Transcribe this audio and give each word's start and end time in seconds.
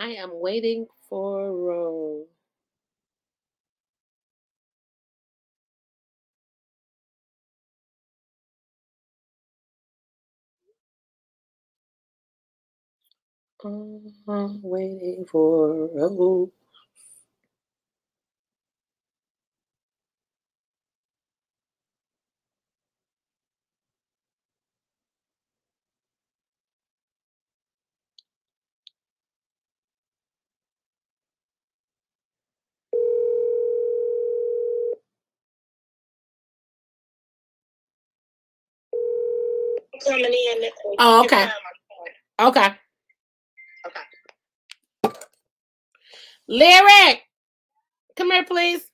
I 0.00 0.10
am 0.14 0.30
waiting 0.34 0.88
for 1.10 1.52
Rose. 1.52 2.28
I'm 13.64 14.02
uh-huh, 14.28 14.48
waiting 14.62 15.26
for 15.30 15.88
Rose. 15.94 16.50
Coming 40.10 40.32
in. 40.32 40.70
Oh, 40.98 41.24
okay. 41.24 41.36
have 41.36 41.48
my 41.48 42.46
card. 42.46 42.56
Okay. 42.56 42.74
Okay. 43.86 44.06
Lyric, 46.48 47.22
come 48.16 48.30
here, 48.32 48.44
please. 48.44 48.89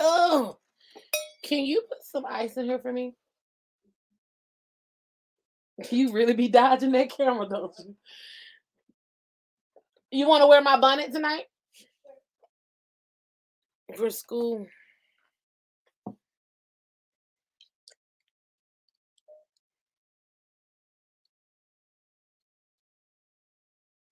Oh, 0.00 0.58
can 1.44 1.64
you 1.64 1.82
put 1.88 2.04
some 2.04 2.24
ice 2.26 2.56
in 2.56 2.66
here 2.66 2.78
for 2.78 2.92
me? 2.92 3.14
You 5.90 6.12
really 6.12 6.34
be 6.34 6.48
dodging 6.48 6.92
that 6.92 7.10
camera, 7.10 7.48
don't 7.48 7.72
you? 7.78 7.94
You 10.10 10.26
want 10.28 10.42
to 10.42 10.46
wear 10.48 10.60
my 10.60 10.78
bonnet 10.80 11.12
tonight 11.12 11.44
for 13.96 14.10
school? 14.10 14.66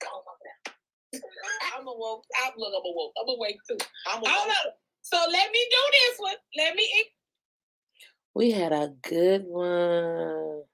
Come 0.00 0.12
on 0.12 0.38
now. 0.44 1.78
I'm 1.78 1.86
a 1.88 1.92
woke. 1.96 2.24
I'm 2.44 2.52
look. 2.56 2.72
I'm 2.76 2.84
a 2.84 2.94
woke. 2.94 3.12
I'm 3.20 3.28
awake 3.28 3.58
too. 3.68 3.78
I'm 4.06 4.22
a 4.22 4.28
Hold 4.28 4.48
woke. 4.48 4.56
up. 4.66 4.85
So 5.06 5.16
let 5.16 5.52
me 5.52 5.60
do 5.70 5.78
this 5.92 6.18
one. 6.18 6.34
Let 6.56 6.74
me. 6.74 7.04
We 8.34 8.50
had 8.50 8.72
a 8.72 8.92
good 9.02 9.44
one. 9.46 10.64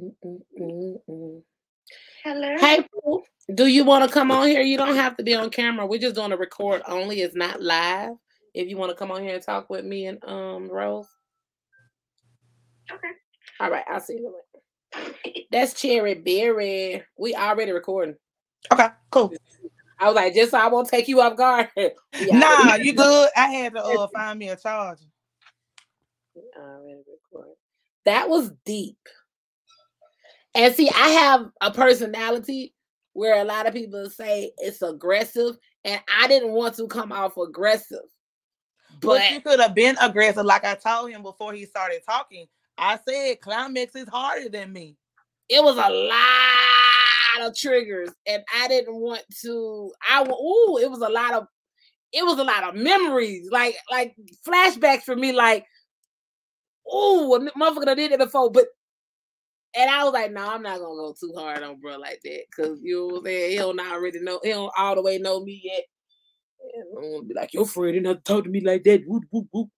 Mm, 0.00 0.14
mm, 0.24 0.40
mm, 0.60 0.96
mm. 1.08 1.42
Hello. 2.24 2.56
Hey, 2.58 2.84
do 3.54 3.66
you 3.66 3.84
want 3.84 4.04
to 4.04 4.12
come 4.12 4.32
on 4.32 4.48
here? 4.48 4.62
You 4.62 4.76
don't 4.76 4.96
have 4.96 5.16
to 5.18 5.22
be 5.22 5.36
on 5.36 5.50
camera. 5.50 5.86
We're 5.86 6.00
just 6.00 6.16
doing 6.16 6.32
a 6.32 6.36
record 6.36 6.82
only. 6.88 7.20
It's 7.20 7.36
not 7.36 7.62
live. 7.62 8.16
If 8.56 8.70
you 8.70 8.78
want 8.78 8.90
to 8.90 8.96
come 8.96 9.10
on 9.10 9.22
here 9.22 9.34
and 9.34 9.42
talk 9.42 9.68
with 9.68 9.84
me 9.84 10.06
and 10.06 10.18
um 10.24 10.70
Rose. 10.70 11.06
Okay. 12.90 13.08
All 13.60 13.70
right, 13.70 13.84
I'll 13.86 14.00
see 14.00 14.14
you 14.14 14.34
later. 14.94 15.14
That's 15.52 15.74
Cherry 15.74 16.14
Berry. 16.14 17.02
We 17.18 17.34
already 17.34 17.72
recording. 17.72 18.16
Okay, 18.72 18.88
cool. 19.10 19.34
I 19.98 20.06
was 20.06 20.14
like, 20.14 20.34
just 20.34 20.52
so 20.52 20.58
I 20.58 20.68
won't 20.68 20.88
take 20.88 21.06
you 21.06 21.20
off 21.20 21.36
guard. 21.36 21.68
Nah, 22.32 22.76
you 22.76 22.94
good. 22.94 23.28
I 23.36 23.48
had 23.48 23.74
to 23.74 23.82
uh, 23.82 24.06
find 24.14 24.38
me 24.38 24.48
a 24.48 24.56
charger. 24.56 25.04
we 26.34 26.42
already 26.58 27.02
recording. 27.10 27.54
That 28.06 28.30
was 28.30 28.52
deep. 28.64 28.96
And 30.54 30.74
see, 30.74 30.88
I 30.88 31.08
have 31.08 31.50
a 31.60 31.70
personality 31.70 32.74
where 33.12 33.38
a 33.40 33.44
lot 33.44 33.66
of 33.66 33.74
people 33.74 34.08
say 34.08 34.52
it's 34.56 34.80
aggressive, 34.80 35.58
and 35.84 36.00
I 36.18 36.26
didn't 36.26 36.52
want 36.52 36.76
to 36.76 36.86
come 36.88 37.12
off 37.12 37.36
aggressive. 37.36 38.08
But, 39.00 39.08
But 39.08 39.30
you 39.30 39.40
could 39.40 39.60
have 39.60 39.74
been 39.74 39.96
aggressive, 40.00 40.44
like 40.44 40.64
I 40.64 40.74
told 40.74 41.10
him 41.10 41.22
before 41.22 41.52
he 41.52 41.66
started 41.66 42.00
talking. 42.08 42.46
I 42.78 42.98
said 43.08 43.40
climax 43.40 43.94
is 43.94 44.08
harder 44.08 44.48
than 44.48 44.72
me. 44.72 44.96
it 45.48 45.62
was 45.62 45.76
a 45.76 45.90
lot 45.90 47.48
of 47.48 47.56
triggers, 47.56 48.10
and 48.26 48.42
I 48.54 48.68
didn't 48.68 48.94
want 48.96 49.22
to. 49.42 49.92
I 50.08 50.22
ooh, 50.22 50.78
it 50.78 50.90
was 50.90 51.00
a 51.00 51.08
lot 51.08 51.34
of, 51.34 51.46
it 52.12 52.24
was 52.24 52.38
a 52.38 52.44
lot 52.44 52.64
of 52.64 52.74
memories, 52.74 53.48
like 53.50 53.76
like 53.90 54.14
flashbacks 54.46 55.02
for 55.02 55.16
me. 55.16 55.32
Like, 55.32 55.64
ooh, 56.92 57.34
a 57.34 57.50
motherfucker 57.52 57.96
did 57.96 58.12
it 58.12 58.18
before, 58.18 58.50
but. 58.50 58.66
And 59.78 59.90
I 59.90 60.04
was 60.04 60.14
like, 60.14 60.32
no, 60.32 60.48
I'm 60.48 60.62
not 60.62 60.78
gonna 60.78 60.94
go 60.94 61.14
too 61.20 61.34
hard 61.36 61.62
on 61.62 61.78
bro 61.80 61.98
like 61.98 62.20
that, 62.24 62.44
cause 62.56 62.78
you 62.82 62.96
know 62.96 63.06
what 63.06 63.18
I'm 63.18 63.24
saying. 63.26 63.50
He 63.50 63.56
don't 63.58 63.78
already 63.78 64.20
know. 64.20 64.40
He 64.42 64.48
don't 64.48 64.72
all 64.78 64.94
the 64.94 65.02
way 65.02 65.18
know 65.18 65.44
me 65.44 65.60
yet. 65.62 65.84
And 66.76 66.98
I 66.98 67.00
don't 67.00 67.10
want 67.12 67.24
to 67.24 67.28
be 67.28 67.34
like 67.34 67.54
your 67.54 67.66
friend 67.66 67.96
and 67.96 68.04
not 68.04 68.24
talk 68.24 68.44
to 68.44 68.50
me 68.50 68.60
like 68.60 68.84
that. 68.84 69.04
Whoop, 69.06 69.24
whoop, 69.30 69.46
whoop. 69.50 69.68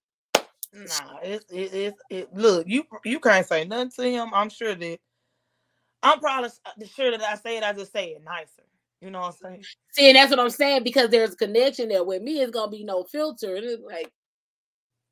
Nah, 0.73 1.19
it's 1.23 1.45
it, 1.51 1.73
it's 1.73 2.01
it. 2.09 2.33
Look, 2.33 2.67
you 2.67 2.83
you 3.05 3.19
can't 3.19 3.45
say 3.47 3.65
nothing 3.65 3.91
to 3.91 4.03
him. 4.11 4.29
I'm 4.33 4.49
sure 4.49 4.75
that 4.75 4.99
I'm 6.03 6.19
probably 6.19 6.45
s- 6.47 6.61
uh, 6.65 6.85
sure 6.95 7.11
that 7.11 7.21
I 7.21 7.35
say 7.35 7.57
it. 7.57 7.63
I 7.63 7.73
just 7.73 7.91
say 7.91 8.09
it 8.09 8.23
nicer. 8.23 8.63
You 9.01 9.09
know 9.11 9.21
what 9.21 9.27
I'm 9.27 9.51
saying? 9.51 9.65
See, 9.91 10.07
and 10.09 10.15
that's 10.15 10.29
what 10.29 10.39
I'm 10.39 10.49
saying 10.49 10.83
because 10.83 11.09
there's 11.09 11.33
a 11.33 11.37
connection 11.37 11.89
there. 11.89 12.03
With 12.03 12.21
me, 12.21 12.39
it's 12.41 12.51
gonna 12.51 12.71
be 12.71 12.83
no 12.83 13.03
filter. 13.03 13.55
And 13.55 13.65
it's 13.65 13.83
like, 13.83 14.11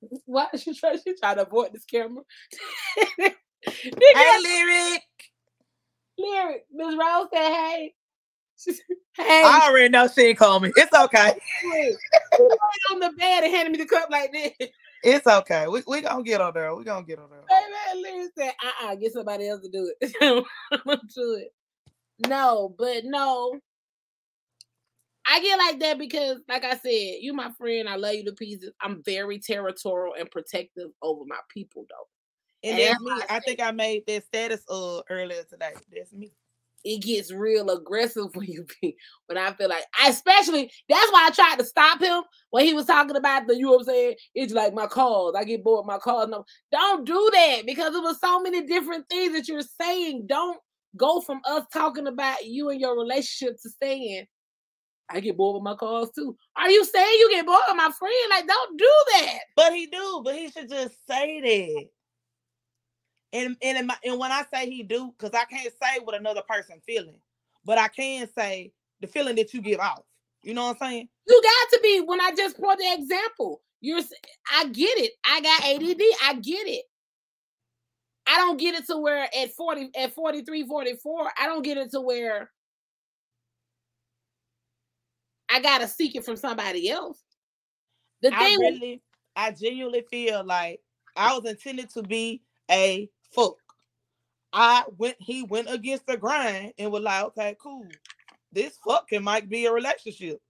why 0.25 0.47
is 0.53 0.63
she 0.63 0.73
trying? 0.75 0.99
She 1.03 1.15
trying 1.15 1.37
to 1.37 1.43
avoid 1.47 1.73
this 1.73 1.85
camera. 1.85 2.23
Nigga, 3.19 3.33
Hey, 4.13 4.39
lyric. 4.43 5.03
lyric. 6.17 6.65
Miss 6.71 6.95
Rose 6.95 7.27
said, 7.33 7.49
"Hey, 7.51 7.93
She 8.57 8.71
said, 8.73 8.85
hey." 9.17 9.43
I 9.43 9.67
already 9.69 9.89
know 9.89 10.07
she 10.07 10.21
ain't 10.21 10.37
call 10.37 10.59
me. 10.59 10.71
It's 10.75 10.93
okay. 10.93 11.33
On 12.91 12.99
the 12.99 13.11
bed 13.17 13.43
and 13.43 13.53
handed 13.53 13.71
me 13.71 13.77
the 13.77 13.85
cup 13.85 14.09
like 14.09 14.31
this. 14.31 14.69
It's 15.03 15.27
okay. 15.27 15.67
We 15.67 15.83
we 15.87 16.01
gonna 16.01 16.23
get 16.23 16.41
on 16.41 16.53
there. 16.53 16.73
We 16.75 16.83
gonna 16.83 17.05
get 17.05 17.19
on 17.19 17.29
there. 17.29 17.41
Baby, 17.47 18.01
lyric 18.01 18.31
said, 18.37 18.53
"Uh, 18.63 18.87
uh 18.87 18.95
get 18.95 19.13
somebody 19.13 19.47
else 19.47 19.61
to 19.61 19.69
do 19.69 19.93
it. 19.99 20.13
Do 21.15 21.33
it." 21.35 21.53
No, 22.27 22.73
but 22.77 23.03
no. 23.03 23.59
I 25.29 25.41
get 25.41 25.57
like 25.57 25.79
that 25.81 25.99
because, 25.99 26.39
like 26.47 26.63
I 26.63 26.77
said, 26.77 27.17
you 27.19 27.33
my 27.33 27.51
friend. 27.57 27.89
I 27.89 27.97
love 27.97 28.13
you 28.13 28.25
to 28.25 28.31
pieces. 28.31 28.71
I'm 28.81 29.03
very 29.03 29.39
territorial 29.39 30.15
and 30.17 30.31
protective 30.31 30.91
over 31.01 31.23
my 31.27 31.39
people, 31.49 31.85
though. 31.89 32.69
And 32.69 32.79
And 32.79 32.93
that's 32.93 33.01
me. 33.01 33.11
I 33.11 33.35
I 33.35 33.39
think 33.41 33.61
I 33.61 33.71
made 33.71 34.07
that 34.07 34.25
status 34.25 34.63
uh 34.69 35.01
earlier 35.09 35.43
today. 35.43 35.73
That's 35.93 36.13
me. 36.13 36.31
It 36.87 37.01
gets 37.01 37.33
real 37.33 37.69
aggressive 37.69 38.27
when 38.33 38.47
you 38.47 38.65
be 38.81 38.95
when 39.25 39.37
I 39.37 39.51
feel 39.53 39.69
like, 39.69 39.83
I 40.01 40.09
especially 40.09 40.71
that's 40.87 41.11
why 41.11 41.27
I 41.27 41.31
tried 41.31 41.59
to 41.59 41.65
stop 41.65 42.01
him 42.01 42.23
when 42.51 42.65
he 42.65 42.73
was 42.73 42.85
talking 42.85 43.17
about 43.17 43.47
the, 43.47 43.55
you 43.55 43.65
know 43.65 43.71
what 43.71 43.79
I'm 43.81 43.85
saying? 43.85 44.15
It's 44.35 44.53
like 44.53 44.73
my 44.73 44.87
calls. 44.87 45.35
I 45.37 45.43
get 45.43 45.63
bored 45.63 45.85
with 45.85 45.93
my 45.93 45.99
calls. 45.99 46.29
No, 46.29 46.45
don't 46.71 47.05
do 47.05 47.29
that 47.33 47.63
because 47.65 47.93
it 47.93 48.01
was 48.01 48.19
so 48.19 48.39
many 48.41 48.65
different 48.65 49.07
things 49.09 49.33
that 49.33 49.47
you're 49.47 49.61
saying. 49.81 50.27
Don't 50.27 50.57
go 50.95 51.19
from 51.19 51.41
us 51.45 51.63
talking 51.73 52.07
about 52.07 52.45
you 52.45 52.69
and 52.69 52.79
your 52.79 52.97
relationship 52.97 53.57
to 53.61 53.69
saying, 53.81 54.25
I 55.09 55.19
get 55.19 55.37
bored 55.37 55.55
with 55.55 55.63
my 55.63 55.75
calls 55.75 56.11
too. 56.13 56.35
Are 56.57 56.69
you 56.69 56.83
saying 56.85 57.19
you 57.19 57.29
get 57.31 57.45
bored 57.45 57.61
with 57.67 57.77
my 57.77 57.91
friend? 57.97 58.13
Like, 58.29 58.47
don't 58.47 58.77
do 58.77 58.91
that. 59.13 59.39
But 59.55 59.73
he 59.73 59.87
do. 59.87 60.21
But 60.23 60.35
he 60.35 60.49
should 60.49 60.69
just 60.69 60.95
say 61.07 61.41
that. 61.41 61.96
And 63.33 63.57
and 63.61 63.87
my, 63.87 63.95
and 64.03 64.17
when 64.17 64.31
I 64.31 64.43
say 64.53 64.69
he 64.69 64.83
do, 64.83 65.13
because 65.17 65.37
I 65.37 65.45
can't 65.45 65.73
say 65.81 65.99
what 66.03 66.15
another 66.15 66.41
person 66.47 66.81
feeling, 66.85 67.19
but 67.65 67.77
I 67.77 67.87
can 67.89 68.27
say 68.37 68.71
the 69.01 69.07
feeling 69.07 69.35
that 69.35 69.53
you 69.53 69.61
give 69.61 69.79
off. 69.79 70.03
You 70.43 70.53
know 70.53 70.65
what 70.67 70.77
I'm 70.81 70.89
saying? 70.89 71.09
You 71.27 71.41
got 71.43 71.75
to 71.75 71.79
be 71.83 72.01
when 72.05 72.21
I 72.21 72.31
just 72.35 72.57
brought 72.59 72.77
the 72.77 72.93
example. 72.93 73.61
You're 73.81 73.99
I 74.53 74.65
get 74.69 74.97
it. 74.97 75.11
I 75.25 75.41
got 75.41 75.63
ADD. 75.65 76.01
I 76.23 76.33
get 76.41 76.67
it. 76.67 76.85
I 78.27 78.37
don't 78.37 78.57
get 78.57 78.75
it 78.75 78.85
to 78.87 78.97
where 78.97 79.23
at 79.23 79.51
40 79.53 79.91
at 79.97 80.13
43, 80.13 80.67
44, 80.67 81.31
I 81.39 81.45
don't 81.45 81.63
get 81.63 81.77
it 81.77 81.91
to 81.91 82.01
where 82.01 82.51
I 85.49 85.61
gotta 85.61 85.87
seek 85.87 86.15
it 86.15 86.25
from 86.25 86.35
somebody 86.35 86.89
else. 86.89 87.21
The 88.21 88.33
I 88.33 88.37
thing 88.37 88.59
with- 88.59 88.73
really 88.73 89.01
I 89.35 89.51
genuinely 89.51 90.03
feel 90.09 90.43
like 90.43 90.81
I 91.15 91.37
was 91.37 91.49
intended 91.49 91.89
to 91.91 92.03
be 92.03 92.41
a 92.69 93.09
fuck. 93.33 93.55
I 94.53 94.83
went, 94.97 95.17
he 95.19 95.43
went 95.43 95.69
against 95.69 96.07
the 96.07 96.17
grind 96.17 96.73
and 96.77 96.91
was 96.91 97.03
like, 97.03 97.23
okay, 97.25 97.55
cool. 97.61 97.85
This 98.51 98.77
fucking 98.85 99.23
might 99.23 99.49
be 99.49 99.65
a 99.65 99.71
relationship. 99.73 100.41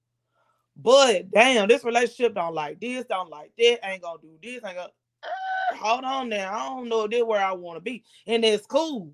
But 0.76 1.32
damn, 1.32 1.68
this 1.68 1.84
relationship 1.84 2.36
don't 2.36 2.54
like 2.54 2.80
this, 2.80 3.06
don't 3.10 3.30
like 3.30 3.52
that, 3.58 3.80
ain't 3.84 4.04
gonna 4.04 4.20
do 4.22 4.38
this, 4.42 4.64
ain't 4.64 4.78
gonna 4.78 4.90
uh, 5.24 5.76
hold 5.76 6.04
on 6.04 6.30
now. 6.30 6.54
I 6.54 6.70
don't 6.70 6.90
know 6.90 7.08
this 7.08 7.24
where 7.24 7.44
I 7.44 7.54
want 7.54 7.78
to 7.78 7.82
be. 7.82 8.04
And 8.28 8.46
it's 8.46 8.68
cool. 8.68 9.14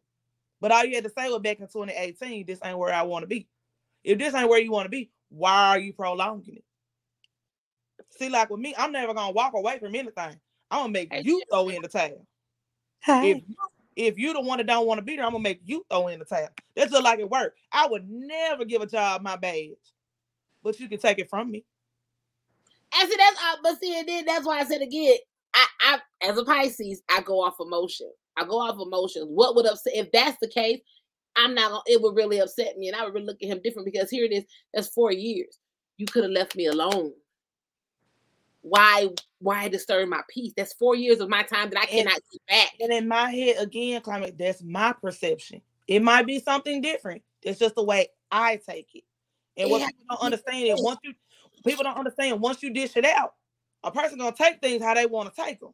But 0.59 0.71
all 0.71 0.85
you 0.85 0.95
had 0.95 1.05
to 1.05 1.09
say 1.09 1.29
was 1.29 1.41
back 1.41 1.59
in 1.59 1.67
2018, 1.67 2.45
this 2.45 2.59
ain't 2.63 2.77
where 2.77 2.93
I 2.93 3.03
want 3.03 3.23
to 3.23 3.27
be. 3.27 3.47
If 4.03 4.19
this 4.19 4.33
ain't 4.33 4.49
where 4.49 4.59
you 4.59 4.71
want 4.71 4.85
to 4.85 4.89
be, 4.89 5.09
why 5.29 5.69
are 5.69 5.79
you 5.79 5.93
prolonging 5.93 6.57
it? 6.57 6.63
See, 8.11 8.29
like 8.29 8.49
with 8.49 8.59
me, 8.59 8.75
I'm 8.77 8.91
never 8.91 9.13
gonna 9.13 9.31
walk 9.31 9.53
away 9.55 9.79
from 9.79 9.95
anything. 9.95 10.39
I'm 10.69 10.83
gonna 10.83 10.89
make 10.89 11.13
you 11.25 11.41
throw 11.49 11.69
in 11.69 11.81
the 11.81 11.87
towel. 11.87 12.25
Hey. 13.03 13.31
If 13.31 13.37
you, 13.47 13.55
if 13.95 14.17
you 14.17 14.33
the 14.33 14.41
one 14.41 14.57
that 14.57 14.67
don't 14.67 14.87
want 14.87 14.97
to 14.99 15.03
be 15.03 15.15
there, 15.15 15.25
I'm 15.25 15.31
gonna 15.31 15.43
make 15.43 15.61
you 15.65 15.85
throw 15.89 16.07
in 16.07 16.19
the 16.19 16.25
towel. 16.25 16.49
That's 16.75 16.91
just 16.91 17.03
like 17.03 17.19
it 17.19 17.29
work. 17.29 17.55
I 17.71 17.87
would 17.87 18.09
never 18.09 18.65
give 18.65 18.81
a 18.81 18.87
job 18.87 19.21
my 19.21 19.35
badge, 19.35 19.71
but 20.63 20.79
you 20.79 20.87
can 20.87 20.99
take 20.99 21.19
it 21.19 21.29
from 21.29 21.51
me. 21.51 21.63
And 22.95 23.09
see, 23.09 23.17
that's 23.17 23.37
uh, 23.37 23.55
but 23.61 23.79
see, 23.79 23.97
and 23.97 24.07
then 24.07 24.25
that's 24.25 24.45
why 24.45 24.59
I 24.59 24.65
said 24.65 24.81
again, 24.81 25.15
I, 25.53 25.65
I 25.81 25.99
as 26.21 26.37
a 26.37 26.45
Pisces, 26.45 27.01
I 27.09 27.21
go 27.21 27.43
off 27.43 27.55
emotion. 27.59 28.09
I 28.37 28.45
go 28.45 28.59
off 28.59 28.79
emotions. 28.79 29.27
What 29.29 29.55
would 29.55 29.65
upset 29.65 29.93
if 29.95 30.11
that's 30.11 30.37
the 30.41 30.47
case? 30.47 30.79
I'm 31.35 31.53
not 31.53 31.69
gonna 31.69 31.83
it 31.87 32.01
would 32.01 32.15
really 32.15 32.39
upset 32.39 32.77
me, 32.77 32.87
and 32.87 32.95
I 32.95 33.03
would 33.03 33.13
really 33.13 33.25
look 33.25 33.41
at 33.41 33.49
him 33.49 33.61
different 33.63 33.85
because 33.91 34.09
here 34.09 34.25
it 34.25 34.31
is, 34.31 34.45
that's 34.73 34.87
four 34.87 35.11
years. 35.11 35.59
You 35.97 36.05
could 36.05 36.23
have 36.23 36.31
left 36.31 36.55
me 36.55 36.67
alone. 36.67 37.11
Why 38.63 39.09
why 39.39 39.67
disturb 39.67 40.07
my 40.07 40.21
peace? 40.29 40.53
That's 40.55 40.73
four 40.73 40.95
years 40.95 41.19
of 41.19 41.29
my 41.29 41.43
time 41.43 41.69
that 41.69 41.77
I 41.79 41.81
And- 41.81 42.07
cannot 42.07 42.21
get 42.31 42.41
back. 42.47 42.75
And 42.79 42.91
in 42.93 43.07
my 43.09 43.29
head, 43.29 43.57
again, 43.57 44.01
climate, 44.01 44.37
that's 44.37 44.63
my 44.63 44.93
perception. 44.93 45.61
It 45.87 46.01
might 46.01 46.25
be 46.25 46.39
something 46.39 46.79
different. 46.81 47.23
It's 47.41 47.59
just 47.59 47.75
the 47.75 47.83
way 47.83 48.07
I 48.31 48.55
take 48.57 48.95
it. 48.95 49.03
And 49.57 49.69
what 49.69 49.81
Yeah. 49.81 49.87
people 49.87 50.05
don't 50.11 50.21
understand 50.21 50.63
is 50.67 50.81
once 50.81 50.99
you 51.03 51.13
people 51.65 51.83
don't 51.83 51.97
understand 51.97 52.41
once 52.41 52.63
you 52.63 52.69
dish 52.71 52.95
it 52.97 53.05
out, 53.05 53.35
a 53.83 53.91
person 53.91 54.17
gonna 54.17 54.35
take 54.35 54.61
things 54.61 54.81
how 54.81 54.93
they 54.93 55.05
want 55.05 55.33
to 55.33 55.41
take 55.41 55.59
them. 55.59 55.73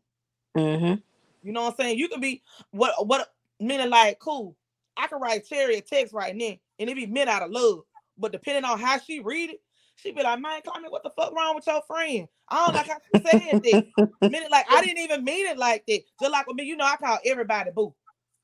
Mm-hmm. 0.57 0.95
You 1.44 1.51
know 1.53 1.62
what 1.63 1.71
I'm 1.71 1.75
saying? 1.77 2.00
You 2.00 2.09
can 2.09 2.19
be 2.19 2.41
what 2.71 3.06
what 3.07 3.33
meaning 3.59 3.89
like 3.89 4.18
cool. 4.19 4.57
I 4.97 5.07
can 5.07 5.21
write 5.21 5.45
Cherry 5.47 5.77
a 5.77 5.81
text 5.81 6.12
right 6.13 6.36
now 6.36 6.53
and 6.80 6.89
it 6.89 6.95
be 6.95 7.06
meant 7.06 7.30
out 7.30 7.44
of 7.44 7.51
love. 7.51 7.83
But 8.18 8.31
depending 8.31 8.65
on 8.65 8.80
how 8.80 8.97
she 9.00 9.19
read 9.19 9.51
it, 9.51 9.62
she 10.01 10.12
be 10.12 10.24
like, 10.24 10.40
man, 10.40 10.62
Climate, 10.66 10.92
what 10.92 11.04
the 11.04 11.12
fuck 11.12 11.34
wrong 11.36 11.56
with 11.56 11.68
your 11.68 11.81
friend? 11.88 12.28
I 12.50 12.56
don't 12.66 12.74
like 12.74 12.88
how 12.88 12.98
she 13.06 13.30
said 13.30 13.60
that. 13.63 13.84
Meaning 14.30 14.50
like 14.51 14.66
I 14.69 14.81
didn't 14.81 15.00
even 15.00 15.24
mean 15.24 15.48
it 15.48 15.57
like 15.57 15.84
that. 15.88 16.01
Just 16.19 16.31
like 16.31 16.48
with 16.48 16.56
me, 16.56 16.63
you 16.63 16.75
know, 16.78 16.86
I 16.86 16.98
call 16.98 17.18
everybody 17.25 17.72
boo. 17.75 17.94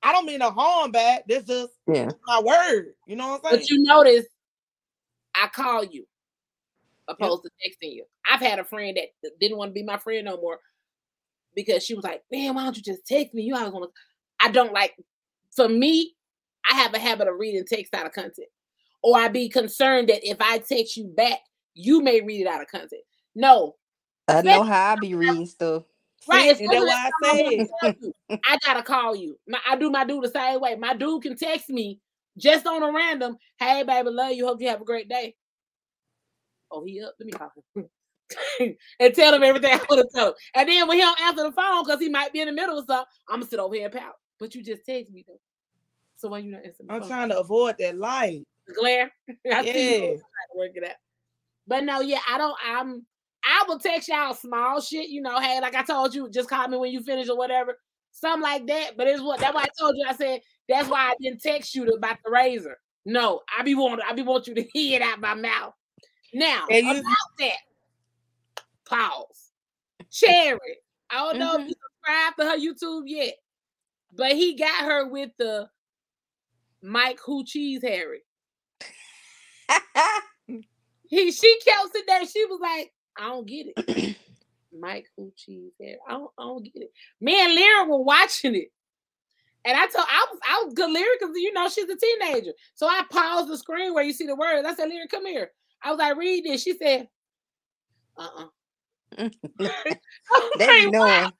I 0.01 0.11
don't 0.11 0.25
mean 0.25 0.39
no 0.39 0.51
harm 0.51 0.91
bad. 0.91 1.23
This 1.27 1.43
just 1.45 1.73
Yeah. 1.87 2.09
my 2.27 2.41
word. 2.41 2.93
You 3.07 3.15
know 3.15 3.29
what 3.29 3.41
I'm 3.45 3.51
saying? 3.51 3.61
But 3.61 3.69
you 3.69 3.83
notice 3.83 4.25
I 5.35 5.47
call 5.47 5.83
you 5.83 6.05
opposed 7.07 7.43
to 7.43 7.49
texting 7.49 7.93
you. 7.93 8.05
I've 8.29 8.39
had 8.39 8.59
a 8.59 8.63
friend 8.63 8.97
that 8.97 9.31
didn't 9.39 9.57
want 9.57 9.69
to 9.69 9.73
be 9.73 9.83
my 9.83 9.97
friend 9.97 10.25
no 10.25 10.37
more 10.37 10.59
because 11.55 11.83
she 11.83 11.93
was 11.93 12.03
like, 12.03 12.23
Man, 12.31 12.55
why 12.55 12.63
don't 12.63 12.77
you 12.77 12.83
just 12.83 13.05
text 13.05 13.33
me? 13.33 13.43
You 13.43 13.55
always 13.55 13.71
want 13.71 13.91
to 13.91 14.45
I 14.45 14.51
don't 14.51 14.73
like 14.73 14.95
for 15.55 15.69
me, 15.69 16.15
I 16.69 16.75
have 16.75 16.93
a 16.93 16.99
habit 16.99 17.27
of 17.27 17.35
reading 17.37 17.63
text 17.65 17.93
out 17.93 18.05
of 18.05 18.11
content. 18.11 18.47
Or 19.05 19.19
I 19.19 19.27
be 19.27 19.49
concerned 19.49 20.09
that 20.09 20.27
if 20.27 20.37
I 20.39 20.57
text 20.57 20.97
you 20.97 21.05
back, 21.05 21.37
you 21.75 22.01
may 22.01 22.21
read 22.21 22.41
it 22.41 22.47
out 22.47 22.61
of 22.61 22.67
context. 22.67 23.05
No, 23.35 23.75
I 24.27 24.41
know 24.41 24.63
how 24.63 24.93
I 24.93 24.95
be 24.95 25.13
reading 25.13 25.45
stuff. 25.45 25.83
Right, 26.27 26.57
See, 26.57 26.65
and 26.65 26.73
that's 26.73 26.83
especially 26.83 26.87
why 26.87 26.95
I 26.95 27.07
if 27.07 27.13
I'm 27.13 27.37
said 27.37 27.67
gonna 27.83 27.93
tell 27.93 27.95
you, 28.01 28.39
I 28.47 28.57
gotta 28.65 28.81
call 28.81 29.15
you. 29.15 29.37
My, 29.47 29.59
I 29.69 29.75
do 29.75 29.91
my 29.91 30.05
dude 30.05 30.23
the 30.23 30.29
same 30.29 30.59
way. 30.59 30.75
My 30.75 30.95
dude 30.95 31.21
can 31.21 31.37
text 31.37 31.69
me 31.69 31.99
just 32.35 32.65
on 32.65 32.81
a 32.81 32.91
random, 32.91 33.37
hey 33.59 33.83
baby, 33.83 34.09
love 34.09 34.31
you, 34.31 34.47
hope 34.47 34.59
you 34.59 34.69
have 34.69 34.81
a 34.81 34.85
great 34.85 35.07
day. 35.07 35.35
Oh, 36.71 36.83
he 36.83 36.99
up. 37.03 37.13
Let 37.19 37.25
me 37.27 37.31
call 37.31 37.51
him. 37.75 37.85
and 38.99 39.13
tell 39.13 39.35
him 39.35 39.43
everything 39.43 39.71
I 39.71 39.85
want 39.87 40.01
to 40.01 40.07
tell 40.11 40.27
him. 40.29 40.33
And 40.55 40.67
then 40.67 40.87
when 40.87 40.97
he 40.97 41.03
don't 41.03 41.21
answer 41.21 41.43
the 41.43 41.51
phone 41.51 41.83
because 41.83 41.99
he 41.99 42.09
might 42.09 42.33
be 42.33 42.41
in 42.41 42.47
the 42.47 42.53
middle 42.53 42.79
of 42.79 42.85
something, 42.87 43.05
I'm 43.29 43.41
gonna 43.41 43.45
sit 43.45 43.59
over 43.59 43.75
here 43.75 43.85
and 43.85 43.93
pout. 43.93 44.15
But 44.39 44.55
you 44.55 44.63
just 44.63 44.83
text 44.83 45.13
me 45.13 45.23
though. 45.27 45.39
So 46.15 46.29
why 46.29 46.39
you 46.39 46.51
not 46.51 46.65
answering 46.65 46.87
the 46.87 46.93
I'm 46.93 47.01
phone? 47.01 47.09
trying 47.09 47.29
to 47.29 47.39
avoid 47.39 47.75
that 47.77 47.97
light. 47.99 48.41
Glare. 48.73 49.11
I 49.51 49.63
see 49.63 49.95
you 49.95 50.01
Yeah. 50.01 50.07
trying 50.07 50.17
to 50.17 50.57
work 50.57 50.71
it 50.75 50.83
out. 50.83 50.95
But 51.67 51.83
no, 51.83 51.99
yeah, 52.01 52.19
I 52.29 52.37
don't. 52.37 52.55
I'm. 52.65 53.05
I 53.43 53.63
will 53.67 53.77
text 53.79 54.07
y'all 54.09 54.33
small 54.33 54.81
shit. 54.81 55.09
You 55.09 55.21
know, 55.21 55.39
hey, 55.39 55.59
like 55.61 55.75
I 55.75 55.83
told 55.83 56.15
you, 56.15 56.29
just 56.29 56.49
call 56.49 56.67
me 56.67 56.77
when 56.77 56.91
you 56.91 57.01
finish 57.03 57.29
or 57.29 57.37
whatever, 57.37 57.77
something 58.11 58.41
like 58.41 58.65
that. 58.67 58.97
But 58.97 59.07
it's 59.07 59.21
what 59.21 59.39
that's 59.39 59.53
why 59.53 59.63
I 59.63 59.67
told 59.79 59.95
you. 59.97 60.05
I 60.07 60.15
said 60.15 60.41
that's 60.67 60.89
why 60.89 61.11
I 61.11 61.15
didn't 61.21 61.41
text 61.41 61.75
you 61.75 61.85
about 61.89 62.17
the 62.25 62.31
razor. 62.31 62.77
No, 63.05 63.41
I 63.55 63.61
be 63.61 63.75
want 63.75 64.01
I 64.07 64.13
be 64.13 64.23
want 64.23 64.47
you 64.47 64.55
to 64.55 64.63
hear 64.73 64.95
it 64.99 65.01
out 65.03 65.19
my 65.21 65.35
mouth. 65.35 65.73
Now 66.33 66.65
And 66.71 66.85
you- 66.87 66.99
about 66.99 67.15
that, 67.39 67.57
pause. 68.85 69.51
Cherry. 70.11 70.59
I 71.09 71.15
don't 71.17 71.39
know 71.39 71.53
if 71.53 71.59
Mm-hmm. 71.61 71.67
you 71.69 71.75
subscribe 71.75 72.35
to 72.37 72.45
her 72.45 72.57
YouTube 72.57 73.03
yet, 73.05 73.35
but 74.13 74.31
he 74.33 74.55
got 74.55 74.85
her 74.85 75.07
with 75.07 75.29
the 75.37 75.69
Mike 76.81 77.19
Who 77.25 77.43
Cheese 77.45 77.81
Harry. 77.83 78.21
He 81.07 81.31
she 81.31 81.59
kept 81.63 81.91
sitting 81.91 82.05
there. 82.07 82.25
She 82.25 82.45
was 82.45 82.59
like, 82.61 82.91
I 83.17 83.29
don't 83.29 83.47
get 83.47 83.67
it. 83.75 84.17
Mike 84.79 85.07
hair. 85.79 85.97
I 86.07 86.11
don't, 86.11 86.31
I 86.37 86.43
don't 86.43 86.63
get 86.63 86.73
it. 86.75 86.91
Me 87.21 87.39
and 87.39 87.55
Lyra 87.55 87.85
were 87.87 88.03
watching 88.03 88.55
it. 88.55 88.71
And 89.63 89.77
I 89.77 89.87
told 89.87 90.05
I 90.07 90.25
was 90.31 90.39
I 90.47 90.63
was 90.63 90.73
good 90.73 90.91
Lyra 90.91 91.07
because 91.19 91.35
you 91.35 91.53
know 91.53 91.69
she's 91.69 91.89
a 91.89 91.95
teenager. 91.95 92.51
So 92.75 92.87
I 92.87 93.03
paused 93.09 93.49
the 93.49 93.57
screen 93.57 93.93
where 93.93 94.03
you 94.03 94.13
see 94.13 94.25
the 94.25 94.35
words. 94.35 94.67
I 94.67 94.75
said, 94.75 94.89
Lyra, 94.89 95.07
come 95.07 95.25
here. 95.25 95.51
I 95.83 95.91
was 95.91 95.99
like, 95.99 96.17
read 96.17 96.43
this. 96.45 96.63
She 96.63 96.77
said, 96.77 97.07
uh-uh. 98.17 98.45
They 100.57 100.67
like, 100.67 100.91
knowing. 100.91 101.31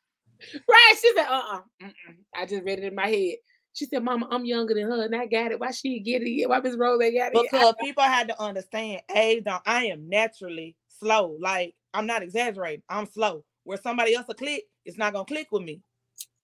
Right. 0.68 0.96
She 1.02 1.12
said, 1.16 1.28
uh-uh. 1.28 1.62
Mm-mm. 1.84 1.94
I 2.36 2.46
just 2.46 2.64
read 2.64 2.80
it 2.80 2.86
in 2.86 2.96
my 2.96 3.08
head. 3.08 3.36
She 3.76 3.86
said, 3.86 4.04
Mama, 4.04 4.28
I'm 4.32 4.46
younger 4.46 4.74
than 4.74 4.90
her 4.90 5.04
and 5.04 5.14
I 5.14 5.26
got 5.26 5.52
it. 5.52 5.60
Why 5.60 5.72
she 5.72 6.00
get 6.00 6.22
it 6.22 6.30
yet? 6.30 6.48
Why 6.48 6.62
Miss 6.62 6.78
Rose 6.78 7.02
ain't 7.04 7.18
got 7.18 7.34
it 7.34 7.44
yet? 7.44 7.52
Because 7.52 7.76
people 7.82 8.04
had 8.04 8.30
to 8.30 8.42
understand, 8.42 9.02
age 9.14 9.44
don't 9.44 9.62
I 9.66 9.88
am 9.88 10.08
naturally 10.08 10.78
slow. 10.88 11.38
Like 11.42 11.76
I'm 11.94 12.08
not 12.08 12.24
exaggerating. 12.24 12.84
I'm 12.90 13.06
slow. 13.06 13.44
Where 13.66 13.78
somebody 13.78 14.16
else 14.16 14.28
will 14.28 14.36
click, 14.36 14.64
it's 14.86 14.98
not 14.98 15.12
gonna 15.12 15.26
click 15.26 15.50
with 15.52 15.64
me. 15.64 15.82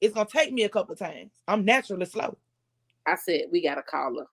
It's 0.01 0.13
gonna 0.13 0.27
take 0.29 0.51
me 0.51 0.63
a 0.63 0.69
couple 0.69 0.93
times. 0.95 1.31
I'm 1.47 1.63
naturally 1.63 2.05
slow. 2.05 2.37
I 3.07 3.15
said, 3.15 3.45
we 3.49 3.63
got 3.63 3.75
to 3.75 3.83
call 3.83 4.19
her. 4.19 4.25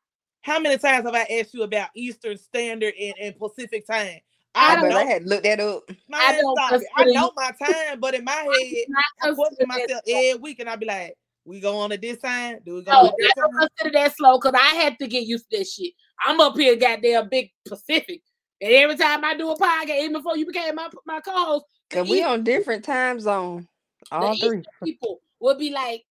How 0.43 0.59
many 0.59 0.77
times 0.77 1.05
have 1.05 1.15
I 1.15 1.23
asked 1.39 1.55
you 1.55 1.63
about 1.63 1.91
Eastern 1.95 2.37
Standard 2.37 2.95
and, 3.01 3.15
and 3.21 3.39
Pacific 3.39 3.87
time? 3.87 4.19
I 4.55 4.73
I, 4.73 4.73
I 4.73 4.77
don't 4.77 4.89
know 4.89 4.99
I 4.99 5.05
had 5.05 5.23
to 5.23 5.29
look 5.29 5.43
that 5.45 5.61
up. 5.61 5.83
man, 6.09 6.21
I 6.21 6.33
don't. 6.33 6.85
I 6.97 7.05
know 7.05 7.33
my 7.37 7.53
time, 7.63 8.01
but 8.01 8.15
in 8.15 8.25
my 8.25 8.33
head, 8.33 8.87
I 9.23 9.33
question 9.35 9.57
consider 9.59 9.87
that 9.87 9.89
myself 9.91 10.03
every 10.09 10.41
week 10.41 10.59
and 10.59 10.69
I'd 10.69 10.81
be 10.81 10.87
like, 10.87 11.15
we 11.49 11.61
go 11.61 11.79
on 11.79 11.93
at 11.93 12.01
this 12.03 12.19
time? 12.19 12.59
Do 12.65 12.75
we 12.77 12.83
go 12.83 12.93
No, 12.93 12.99
on 12.99 13.05
I 13.07 13.09
at 13.09 13.15
this 13.19 13.33
don't 13.37 13.53
consider 13.59 13.91
that 13.99 14.17
slow 14.17 14.39
because 14.39 14.55
I 14.55 14.75
had 14.77 14.99
to 14.99 15.07
get 15.07 15.25
used 15.27 15.51
to 15.51 15.59
this 15.59 15.75
shit. 15.75 15.93
I'm 16.25 16.41
up 16.41 16.57
here, 16.57 16.77
goddamn 16.77 17.29
big 17.29 17.51
Pacific, 17.67 18.23
and 18.61 18.73
every 18.73 18.97
time 18.97 19.25
I 19.25 19.35
do 19.37 19.51
a 19.51 19.57
podcast, 19.59 19.99
even 20.01 20.13
before 20.15 20.37
you 20.37 20.47
became 20.47 20.75
my 20.75 20.89
my 21.07 21.21
co-host, 21.21 21.65
the 21.91 21.97
Cause 21.97 22.09
we 22.09 22.19
East- 22.19 22.27
on 22.27 22.45
different 22.45 22.85
time 22.85 23.21
zone. 23.21 23.67
All 24.13 24.33
East- 24.35 24.45
three. 24.45 24.63
people 24.85 25.21
would 25.41 25.59
be 25.59 25.71
like, 25.71 26.05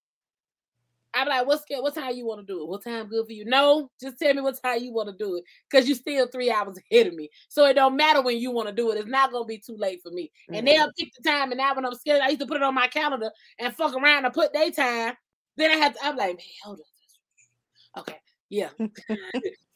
I'm 1.14 1.26
like, 1.26 1.46
what's 1.46 1.64
good? 1.64 1.82
What 1.82 1.94
time 1.94 2.14
you 2.14 2.26
want 2.26 2.40
to 2.40 2.46
do 2.46 2.62
it? 2.62 2.68
What 2.68 2.84
time 2.84 3.08
good 3.08 3.26
for 3.26 3.32
you? 3.32 3.44
No, 3.46 3.90
just 4.00 4.18
tell 4.18 4.32
me 4.34 4.42
what 4.42 4.60
time 4.62 4.82
you 4.82 4.92
want 4.92 5.08
to 5.08 5.16
do 5.16 5.36
it, 5.36 5.44
because 5.68 5.88
you 5.88 5.94
still 5.94 6.28
three 6.28 6.50
hours 6.50 6.78
ahead 6.92 7.06
of 7.08 7.14
me. 7.14 7.30
So 7.48 7.64
it 7.66 7.74
don't 7.74 7.96
matter 7.96 8.20
when 8.22 8.36
you 8.38 8.50
want 8.50 8.68
to 8.68 8.74
do 8.74 8.90
it. 8.92 8.98
It's 8.98 9.08
not 9.08 9.32
gonna 9.32 9.44
be 9.46 9.58
too 9.58 9.76
late 9.76 10.00
for 10.02 10.10
me. 10.10 10.30
And 10.52 10.66
Mm. 10.66 10.70
they'll 10.70 10.92
pick 10.98 11.08
the 11.16 11.28
time, 11.28 11.50
and 11.50 11.58
now 11.58 11.74
when 11.74 11.84
I'm 11.86 11.94
scared, 11.94 12.20
I 12.22 12.28
used 12.28 12.40
to 12.40 12.46
put 12.46 12.56
it 12.58 12.62
on 12.62 12.74
my 12.74 12.88
calendar 12.88 13.30
and 13.58 13.74
fuck 13.74 13.94
around 13.94 14.26
and 14.26 14.34
put 14.34 14.52
their 14.52 14.70
time. 14.70 15.16
Then 15.58 15.72
I 15.72 15.74
have 15.74 15.94
to. 15.94 16.04
I'm 16.06 16.16
like, 16.16 16.36
man, 16.36 16.46
hold 16.62 16.78
on. 16.78 18.00
Okay, 18.02 18.16
yeah. 18.48 18.68
so 18.78 18.86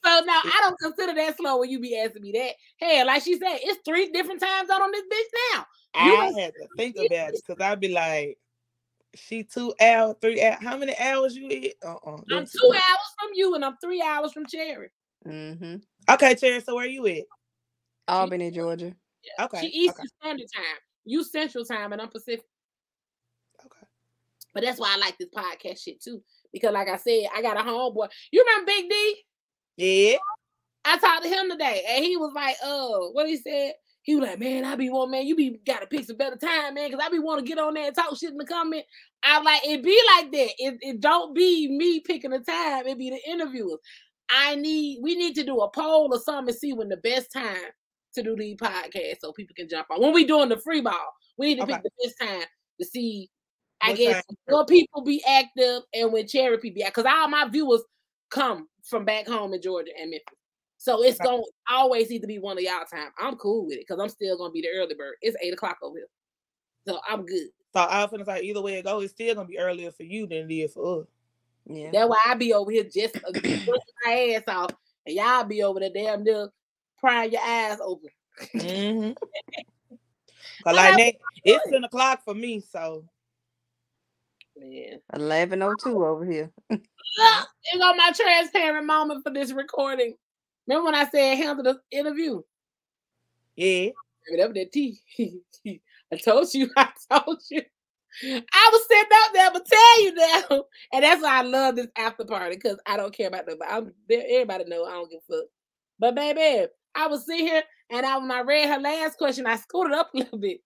now 0.05 0.41
I 0.45 0.59
don't 0.63 0.79
consider 0.79 1.13
that 1.15 1.37
slow 1.37 1.59
when 1.59 1.71
you 1.71 1.81
be 1.81 1.99
asking 1.99 2.23
me 2.23 2.33
that. 2.33 2.55
Hell, 2.87 3.07
like 3.07 3.23
she 3.23 3.35
said, 3.35 3.59
it's 3.63 3.81
three 3.85 4.09
different 4.11 4.41
times 4.41 4.71
out 4.71 4.81
on 4.81 4.93
this 4.93 5.03
bitch 5.03 5.55
now. 5.55 5.67
You 6.07 6.15
I 6.15 6.27
was- 6.27 6.37
had 6.39 6.53
to 6.55 6.69
think 6.77 6.97
about 6.99 7.35
it 7.35 7.43
because 7.47 7.61
I'd 7.61 7.81
be 7.81 7.89
like, 7.89 8.39
she 9.15 9.43
two 9.43 9.75
hours, 9.81 10.15
three 10.23 10.41
hours. 10.41 10.59
How 10.63 10.77
many 10.77 10.97
hours 10.99 11.35
you 11.37 11.49
eat? 11.51 11.75
Uh-uh. 11.85 12.17
I'm 12.31 12.47
two 12.47 12.73
hours 12.73 13.09
from 13.21 13.31
you, 13.35 13.55
and 13.57 13.65
I'm 13.65 13.77
three 13.83 14.01
hours 14.01 14.33
from 14.33 14.47
Cherry. 14.47 14.91
Mm-hmm. 15.27 15.77
Okay, 16.11 16.35
Cherry, 16.37 16.61
so 16.61 16.77
where 16.77 16.85
are 16.85 16.89
you 16.89 17.07
at? 17.09 17.25
Albany, 18.09 18.51
Georgia. 18.51 18.95
Okay. 19.41 19.61
She 19.61 19.67
Eastern 19.67 20.01
okay. 20.01 20.09
Standard 20.21 20.49
Time. 20.55 20.81
You 21.05 21.25
Central 21.25 21.65
Time, 21.65 21.93
and 21.93 22.01
I'm 22.01 22.09
Pacific. 22.09 22.45
But 24.55 24.65
that's 24.65 24.79
why 24.79 24.93
I 24.95 24.99
like 24.99 25.17
this 25.19 25.29
podcast 25.35 25.83
shit 25.83 26.03
too. 26.03 26.23
Because 26.53 26.73
like 26.73 26.89
I 26.89 26.97
said, 26.97 27.25
I 27.35 27.43
got 27.43 27.57
a 27.57 27.63
homeboy. 27.63 28.09
You 28.31 28.45
remember 28.47 28.67
Big 28.67 28.91
D? 28.91 29.25
Yeah. 29.77 30.17
I 30.85 30.99
talked 30.99 31.23
to 31.23 31.29
him 31.29 31.49
today, 31.51 31.85
and 31.89 32.05
he 32.05 32.17
was 32.17 32.33
like, 32.35 32.57
"Oh, 32.63 33.11
what 33.13 33.29
he 33.29 33.37
said." 33.37 33.75
He 34.05 34.17
was 34.17 34.29
like, 34.29 34.41
man, 34.41 34.65
I 34.65 34.75
be 34.75 34.91
want, 34.91 35.13
man, 35.13 35.29
you 35.29 35.37
be 35.37 35.61
gotta 35.65 35.87
pick 35.87 36.05
some 36.05 36.17
better 36.17 36.35
time, 36.35 36.75
man, 36.75 36.91
because 36.91 37.07
I 37.07 37.09
be 37.09 37.21
want 37.21 37.39
to 37.39 37.47
get 37.47 37.61
on 37.61 37.75
there 37.75 37.87
and 37.87 37.95
talk 37.95 38.19
shit 38.19 38.33
in 38.33 38.37
the 38.37 38.45
comment. 38.45 38.85
I 39.23 39.41
like 39.41 39.61
it 39.65 39.81
be 39.81 39.97
like 40.17 40.33
that. 40.33 40.49
It, 40.59 40.79
it 40.81 41.01
don't 41.01 41.33
be 41.37 41.69
me 41.69 42.01
picking 42.01 42.33
the 42.33 42.41
time, 42.41 42.89
it 42.89 42.99
be 42.99 43.11
the 43.11 43.31
interviewers. 43.31 43.79
I 44.29 44.57
need 44.57 44.99
we 45.03 45.15
need 45.15 45.37
to 45.37 45.45
do 45.45 45.61
a 45.61 45.71
poll 45.71 46.09
or 46.13 46.19
something 46.19 46.49
and 46.49 46.59
see 46.59 46.73
when 46.73 46.89
the 46.89 46.97
best 46.97 47.31
time 47.33 47.71
to 48.15 48.23
do 48.25 48.35
these 48.35 48.57
podcasts 48.57 49.19
so 49.21 49.33
people 49.33 49.55
can 49.55 49.69
jump 49.69 49.87
on. 49.89 50.01
When 50.01 50.13
we 50.13 50.25
doing 50.25 50.49
the 50.49 50.59
free 50.59 50.81
ball, 50.81 51.15
we 51.39 51.47
need 51.47 51.57
to 51.59 51.63
Okay. 51.63 51.75
pick 51.75 51.83
the 51.85 51.91
best 52.03 52.19
time 52.21 52.47
to 52.81 52.85
see. 52.85 53.31
I 53.83 53.93
guess 53.95 54.25
time? 54.27 54.37
when 54.47 54.67
people 54.67 55.03
be 55.03 55.23
active 55.27 55.83
and 55.93 56.13
when 56.13 56.27
charity 56.27 56.71
be 56.71 56.83
active, 56.83 57.05
because 57.05 57.13
all 57.15 57.29
my 57.29 57.49
viewers 57.49 57.83
come 58.31 58.69
from 58.83 59.05
back 59.05 59.27
home 59.27 59.53
in 59.55 59.63
Georgia 59.63 59.91
and 59.99 60.11
Memphis. 60.11 60.39
So 60.79 61.03
it's 61.05 61.21
Okay. 61.21 61.29
gonna 61.29 61.43
always 61.71 62.11
need 62.11 62.23
to 62.23 62.27
be 62.27 62.39
one 62.39 62.59
of 62.59 62.65
y'all 62.65 62.85
time. 62.91 63.11
I'm 63.19 63.37
cool 63.37 63.67
with 63.67 63.77
it 63.77 63.87
because 63.87 64.01
I'm 64.01 64.09
still 64.09 64.37
gonna 64.37 64.53
be 64.53 64.63
the 64.63 64.69
early 64.77 64.95
bird. 64.95 65.15
It's 65.23 65.37
eight 65.41 65.53
o'clock 65.53 65.79
over 65.83 65.97
here. 65.97 66.09
So 66.87 66.99
I'm 67.09 67.25
good. 67.25 67.49
So 67.73 67.81
I 67.81 68.03
was 68.03 68.11
gonna 68.11 68.25
say 68.25 68.41
either 68.43 68.61
way 68.61 68.79
it 68.79 68.85
goes, 68.85 69.05
it's 69.05 69.13
still 69.13 69.35
gonna 69.35 69.49
be 69.49 69.59
earlier 69.59 69.93
for 69.93 70.03
you 70.03 70.27
than 70.27 70.51
it 70.51 70.55
is 70.55 70.73
for 70.73 71.03
us. 71.03 71.07
Yeah. 71.67 71.91
That's 71.93 72.09
why 72.09 72.19
I 72.27 72.35
be 72.35 72.53
over 72.53 72.71
here 72.71 72.85
just 72.85 73.17
uh, 73.17 73.33
working 73.33 73.95
my 74.05 74.35
ass 74.35 74.43
off, 74.49 74.71
and 75.07 75.15
y'all 75.15 75.45
be 75.45 75.63
over 75.63 75.79
there 75.79 75.91
damn 75.95 76.25
near 76.25 76.49
prying 76.99 77.33
your 77.33 77.43
eyes 77.43 77.79
open. 77.81 78.11
Mm-hmm. 78.55 79.13
Cause 80.65 80.77
like 80.77 80.97
that, 80.97 81.15
it's 81.45 81.71
ten 81.71 81.85
o'clock 81.85 82.25
for 82.25 82.35
me, 82.35 82.61
so 82.61 83.05
Man. 84.57 85.01
Eleven 85.15 85.63
oh 85.63 85.75
two 85.83 86.05
over 86.05 86.25
here. 86.25 86.51
Look, 86.71 86.81
here 87.63 87.81
go 87.81 87.95
my 87.95 88.13
transparent 88.15 88.87
moment 88.87 89.23
for 89.25 89.33
this 89.33 89.53
recording. 89.53 90.15
Remember 90.67 90.87
when 90.87 90.95
I 90.95 91.09
said 91.09 91.37
handle 91.37 91.65
the 91.65 91.81
interview? 91.91 92.43
yeah. 93.57 93.91
Whatever 94.31 94.55
that 94.55 94.73
T. 94.73 95.01
I 96.13 96.17
told 96.17 96.53
you, 96.55 96.71
I 96.77 96.89
told 97.11 97.43
you. 97.51 97.63
I 98.25 98.71
was 98.73 98.87
sitting 98.87 99.11
up 99.25 99.33
there, 99.33 99.51
but 99.53 99.67
tell 99.67 100.03
you 100.03 100.15
now. 100.15 100.65
And 100.93 101.03
that's 101.03 101.23
why 101.23 101.39
I 101.39 101.43
love 101.43 101.77
this 101.77 101.89
after 101.97 102.25
party, 102.25 102.57
because 102.57 102.79
I 102.87 102.97
don't 102.99 103.15
care 103.15 103.29
about 103.29 103.47
nobody. 103.49 103.71
I'm 103.71 103.93
there, 104.09 104.23
everybody 104.29 104.65
know 104.67 104.85
I 104.85 104.93
don't 104.93 105.11
give 105.11 105.21
a 105.31 105.33
fuck. 105.33 105.45
But 105.99 106.15
baby, 106.15 106.67
I 106.95 107.07
was 107.07 107.25
sitting 107.27 107.47
here 107.47 107.63
and 107.91 108.05
I 108.05 108.19
when 108.19 108.31
I 108.31 108.43
read 108.43 108.69
her 108.69 108.79
last 108.79 109.17
question, 109.17 109.47
I 109.47 109.57
scooted 109.57 109.93
up 109.93 110.11
a 110.15 110.19
little 110.19 110.39
bit. 110.39 110.61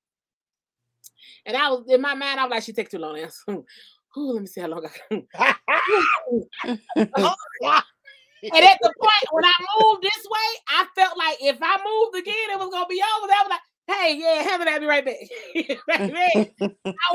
And 1.44 1.56
I 1.56 1.70
was 1.70 1.84
in 1.88 2.00
my 2.00 2.14
mind, 2.14 2.40
I 2.40 2.44
was 2.44 2.50
like, 2.50 2.62
she 2.62 2.72
take 2.72 2.90
too 2.90 2.98
long. 2.98 3.16
Ooh, 3.50 3.64
let 4.32 4.40
me 4.40 4.46
see 4.46 4.60
how 4.60 4.68
long 4.68 4.86
I 4.86 4.90
can. 5.08 5.26
And 8.42 8.64
at 8.64 8.78
the 8.80 8.92
point 9.00 9.32
when 9.32 9.44
I 9.44 9.52
moved 9.80 10.02
this 10.02 10.26
way, 10.30 10.38
I 10.68 10.86
felt 10.94 11.18
like 11.18 11.38
if 11.40 11.58
I 11.60 11.78
moved 11.78 12.16
again, 12.16 12.50
it 12.50 12.58
was 12.58 12.70
gonna 12.70 12.86
be 12.86 13.02
over. 13.02 13.32
I 13.32 13.42
was 13.42 13.50
like, 13.50 13.60
hey, 13.96 14.16
yeah, 14.20 14.42
handle 14.42 14.66
that, 14.66 14.80
be 14.80 14.86
right 14.86 15.04
back. 15.04 15.16
I 15.90 16.06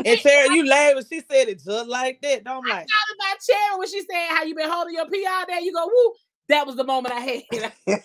And 0.06 0.20
Sarah, 0.20 0.54
you 0.54 0.66
laughed 0.66 0.96
when 0.96 1.06
she 1.06 1.20
said 1.20 1.48
it 1.48 1.64
just 1.64 1.88
like 1.88 2.20
that. 2.22 2.44
Don't 2.44 2.68
like. 2.68 2.80
out 2.80 2.84
of 2.84 3.18
my 3.20 3.36
chair 3.46 3.78
when 3.78 3.88
she 3.88 4.02
said 4.02 4.28
how 4.30 4.44
you 4.44 4.56
been 4.56 4.70
holding 4.70 4.96
your 4.96 5.08
pee 5.10 5.26
all 5.30 5.46
day. 5.46 5.60
You 5.62 5.72
go, 5.74 5.86
woo. 5.86 6.14
That 6.50 6.68
was 6.68 6.76
the 6.76 6.84
moment 6.84 7.14
I 7.14 7.46
had. 7.88 8.04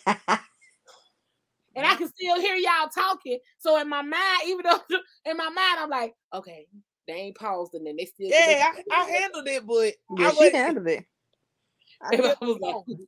And 1.77 1.87
I 1.87 1.95
can 1.95 2.09
still 2.09 2.41
hear 2.41 2.57
y'all 2.57 2.89
talking. 2.93 3.39
So 3.59 3.79
in 3.81 3.89
my 3.89 4.03
mind, 4.03 4.41
even 4.47 4.65
though 4.65 4.81
in 5.31 5.37
my 5.37 5.49
mind, 5.51 5.79
I'm 5.79 5.91
like, 5.91 6.15
okay, 6.35 6.67
they 7.07 7.15
ain't 7.15 7.37
paused 7.37 7.75
and 7.75 7.87
then 7.87 7.97
they 7.97 8.07
still 8.07 8.29
Yeah, 8.29 8.73
I, 8.91 9.01
I 9.03 9.11
handled 9.11 9.47
it, 9.47 9.67
but 9.67 9.95
yeah, 10.19 10.27
I 10.27 10.31
she 10.31 10.37
wasn't- 10.37 10.55
handled 10.55 10.89
it. 10.89 11.05
I 12.03 12.17
I 12.17 12.45
was 12.45 12.59
like. 12.61 12.99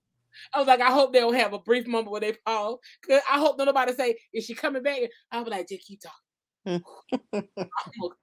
I 0.54 0.58
was 0.58 0.68
like, 0.68 0.80
I 0.80 0.92
hope 0.92 1.12
they 1.12 1.18
don't 1.18 1.34
have 1.34 1.52
a 1.52 1.58
brief 1.58 1.88
moment 1.88 2.12
where 2.12 2.20
they 2.20 2.32
pause. 2.46 2.78
Cause 3.04 3.20
I 3.28 3.40
hope 3.40 3.58
nobody 3.58 3.92
say, 3.92 4.14
is 4.32 4.44
she 4.44 4.54
coming 4.54 4.84
back? 4.84 5.00
I 5.32 5.40
was 5.40 5.48
like, 5.50 5.68
just 5.68 5.84
keep 5.84 6.00
talking. 6.00 6.84
Mm. 7.34 7.42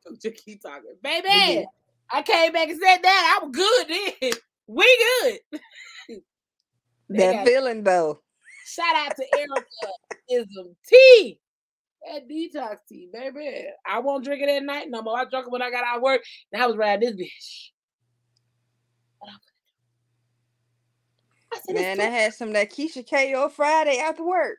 I'm 0.08 0.18
just 0.22 0.46
keep 0.46 0.62
talking. 0.62 0.96
Baby, 1.04 1.28
did. 1.28 1.66
I 2.10 2.22
came 2.22 2.54
back 2.54 2.70
and 2.70 2.80
said 2.82 3.00
that. 3.04 3.40
I 3.42 3.46
was 3.46 3.52
good 3.54 3.88
then. 4.22 4.32
We 4.68 5.40
good. 6.08 6.20
That 7.10 7.46
feeling 7.46 7.84
though. 7.84 8.22
Shout 8.66 8.96
out 8.96 9.16
to 9.18 9.26
Erica 9.38 9.66
Ism 10.30 10.76
Tea. 10.88 11.40
That 12.08 12.30
detox 12.30 12.78
tea, 12.88 13.10
baby. 13.12 13.66
I 13.86 14.00
won't 14.00 14.24
drink 14.24 14.44
it 14.44 14.50
at 14.50 14.64
night 14.64 14.90
no 14.90 15.02
more. 15.02 15.18
I 15.18 15.26
drunk 15.26 15.48
it 15.48 15.52
when 15.52 15.64
I 15.64 15.72
got 15.72 15.84
out 15.84 15.98
of 15.98 16.04
work 16.04 16.22
and 16.52 16.62
I 16.62 16.68
was 16.68 16.78
riding 16.78 17.16
this 17.16 17.16
bitch. 17.16 17.70
I 21.52 21.60
said, 21.66 21.76
Man, 21.76 22.00
I 22.00 22.04
had 22.04 22.34
some 22.34 22.54
that 22.54 22.72
Keisha 22.72 23.10
KO 23.10 23.50
Friday 23.50 23.98
after 23.98 24.24
work. 24.24 24.58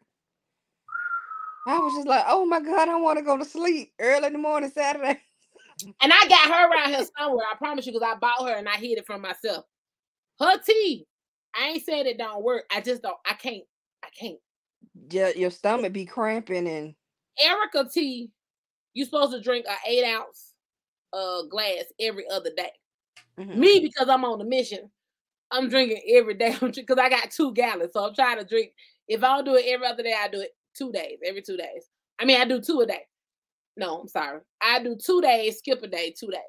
I 1.66 1.78
was 1.78 1.94
just 1.94 2.06
like, 2.06 2.24
oh 2.28 2.46
my 2.46 2.60
God, 2.60 2.88
I 2.88 2.96
want 2.96 3.18
to 3.18 3.24
go 3.24 3.36
to 3.36 3.44
sleep 3.44 3.92
early 4.00 4.28
in 4.28 4.32
the 4.32 4.38
morning 4.38 4.70
Saturday. 4.70 5.20
And 6.00 6.12
I 6.12 6.26
got 6.28 6.48
her 6.48 6.70
around 6.70 6.90
here 6.90 7.04
somewhere. 7.18 7.44
I 7.52 7.56
promise 7.56 7.86
you, 7.86 7.92
because 7.92 8.08
I 8.10 8.18
bought 8.18 8.48
her 8.48 8.54
and 8.54 8.68
I 8.68 8.76
hid 8.76 8.98
it 8.98 9.06
from 9.06 9.20
myself. 9.20 9.64
Her 10.40 10.58
tea. 10.58 11.06
I 11.54 11.68
ain't 11.68 11.84
saying 11.84 12.06
it 12.06 12.18
don't 12.18 12.42
work. 12.42 12.64
I 12.74 12.80
just 12.80 13.02
don't. 13.02 13.16
I 13.26 13.34
can't. 13.34 13.64
I 14.04 14.08
can't. 14.18 14.38
Your, 15.10 15.30
your 15.30 15.50
stomach 15.50 15.92
be 15.92 16.04
cramping 16.06 16.66
and 16.68 16.94
Erica 17.42 17.88
tea. 17.92 18.30
You 18.94 19.04
supposed 19.04 19.32
to 19.32 19.40
drink 19.40 19.66
a 19.66 19.74
eight 19.88 20.04
ounce 20.04 20.52
uh 21.12 21.42
glass 21.42 21.84
every 22.00 22.28
other 22.28 22.50
day. 22.56 22.72
Mhm. 23.38 23.56
Me 23.56 23.80
because 23.80 24.08
I'm 24.08 24.24
on 24.24 24.40
a 24.40 24.44
mission. 24.44 24.90
I'm 25.50 25.68
drinking 25.68 26.02
every 26.08 26.34
day 26.38 26.56
because 26.60 26.98
I 26.98 27.08
got 27.08 27.30
two 27.30 27.52
gallons. 27.52 27.92
So 27.92 28.04
I'm 28.04 28.14
trying 28.14 28.38
to 28.38 28.44
drink. 28.44 28.72
If 29.08 29.22
I 29.22 29.36
don't 29.36 29.44
do 29.44 29.54
it 29.54 29.66
every 29.68 29.86
other 29.86 30.02
day, 30.02 30.14
I 30.18 30.28
do 30.28 30.40
it 30.40 30.56
two 30.76 30.90
days. 30.92 31.18
Every 31.24 31.42
two 31.42 31.56
days. 31.56 31.88
I 32.18 32.24
mean, 32.24 32.40
I 32.40 32.44
do 32.44 32.60
two 32.60 32.80
a 32.80 32.86
day. 32.86 33.02
No, 33.76 34.00
I'm 34.00 34.08
sorry. 34.08 34.40
I 34.60 34.82
do 34.82 34.96
two 34.96 35.20
days, 35.20 35.58
skip 35.58 35.82
a 35.82 35.86
day, 35.86 36.14
two 36.18 36.28
days. 36.28 36.40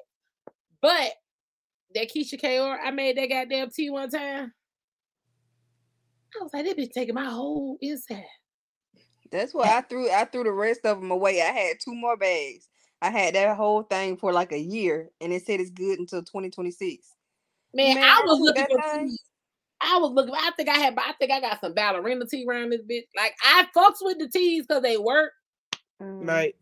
But 0.80 1.12
that 1.94 2.10
Keisha 2.10 2.40
Kaur, 2.40 2.78
I 2.82 2.90
made 2.90 3.18
that 3.18 3.28
goddamn 3.28 3.70
tea 3.70 3.90
one 3.90 4.10
time. 4.10 4.52
I 6.38 6.42
was 6.42 6.52
like, 6.52 6.64
they 6.64 6.74
been 6.74 6.88
taking 6.90 7.14
my 7.14 7.24
whole 7.24 7.78
inside. 7.80 8.24
That's 9.30 9.54
why 9.54 9.68
I 9.76 9.80
threw 9.82 10.10
I 10.10 10.24
threw 10.24 10.44
the 10.44 10.52
rest 10.52 10.80
of 10.84 11.00
them 11.00 11.10
away. 11.10 11.40
I 11.42 11.46
had 11.46 11.76
two 11.84 11.94
more 11.94 12.16
bags. 12.16 12.68
I 13.00 13.10
had 13.10 13.34
that 13.34 13.56
whole 13.56 13.82
thing 13.82 14.16
for 14.16 14.32
like 14.32 14.52
a 14.52 14.58
year, 14.58 15.10
and 15.20 15.32
it 15.32 15.46
said 15.46 15.60
it's 15.60 15.70
good 15.70 16.00
until 16.00 16.20
2026. 16.20 17.14
Man, 17.74 17.94
Man, 17.94 18.04
I 18.04 18.08
I 18.08 18.22
was 18.26 18.40
looking 18.40 18.66
for 18.66 18.80
thing. 18.82 19.08
tea. 19.10 19.18
I 19.80 19.98
was 19.98 20.10
looking. 20.12 20.34
I 20.34 20.50
think 20.56 20.68
I 20.68 20.78
had. 20.78 20.98
I 20.98 21.12
think 21.12 21.30
I 21.30 21.40
got 21.40 21.60
some 21.60 21.74
ballerina 21.74 22.26
tea 22.26 22.44
around 22.48 22.70
this 22.70 22.82
bitch. 22.82 23.06
Like 23.16 23.34
I 23.44 23.66
fucks 23.76 23.98
with 24.00 24.18
the 24.18 24.28
teas 24.28 24.66
because 24.66 24.82
they 24.82 24.96
work. 24.96 25.32
Mhm. 26.02 26.26
Right. 26.26 26.56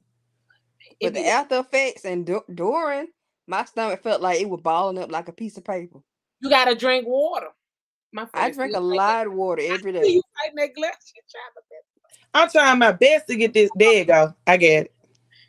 It 1.00 1.06
But 1.06 1.14
be 1.14 1.22
the 1.22 1.28
after 1.28 1.58
effects 1.60 2.04
and 2.04 2.26
du- 2.26 2.44
during, 2.54 3.08
my 3.46 3.64
stomach 3.64 4.02
felt 4.02 4.20
like 4.22 4.40
it 4.40 4.48
was 4.48 4.60
balling 4.60 4.98
up 4.98 5.10
like 5.10 5.28
a 5.28 5.32
piece 5.32 5.56
of 5.56 5.64
paper. 5.64 6.00
You 6.40 6.50
gotta 6.50 6.74
drink 6.74 7.06
water. 7.06 7.48
My 8.16 8.26
I 8.32 8.50
drink 8.50 8.74
a 8.74 8.80
lot 8.80 9.26
of 9.26 9.34
water 9.34 9.62
every 9.62 9.92
day. 9.92 10.06
You 10.06 10.22
fight 10.34 10.52
that 10.56 10.74
glass. 10.74 10.96
She 11.04 11.20
I'm 12.32 12.48
trying 12.48 12.78
my 12.78 12.92
best 12.92 13.26
to 13.28 13.36
get 13.36 13.52
this. 13.52 13.68
There 13.76 13.92
you 13.92 14.04
go. 14.06 14.34
I 14.46 14.56
get 14.56 14.86
it. 14.86 14.94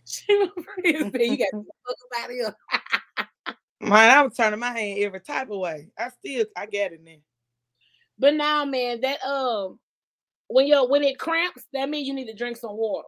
She 0.06 0.26
my 0.38 0.50
friend 0.64 1.12
said, 1.14 1.22
you 1.22 1.38
got 1.38 1.52
to 1.52 1.66
fuck 1.86 1.98
about 2.12 2.30
here. 2.30 2.56
Man, 3.80 4.18
I 4.18 4.22
was 4.22 4.36
turning 4.36 4.60
my 4.60 4.78
hand 4.78 5.00
every 5.00 5.22
type 5.22 5.50
of 5.50 5.60
way. 5.60 5.88
I 5.98 6.10
still, 6.10 6.46
I 6.58 6.66
get 6.66 6.92
it 6.92 7.02
now. 7.04 7.14
But 8.20 8.34
now, 8.34 8.66
man, 8.66 9.00
that 9.00 9.24
um, 9.24 9.80
when 10.48 10.68
you 10.68 10.86
when 10.90 11.04
it 11.04 11.18
cramps, 11.20 11.64
that 11.72 11.90
means 11.90 12.06
you 12.06 12.14
need 12.14 12.28
to 12.28 12.36
drink 12.36 12.58
some 12.58 12.76
water. 12.76 13.08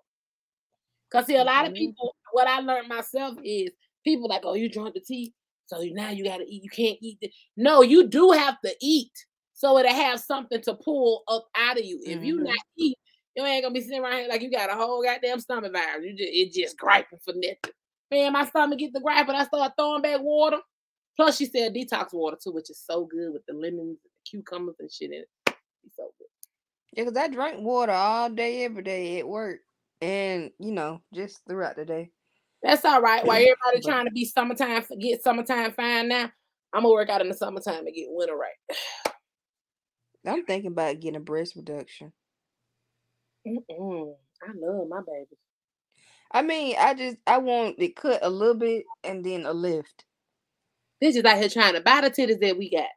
Cause 1.11 1.25
see, 1.25 1.35
a 1.35 1.43
lot 1.43 1.67
of 1.67 1.73
Mhm. 1.73 1.77
people, 1.77 2.15
what 2.31 2.47
I 2.47 2.59
learned 2.59 2.87
myself 2.87 3.37
is 3.43 3.71
people 4.05 4.29
like, 4.29 4.45
oh, 4.45 4.53
you 4.53 4.69
drunk 4.69 4.93
the 4.93 5.01
tea, 5.01 5.33
so 5.65 5.81
now 5.81 6.11
you 6.11 6.23
gotta 6.23 6.45
eat. 6.47 6.63
You 6.63 6.69
can't 6.69 6.97
eat. 7.01 7.17
The... 7.19 7.29
No, 7.57 7.81
you 7.81 8.07
do 8.07 8.31
have 8.31 8.55
to 8.63 8.73
eat, 8.79 9.11
so 9.59 9.77
it'll 9.77 9.91
have 9.93 10.21
something 10.21 10.61
to 10.61 10.73
pull 10.73 11.23
up 11.27 11.47
out 11.53 11.77
of 11.77 11.83
you. 11.83 11.99
If 12.05 12.23
you 12.23 12.37
Mhm. 12.39 12.43
not 12.45 12.57
eat, 12.77 12.97
you 13.35 13.43
ain't 13.43 13.61
gonna 13.61 13.73
be 13.73 13.81
sitting 13.81 13.99
around 13.99 14.19
here 14.19 14.29
like 14.29 14.41
you 14.41 14.49
got 14.49 14.69
a 14.69 14.73
whole 14.73 15.03
goddamn 15.03 15.41
stomach 15.41 15.73
virus. 15.73 16.05
You 16.05 16.13
just 16.15 16.29
it 16.31 16.53
just 16.53 16.77
griping 16.77 17.19
for 17.19 17.33
nothing. 17.33 17.73
Man, 18.09 18.31
my 18.31 18.45
stomach 18.45 18.79
get 18.79 18.93
the 18.93 19.01
gripe, 19.01 19.27
and 19.27 19.35
I 19.37 19.43
start 19.43 19.73
throwing 19.77 20.01
back 20.01 20.21
water. 20.21 20.59
Plus, 21.17 21.35
she 21.37 21.45
said 21.45 21.75
detox 21.75 22.13
water 22.13 22.37
too, 22.41 22.51
which 22.53 22.69
is 22.69 22.79
so 22.79 23.03
good 23.03 23.33
with 23.33 23.45
the 23.47 23.53
lemons, 23.53 23.97
the 24.01 24.09
cucumbers, 24.25 24.77
and 24.79 24.89
shit 24.89 25.11
in 25.11 25.19
it. 25.19 25.29
It's 25.83 25.97
so 25.97 26.13
good. 26.17 26.27
Yeah, 26.93 27.03
because 27.03 27.17
I 27.17 27.27
drink 27.27 27.59
water 27.61 27.91
all 27.91 28.29
day, 28.29 28.63
every 28.63 28.81
day 28.81 29.19
at 29.19 29.27
work, 29.27 29.59
and 29.99 30.51
you 30.57 30.71
know, 30.71 31.01
just 31.13 31.41
throughout 31.45 31.75
the 31.75 31.83
day. 31.83 32.11
That's 32.63 32.85
all 32.85 33.01
right. 33.01 33.25
While 33.25 33.35
everybody 33.41 33.57
But- 33.75 33.83
trying 33.83 34.05
to 34.05 34.11
be 34.11 34.23
summertime, 34.23 34.85
get 35.01 35.21
summertime 35.21 35.73
fine 35.73 36.07
now, 36.07 36.31
I'm 36.71 36.83
gonna 36.83 36.89
work 36.93 37.09
out 37.09 37.19
in 37.21 37.27
the 37.27 37.33
summertime 37.35 37.85
and 37.85 37.93
get 37.95 38.07
winter 38.09 38.37
right. 38.37 38.77
I'm 40.25 40.45
thinking 40.45 40.71
about 40.71 40.99
getting 40.99 41.17
a 41.17 41.21
breast 41.21 41.55
reduction. 41.55 42.11
Mm-mm. 43.47 44.13
I 44.43 44.51
love 44.55 44.87
my 44.89 44.99
baby. 44.99 45.37
I 46.31 46.41
mean, 46.41 46.75
I 46.79 46.93
just 46.93 47.17
I 47.25 47.37
want 47.37 47.75
it 47.79 47.95
cut 47.95 48.19
a 48.21 48.29
little 48.29 48.55
bit 48.55 48.85
and 49.03 49.25
then 49.25 49.45
a 49.45 49.53
lift. 49.53 50.05
This 51.01 51.15
is 51.15 51.23
out 51.23 51.37
here 51.37 51.49
trying 51.49 51.73
to 51.73 51.81
buy 51.81 52.01
the 52.01 52.11
titties 52.11 52.41
that 52.41 52.57
we 52.57 52.69
got. 52.69 52.89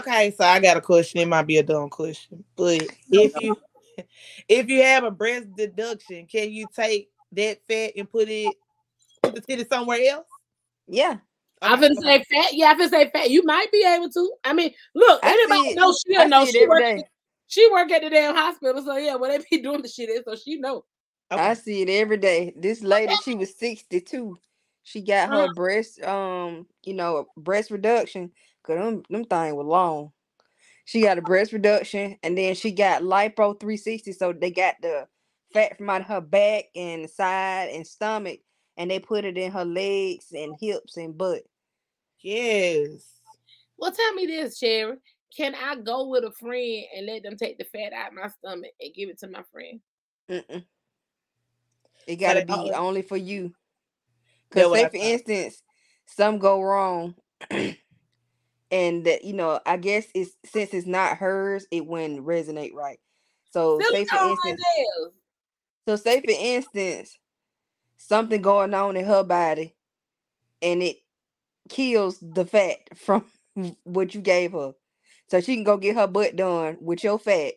Okay, 0.00 0.34
so 0.36 0.44
I 0.44 0.60
got 0.60 0.76
a 0.76 0.82
question. 0.82 1.20
It 1.20 1.28
might 1.28 1.46
be 1.46 1.56
a 1.56 1.62
dumb 1.62 1.88
question, 1.88 2.44
but 2.56 2.82
if 3.10 3.40
you 3.40 3.56
if 4.48 4.68
you 4.68 4.82
have 4.82 5.04
a 5.04 5.10
breast 5.10 5.54
deduction, 5.56 6.26
can 6.26 6.52
you 6.52 6.66
take 6.74 7.10
that 7.32 7.60
fat 7.66 7.92
and 7.96 8.10
put 8.10 8.28
it 8.28 8.54
put 9.22 9.34
the 9.34 9.40
titty 9.40 9.66
somewhere 9.68 10.00
else? 10.10 10.26
Yeah. 10.86 11.16
I'm 11.62 11.80
gonna 11.80 11.94
say 12.00 12.24
fat. 12.24 12.52
Yeah, 12.52 12.70
I'm 12.70 12.78
gonna 12.78 12.90
say 12.90 13.10
fat. 13.10 13.30
You 13.30 13.42
might 13.44 13.70
be 13.72 13.84
able 13.86 14.10
to. 14.10 14.32
I 14.44 14.52
mean, 14.52 14.72
look, 14.94 15.20
I 15.22 15.30
anybody. 15.32 15.78
I 15.78 15.92
she'll 16.06 16.28
know. 16.28 16.46
She 16.46 16.66
work, 16.66 16.80
day. 16.80 17.04
she 17.46 17.70
work 17.70 17.90
at 17.90 18.02
the 18.02 18.10
damn 18.10 18.34
hospital, 18.34 18.82
so 18.84 18.96
yeah, 18.96 19.16
what 19.16 19.30
they 19.30 19.44
be 19.50 19.62
doing 19.62 19.82
the 19.82 19.88
shit 19.88 20.10
is, 20.10 20.22
so 20.26 20.36
she 20.36 20.58
know. 20.58 20.84
I 21.30 21.54
see 21.54 21.82
it 21.82 21.90
every 21.90 22.16
day. 22.16 22.54
This 22.56 22.82
lady, 22.82 23.14
she 23.22 23.34
was 23.34 23.54
62. 23.58 24.38
She 24.82 25.02
got 25.02 25.28
her 25.28 25.52
breast, 25.52 26.02
um, 26.02 26.66
you 26.84 26.94
know, 26.94 27.26
breast 27.36 27.70
reduction. 27.70 28.32
Cause 28.62 28.78
them, 28.78 29.02
them 29.10 29.24
thing 29.24 29.54
was 29.54 29.66
long. 29.66 30.12
She 30.86 31.02
got 31.02 31.18
a 31.18 31.22
breast 31.22 31.52
reduction, 31.52 32.16
and 32.22 32.36
then 32.36 32.54
she 32.54 32.72
got 32.72 33.02
lipo 33.02 33.58
360. 33.60 34.12
So 34.12 34.32
they 34.32 34.50
got 34.50 34.76
the 34.80 35.06
fat 35.52 35.76
from 35.76 35.90
out 35.90 36.00
of 36.02 36.06
her 36.06 36.20
back 36.22 36.64
and 36.74 37.08
side 37.10 37.70
and 37.74 37.86
stomach, 37.86 38.40
and 38.78 38.90
they 38.90 39.00
put 39.00 39.24
it 39.24 39.36
in 39.36 39.50
her 39.50 39.64
legs 39.64 40.32
and 40.32 40.54
hips 40.58 40.96
and 40.96 41.18
butt. 41.18 41.42
Yes. 42.20 43.20
Well, 43.76 43.92
tell 43.92 44.14
me 44.14 44.26
this, 44.26 44.56
Sherry. 44.56 44.96
Can 45.36 45.54
I 45.54 45.76
go 45.76 46.08
with 46.08 46.24
a 46.24 46.30
friend 46.30 46.84
and 46.96 47.06
let 47.06 47.22
them 47.22 47.36
take 47.36 47.58
the 47.58 47.64
fat 47.64 47.92
out 47.92 48.14
my 48.14 48.28
stomach 48.28 48.70
and 48.80 48.94
give 48.94 49.10
it 49.10 49.18
to 49.18 49.28
my 49.28 49.42
friend? 49.52 49.80
Mm-mm. 50.30 50.64
It 52.06 52.16
gotta 52.16 52.46
be 52.46 52.52
always- 52.52 52.74
only 52.74 53.02
for 53.02 53.16
you. 53.16 53.52
Cause 54.50 54.72
say 54.72 54.88
for 54.88 54.96
instance, 54.96 55.62
some 56.06 56.38
go 56.38 56.62
wrong, 56.62 57.14
and 57.50 57.76
that 59.04 59.22
you 59.24 59.34
know, 59.34 59.60
I 59.66 59.76
guess 59.76 60.06
it's 60.14 60.30
since 60.46 60.72
it's 60.72 60.86
not 60.86 61.18
hers, 61.18 61.66
it 61.70 61.84
wouldn't 61.84 62.24
resonate 62.24 62.72
right. 62.72 62.98
So 63.50 63.78
say 63.90 64.06
for 64.06 64.16
instance, 64.16 64.62
so 65.86 65.96
say 65.96 66.22
for 66.22 66.30
instance, 66.30 67.18
something 67.98 68.40
going 68.40 68.72
on 68.72 68.96
in 68.96 69.04
her 69.04 69.22
body, 69.22 69.74
and 70.62 70.82
it 70.82 70.96
kills 71.68 72.18
the 72.20 72.46
fat 72.46 72.78
from 72.96 73.24
what 73.84 74.14
you 74.14 74.20
gave 74.20 74.52
her, 74.52 74.72
so 75.28 75.40
she 75.40 75.54
can 75.54 75.64
go 75.64 75.76
get 75.76 75.96
her 75.96 76.06
butt 76.06 76.36
done 76.36 76.78
with 76.80 77.04
your 77.04 77.18
fat, 77.18 77.54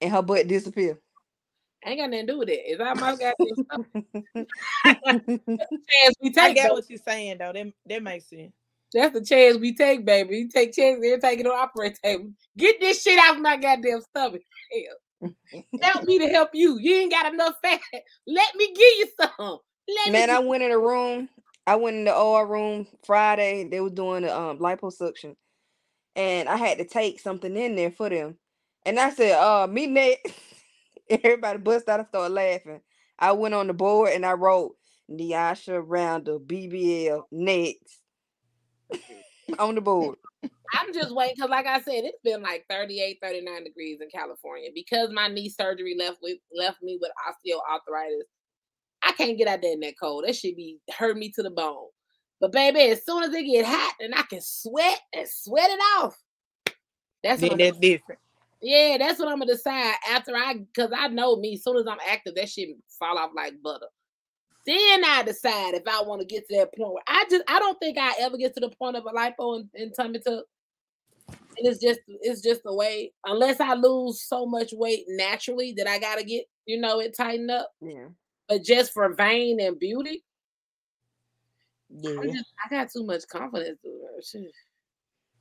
and 0.00 0.12
her 0.12 0.22
butt 0.22 0.48
disappear. 0.48 0.98
I 1.84 1.90
Ain't 1.90 2.00
got 2.00 2.10
nothing 2.10 2.26
to 2.26 2.32
do 2.32 2.38
with 2.38 2.48
it. 2.48 2.60
It's 2.64 2.80
all 2.80 2.94
my 2.94 3.16
goddamn 3.16 3.34
stuff. 3.64 3.86
chance 5.92 6.14
we 6.20 6.28
I 6.28 6.52
get 6.52 6.54
baby. 6.54 6.68
what 6.70 6.90
you're 6.90 6.98
saying 6.98 7.38
though. 7.38 7.52
That 7.52 7.72
that 7.86 8.02
makes 8.02 8.26
sense. 8.30 8.52
That's 8.92 9.14
the 9.14 9.24
chance 9.24 9.56
we 9.56 9.74
take, 9.74 10.04
baby. 10.04 10.38
You 10.38 10.48
take 10.48 10.74
chances 10.74 11.04
every 11.04 11.20
time 11.20 11.38
you 11.38 11.50
on 11.50 11.58
operating 11.58 11.96
table. 12.02 12.30
Get 12.56 12.78
this 12.78 13.02
shit 13.02 13.18
out 13.18 13.36
of 13.36 13.42
my 13.42 13.56
goddamn 13.56 14.02
stomach. 14.02 14.42
Hell. 14.70 14.96
Help 15.82 16.04
me 16.06 16.18
to 16.20 16.28
help 16.28 16.50
you. 16.54 16.78
You 16.80 16.96
ain't 16.96 17.12
got 17.12 17.32
enough 17.32 17.54
fat. 17.62 17.80
Let 18.26 18.54
me 18.56 18.68
give 18.68 18.78
you 18.78 19.08
some. 19.20 19.58
Let 19.88 20.12
Man, 20.12 20.30
I 20.30 20.40
went 20.40 20.62
in 20.64 20.72
a 20.72 20.78
room. 20.78 21.28
I 21.66 21.76
went 21.76 21.96
in 21.96 22.04
the 22.04 22.14
OR 22.16 22.46
room 22.46 22.86
Friday. 23.04 23.68
They 23.68 23.80
were 23.80 23.90
doing 23.90 24.22
the 24.24 24.36
um 24.38 24.58
liposuction, 24.58 25.36
and 26.16 26.48
I 26.48 26.56
had 26.56 26.78
to 26.78 26.84
take 26.86 27.20
something 27.20 27.56
in 27.56 27.76
there 27.76 27.92
for 27.92 28.10
them. 28.10 28.36
And 28.86 28.98
I 29.00 29.10
said, 29.10 29.38
"Uh, 29.38 29.66
me 29.68 29.86
next." 29.86 30.34
Everybody 31.10 31.58
bust 31.58 31.88
out 31.88 32.00
and 32.00 32.08
started 32.08 32.34
laughing. 32.34 32.80
I 33.18 33.32
went 33.32 33.54
on 33.54 33.68
the 33.68 33.74
board 33.74 34.10
and 34.12 34.26
I 34.26 34.32
wrote 34.34 34.76
Niasha 35.10 35.82
Rounder 35.86 36.38
BBL 36.40 37.24
next 37.32 38.00
on 39.58 39.74
the 39.74 39.80
board. 39.80 40.18
I'm 40.74 40.92
just 40.94 41.14
waiting 41.14 41.34
because, 41.36 41.50
like 41.50 41.66
I 41.66 41.80
said, 41.80 42.04
it's 42.04 42.20
been 42.24 42.42
like 42.42 42.64
38, 42.70 43.18
39 43.22 43.64
degrees 43.64 43.98
in 44.00 44.08
California 44.08 44.70
because 44.74 45.10
my 45.12 45.28
knee 45.28 45.48
surgery 45.48 45.94
left 45.98 46.18
with 46.22 46.38
left 46.56 46.82
me 46.82 46.98
with 47.00 47.10
osteoarthritis. 47.28 48.22
I 49.02 49.12
can't 49.12 49.36
get 49.36 49.48
out 49.48 49.60
there 49.62 49.72
in 49.72 49.80
that 49.80 49.98
cold. 50.00 50.24
That 50.26 50.36
should 50.36 50.56
be 50.56 50.78
hurt 50.96 51.16
me 51.16 51.30
to 51.32 51.42
the 51.42 51.50
bone. 51.50 51.88
But 52.40 52.52
baby, 52.52 52.80
as 52.80 53.04
soon 53.04 53.22
as 53.22 53.32
it 53.34 53.44
get 53.44 53.66
hot 53.66 53.94
and 54.00 54.14
I 54.14 54.22
can 54.22 54.40
sweat 54.40 55.00
and 55.12 55.28
sweat 55.28 55.70
it 55.70 55.80
off, 55.98 56.16
that's 57.22 57.40
Then 57.40 57.58
that's 57.58 57.78
different. 57.78 58.20
Yeah, 58.60 58.96
that's 58.98 59.18
what 59.18 59.28
I'm 59.28 59.38
gonna 59.38 59.52
decide 59.52 59.94
after 60.10 60.36
I, 60.36 60.54
cause 60.74 60.90
I 60.96 61.08
know 61.08 61.36
me. 61.36 61.54
As 61.54 61.64
soon 61.64 61.76
as 61.76 61.86
I'm 61.86 61.98
active, 62.08 62.34
that 62.36 62.48
shit 62.48 62.70
fall 62.98 63.18
off 63.18 63.30
like 63.34 63.54
butter. 63.62 63.86
Then 64.64 65.04
I 65.04 65.22
decide 65.24 65.74
if 65.74 65.82
I 65.88 66.02
want 66.02 66.20
to 66.20 66.26
get 66.26 66.48
to 66.48 66.56
that 66.58 66.74
point. 66.76 66.92
Where 66.92 67.02
I 67.06 67.24
just, 67.28 67.44
I 67.48 67.58
don't 67.58 67.78
think 67.80 67.98
I 67.98 68.14
ever 68.20 68.36
get 68.36 68.54
to 68.54 68.60
the 68.60 68.70
point 68.70 68.96
of 68.96 69.04
a 69.06 69.10
lipo 69.10 69.56
and, 69.56 69.68
and 69.74 69.92
tummy 69.94 70.20
tuck. 70.20 70.44
And 71.28 71.66
it's 71.66 71.80
just, 71.80 72.00
it's 72.06 72.42
just 72.42 72.62
the 72.64 72.72
way. 72.72 73.12
Unless 73.24 73.60
I 73.60 73.74
lose 73.74 74.22
so 74.22 74.46
much 74.46 74.72
weight 74.72 75.04
naturally 75.08 75.74
that 75.76 75.88
I 75.88 75.98
gotta 75.98 76.24
get, 76.24 76.44
you 76.66 76.80
know, 76.80 77.00
it 77.00 77.16
tightened 77.16 77.50
up. 77.50 77.70
Yeah, 77.80 78.08
But 78.48 78.62
just 78.62 78.92
for 78.92 79.12
vain 79.14 79.60
and 79.60 79.78
beauty, 79.78 80.22
yeah. 81.94 82.22
Just, 82.24 82.46
I 82.64 82.68
got 82.70 82.90
too 82.90 83.04
much 83.04 83.26
confidence. 83.28 83.78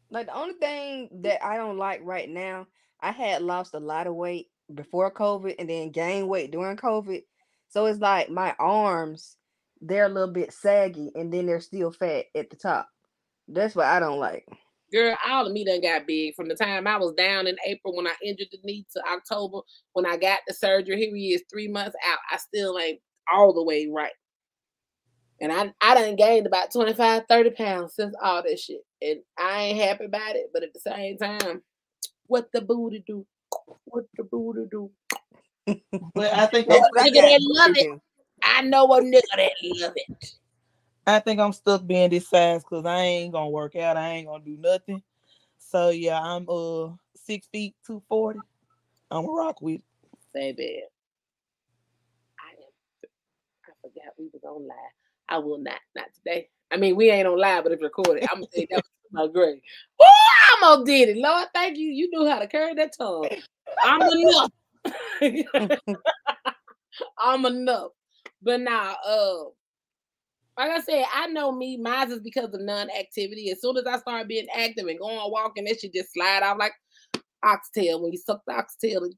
Like 0.10 0.28
the 0.28 0.36
only 0.36 0.56
thing 0.56 1.10
that 1.22 1.44
I 1.44 1.56
don't 1.56 1.78
like 1.78 2.02
right 2.04 2.30
now, 2.30 2.68
I 3.00 3.12
had 3.12 3.42
lost 3.42 3.74
a 3.74 3.80
lot 3.80 4.08
of 4.08 4.16
weight 4.16 4.48
before 4.74 5.12
COVID 5.12 5.56
and 5.60 5.70
then 5.70 5.92
gained 5.92 6.28
weight 6.28 6.52
during 6.52 6.76
COVID. 6.78 7.24
So 7.72 7.86
it's 7.86 8.00
like 8.00 8.30
my 8.30 8.54
arms, 8.60 9.38
they're 9.80 10.06
a 10.06 10.10
little 10.10 10.32
bit 10.32 10.54
saggy 10.54 11.12
and 11.16 11.34
then 11.34 11.46
they're 11.46 11.62
still 11.62 11.92
fat 11.92 12.26
at 12.36 12.50
the 12.50 12.58
top. 12.58 12.88
That's 13.48 13.76
what 13.76 13.86
I 13.86 14.00
don't 14.00 14.20
like. 14.20 14.46
Girl, 14.92 15.16
all 15.26 15.48
of 15.48 15.54
me 15.54 15.64
done 15.64 15.80
got 15.80 16.06
big 16.06 16.36
from 16.36 16.50
the 16.50 16.56
time 16.56 16.86
I 16.86 16.98
was 16.98 17.14
down 17.14 17.48
in 17.48 17.56
April 17.66 17.96
when 17.96 18.08
I 18.08 18.14
injured 18.24 18.50
the 18.52 18.58
knee 18.66 18.86
to 18.92 19.02
October 19.10 19.60
when 19.94 20.06
I 20.06 20.18
got 20.18 20.40
the 20.46 20.54
surgery. 20.54 20.98
Here 20.98 21.16
he 21.16 21.34
is, 21.34 21.44
three 21.50 21.70
months 21.70 21.96
out. 22.06 22.20
I 22.30 22.38
still 22.38 22.78
ain't 22.78 23.00
all 23.34 23.54
the 23.54 23.64
way 23.64 23.88
right. 23.90 24.12
And 25.40 25.52
I, 25.54 25.74
I 25.80 25.96
done 25.96 26.18
gained 26.18 26.46
about 26.46 26.74
25, 26.74 27.24
30 27.28 27.50
pounds 27.52 27.96
since 27.96 28.14
all 28.22 28.44
this 28.44 28.66
shit. 28.66 28.82
And 29.02 29.22
I 29.40 29.62
ain't 29.62 29.82
happy 29.82 30.06
about 30.06 30.36
it, 30.36 30.48
but 30.54 30.64
at 30.64 30.74
the 30.74 30.82
same 30.82 31.18
time, 31.18 31.64
what 32.28 32.50
the 32.54 32.62
booty 32.62 33.02
do? 33.08 33.26
What 33.86 34.06
the 34.18 34.24
booty 34.26 34.68
do? 34.70 34.92
But 35.65 36.34
I 36.34 36.45
think 36.47 36.67
That's 36.67 36.86
I'm, 36.86 36.91
what 36.91 37.02
I 37.02 37.10
Nigga 37.10 37.21
that 37.21 37.39
love 37.41 37.78
it. 37.78 38.02
I 38.43 38.62
know 38.62 38.86
a 38.93 39.02
nigga 39.02 39.21
that 39.38 39.52
love 39.63 39.93
it. 39.95 40.36
I 41.06 41.19
think 41.19 41.39
I'm 41.39 41.54
stuck 41.54 41.86
being 41.86 42.10
this 42.10 42.28
size 42.28 42.63
because 42.63 42.86
I 42.86 42.97
ain't 43.02 43.34
gonna 43.34 43.50
work 43.50 43.76
out. 43.76 43.97
I 43.97 44.10
ain't 44.10 44.28
gonna 44.28 44.43
do 44.43 44.58
nothing. 44.58 45.02
So 45.58 45.89
yeah, 45.89 46.19
I'm 46.21 46.47
uh 46.50 46.89
six 47.15 47.47
feet 47.47 47.76
two 47.86 48.02
forty. 48.08 48.41
I'm 49.10 49.26
a 49.26 49.32
rock 49.32 49.62
with. 49.62 49.76
it. 49.76 49.82
Baby. 50.34 50.84
I 52.39 52.52
am 52.54 53.10
I 53.67 53.71
forgot 53.82 54.13
we 54.17 54.30
was 54.34 54.43
on 54.43 54.67
live. 54.67 54.78
I 55.30 55.38
will 55.38 55.60
not, 55.60 55.80
not 55.95 56.08
today. 56.13 56.50
I 56.71 56.78
mean, 56.78 56.95
we 56.95 57.10
ain't 57.10 57.28
on 57.28 57.38
live, 57.38 57.63
but 57.63 57.71
it's 57.74 57.82
recorded. 57.82 58.24
I'm 58.32 58.38
gonna 58.39 58.47
say 58.54 58.67
that 58.69 58.78
was 58.78 58.84
my 59.12 59.28
grade. 59.28 59.62
Oh, 60.02 60.06
I 60.06 60.65
almost 60.65 60.88
did 60.88 61.10
it. 61.10 61.17
Lord, 61.17 61.47
thank 61.54 61.78
you. 61.78 61.89
You 61.89 62.10
knew 62.12 62.30
how 62.30 62.39
to 62.39 62.47
carry 62.47 62.74
that 62.76 62.95
tongue. 62.97 63.30
I'm 63.84 64.02
enough. 64.02 64.52
I'm 67.17 67.46
enough. 67.46 67.91
But 68.41 68.62
now, 68.62 68.96
uh, 69.06 69.44
like 70.58 70.72
I 70.72 70.82
said, 70.82 71.06
I 71.13 71.28
know 71.28 71.52
me. 71.52 71.78
Mine 71.78 72.12
is 72.12 72.20
because 72.20 72.54
of 72.54 72.62
non-activity. 72.62 73.52
As 73.52 73.62
soon 73.62 73.78
as 73.78 73.86
I 73.86 73.98
start 74.00 74.28
being 74.28 74.48
active 74.56 74.88
and 74.88 75.00
going 75.00 75.32
walking, 75.32 75.65
that 75.65 75.80
should 75.80 75.94
just 75.94 76.13
slide 76.13 76.44
off 76.44 76.58
like 76.58 76.74
oxtail 77.44 78.02
when 78.02 78.12
you 78.12 78.20
suck 78.20 78.41
the 78.46 78.54
oxtail. 78.54 79.04
And... 79.04 79.15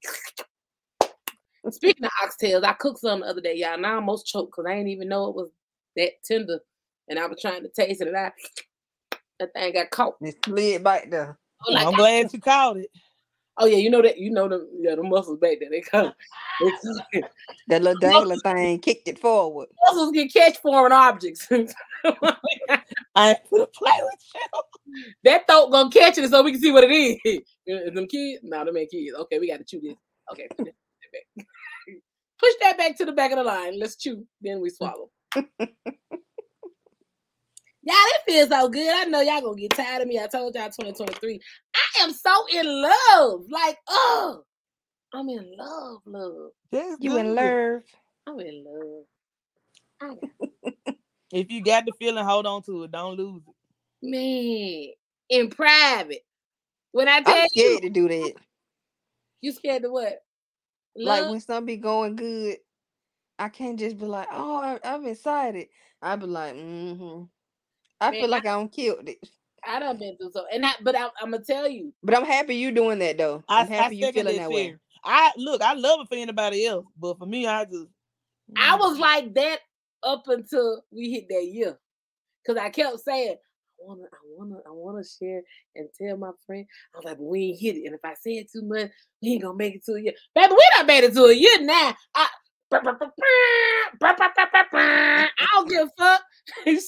Speaking 1.74 2.06
of 2.06 2.12
oxtails, 2.24 2.64
I 2.64 2.74
cooked 2.74 3.00
some 3.00 3.22
the 3.22 3.28
other 3.28 3.42
day, 3.42 3.56
y'all. 3.56 3.78
Now 3.78 3.94
I 3.94 3.96
almost 3.96 4.28
choked 4.28 4.52
because 4.52 4.70
I 4.70 4.76
didn't 4.76 4.90
even 4.90 5.08
know 5.08 5.30
it 5.30 5.36
was 5.36 5.52
that 5.96 6.12
tender, 6.26 6.60
and 7.08 7.18
I 7.18 7.26
was 7.26 7.42
trying 7.42 7.64
to 7.64 7.70
taste 7.70 8.02
it, 8.02 8.08
and 8.08 8.18
I 8.18 8.32
that 9.40 9.54
thing 9.54 9.74
got 9.74 9.90
caught. 9.90 10.16
It 10.22 10.36
slid 10.46 10.84
back 10.84 11.10
there. 11.10 11.38
I 11.62 11.66
was 11.66 11.76
like, 11.76 11.88
I'm 11.88 11.94
glad 11.94 12.34
you 12.34 12.40
caught 12.40 12.78
it. 12.78 12.90
Oh 13.58 13.66
yeah, 13.66 13.78
you 13.78 13.90
know 13.90 14.02
that 14.02 14.18
you 14.18 14.32
know 14.32 14.48
the 14.48 14.68
yeah 14.80 14.96
the 14.96 15.04
muscles 15.04 15.40
back 15.40 15.58
there. 15.60 15.70
They 15.70 15.82
come. 15.82 16.14
They 16.62 16.72
come. 16.72 17.24
That 17.68 17.82
little 17.82 18.00
dangling 18.00 18.40
thing 18.40 18.80
kicked 18.80 19.08
it 19.08 19.20
forward. 19.20 19.70
muscles 19.86 20.12
can 20.12 20.28
catch 20.28 20.58
foreign 20.60 20.92
objects. 20.92 21.48
I 21.52 23.30
ain't 23.30 23.40
gonna 23.50 23.68
play 23.68 24.00
with 24.02 24.20
you. 24.36 25.04
that 25.24 25.48
thought 25.48 25.72
gonna 25.72 25.90
catch 25.90 26.18
it 26.18 26.30
so 26.30 26.44
we 26.44 26.52
can 26.52 26.62
see 26.62 26.72
what 26.72 26.84
it 26.84 26.92
is. 26.92 27.18
Uh, 27.70 27.88
is 27.88 27.94
them 27.94 28.08
kids? 28.08 28.42
No, 28.44 28.66
them 28.66 28.78
ain't 28.78 28.92
kids. 28.92 29.16
Okay, 29.18 29.40
we 29.40 29.48
gotta 29.50 29.64
chew 29.64 29.80
this. 29.82 29.96
Okay, 30.32 30.48
push 30.58 30.68
that 30.68 31.12
back. 31.12 31.46
Push 32.40 32.54
that 32.62 32.78
back 32.78 32.98
to 32.98 33.06
the 33.06 33.14
back 33.14 33.32
of 33.32 33.38
the 33.38 33.44
line. 33.44 33.80
Let's 33.80 33.96
chew. 33.96 34.26
Then 34.42 34.60
we 34.60 34.70
swallow. 34.70 35.10
Y'all, 37.86 37.96
it 37.98 38.22
feels 38.26 38.50
so 38.50 38.70
good. 38.70 38.94
I 38.94 39.04
know 39.06 39.22
y'all 39.22 39.42
gonna 39.42 39.56
get 39.56 39.72
tired 39.72 40.02
of 40.02 40.08
me. 40.08 40.20
I 40.20 40.28
told 40.28 40.56
y'all 40.56 40.66
2023. 40.66 41.40
I 41.76 42.04
am 42.04 42.14
so 42.14 42.32
in 42.54 42.66
love. 42.66 43.42
Like, 43.50 43.78
oh, 43.90 44.44
I'm 45.14 45.28
in 45.30 45.54
love, 45.58 46.02
love. 46.06 46.52
That's 46.72 46.96
You 47.00 47.18
in 47.18 47.36
love. 47.36 47.82
I'm 48.26 48.40
in 48.40 48.66
love. 50.02 50.18
If 51.34 51.52
you 51.52 51.64
got 51.64 51.86
the 51.88 51.94
feeling, 52.00 52.24
hold 52.24 52.46
on 52.46 52.62
to 52.64 52.84
it. 52.84 52.92
Don't 52.92 53.18
lose 53.18 53.42
it. 53.48 53.56
man 54.04 54.94
in 55.30 55.50
private. 55.50 56.24
When 56.92 57.08
I 57.08 57.22
tell 57.22 57.36
I'm 57.36 57.48
you, 57.56 57.80
to 57.82 57.90
do 57.90 58.08
that. 58.08 58.34
you 59.42 59.52
scared 59.52 59.82
to 59.82 59.90
what? 59.90 60.20
Like 60.96 61.28
when 61.28 61.40
something 61.40 61.66
be 61.66 61.78
going 61.78 62.16
good, 62.16 62.58
I 63.40 63.50
can't 63.50 63.80
just 63.80 63.98
be 63.98 64.06
like, 64.06 64.28
oh, 64.32 64.58
I, 64.62 64.80
I'm 64.84 65.08
excited. 65.08 65.70
I'd 66.04 66.20
be 66.20 66.28
like, 66.28 66.54
mm-hmm. 66.54 67.24
I 68.04 68.12
Man, 68.12 68.20
feel 68.20 68.30
like 68.30 68.46
I 68.46 68.52
don't 68.52 68.72
killed 68.72 69.08
it. 69.08 69.18
I 69.66 69.80
done 69.80 69.98
been 69.98 70.18
through 70.18 70.32
so, 70.34 70.44
and 70.54 70.66
I, 70.66 70.74
but 70.82 70.94
I, 70.94 71.08
I'm 71.22 71.32
gonna 71.32 71.44
tell 71.44 71.70
you, 71.70 71.94
But 72.04 72.18
I'm 72.18 72.26
happy 72.26 72.56
you 72.56 72.72
doing 72.72 73.00
that 73.00 73.18
though. 73.18 73.44
I, 73.48 73.62
I'm 73.62 73.72
I 73.72 73.76
happy 73.76 73.96
you 73.96 74.06
second 74.06 74.24
feeling 74.24 74.38
that 74.38 74.44
that 74.44 74.52
way. 74.52 74.68
share. 74.68 74.80
I 75.06 75.32
look, 75.38 75.62
I 75.62 75.74
love 75.74 76.02
it 76.02 76.10
for 76.10 76.16
anybody 76.16 76.66
else, 76.66 76.86
but 77.00 77.18
for 77.18 77.26
me, 77.26 77.48
I 77.48 77.64
just 77.64 77.88
I 78.58 78.76
mm. 78.76 78.80
was 78.80 79.00
like 79.00 79.34
that 79.36 79.60
up 80.04 80.24
until 80.28 80.84
we 80.92 81.12
hit 81.12 81.28
that 81.30 81.46
year, 81.46 81.80
because 82.46 82.62
I 82.62 82.70
kept 82.70 83.00
saying. 83.00 83.38
I 83.82 83.86
wanna, 83.86 84.04
I 84.04 84.18
wanna, 84.38 84.56
I 84.66 84.70
wanna 84.70 85.04
share 85.04 85.42
and 85.76 85.90
tell 86.00 86.16
my 86.16 86.32
friend. 86.46 86.66
I 86.94 86.98
was 87.00 87.06
like, 87.06 87.18
but 87.18 87.26
we 87.26 87.48
ain't 87.48 87.60
hit 87.60 87.76
it, 87.76 87.86
and 87.86 87.96
if 87.96 88.00
I 88.06 88.14
say 88.14 88.34
it 88.36 88.50
too 88.50 88.62
much, 88.62 88.90
we 89.22 89.32
ain't 89.32 89.42
gonna 89.42 89.58
make 89.58 89.76
it 89.76 89.84
to 89.86 89.94
a 89.94 90.02
year. 90.02 90.14
Baby, 90.34 90.54
we 90.54 90.64
done 90.78 90.86
made 90.86 91.04
it 91.04 91.14
to 91.14 91.24
a 91.26 91.34
year 91.34 91.60
now. 91.62 91.94
I, 92.16 92.28
I 92.72 92.80
don't 95.54 95.70
give 95.70 95.88
a 95.88 95.92
fuck. 95.98 96.22
he 96.66 96.86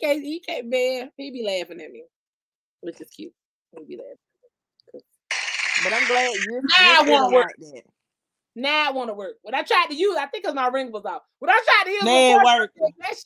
can't, 0.00 0.22
he 0.22 0.42
can't, 0.46 0.66
man. 0.66 1.10
He 1.16 1.30
be 1.30 1.44
laughing 1.44 1.80
at 1.80 1.90
me, 1.90 2.04
which 2.80 3.00
is 3.00 3.10
cute. 3.10 3.32
He 3.76 3.84
be 3.84 3.96
laughing. 3.96 5.04
But 5.84 5.92
I'm 5.92 6.06
glad 6.06 6.34
you're, 6.44 6.62
Now 6.62 7.00
I 7.00 7.04
wanna 7.06 7.30
work. 7.34 7.54
like 7.60 7.72
that. 7.72 7.82
Now 8.56 8.88
I 8.88 8.92
want 8.92 9.10
to 9.10 9.14
work. 9.14 9.36
When 9.42 9.54
I 9.54 9.62
tried 9.62 9.88
to 9.88 9.94
use, 9.94 10.16
I 10.16 10.26
think 10.26 10.44
because 10.44 10.54
my 10.54 10.68
ring 10.68 10.90
was 10.90 11.04
off. 11.04 11.20
When 11.40 11.50
I 11.50 11.60
tried 11.62 11.84
to 11.84 11.90
use, 11.90 12.04
Man, 12.04 12.42
working. 12.42 12.82
that 13.00 13.16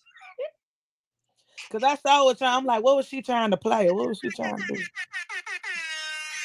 because 1.70 1.84
I 1.84 1.94
saw 1.94 2.24
what 2.24 2.38
trying. 2.38 2.56
I'm 2.56 2.64
like, 2.64 2.82
what 2.82 2.96
was 2.96 3.06
she 3.06 3.22
trying 3.22 3.52
to 3.52 3.56
play? 3.56 3.88
What 3.90 4.08
was 4.08 4.18
she 4.18 4.28
trying 4.30 4.56
to 4.56 4.74
do? 4.74 4.82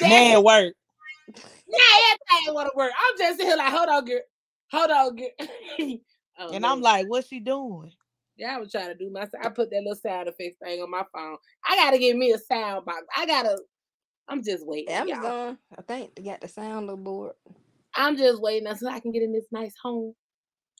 Man, 0.00 0.42
work. 0.44 0.74
Now 1.68 1.78
everything 2.12 2.54
want 2.54 2.70
to 2.70 2.76
work. 2.76 2.92
I'm 2.96 3.18
just 3.18 3.38
sitting 3.38 3.46
here 3.46 3.56
like, 3.56 3.72
hold 3.72 3.88
on, 3.88 4.04
girl. 4.04 4.20
Hold 4.70 4.90
on, 4.90 5.16
girl. 5.16 5.98
Oh, 6.38 6.50
And 6.52 6.62
no. 6.62 6.72
I'm 6.72 6.80
like, 6.80 7.06
what's 7.08 7.28
she 7.28 7.40
doing? 7.40 7.92
Yeah, 8.36 8.56
I 8.56 8.58
was 8.60 8.70
trying 8.70 8.88
to 8.88 8.94
do 8.94 9.10
my. 9.10 9.26
I 9.42 9.48
put 9.48 9.70
that 9.70 9.76
little 9.82 9.94
sound 9.94 10.28
effects 10.28 10.56
thing 10.62 10.82
on 10.82 10.90
my 10.90 11.04
phone. 11.14 11.36
I 11.66 11.76
gotta 11.76 11.98
get 11.98 12.16
me 12.16 12.32
a 12.32 12.38
sound 12.38 12.84
box. 12.84 13.02
I 13.16 13.24
gotta. 13.26 13.58
I'm 14.28 14.42
just 14.42 14.66
waiting. 14.66 14.92
y'all. 14.94 15.08
Amazon, 15.10 15.58
I 15.78 15.82
think 15.82 16.14
they 16.16 16.22
got 16.22 16.40
the 16.42 16.48
sound 16.48 16.86
little 16.86 17.02
board. 17.02 17.32
I'm 17.94 18.16
just 18.16 18.42
waiting 18.42 18.68
until 18.68 18.88
I 18.88 19.00
can 19.00 19.12
get 19.12 19.22
in 19.22 19.32
this 19.32 19.46
nice 19.52 19.72
home 19.82 20.12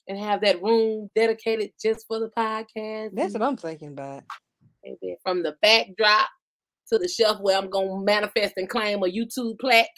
and 0.07 0.19
have 0.19 0.43
that 0.43 0.61
room 0.63 1.09
dedicated 1.17 1.71
just 1.83 2.05
for 2.07 2.19
the 2.21 2.29
podcast. 2.37 3.11
That's 3.15 3.33
what 3.33 3.43
I'm 3.43 3.57
thinking 3.57 3.89
about. 3.89 4.25
maybe 4.85 5.17
from 5.23 5.43
the 5.43 5.57
backdrop 5.63 6.29
to 6.93 6.99
the 6.99 7.09
shelf 7.09 7.41
where 7.41 7.57
I'm 7.57 7.71
gonna 7.71 8.03
manifest 8.03 8.55
and 8.59 8.69
claim 8.69 8.99
a 9.03 9.07
YouTube 9.07 9.59
plaque. 9.61 9.89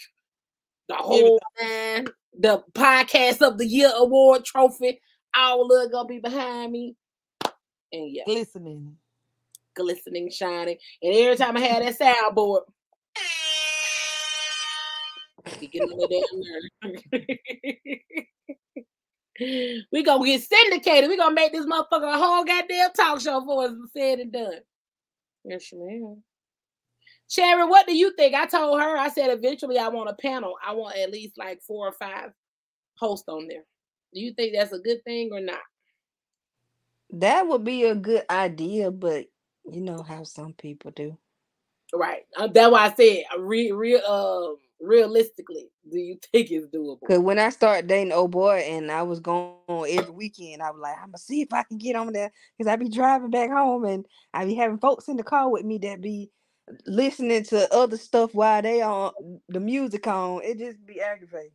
The 0.89 0.95
whole 0.95 1.41
man, 1.61 2.07
the 2.39 2.63
podcast 2.73 3.43
of 3.45 3.59
the 3.59 3.67
year 3.67 3.91
award 3.97 4.45
trophy, 4.45 5.01
all 5.39 5.71
of 5.73 5.93
gonna 5.93 6.09
be 6.09 6.19
behind 6.19 6.73
me. 6.73 6.97
And 7.93 8.11
yeah, 8.11 8.25
Glistening. 8.27 8.97
glistening, 9.75 10.31
shining. 10.31 10.77
And 11.03 11.15
every 11.15 11.37
time 11.37 11.57
I 11.57 11.61
had 11.61 11.83
that 11.83 11.99
soundboard, 11.99 12.61
you 15.61 15.69
get 15.69 15.83
on 15.83 15.89
the 15.97 16.25
damn 16.83 16.93
nerve. 17.23 18.01
we 19.93 20.03
gonna 20.03 20.25
get 20.27 20.43
syndicated. 20.43 21.09
We 21.09 21.17
gonna 21.17 21.35
make 21.35 21.53
this 21.53 21.67
motherfucker 21.67 22.15
a 22.15 22.19
whole 22.19 22.45
goddamn 22.45 22.93
talk 22.93 23.21
show 23.21 23.43
for 23.45 23.65
us 23.65 23.73
said 23.97 24.19
and 24.19 24.33
done. 24.33 24.59
Yes, 25.45 25.73
ma'am. 25.73 26.23
Cherry, 27.31 27.65
what 27.65 27.87
do 27.87 27.97
you 27.97 28.15
think? 28.17 28.35
I 28.35 28.47
told 28.47 28.81
her, 28.81 28.97
I 28.97 29.09
said 29.09 29.31
eventually 29.31 29.79
I 29.79 29.89
want 29.89 30.11
a 30.11 30.15
panel. 30.15 30.55
I 30.67 30.75
want 30.75 30.97
at 30.97 31.11
least 31.11 31.39
like 31.39 31.63
four 31.63 31.87
or 31.87 31.93
five 31.93 32.33
hosts 32.99 33.29
on 33.29 33.47
there. 33.49 33.65
Do 34.15 34.21
you 34.21 34.33
think 34.33 34.55
that's 34.55 34.73
a 34.73 34.79
good 34.79 35.05
thing 35.05 35.31
or 35.33 35.41
not? 35.41 35.61
That 37.11 37.47
would 37.47 37.65
be 37.65 37.85
a 37.85 37.95
good 37.95 38.25
idea, 38.29 38.91
but 38.91 39.27
you 39.71 39.81
know 39.81 40.03
how 40.03 40.25
some 40.25 40.53
people 40.53 40.91
do. 40.91 41.17
Right. 41.95 42.23
Uh, 42.37 42.49
that's 42.49 42.71
why 42.71 42.87
I 42.87 42.95
said 42.95 43.25
uh, 43.35 43.41
re- 43.41 43.73
real 43.73 44.01
uh 44.07 44.57
realistically, 44.81 45.71
do 45.91 45.99
you 45.99 46.19
think 46.33 46.51
it's 46.51 46.67
doable? 46.67 47.07
Cause 47.07 47.19
when 47.19 47.39
I 47.39 47.51
started 47.51 47.87
dating 47.87 48.13
old 48.13 48.31
boy 48.31 48.59
and 48.59 48.91
I 48.91 49.03
was 49.03 49.21
going 49.21 49.57
every 49.69 50.11
weekend, 50.11 50.63
I 50.63 50.71
was 50.71 50.81
like, 50.81 50.97
I'm 50.97 51.09
gonna 51.09 51.19
see 51.19 51.43
if 51.43 51.53
I 51.53 51.63
can 51.63 51.79
get 51.79 51.97
on 51.97 52.13
there. 52.13 52.31
Cause 52.59 52.67
I'd 52.67 52.81
be 52.81 52.89
driving 52.89 53.31
back 53.31 53.51
home 53.51 53.85
and 53.85 54.07
I'd 54.35 54.49
be 54.49 54.55
having 54.55 54.79
folks 54.79 55.09
in 55.09 55.17
the 55.17 55.23
car 55.23 55.51
with 55.51 55.65
me 55.65 55.79
that 55.79 56.01
be 56.01 56.31
listening 56.87 57.45
to 57.45 57.73
other 57.73 57.97
stuff 57.97 58.35
while 58.35 58.61
they 58.61 58.83
on 58.83 59.13
the 59.49 59.61
music 59.61 60.07
on. 60.07 60.43
It 60.43 60.59
just 60.59 60.85
be 60.85 61.01
aggravating. 61.01 61.53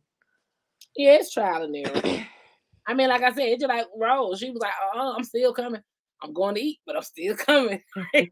Yeah, 0.96 1.14
it's 1.14 1.32
trial 1.32 1.62
and 1.62 1.76
error. 1.76 2.26
I 2.86 2.94
mean, 2.94 3.08
like 3.08 3.22
I 3.22 3.32
said, 3.32 3.48
it's 3.48 3.62
just 3.62 3.68
like 3.68 3.86
Rose. 3.98 4.38
She 4.38 4.50
was 4.50 4.60
like, 4.60 4.72
"Oh, 4.94 5.14
I'm 5.16 5.24
still 5.24 5.52
coming. 5.54 5.80
I'm 6.22 6.32
going 6.32 6.54
to 6.54 6.60
eat, 6.60 6.80
but 6.86 6.96
I'm 6.96 7.02
still 7.02 7.36
coming." 7.36 7.80
and 8.14 8.28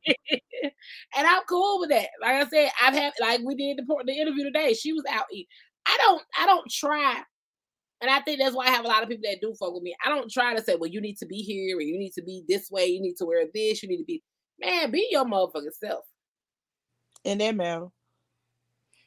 I'm 1.17 1.43
cool 1.49 1.81
with 1.81 1.91
that. 1.91 2.09
Like 2.21 2.47
I 2.47 2.49
said, 2.49 2.71
I've 2.83 2.95
had 2.95 3.13
like 3.21 3.41
we 3.45 3.55
did 3.55 3.79
the 3.79 3.85
por- 3.85 4.05
the 4.05 4.13
interview 4.13 4.45
today. 4.45 4.75
She 4.75 4.93
was 4.93 5.05
out 5.11 5.27
eating. 5.33 5.47
I 5.87 5.97
don't 6.05 6.23
I 6.39 6.47
don't 6.47 6.71
try, 6.71 7.23
and 8.01 8.11
I 8.11 8.21
think 8.21 8.41
that's 8.41 8.55
why 8.55 8.67
I 8.67 8.71
have 8.71 8.85
a 8.85 8.89
lot 8.89 9.03
of 9.03 9.09
people 9.09 9.25
that 9.29 9.41
do 9.41 9.55
fuck 9.59 9.73
with 9.73 9.83
me. 9.83 9.97
I 10.05 10.09
don't 10.09 10.31
try 10.31 10.55
to 10.55 10.63
say, 10.63 10.77
"Well, 10.77 10.91
you 10.91 11.01
need 11.01 11.17
to 11.19 11.27
be 11.27 11.39
here, 11.39 11.79
or 11.79 11.81
you 11.81 11.99
need 11.99 12.13
to 12.13 12.23
be 12.23 12.45
this 12.49 12.71
way. 12.71 12.87
You 12.87 13.01
need 13.01 13.17
to 13.19 13.25
wear 13.25 13.47
this. 13.53 13.83
You 13.83 13.89
need 13.89 13.99
to 13.99 14.05
be." 14.05 14.23
Man, 14.61 14.91
be 14.91 15.09
your 15.11 15.25
motherfucking 15.25 15.73
self. 15.83 16.05
In 17.25 17.39
that 17.39 17.57
matter. 17.57 17.87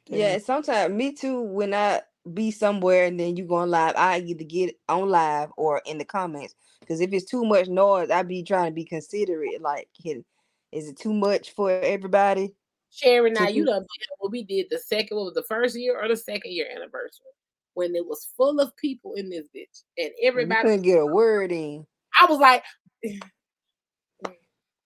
Yeah, 0.07 0.37
sometimes 0.39 0.93
me 0.93 1.13
too. 1.13 1.41
When 1.41 1.73
I 1.73 2.01
be 2.33 2.51
somewhere 2.51 3.05
and 3.05 3.19
then 3.19 3.37
you 3.37 3.45
going 3.45 3.69
live, 3.69 3.95
I 3.95 4.19
either 4.19 4.43
get 4.43 4.75
on 4.89 5.09
live 5.09 5.49
or 5.57 5.81
in 5.85 5.97
the 5.97 6.05
comments. 6.05 6.55
Because 6.79 7.01
if 7.01 7.13
it's 7.13 7.25
too 7.25 7.45
much 7.45 7.67
noise, 7.67 8.09
I'd 8.09 8.27
be 8.27 8.43
trying 8.43 8.71
to 8.71 8.75
be 8.75 8.85
considerate. 8.85 9.61
Like, 9.61 9.89
is 10.03 10.89
it 10.89 10.97
too 10.97 11.13
much 11.13 11.51
for 11.51 11.71
everybody? 11.71 12.53
Sherry, 12.91 13.31
now 13.31 13.47
you 13.47 13.63
know 13.63 13.85
what 14.19 14.31
we 14.31 14.43
did 14.43 14.67
the 14.69 14.79
second, 14.79 15.17
what 15.17 15.25
was 15.25 15.33
the 15.33 15.43
first 15.43 15.77
year 15.77 16.01
or 16.01 16.07
the 16.07 16.15
second 16.15 16.51
year 16.51 16.67
anniversary? 16.73 17.25
When 17.73 17.93
it 17.93 18.05
was 18.05 18.29
full 18.37 18.59
of 18.59 18.75
people 18.77 19.15
in 19.15 19.29
this 19.29 19.47
bitch. 19.55 19.83
And 19.97 20.11
You 20.19 20.27
everybody 20.27 20.61
couldn't 20.61 20.83
get 20.83 20.99
a 20.99 21.05
word 21.05 21.51
in. 21.51 21.85
I 22.19 22.25
was 22.25 22.39
like, 22.39 22.63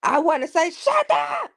I 0.04 0.20
want 0.20 0.44
to 0.44 0.48
say, 0.48 0.72
shut 0.72 1.12
up, 1.12 1.52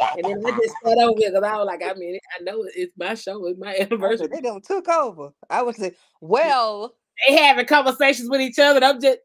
and 0.00 0.24
then 0.24 0.44
up. 0.46 0.54
I 0.54 0.58
just 0.58 0.74
sat 0.84 0.98
over 0.98 1.14
because 1.16 1.34
I 1.34 1.56
was 1.56 1.66
like, 1.66 1.82
I 1.82 1.94
mean, 1.94 2.18
I 2.38 2.42
know 2.42 2.64
it's 2.74 2.92
my 2.96 3.14
show, 3.14 3.46
it's 3.46 3.58
my 3.58 3.76
anniversary. 3.80 4.28
They 4.28 4.40
don't 4.40 4.64
took 4.64 4.88
over. 4.88 5.30
I 5.50 5.62
was 5.62 5.78
like, 5.78 5.96
well, 6.20 6.94
They 7.26 7.36
having 7.36 7.66
conversations 7.66 8.28
with 8.28 8.40
each 8.40 8.58
other. 8.58 8.76
And 8.76 8.84
I'm 8.84 9.00
just, 9.00 9.18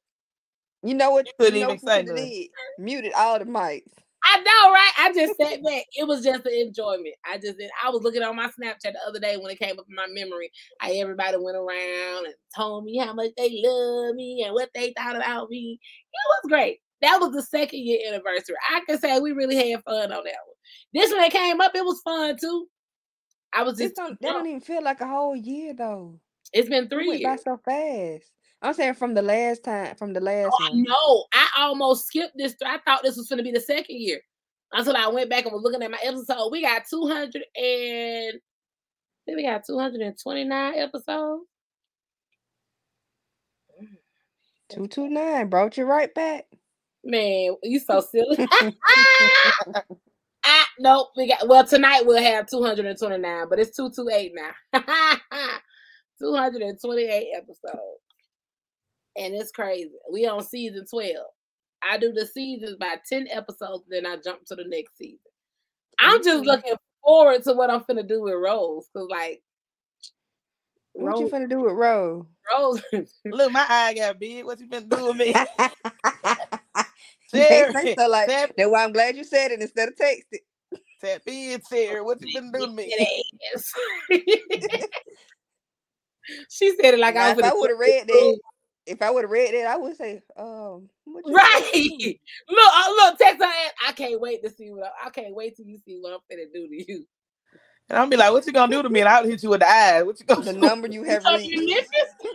you 0.83 0.93
know 0.93 1.11
what? 1.11 1.27
You 1.27 1.33
couldn't 1.37 1.55
you 1.55 1.61
know 1.61 1.73
even 1.73 1.79
what 1.81 1.91
say 1.91 2.03
you 2.03 2.15
did? 2.15 2.49
Muted 2.79 3.13
all 3.13 3.39
the 3.39 3.45
mics. 3.45 3.83
I 4.23 4.37
know, 4.37 4.71
right? 4.71 4.91
I 4.99 5.13
just 5.13 5.37
sat 5.41 5.63
back. 5.63 5.83
It 5.93 6.07
was 6.07 6.23
just 6.23 6.45
an 6.45 6.53
enjoyment. 6.53 7.15
I 7.25 7.37
just. 7.37 7.57
I 7.83 7.89
was 7.89 8.03
looking 8.03 8.21
on 8.23 8.35
my 8.35 8.47
Snapchat 8.47 8.93
the 8.93 8.99
other 9.07 9.19
day 9.19 9.37
when 9.37 9.51
it 9.51 9.59
came 9.59 9.79
up 9.79 9.85
in 9.89 9.95
my 9.95 10.07
memory. 10.09 10.51
How 10.79 10.91
everybody 10.91 11.37
went 11.37 11.57
around 11.57 12.25
and 12.25 12.35
told 12.55 12.85
me 12.85 12.97
how 12.97 13.13
much 13.13 13.31
they 13.37 13.61
love 13.63 14.15
me 14.15 14.43
and 14.45 14.53
what 14.53 14.69
they 14.75 14.93
thought 14.95 15.15
about 15.15 15.49
me. 15.49 15.79
It 15.81 16.43
was 16.43 16.49
great. 16.49 16.79
That 17.01 17.19
was 17.19 17.31
the 17.31 17.41
second 17.41 17.79
year 17.79 17.99
anniversary. 18.07 18.55
I 18.69 18.81
can 18.87 18.99
say 18.99 19.19
we 19.19 19.31
really 19.31 19.55
had 19.71 19.83
fun 19.83 20.03
on 20.03 20.09
that 20.09 20.23
one. 20.23 20.33
This 20.93 21.11
one 21.11 21.21
that 21.21 21.31
came 21.31 21.59
up, 21.59 21.71
it 21.75 21.83
was 21.83 22.01
fun 22.01 22.37
too. 22.39 22.67
I 23.53 23.63
was 23.63 23.77
just, 23.77 23.95
don't, 23.95 24.19
that 24.21 24.31
don't 24.31 24.47
even 24.47 24.61
feel 24.61 24.83
like 24.83 25.01
a 25.01 25.07
whole 25.07 25.35
year 25.35 25.73
though. 25.73 26.19
it's 26.53 26.69
been 26.69 26.85
It 26.85 26.89
three 26.89 27.23
by 27.23 27.31
years. 27.31 27.43
so 27.43 27.59
fast. 27.65 28.31
I'm 28.61 28.73
saying 28.73 28.93
from 28.93 29.13
the 29.15 29.21
last 29.23 29.63
time, 29.63 29.95
from 29.95 30.13
the 30.13 30.19
oh, 30.19 30.23
last 30.23 30.53
Oh, 30.89 31.25
I 31.33 31.49
I 31.57 31.63
almost 31.63 32.07
skipped 32.07 32.37
this. 32.37 32.55
I 32.63 32.77
thought 32.85 33.01
this 33.03 33.17
was 33.17 33.27
going 33.27 33.37
to 33.37 33.43
be 33.43 33.51
the 33.51 33.59
second 33.59 33.99
year 33.99 34.21
until 34.71 34.95
I 34.95 35.07
went 35.07 35.29
back 35.29 35.45
and 35.45 35.53
was 35.53 35.63
looking 35.63 35.81
at 35.81 35.91
my 35.91 35.97
episode. 36.03 36.49
We 36.51 36.61
got 36.61 36.83
200 36.87 37.43
and 37.55 38.39
we 39.27 39.43
got 39.43 39.65
229 39.65 40.73
episodes. 40.75 41.43
Two 44.69 44.87
two 44.87 45.09
nine 45.09 45.49
brought 45.49 45.77
you 45.77 45.83
right 45.83 46.13
back. 46.13 46.45
Man, 47.03 47.55
you 47.63 47.79
so 47.79 48.01
silly. 48.01 48.37
I, 50.43 50.65
nope, 50.79 51.09
we 51.17 51.27
got 51.27 51.47
well 51.47 51.65
tonight 51.65 52.05
we'll 52.05 52.21
have 52.21 52.47
229, 52.47 53.47
but 53.49 53.59
it's 53.59 53.75
228 53.75 54.33
now. 54.35 54.79
228 56.21 57.27
episodes. 57.35 58.01
And 59.17 59.33
it's 59.35 59.51
crazy. 59.51 59.91
We 60.11 60.25
on 60.27 60.43
season 60.43 60.85
12. 60.89 61.15
I 61.83 61.97
do 61.97 62.13
the 62.13 62.25
seasons 62.25 62.77
by 62.79 62.95
10 63.09 63.27
episodes, 63.29 63.83
then 63.89 64.05
I 64.05 64.17
jump 64.23 64.45
to 64.47 64.55
the 64.55 64.65
next 64.67 64.97
season. 64.97 65.19
I'm 65.99 66.23
just 66.23 66.43
Mhm. 66.43 66.47
looking 66.47 66.75
forward 67.03 67.43
to 67.43 67.53
what 67.53 67.71
I'm 67.71 67.81
finna 67.85 68.07
do 68.07 68.21
with 68.23 68.35
Rose. 68.35 68.87
Cause 68.95 69.07
like 69.09 69.41
What 70.93 71.19
you 71.19 71.25
Rose, 71.25 71.31
finna 71.31 71.49
do 71.49 71.61
with 71.61 71.73
Rose? 71.73 72.25
Rose 72.51 72.81
Look, 73.25 73.51
my 73.51 73.65
eye 73.67 73.93
got 73.95 74.19
big. 74.19 74.45
What 74.45 74.59
you 74.59 74.67
been 74.67 74.89
doing 74.89 75.17
me? 75.17 75.33
They 77.33 77.39
Sarah, 77.47 77.73
so 77.97 78.07
like 78.09 78.27
tap, 78.29 78.51
that's 78.57 78.69
why 78.69 78.83
I'm 78.83 78.91
glad 78.93 79.15
you 79.15 79.23
said 79.23 79.51
it 79.51 79.61
instead 79.61 79.87
of 79.89 79.95
text 79.97 80.25
it. 80.31 80.41
tap 81.01 81.21
in, 81.27 81.61
Sarah. 81.63 82.03
What 82.03 82.21
you 82.21 82.31
been 82.33 82.51
doing 82.51 82.75
me? 82.75 82.93
She 86.49 86.75
said 86.75 86.93
it 86.95 86.99
like 86.99 87.15
Now, 87.15 87.27
I 87.27 87.31
if 87.31 87.43
I 87.43 87.53
would 87.53 87.69
have 87.69 87.79
read 87.79 88.07
the 88.07 88.13
food. 88.13 88.35
that, 88.87 88.93
if 88.93 89.01
I 89.01 89.09
would 89.11 89.23
have 89.23 89.31
read 89.31 89.53
that, 89.53 89.67
I 89.67 89.77
would 89.77 89.95
say, 89.97 90.21
um, 90.37 90.89
Right. 91.07 91.69
say? 91.73 92.19
Look, 92.49 92.71
uh, 92.73 92.89
look, 92.97 93.17
text 93.17 93.37
her 93.39 93.45
ass. 93.45 93.71
I 93.87 93.91
can't 93.93 94.19
wait 94.21 94.43
to 94.43 94.49
see 94.49 94.71
what 94.71 94.83
I, 95.03 95.07
I 95.07 95.09
can't 95.09 95.33
wait 95.35 95.55
till 95.55 95.65
you 95.65 95.77
see 95.85 95.97
what 95.99 96.13
I'm 96.13 96.19
finna 96.31 96.45
do 96.53 96.67
to 96.67 96.91
you. 96.91 97.05
And 97.91 97.99
I'll 97.99 98.07
be 98.07 98.15
like, 98.15 98.31
what 98.31 98.47
you 98.47 98.53
gonna 98.53 98.71
do 98.71 98.81
to 98.81 98.89
me? 98.89 99.01
And 99.01 99.09
I'll 99.09 99.25
hit 99.27 99.43
you 99.43 99.49
with 99.49 99.59
the 99.59 99.69
eye. 99.69 100.01
What 100.01 100.17
you 100.17 100.25
gonna 100.25 100.45
The 100.45 100.53
do? 100.53 100.59
number 100.59 100.87
you 100.87 101.03
have 101.09 101.23
So 101.23 101.35
reached. 101.35 101.53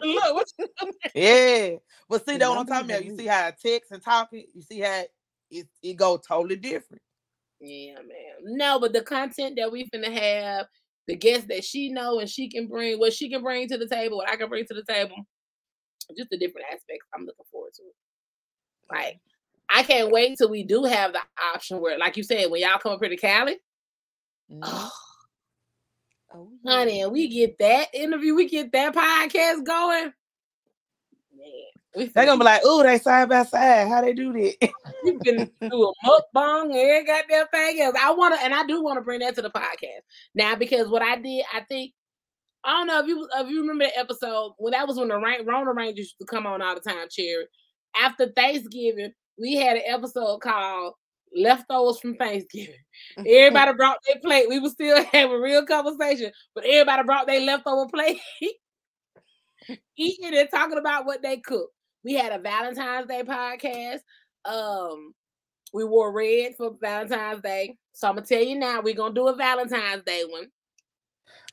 look, 0.02 0.34
what 0.34 0.52
you 0.58 0.68
Yeah. 1.14 1.76
But 2.10 2.26
see, 2.26 2.34
The 2.34 2.40
that 2.40 2.50
what 2.50 2.58
I'm 2.58 2.66
talking 2.66 2.90
you 2.90 2.94
about. 2.94 3.04
You 3.06 3.16
see 3.16 3.26
how 3.26 3.48
it 3.48 3.56
text 3.64 3.90
and 3.90 4.02
talking, 4.04 4.44
you 4.54 4.60
see 4.60 4.80
how 4.80 5.04
it, 5.50 5.66
it 5.82 5.94
go 5.94 6.18
totally 6.18 6.56
different. 6.56 7.00
Yeah, 7.58 7.94
man. 7.94 8.34
No, 8.58 8.78
but 8.78 8.92
the 8.92 9.00
content 9.00 9.56
that 9.56 9.72
we 9.72 9.88
finna 9.88 10.12
have, 10.12 10.66
the 11.06 11.16
guests 11.16 11.46
that 11.48 11.64
she 11.64 11.88
know 11.88 12.20
and 12.20 12.28
she 12.28 12.50
can 12.50 12.66
bring, 12.68 12.98
what 12.98 13.14
she 13.14 13.30
can 13.30 13.42
bring 13.42 13.66
to 13.68 13.78
the 13.78 13.88
table, 13.88 14.18
what 14.18 14.28
I 14.28 14.36
can 14.36 14.50
bring 14.50 14.66
to 14.66 14.74
the 14.74 14.84
table, 14.86 15.16
just 16.18 16.28
the 16.28 16.36
different 16.36 16.66
aspects. 16.66 17.06
I'm 17.14 17.24
looking 17.24 17.46
forward 17.50 17.72
to 17.76 17.82
it. 17.82 17.94
Like, 18.94 19.20
I 19.74 19.84
can't 19.84 20.10
wait 20.12 20.36
till 20.36 20.50
we 20.50 20.64
do 20.64 20.84
have 20.84 21.14
the 21.14 21.20
option 21.54 21.80
where, 21.80 21.98
like 21.98 22.18
you 22.18 22.24
said, 22.24 22.50
when 22.50 22.60
y'all 22.60 22.78
come 22.78 22.92
up 22.92 23.00
here 23.00 23.08
to 23.08 23.16
Cali, 23.16 23.56
Mhm. 24.52 24.60
oh, 24.62 24.92
Oh, 26.34 26.50
honey, 26.66 27.00
and 27.02 27.12
we 27.12 27.28
get 27.28 27.58
that 27.58 27.88
interview, 27.94 28.34
we 28.34 28.48
get 28.48 28.72
that 28.72 28.94
podcast 28.94 29.64
going. 29.64 30.12
Man, 31.36 32.10
They're 32.14 32.26
gonna 32.26 32.38
be 32.38 32.44
like, 32.44 32.62
oh, 32.64 32.82
they 32.82 32.98
side 32.98 33.28
by 33.28 33.44
side. 33.44 33.88
How 33.88 34.00
they 34.00 34.12
do 34.12 34.32
that? 34.32 34.70
we 35.04 35.12
finna 35.18 35.50
do 35.70 35.92
a 35.92 36.06
mukbang 36.06 36.64
and 36.64 36.74
every 36.74 37.04
goddamn 37.04 37.46
thing 37.52 37.80
else. 37.80 37.96
I 38.00 38.12
wanna, 38.12 38.36
and 38.42 38.54
I 38.54 38.66
do 38.66 38.82
want 38.82 38.98
to 38.98 39.02
bring 39.02 39.20
that 39.20 39.34
to 39.36 39.42
the 39.42 39.50
podcast 39.50 40.02
now 40.34 40.56
because 40.56 40.88
what 40.88 41.02
I 41.02 41.16
did, 41.16 41.44
I 41.52 41.60
think. 41.60 41.92
I 42.64 42.70
don't 42.72 42.88
know 42.88 42.98
if 42.98 43.06
you 43.06 43.28
if 43.36 43.48
you 43.48 43.60
remember 43.60 43.84
the 43.84 43.96
episode 43.96 44.54
when 44.58 44.72
that 44.72 44.88
was 44.88 44.96
when 44.98 45.06
the 45.06 45.16
Ra- 45.16 45.36
Rona 45.44 45.72
Rangers 45.72 45.98
used 45.98 46.18
to 46.20 46.26
come 46.26 46.48
on 46.48 46.60
all 46.60 46.74
the 46.74 46.80
time, 46.80 47.06
Cherry. 47.08 47.46
After 47.96 48.26
Thanksgiving, 48.32 49.12
we 49.38 49.54
had 49.54 49.76
an 49.76 49.84
episode 49.86 50.40
called 50.40 50.94
Leftovers 51.36 52.00
from 52.00 52.16
Thanksgiving. 52.16 52.74
Everybody 53.18 53.72
brought 53.74 53.98
their 54.06 54.20
plate. 54.20 54.48
We 54.48 54.58
were 54.58 54.70
still 54.70 55.04
having 55.12 55.40
real 55.40 55.64
conversation, 55.66 56.32
but 56.54 56.64
everybody 56.64 57.02
brought 57.04 57.26
their 57.26 57.40
leftover 57.40 57.88
plate, 57.92 58.18
eating 59.96 60.34
and 60.34 60.48
talking 60.50 60.78
about 60.78 61.06
what 61.06 61.22
they 61.22 61.38
cooked. 61.38 61.72
We 62.04 62.14
had 62.14 62.32
a 62.32 62.38
Valentine's 62.38 63.08
Day 63.08 63.22
podcast. 63.22 63.98
Um, 64.44 65.12
we 65.72 65.84
wore 65.84 66.12
red 66.12 66.56
for 66.56 66.76
Valentine's 66.80 67.42
Day. 67.42 67.76
So 67.92 68.08
I'm 68.08 68.14
gonna 68.14 68.26
tell 68.26 68.42
you 68.42 68.58
now, 68.58 68.80
we're 68.80 68.94
gonna 68.94 69.14
do 69.14 69.28
a 69.28 69.36
Valentine's 69.36 70.04
Day 70.04 70.24
one. 70.26 70.46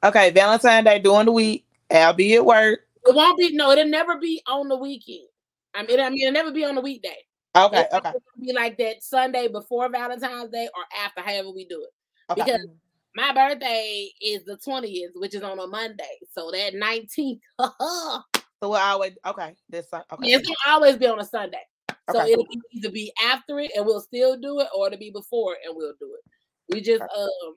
Okay, 0.03 0.31
Valentine's 0.31 0.85
Day 0.85 0.99
during 0.99 1.25
the 1.25 1.31
week. 1.31 1.65
I'll 1.91 2.13
be 2.13 2.35
at 2.35 2.45
work. 2.45 2.81
It 3.05 3.15
won't 3.15 3.37
be 3.37 3.51
no, 3.53 3.71
it'll 3.71 3.85
never 3.85 4.17
be 4.19 4.41
on 4.47 4.69
the 4.69 4.77
weekend. 4.77 5.27
I 5.73 5.83
mean, 5.83 5.99
I 5.99 6.09
mean, 6.09 6.21
it'll 6.21 6.33
never 6.33 6.51
be 6.51 6.63
on 6.63 6.75
the 6.75 6.81
weekday. 6.81 7.17
Okay, 7.55 7.87
okay, 7.93 8.13
be 8.39 8.53
like 8.53 8.77
that 8.77 9.03
Sunday 9.03 9.47
before 9.47 9.89
Valentine's 9.89 10.49
Day 10.49 10.67
or 10.75 10.83
after, 11.05 11.21
however 11.21 11.51
we 11.51 11.65
do 11.65 11.83
it. 11.83 12.39
okay. 12.39 12.51
Because 12.51 12.67
my 13.15 13.31
birthday 13.33 14.09
is 14.21 14.43
the 14.43 14.57
20th, 14.57 15.11
which 15.15 15.35
is 15.35 15.43
on 15.43 15.59
a 15.59 15.67
Monday. 15.67 16.17
So 16.31 16.49
that 16.51 16.73
19th, 16.73 17.39
So 18.63 18.69
we'll 18.69 18.79
always 18.79 19.11
okay. 19.25 19.55
This. 19.69 19.87
Okay. 19.93 20.05
it's 20.21 20.47
gonna 20.47 20.73
always 20.73 20.95
be 20.95 21.05
on 21.05 21.19
a 21.19 21.25
Sunday. 21.25 21.61
So 22.09 22.21
Okay. 22.21 22.31
it'll 22.31 22.45
be 22.45 22.61
either 22.71 22.91
be 22.91 23.11
after 23.21 23.59
it 23.59 23.71
and 23.75 23.85
we'll 23.85 23.99
still 23.99 24.37
do 24.39 24.61
it, 24.61 24.69
or 24.73 24.87
it'll 24.87 24.97
be 24.99 25.11
before 25.11 25.55
it 25.55 25.59
and 25.67 25.75
we'll 25.75 25.95
do 25.99 26.15
it. 26.17 26.73
We 26.73 26.79
just 26.79 27.01
um 27.01 27.55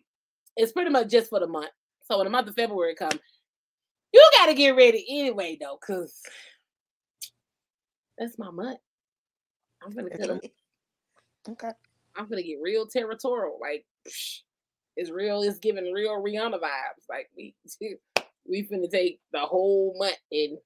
it's 0.56 0.72
pretty 0.72 0.90
much 0.90 1.08
just 1.08 1.30
for 1.30 1.38
the 1.38 1.46
month. 1.46 1.70
So 2.02 2.18
when 2.18 2.24
the 2.24 2.30
month 2.30 2.48
of 2.48 2.56
February 2.56 2.96
comes, 2.96 3.20
you 4.12 4.30
gotta 4.36 4.54
get 4.54 4.70
ready 4.70 5.06
anyway 5.08 5.56
though, 5.60 5.78
cause 5.86 6.20
that's 8.18 8.36
my 8.36 8.50
month. 8.50 8.80
I'm 9.86 9.94
gonna 9.94 10.10
cut 10.10 10.30
'em- 10.30 10.40
Okay. 11.48 11.72
I'm 12.16 12.28
gonna 12.28 12.42
get 12.42 12.58
real 12.62 12.86
territorial. 12.86 13.58
Like 13.60 13.86
psh, 14.08 14.42
it's 14.96 15.10
real, 15.10 15.42
it's 15.42 15.58
giving 15.60 15.92
real 15.92 16.22
Rihanna 16.22 16.60
vibes. 16.60 17.08
Like 17.08 17.30
we 17.36 17.54
we 18.48 18.64
finna 18.64 18.90
take 18.90 19.20
the 19.32 19.40
whole 19.40 19.94
month 19.98 20.18
and 20.32 20.58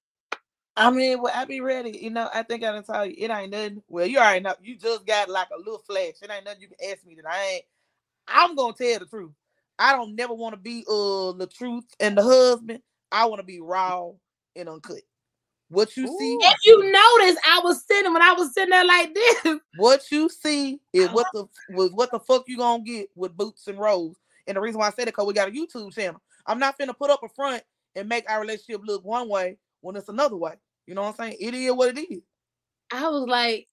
I 0.77 0.91
mean, 0.91 1.21
well, 1.21 1.33
I 1.35 1.45
be 1.45 1.61
ready. 1.61 1.99
You 1.99 2.11
know, 2.11 2.31
I 2.33 2.43
think 2.45 2.65
I 2.65 2.73
done 2.73 2.85
tell 2.85 3.05
you 3.07 3.15
it 3.19 3.31
ain't 3.31 3.51
nothing. 3.51 3.83
Well, 3.89 4.07
you 4.07 4.19
already 4.19 4.41
know. 4.41 4.55
You 4.63 4.77
just 4.79 5.07
got 5.07 5.29
like 5.29 5.49
a 5.55 5.59
little 5.59 5.83
flash. 5.87 6.15
It 6.23 6.31
ain't 6.31 6.45
nothing 6.47 6.63
you 6.63 6.69
can 6.69 6.91
ask 6.93 7.05
me 7.07 7.17
that 7.17 7.29
I 7.29 7.45
ain't. 7.55 7.65
I'm 8.29 8.55
gonna 8.57 8.75
tell 8.75 8.99
the 9.01 9.07
truth. 9.07 9.33
I 9.79 9.93
don't 9.93 10.15
never 10.15 10.35
want 10.35 10.55
to 10.55 10.61
be 10.61 10.85
uh 10.89 11.33
the 11.33 11.49
truth 11.53 11.85
and 12.01 12.17
the 12.17 12.23
husband. 12.23 12.81
I 13.13 13.27
want 13.27 13.41
to 13.41 13.47
be 13.47 13.61
raw 13.61 14.11
and 14.57 14.69
uncut. 14.69 15.01
What 15.71 15.97
you 15.97 16.07
see, 16.07 16.39
if 16.41 16.57
you 16.65 16.79
notice, 16.81 17.41
I 17.47 17.61
was 17.63 17.85
sitting 17.87 18.13
when 18.13 18.23
I 18.23 18.33
was 18.33 18.53
sitting 18.53 18.71
there 18.71 18.85
like 18.85 19.15
this. 19.15 19.61
what 19.77 20.03
you 20.11 20.29
see 20.29 20.81
is 20.93 21.07
uh-huh. 21.07 21.15
what 21.15 21.27
the 21.33 21.75
was 21.77 21.93
what 21.93 22.11
the 22.11 22.19
fuck 22.19 22.45
you 22.49 22.57
gonna 22.57 22.83
get 22.83 23.09
with 23.15 23.37
boots 23.37 23.69
and 23.69 23.79
rolls. 23.79 24.17
And 24.49 24.57
the 24.57 24.61
reason 24.61 24.81
why 24.81 24.89
I 24.89 24.91
said 24.91 25.03
it 25.03 25.15
because 25.15 25.27
we 25.27 25.35
got 25.35 25.49
a 25.49 25.53
YouTube 25.53 25.95
channel. 25.95 26.21
I'm 26.45 26.59
not 26.59 26.77
finna 26.77 26.97
put 26.97 27.11
up 27.11 27.23
a 27.23 27.29
front 27.29 27.63
and 27.95 28.09
make 28.09 28.29
our 28.29 28.41
relationship 28.41 28.81
look 28.85 29.05
one 29.05 29.29
way 29.29 29.59
when 29.81 29.95
it's 29.95 30.09
another 30.09 30.37
way. 30.37 30.55
You 30.89 30.95
know 30.97 31.03
what 31.03 31.21
I'm 31.21 31.31
saying? 31.31 31.37
It 31.41 31.55
is 31.55 31.73
what 31.73 31.97
it 31.97 32.01
is. 32.01 32.23
I 32.93 33.09
was 33.09 33.29
like, 33.29 33.69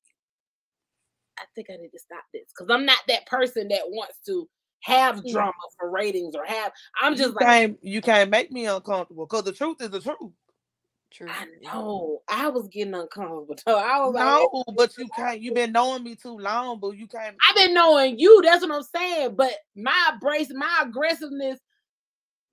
I 1.39 1.43
think 1.55 1.69
I 1.71 1.77
need 1.77 1.89
to 1.89 1.99
stop 1.99 2.25
this 2.31 2.43
because 2.55 2.71
I'm 2.71 2.85
not 2.85 2.99
that 3.07 3.25
person 3.25 3.69
that 3.69 3.81
wants 3.87 4.17
to 4.27 4.47
have 4.81 5.17
mm. 5.17 5.31
drama 5.31 5.53
for 5.79 5.89
ratings 5.89 6.35
or 6.35 6.45
have. 6.45 6.71
I'm 7.01 7.13
you 7.13 7.19
just 7.19 7.35
like, 7.35 7.45
can't 7.45 7.79
you 7.81 8.01
can't 8.01 8.29
make 8.29 8.51
me 8.51 8.67
uncomfortable 8.67 9.25
because 9.25 9.45
the 9.45 9.51
truth 9.51 9.81
is 9.81 9.89
the 9.89 9.99
truth. 9.99 10.31
True. 11.11 11.27
I 11.29 11.45
know. 11.61 12.21
I 12.27 12.49
was 12.49 12.67
getting 12.67 12.93
uncomfortable. 12.93 13.55
So 13.65 13.77
I 13.77 13.99
was 13.99 14.13
like, 14.13 14.25
No, 14.25 14.63
but 14.75 14.95
you 14.97 15.07
can't. 15.15 15.41
You've 15.41 15.55
been 15.55 15.71
knowing 15.71 16.03
me 16.03 16.15
too 16.15 16.37
long, 16.37 16.79
but 16.79 16.97
you 16.97 17.07
can't. 17.07 17.35
I've 17.47 17.55
been 17.55 17.73
knowing 17.73 18.19
you. 18.19 18.41
That's 18.43 18.61
what 18.65 18.75
I'm 18.75 18.83
saying. 18.83 19.35
But 19.35 19.53
my 19.75 20.13
brace, 20.21 20.51
my 20.53 20.83
aggressiveness, 20.83 21.59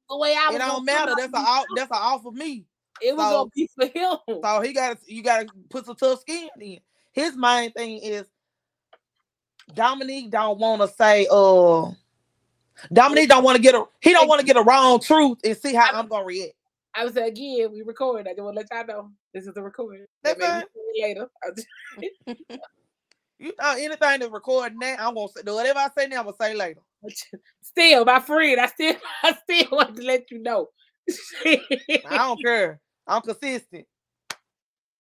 the 0.09 0.17
way 0.17 0.35
I 0.39 0.47
was, 0.49 0.57
It 0.57 0.59
don't 0.61 0.85
matter. 0.85 1.15
That's 1.17 1.33
a 1.33 1.37
off. 1.37 1.65
That's 1.77 1.91
a 1.91 1.95
off 1.95 2.25
of 2.27 2.35
me. 2.35 2.65
it 3.03 3.15
was 3.17 3.27
so- 3.27 3.33
gonna 3.33 3.51
be 3.55 3.69
for 3.77 3.87
him. 3.87 4.41
So 4.43 4.61
he 4.61 4.73
got. 4.73 4.99
You 5.07 5.23
got 5.23 5.41
to 5.47 5.53
put 5.69 5.87
some 5.87 5.97
tough 5.97 6.21
skin 6.21 6.49
in. 6.61 6.79
His 7.13 7.37
main 7.37 7.73
thing 7.73 7.99
is 7.99 8.27
Dominique 9.75 10.31
don't 10.31 10.59
want 10.59 10.83
to 10.83 10.89
say. 10.89 11.27
Uh, 11.31 11.91
Dominique 12.93 13.29
don't 13.29 13.45
want 13.45 13.57
to 13.57 13.63
get 13.63 13.75
a. 13.75 13.85
He 14.01 14.13
don't 14.13 14.29
want 14.29 14.41
to 14.41 14.47
get 14.47 14.57
a 14.57 14.63
wrong 14.63 15.01
truth 15.01 15.39
and 15.45 15.57
see 15.57 15.75
how 15.75 15.91
I'm 15.93 16.07
gonna 16.09 16.25
react. 16.25 16.53
I 16.97 17.05
was 17.05 17.15
like, 17.15 17.33
again, 17.33 17.73
we 17.73 17.83
record. 17.83 18.27
I 18.29 18.33
just 18.33 18.43
want 18.43 18.57
to 18.57 18.65
let 18.71 18.87
y'all 18.87 19.03
know 19.03 19.11
this 19.33 19.47
is 19.47 19.55
the 19.55 19.63
recording. 19.63 20.07
That's 20.23 20.39
That 20.39 20.69
later. 21.01 21.29
You 23.39 23.53
know, 23.61 23.73
anything 23.73 23.99
that's 23.99 24.31
recording 24.31 24.79
now, 24.79 24.97
I'm 24.99 25.15
gonna 25.15 25.29
say 25.29 25.43
whatever 25.45 25.81
I 25.81 25.89
say 25.99 26.07
now. 26.07 26.21
I'm 26.21 26.25
gonna 26.25 26.37
say 26.41 26.55
later. 26.55 26.81
still, 27.61 28.05
my 28.05 28.21
friend, 28.21 28.61
I 28.61 28.67
still, 28.67 28.95
I 29.23 29.37
still 29.43 29.77
want 29.77 29.97
to 29.97 30.03
let 30.03 30.31
you 30.31 30.39
know. 30.39 30.69
I 31.45 31.61
don't 32.17 32.41
care. 32.43 32.81
I'm 33.07 33.23
consistent. 33.23 33.87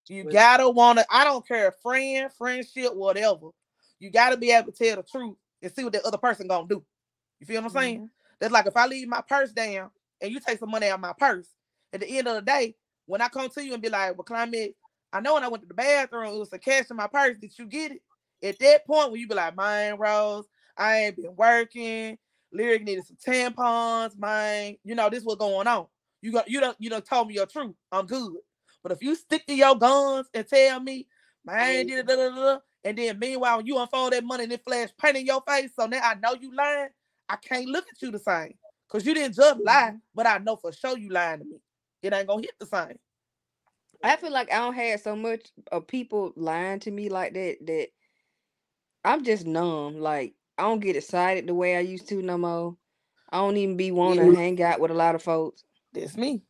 You 0.08 0.24
gotta 0.24 0.68
wanna. 0.68 1.04
I 1.10 1.24
don't 1.24 1.46
care, 1.46 1.72
friend, 1.82 2.30
friendship, 2.36 2.94
whatever. 2.94 3.50
You 4.00 4.10
gotta 4.10 4.36
be 4.36 4.50
able 4.50 4.72
to 4.72 4.84
tell 4.84 4.96
the 4.96 5.04
truth 5.04 5.36
and 5.62 5.72
see 5.72 5.84
what 5.84 5.92
the 5.92 6.06
other 6.06 6.18
person 6.18 6.48
gonna 6.48 6.66
do. 6.68 6.84
You 7.40 7.46
feel 7.46 7.62
what 7.62 7.70
I'm 7.70 7.80
saying? 7.80 7.96
Mm-hmm. 7.96 8.06
That's 8.40 8.52
like 8.52 8.66
if 8.66 8.76
I 8.76 8.86
leave 8.86 9.08
my 9.08 9.22
purse 9.26 9.52
down 9.52 9.90
and 10.20 10.32
you 10.32 10.40
take 10.40 10.58
some 10.58 10.70
money 10.70 10.88
out 10.88 10.94
of 10.94 11.00
my 11.00 11.14
purse. 11.18 11.48
At 11.94 12.00
the 12.00 12.18
end 12.18 12.26
of 12.26 12.34
the 12.34 12.42
day, 12.42 12.74
when 13.06 13.22
I 13.22 13.28
come 13.28 13.48
to 13.48 13.64
you 13.64 13.72
and 13.72 13.82
be 13.82 13.88
like, 13.88 14.16
"Well, 14.16 14.24
Climate, 14.24 14.74
I 15.12 15.20
know 15.20 15.34
when 15.34 15.44
I 15.44 15.48
went 15.48 15.62
to 15.62 15.68
the 15.68 15.74
bathroom, 15.74 16.34
it 16.34 16.38
was 16.38 16.50
some 16.50 16.58
cash 16.58 16.90
in 16.90 16.96
my 16.96 17.06
purse. 17.06 17.38
Did 17.38 17.56
you 17.56 17.66
get 17.66 17.92
it?" 17.92 18.02
At 18.42 18.58
that 18.58 18.84
point, 18.86 19.12
when 19.12 19.20
you 19.20 19.28
be 19.28 19.34
like, 19.36 19.54
"Mine, 19.54 19.94
Rose, 19.94 20.46
I 20.76 20.98
ain't 20.98 21.16
been 21.16 21.36
working. 21.36 22.18
Lyric 22.52 22.82
needed 22.82 23.04
some 23.06 23.16
tampons. 23.24 24.18
Mine, 24.18 24.76
you 24.84 24.94
know, 24.94 25.08
this 25.08 25.24
was 25.24 25.36
going 25.36 25.66
on. 25.66 25.86
You 26.20 26.32
got, 26.32 26.48
you 26.48 26.60
don't, 26.60 26.76
you 26.80 26.90
don't 26.90 27.04
told 27.04 27.28
me 27.28 27.34
your 27.34 27.46
truth. 27.46 27.74
I'm 27.92 28.06
good. 28.06 28.32
But 28.82 28.92
if 28.92 29.02
you 29.02 29.14
stick 29.14 29.46
to 29.46 29.54
your 29.54 29.76
guns 29.76 30.28
and 30.34 30.46
tell 30.46 30.80
me, 30.80 31.06
man, 31.44 31.86
did 31.86 32.00
it, 32.00 32.06
da, 32.06 32.16
da, 32.16 32.28
da, 32.30 32.34
da," 32.34 32.58
and 32.84 32.98
then 32.98 33.18
meanwhile 33.18 33.58
when 33.58 33.66
you 33.66 33.78
unfold 33.78 34.12
that 34.12 34.24
money 34.24 34.44
and 34.44 34.52
it 34.52 34.64
flash 34.64 34.90
paint 35.00 35.16
in 35.16 35.26
your 35.26 35.42
face, 35.46 35.70
so 35.78 35.86
now 35.86 36.00
I 36.02 36.14
know 36.14 36.34
you 36.40 36.54
lying. 36.54 36.88
I 37.28 37.36
can't 37.36 37.66
look 37.66 37.86
at 37.88 38.02
you 38.02 38.10
the 38.10 38.18
same 38.18 38.54
because 38.86 39.06
you 39.06 39.14
didn't 39.14 39.36
just 39.36 39.60
lie, 39.60 39.88
mm-hmm. 39.88 39.96
but 40.14 40.26
I 40.26 40.38
know 40.38 40.56
for 40.56 40.72
sure 40.72 40.98
you 40.98 41.10
lying 41.10 41.40
to 41.40 41.44
me. 41.44 41.56
It 42.04 42.14
ain't 42.14 42.28
gonna 42.28 42.42
hit 42.42 42.58
the 42.60 42.66
same. 42.66 42.98
I 44.02 44.16
feel 44.16 44.32
like 44.32 44.52
I 44.52 44.58
don't 44.58 44.74
have 44.74 45.00
so 45.00 45.16
much 45.16 45.50
of 45.72 45.86
people 45.88 46.32
lying 46.36 46.80
to 46.80 46.92
me 46.92 47.10
like 47.10 47.34
that 47.34 47.58
that 47.66 47.88
I'm 49.04 49.24
just 49.24 49.46
numb. 49.46 49.98
Like 50.00 50.34
I 50.58 50.62
don't 50.64 50.80
get 50.80 50.96
excited 50.96 51.46
the 51.48 51.54
way 51.54 51.76
I 51.76 51.80
used 51.80 52.08
to 52.10 52.22
no 52.22 52.38
more. 52.38 52.76
I 53.30 53.38
don't 53.38 53.56
even 53.58 53.76
be 53.76 53.92
want 53.92 54.20
to 54.20 54.30
hang 54.30 54.62
out 54.62 54.80
with 54.80 54.90
a 54.92 54.94
lot 54.94 55.14
of 55.16 55.22
folks. 55.22 55.64
That's 55.92 56.16
me. 56.16 56.42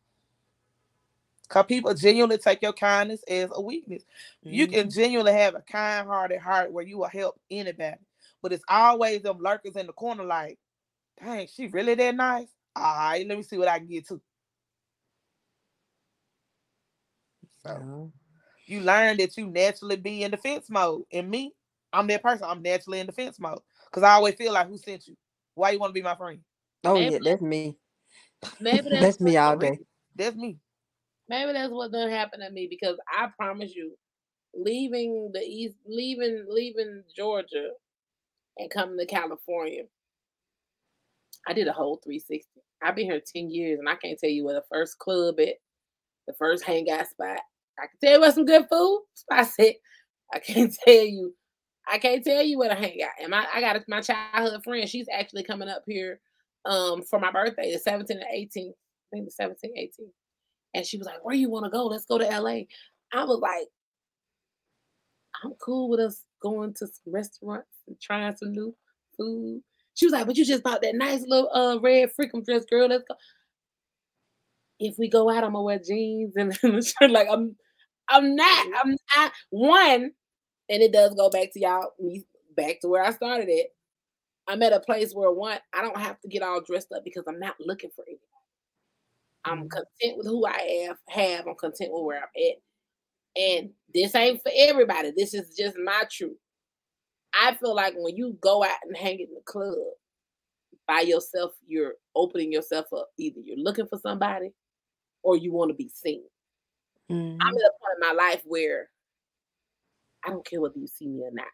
Cause 1.49 1.65
people 1.67 1.93
genuinely 1.93 2.39
take 2.39 2.61
your 2.61 2.73
kindness 2.73 3.23
as 3.29 3.49
a 3.53 3.61
weakness. 3.61 4.03
You 4.49 4.67
can 4.67 4.87
Mhm. 4.87 4.93
genuinely 4.93 5.33
have 5.33 5.55
a 5.55 5.61
kind-hearted 5.61 6.39
heart 6.39 6.71
where 6.73 6.85
you 6.85 6.97
will 6.99 7.07
help 7.07 7.39
anybody, 7.51 7.97
but 8.41 8.53
it's 8.53 8.63
always 8.69 9.21
them 9.23 9.39
lurkers 9.39 9.75
in 9.75 9.87
the 9.87 9.93
corner. 9.93 10.25
Like, 10.25 10.59
dang, 11.23 11.47
she 11.47 11.67
really 11.67 11.95
that 11.95 12.15
nice? 12.15 12.49
All 12.75 12.83
right, 12.83 13.27
let 13.27 13.37
me 13.37 13.43
see 13.43 13.57
what 13.57 13.67
I 13.69 13.79
can 13.79 13.87
get 13.87 14.07
to. 14.09 14.21
So 17.65 17.81
Oh. 17.81 18.11
you 18.67 18.81
learn 18.81 19.17
that 19.17 19.37
you 19.37 19.47
naturally 19.47 19.95
be 19.95 20.23
in 20.23 20.31
defense 20.31 20.69
mode. 20.69 21.03
And 21.11 21.29
me, 21.29 21.53
I'm 21.93 22.07
that 22.07 22.23
person. 22.23 22.45
I'm 22.47 22.61
naturally 22.61 22.99
in 22.99 23.07
defense 23.07 23.39
mode 23.39 23.59
because 23.89 24.03
I 24.03 24.11
always 24.11 24.35
feel 24.35 24.53
like, 24.53 24.67
who 24.67 24.77
sent 24.77 25.07
you? 25.07 25.15
Why 25.55 25.71
you 25.71 25.79
want 25.79 25.91
to 25.91 25.93
be 25.93 26.01
my 26.01 26.15
friend? 26.15 26.39
Oh 26.83 26.95
Maybe 26.95 27.11
yeah, 27.13 27.19
that's 27.21 27.41
me. 27.41 27.77
Maybe 28.59 28.89
that's, 28.89 29.01
That's 29.01 29.19
me 29.19 29.37
all 29.37 29.57
day. 29.57 29.79
That's 30.15 30.35
me. 30.35 30.57
Maybe 31.27 31.53
that's 31.53 31.71
what 31.71 31.91
done 31.91 32.09
happened 32.09 32.43
to 32.45 32.51
me 32.51 32.67
because 32.69 32.97
I 33.09 33.27
promise 33.37 33.73
you, 33.75 33.97
leaving 34.53 35.31
the 35.33 35.41
east, 35.41 35.75
leaving 35.85 36.45
leaving 36.47 37.03
Georgia, 37.15 37.69
and 38.57 38.69
coming 38.69 38.97
to 38.97 39.05
California, 39.05 39.83
I 41.47 41.53
did 41.53 41.67
a 41.67 41.73
whole 41.73 41.99
360. 42.03 42.61
I've 42.83 42.95
been 42.95 43.05
here 43.05 43.21
10 43.35 43.49
years 43.49 43.79
and 43.79 43.89
I 43.89 43.95
can't 43.95 44.19
tell 44.19 44.29
you 44.29 44.45
where 44.45 44.55
the 44.55 44.63
first 44.71 44.99
club 44.99 45.39
at, 45.39 45.55
the 46.27 46.33
first 46.33 46.63
hangout 46.63 47.07
spot. 47.07 47.39
I 47.79 47.87
can 47.87 47.97
tell 48.01 48.13
you 48.13 48.21
where 48.21 48.31
some 48.31 48.45
good 48.45 48.67
food 48.69 49.01
spots 49.13 49.53
at. 49.59 49.75
I 50.33 50.39
can't 50.39 50.73
tell 50.85 50.93
you. 50.93 51.33
I 51.87 51.99
can't 51.99 52.23
tell 52.23 52.41
you 52.41 52.57
where 52.57 52.69
to 52.69 52.75
hang 52.75 53.01
out. 53.03 53.11
And 53.21 53.29
my 53.29 53.45
I 53.53 53.61
got 53.61 53.81
my 53.87 54.01
childhood 54.01 54.63
friend. 54.63 54.89
She's 54.89 55.07
actually 55.11 55.43
coming 55.43 55.69
up 55.69 55.83
here 55.87 56.19
um 56.65 57.03
for 57.03 57.19
my 57.19 57.31
birthday, 57.31 57.71
the 57.71 57.89
17th 57.89 58.09
and 58.09 58.23
18th. 58.35 58.71
I 58.71 59.07
think 59.13 59.29
the 59.29 59.43
17th, 59.43 59.77
18th. 59.77 60.11
And 60.73 60.85
she 60.85 60.97
was 60.97 61.05
like, 61.05 61.23
Where 61.23 61.35
you 61.35 61.49
want 61.49 61.65
to 61.65 61.71
go? 61.71 61.85
Let's 61.85 62.05
go 62.05 62.17
to 62.17 62.25
LA. 62.25 62.61
I 63.13 63.23
was 63.23 63.39
like, 63.39 63.67
I'm 65.43 65.53
cool 65.63 65.89
with 65.89 65.99
us 65.99 66.23
going 66.41 66.73
to 66.73 66.87
some 66.87 67.13
restaurants 67.13 67.69
and 67.87 67.99
trying 68.01 68.35
some 68.35 68.51
new 68.51 68.75
food. 69.17 69.61
She 69.93 70.05
was 70.05 70.13
like, 70.13 70.25
but 70.27 70.35
you 70.35 70.45
just 70.45 70.63
bought 70.63 70.81
that 70.81 70.95
nice 70.95 71.23
little 71.25 71.49
uh 71.53 71.79
red 71.79 72.09
freakum 72.19 72.43
dress, 72.43 72.65
girl. 72.65 72.87
Let's 72.87 73.03
go. 73.07 73.15
If 74.79 74.97
we 74.97 75.09
go 75.09 75.29
out, 75.29 75.43
I'm 75.43 75.53
gonna 75.53 75.61
wear 75.61 75.79
jeans 75.79 76.35
and 76.35 76.57
like 77.13 77.27
I'm 77.31 77.55
I'm 78.09 78.35
not. 78.35 78.67
I'm 78.83 78.97
I 79.15 79.31
one, 79.49 80.11
and 80.69 80.83
it 80.83 80.93
does 80.93 81.15
go 81.15 81.29
back 81.29 81.53
to 81.53 81.59
y'all, 81.59 81.93
me 81.99 82.25
back 82.57 82.81
to 82.81 82.89
where 82.89 83.03
I 83.03 83.11
started 83.11 83.49
it. 83.49 83.67
I'm 84.47 84.61
at 84.63 84.73
a 84.73 84.79
place 84.79 85.13
where 85.13 85.31
one, 85.31 85.59
I 85.73 85.81
don't 85.81 85.97
have 85.99 86.19
to 86.21 86.27
get 86.27 86.43
all 86.43 86.61
dressed 86.61 86.91
up 86.93 87.03
because 87.05 87.25
I'm 87.27 87.39
not 87.39 87.55
looking 87.59 87.91
for 87.95 88.03
anybody. 88.07 88.21
I'm 89.45 89.65
Mhm. 89.65 89.71
content 89.71 90.17
with 90.17 90.27
who 90.27 90.45
I 90.45 90.85
have, 90.87 90.99
have. 91.09 91.47
I'm 91.47 91.55
content 91.55 91.93
with 91.93 92.03
where 92.03 92.23
I'm 92.23 92.29
at. 92.51 92.61
And 93.35 93.75
this 93.93 94.15
ain't 94.15 94.41
for 94.43 94.51
everybody. 94.55 95.11
This 95.11 95.33
is 95.33 95.55
just 95.55 95.77
my 95.77 96.03
truth. 96.11 96.37
I 97.33 97.55
feel 97.55 97.75
like 97.75 97.93
when 97.97 98.15
you 98.15 98.33
go 98.41 98.63
out 98.63 98.77
and 98.83 98.95
hang 98.97 99.19
in 99.19 99.33
the 99.33 99.41
club 99.45 99.75
by 100.87 101.01
yourself, 101.01 101.53
you're 101.67 101.93
opening 102.15 102.51
yourself 102.51 102.85
up. 102.93 103.09
Either 103.17 103.39
you're 103.41 103.57
looking 103.57 103.87
for 103.87 103.99
somebody 103.99 104.51
or 105.23 105.37
you 105.37 105.51
want 105.53 105.69
to 105.69 105.75
be 105.75 105.89
seen. 105.89 106.23
Mhm. 107.09 107.45
I'm 107.47 107.57
at 107.57 107.63
a 107.63 107.71
point 107.79 107.95
in 108.01 108.07
my 108.07 108.13
life 108.13 108.41
where 108.45 108.89
I 110.23 110.29
don't 110.29 110.45
care 110.45 110.61
whether 110.61 110.77
you 110.79 110.87
see 110.87 111.07
me 111.07 111.23
or 111.23 111.31
not. 111.31 111.47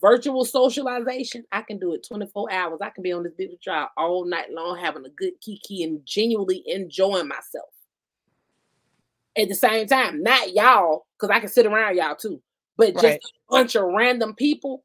Virtual 0.00 0.44
socialization, 0.44 1.44
I 1.52 1.62
can 1.62 1.78
do 1.78 1.94
it 1.94 2.06
24 2.08 2.52
hours. 2.52 2.80
I 2.82 2.90
can 2.90 3.02
be 3.02 3.12
on 3.12 3.24
this 3.24 3.34
big 3.36 3.60
trial 3.62 3.90
all 3.96 4.24
night 4.26 4.50
long, 4.52 4.78
having 4.78 5.04
a 5.06 5.10
good 5.10 5.34
kiki 5.42 5.84
and 5.84 6.04
genuinely 6.06 6.62
enjoying 6.66 7.28
myself. 7.28 7.70
At 9.36 9.48
the 9.48 9.54
same 9.54 9.86
time, 9.86 10.22
not 10.22 10.52
y'all, 10.54 11.06
because 11.18 11.34
I 11.34 11.40
can 11.40 11.48
sit 11.48 11.66
around 11.66 11.96
y'all 11.96 12.16
too, 12.16 12.42
but 12.76 12.96
just 12.96 13.16
Right. 13.16 13.22
a 13.50 13.52
bunch 13.54 13.74
of 13.76 13.84
random 13.84 14.34
people. 14.34 14.84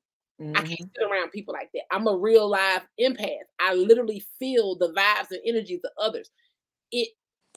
I 0.55 0.59
Mhm. 0.59 0.63
can't 0.63 0.79
sit 0.97 1.05
around 1.09 1.31
people 1.31 1.53
like 1.53 1.71
that. 1.73 1.83
I'm 1.91 2.07
a 2.07 2.17
real 2.17 2.49
live 2.49 2.83
empath. 2.99 3.45
I 3.59 3.75
literally 3.75 4.23
feel 4.39 4.75
the 4.77 4.93
vibes 4.93 5.31
and 5.31 5.41
energies 5.45 5.81
of 5.85 5.91
others. 5.99 6.31
It 6.91 7.09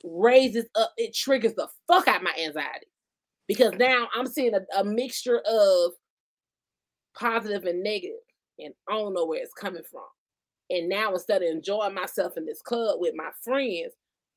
raises 0.06 0.66
up, 0.76 0.92
it 0.96 1.14
triggers 1.14 1.54
the 1.54 1.68
fuck 1.86 2.08
out 2.08 2.22
my 2.22 2.32
anxiety 2.42 2.86
because 3.48 3.72
now 3.74 4.08
I'm 4.14 4.26
seeing 4.26 4.54
a, 4.54 4.60
a 4.78 4.84
mixture 4.84 5.40
of 5.40 5.92
positive 7.18 7.64
and 7.64 7.82
negative, 7.82 8.16
and 8.58 8.74
I 8.88 8.94
don't 8.94 9.14
know 9.14 9.26
where 9.26 9.42
it's 9.42 9.52
coming 9.52 9.82
from. 9.90 10.04
And 10.70 10.88
now 10.88 11.12
instead 11.12 11.42
of 11.42 11.48
enjoying 11.48 11.94
myself 11.94 12.36
in 12.36 12.46
this 12.46 12.62
club 12.62 12.96
with 12.98 13.14
my 13.16 13.30
friends, 13.42 13.92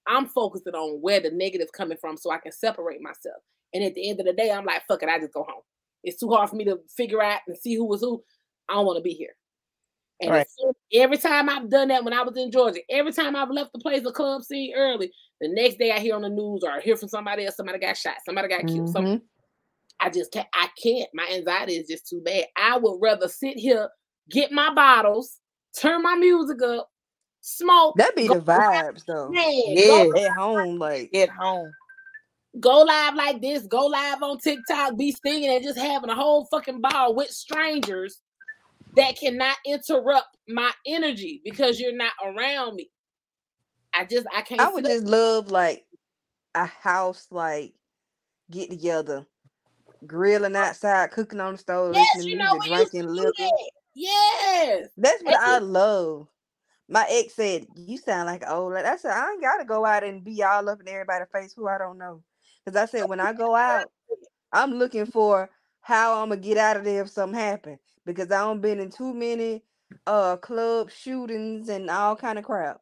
I'm 0.08 0.27
focusing 0.27 0.73
on 0.73 1.01
where 1.01 1.19
the 1.19 1.32
negative's 1.32 1.71
coming 1.71 1.97
from 1.99 2.17
so 2.17 2.32
I 2.32 2.38
can 2.38 2.51
separate 2.51 3.01
myself. 3.01 3.41
And 3.73 3.84
at 3.84 3.93
the 3.95 4.10
end 4.10 4.19
of 4.19 4.25
the 4.25 4.34
day, 4.34 4.51
I'm 4.51 4.65
like, 4.65 4.84
fuck 4.88 5.03
it, 5.03 5.10
I 5.10 5.19
just 5.19 5.34
go 5.34 5.43
home. 5.43 5.62
It's 6.03 6.19
too 6.19 6.29
hard 6.29 6.49
for 6.49 6.55
me 6.55 6.65
to 6.65 6.79
figure 6.95 7.21
out 7.21 7.41
and 7.47 7.58
see 7.58 7.75
who 7.75 7.86
was 7.86 8.01
who. 8.01 8.23
I 8.69 8.73
don't 8.73 8.86
want 8.86 8.97
to 8.97 9.03
be 9.03 9.13
here. 9.13 9.36
And 10.21 10.32
Right. 10.32 10.47
every 10.93 11.17
time 11.17 11.47
I've 11.49 11.69
done 11.69 11.88
that 11.89 12.03
when 12.03 12.13
I 12.13 12.21
was 12.23 12.36
in 12.36 12.51
Georgia, 12.51 12.79
every 12.89 13.13
time 13.13 13.36
I've 13.36 13.49
left 13.51 13.71
the 13.73 13.79
place, 13.79 14.03
the 14.03 14.12
club 14.12 14.43
scene 14.43 14.73
early, 14.75 15.12
the 15.39 15.47
next 15.47 15.77
day 15.77 15.91
I 15.91 15.99
hear 15.99 16.15
on 16.15 16.23
the 16.23 16.29
news 16.29 16.62
or 16.63 16.71
I 16.71 16.82
hear 16.82 16.97
from 16.97 17.08
somebody 17.10 17.45
else, 17.45 17.55
somebody 17.55 17.79
got 17.79 17.95
shot, 17.95 18.17
somebody 18.25 18.49
got 18.49 18.67
killed. 18.67 18.89
Some, 18.89 19.05
Mhm. 19.05 19.21
I 20.01 20.10
just 20.10 20.32
can't. 20.32 20.47
I 20.53 20.69
can't. 20.82 21.10
My 21.13 21.27
anxiety 21.32 21.73
is 21.77 21.88
just 21.88 22.08
too 22.08 22.21
bad. 22.21 22.47
I 22.58 22.77
would 22.77 22.99
rather 23.01 23.27
sit 23.29 23.58
here, 23.58 23.89
get 24.29 24.51
my 24.51 24.73
bottles, 24.73 25.39
turn 25.77 26.01
my 26.03 26.15
music 26.15 26.62
up, 26.62 26.89
smoke. 27.41 27.95
That 27.97 28.15
be 28.15 28.27
the 28.27 28.34
vibes 28.41 29.03
though. 29.05 29.29
Man, 29.29 29.51
Yeah. 29.67 30.10
At 30.25 30.32
home, 30.38 30.77
like 30.77 31.13
at 31.15 31.29
home. 31.29 31.71
go 32.60 32.82
live 32.82 33.15
like 33.15 33.41
this. 33.41 33.65
Go 33.67 33.86
live 33.86 34.21
on 34.23 34.38
TikTok. 34.39 34.97
Be 34.97 35.15
singing 35.25 35.49
and 35.51 35.63
just 35.63 35.77
having 35.77 36.10
a 36.10 36.15
whole 36.15 36.45
fucking 36.51 36.82
ball 36.82 37.13
with 37.15 37.29
strangers 37.29 38.19
that 38.95 39.17
cannot 39.19 39.58
interrupt 39.65 40.38
my 40.47 40.71
energy 40.86 41.41
because 41.43 41.80
you're 41.80 41.95
not 41.95 42.13
around 42.23 42.75
me. 42.75 42.89
I 43.93 44.06
just 44.06 44.28
I 44.36 44.41
can't. 44.41 44.62
I 44.62 44.69
would 44.69 44.86
just 44.86 45.06
love 45.06 45.52
like 45.52 45.86
a 46.56 46.65
house 46.65 47.28
like 47.32 47.73
get 48.52 48.69
together, 48.69 49.25
grilling 50.06 50.56
oh. 50.56 50.60
outside, 50.60 51.12
cooking 51.12 51.39
on 51.39 51.54
the 51.54 51.60
stove, 51.60 51.95
Yes, 51.95 52.08
listening 52.15 52.34
you 52.34 52.38
know 52.38 52.54
music, 52.54 52.71
we 52.71 52.78
used 52.78 52.91
to 52.91 52.97
drinking 52.99 53.15
liquor. 53.15 53.34
that. 53.38 53.71
Yes. 53.95 54.89
That's 54.97 55.23
what 55.23 55.39
I 55.39 55.58
it- 55.58 55.63
love. 55.63 56.28
My 56.91 57.06
ex 57.08 57.36
said, 57.36 57.67
"You 57.75 57.97
sound 57.97 58.25
like 58.25 58.41
an 58.41 58.49
old." 58.49 58.73
lady." 58.73 58.88
I 58.88 58.95
said, 58.95 59.12
"I 59.12 59.32
ain't 59.32 59.41
gotta 59.41 59.63
go 59.63 59.86
out 59.86 60.04
and 60.04 60.23
be 60.23 60.41
all 60.41 60.67
up 60.69 60.82
in 60.82 60.88
everybody's 60.88 61.28
face 61.32 61.54
who 61.56 61.67
I 61.67 61.78
don't 61.78 61.99
know." 61.99 62.23
Because 62.65 62.75
I 62.82 62.86
said, 62.86 63.08
when 63.08 63.19
I 63.19 63.34
go 63.34 63.56
out, 63.56 63.91
I'm 64.52 64.73
looking 64.73 65.06
for 65.06 65.49
how 65.82 66.21
I'm 66.21 66.30
gonna 66.30 66.41
get 66.41 66.58
out 66.58 66.78
of 66.78 66.84
there 66.84 67.04
if 67.04 67.10
something 67.10 67.39
happen. 67.39 67.80
Because 68.15 68.32
I 68.32 68.39
don't 68.39 68.62
been 68.62 68.80
in 68.80 68.91
too 68.91 69.13
many 69.13 69.63
uh 70.08 70.38
club 70.38 70.91
shootings 70.91 71.69
and 71.69 71.89
all 71.89 72.15
kind 72.15 72.39
of 72.39 72.45
crap. 72.45 72.80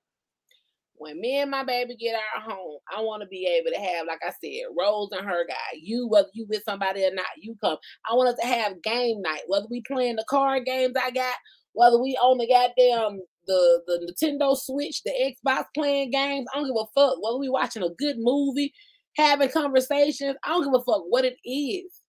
when 0.96 1.20
me 1.20 1.40
and 1.42 1.52
my 1.52 1.64
baby 1.64 1.96
get 1.96 2.16
our 2.16 2.42
home, 2.42 2.80
I 2.96 3.02
want 3.02 3.22
to 3.22 3.28
be 3.28 3.46
able 3.48 3.72
to 3.76 3.82
have, 3.82 4.08
like 4.08 4.20
I 4.24 4.32
said, 4.44 4.66
Rose 4.78 5.10
and 5.12 5.28
her 5.28 5.46
guy. 5.48 5.80
You, 5.82 6.08
whether 6.08 6.30
you 6.34 6.46
with 6.50 6.64
somebody 6.66 7.06
or 7.06 7.14
not, 7.14 7.26
you 7.40 7.56
come. 7.64 7.78
I 8.10 8.16
want 8.16 8.30
us 8.30 8.40
to 8.42 8.48
have 8.48 8.82
game 8.84 9.22
night, 9.22 9.42
whether 9.48 9.68
we 9.70 9.82
playing 9.88 10.16
the 10.18 10.26
card 10.30 10.66
games 10.66 10.96
I 11.02 11.12
got, 11.12 11.36
whether 11.74 12.00
we 12.00 12.18
on 12.22 12.38
the 12.38 12.48
goddamn 12.48 13.22
the 13.48 13.82
the 13.88 14.14
Nintendo 14.24 14.58
Switch, 14.58 15.04
the 15.04 15.12
Xbox 15.48 15.66
playing 15.76 16.12
games. 16.12 16.48
I 16.54 16.60
don't 16.60 16.68
give 16.68 16.76
a 16.76 17.00
fuck. 17.00 17.18
Whether 17.22 17.38
we 17.38 17.50
watching 17.50 17.84
a 17.84 17.90
good 17.98 18.18
movie, 18.20 18.74
having 19.16 19.50
conversations. 19.50 20.36
I 20.44 20.50
don't 20.50 20.64
give 20.64 20.74
a 20.74 20.84
fuck 20.84 21.04
what 21.10 21.26
it 21.26 21.38
is. 21.46 22.02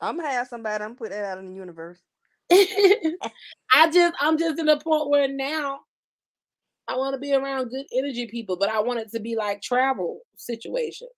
I'm 0.00 0.16
gonna 0.16 0.30
have 0.30 0.48
somebody. 0.48 0.82
I'm 0.82 0.90
gonna 0.90 0.98
put 0.98 1.10
that 1.10 1.24
out 1.24 1.38
in 1.38 1.48
the 1.48 1.54
universe. 1.54 2.00
I 3.72 3.90
just 3.90 4.14
I'm 4.20 4.38
just 4.38 4.58
in 4.58 4.68
a 4.68 4.78
point 4.78 5.08
where 5.08 5.28
now 5.28 5.80
I 6.88 6.96
want 6.96 7.14
to 7.14 7.20
be 7.20 7.32
around 7.32 7.70
good 7.70 7.86
energy 7.94 8.26
people, 8.26 8.56
but 8.56 8.68
I 8.68 8.80
want 8.80 9.00
it 9.00 9.10
to 9.12 9.20
be 9.20 9.36
like 9.36 9.62
travel 9.62 10.20
situation. 10.36 11.08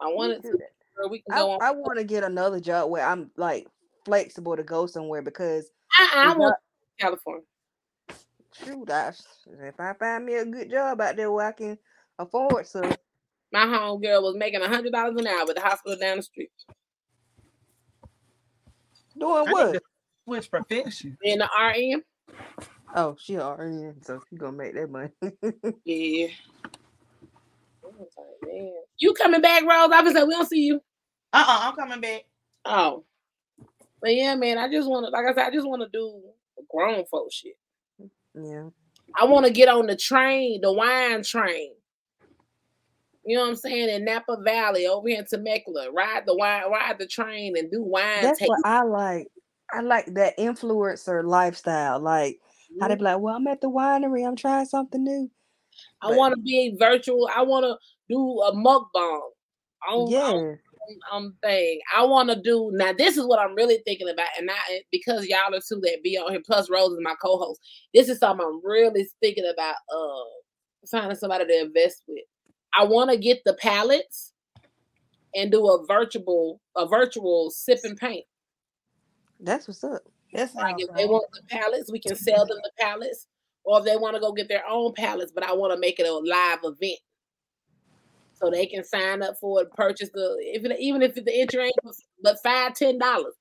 I 0.00 0.06
want 0.06 0.32
it 0.32 0.42
to 0.42 0.58
where 0.96 1.08
we 1.08 1.20
can 1.20 1.34
I, 1.34 1.38
go 1.38 1.50
on. 1.52 1.62
I 1.62 1.70
want 1.70 1.98
to 1.98 2.04
get 2.04 2.24
another 2.24 2.60
job 2.60 2.90
where 2.90 3.06
I'm 3.06 3.30
like 3.36 3.66
flexible 4.04 4.56
to 4.56 4.62
go 4.62 4.86
somewhere 4.86 5.22
because 5.22 5.70
I, 5.98 6.10
I 6.14 6.34
the 6.34 6.40
want 6.40 6.56
California. 6.98 7.44
shoot, 8.64 8.90
I, 8.90 9.12
if 9.62 9.78
I 9.78 9.94
find 9.94 10.26
me 10.26 10.34
a 10.34 10.44
good 10.44 10.70
job 10.70 11.00
out 11.00 11.16
there 11.16 11.30
where 11.30 11.48
I 11.48 11.52
can 11.52 11.78
afford 12.18 12.66
so 12.66 12.82
My 13.52 13.66
home 13.66 14.00
girl 14.02 14.22
was 14.22 14.36
making 14.36 14.60
a 14.60 14.68
hundred 14.68 14.92
dollars 14.92 15.18
an 15.18 15.26
hour 15.26 15.48
at 15.48 15.54
the 15.54 15.60
hospital 15.60 15.96
down 15.98 16.18
the 16.18 16.22
street 16.22 16.50
doing 19.18 19.50
what? 19.50 19.82
To 20.26 20.42
switch 20.42 20.50
profession. 20.50 21.16
in 21.22 21.38
the 21.38 21.48
RM. 21.58 22.02
Oh, 22.94 23.16
she 23.18 23.38
already 23.38 23.90
so 24.02 24.20
she 24.28 24.36
gonna 24.36 24.52
make 24.52 24.74
that 24.74 24.90
money. 24.90 25.10
Yeah. 25.84 26.28
Like, 27.84 28.52
man. 28.52 28.72
You 28.98 29.14
coming 29.14 29.40
back, 29.40 29.62
Rose? 29.62 29.90
I 29.92 30.00
was 30.02 30.14
like, 30.14 30.26
we 30.26 30.34
don't 30.34 30.48
see 30.48 30.62
you. 30.62 30.76
Uh-uh, 31.32 31.58
I'm 31.62 31.76
coming 31.76 32.00
back. 32.00 32.24
Oh. 32.64 33.04
But 34.00 34.14
yeah, 34.14 34.34
man, 34.34 34.58
I 34.58 34.70
just 34.70 34.88
want 34.88 35.06
to, 35.06 35.10
like 35.10 35.24
I 35.26 35.34
said, 35.34 35.46
I 35.46 35.50
just 35.50 35.66
want 35.66 35.82
to 35.82 35.88
do 35.88 36.20
grown 36.68 37.04
folk 37.06 37.32
shit. 37.32 37.56
yeah. 38.34 38.68
I 39.18 39.24
want 39.24 39.46
to 39.46 39.52
get 39.52 39.68
on 39.68 39.86
the 39.86 39.96
train, 39.96 40.60
the 40.62 40.72
wine 40.72 41.22
train. 41.22 41.72
You 43.24 43.36
know 43.36 43.42
what 43.42 43.50
I'm 43.50 43.56
saying? 43.56 43.88
In 43.90 44.04
Napa 44.04 44.38
Valley, 44.42 44.86
over 44.86 45.08
here 45.08 45.18
in 45.20 45.26
Temecula, 45.26 45.92
ride 45.92 46.22
the 46.26 46.34
wine, 46.34 46.70
ride 46.70 46.98
the 46.98 47.06
train, 47.06 47.56
and 47.56 47.70
do 47.70 47.82
wine. 47.82 48.22
That's 48.22 48.38
taste. 48.38 48.48
what 48.48 48.60
I 48.64 48.82
like. 48.82 49.28
I 49.72 49.80
like 49.80 50.06
that 50.14 50.36
influencer 50.38 51.24
lifestyle. 51.24 51.98
Like 52.00 52.40
how 52.80 52.88
they 52.88 52.96
be 52.96 53.02
like, 53.02 53.18
Well, 53.20 53.36
I'm 53.36 53.46
at 53.46 53.60
the 53.60 53.70
winery, 53.70 54.26
I'm 54.26 54.36
trying 54.36 54.66
something 54.66 55.02
new. 55.02 55.30
I 56.02 56.08
but- 56.08 56.16
want 56.18 56.34
to 56.34 56.40
be 56.40 56.76
virtual. 56.78 57.28
I 57.34 57.42
want 57.42 57.64
to 57.64 57.76
do 58.08 58.40
a 58.42 58.52
mukbang. 58.54 59.20
On, 59.88 60.10
Yeah. 60.10 60.30
on, 60.30 60.58
um 61.10 61.34
thing. 61.42 61.80
I 61.96 62.04
want 62.04 62.28
to 62.30 62.36
do 62.40 62.70
now. 62.74 62.92
This 62.92 63.16
is 63.16 63.26
what 63.26 63.38
I'm 63.40 63.54
really 63.54 63.78
thinking 63.84 64.08
about, 64.08 64.28
and 64.38 64.50
I 64.50 64.82
because 64.92 65.26
y'all 65.26 65.54
are 65.54 65.60
two 65.66 65.80
that 65.80 66.00
be 66.04 66.16
on 66.18 66.30
here. 66.30 66.42
Plus, 66.44 66.70
Rose 66.70 66.92
is 66.92 66.98
my 67.02 67.14
co-host. 67.20 67.60
This 67.94 68.08
is 68.08 68.18
something 68.18 68.46
I'm 68.46 68.60
really 68.64 69.08
thinking 69.20 69.50
about. 69.52 69.76
Uh, 69.92 70.24
finding 70.90 71.16
somebody 71.16 71.46
to 71.46 71.60
invest 71.60 72.02
with. 72.08 72.24
I 72.76 72.84
want 72.84 73.10
to 73.10 73.16
get 73.16 73.40
the 73.44 73.54
palettes 73.54 74.32
and 75.34 75.50
do 75.50 75.66
a 75.68 75.84
virtual 75.86 76.60
a 76.76 76.86
virtual 76.86 77.50
sip 77.50 77.78
and 77.84 77.96
paint. 77.96 78.24
That's 79.42 79.66
what's 79.66 79.84
up. 79.84 80.02
That's 80.32 80.54
Like 80.54 80.76
if 80.78 80.88
they 80.96 81.04
want 81.04 81.26
the 81.32 81.42
pallets, 81.48 81.90
we 81.92 82.00
can 82.00 82.16
sell 82.16 82.46
them 82.46 82.58
the 82.62 82.70
pallets, 82.78 83.26
or 83.64 83.80
if 83.80 83.84
they 83.84 83.96
want 83.96 84.14
to 84.14 84.20
go 84.20 84.32
get 84.32 84.48
their 84.48 84.66
own 84.68 84.94
pallets. 84.94 85.32
But 85.32 85.44
I 85.44 85.52
want 85.52 85.74
to 85.74 85.80
make 85.80 85.98
it 85.98 86.06
a 86.06 86.12
live 86.12 86.60
event, 86.62 87.00
so 88.34 88.50
they 88.50 88.66
can 88.66 88.84
sign 88.84 89.22
up 89.22 89.36
for 89.40 89.62
it, 89.62 89.72
purchase 89.72 90.10
the 90.14 90.36
if 90.40 90.64
it, 90.64 90.78
even 90.80 91.02
if 91.02 91.14
the 91.14 91.40
entry 91.40 91.64
ain't 91.64 91.74
but 92.22 92.38
five 92.42 92.74
ten 92.74 92.98
dollars, 92.98 93.34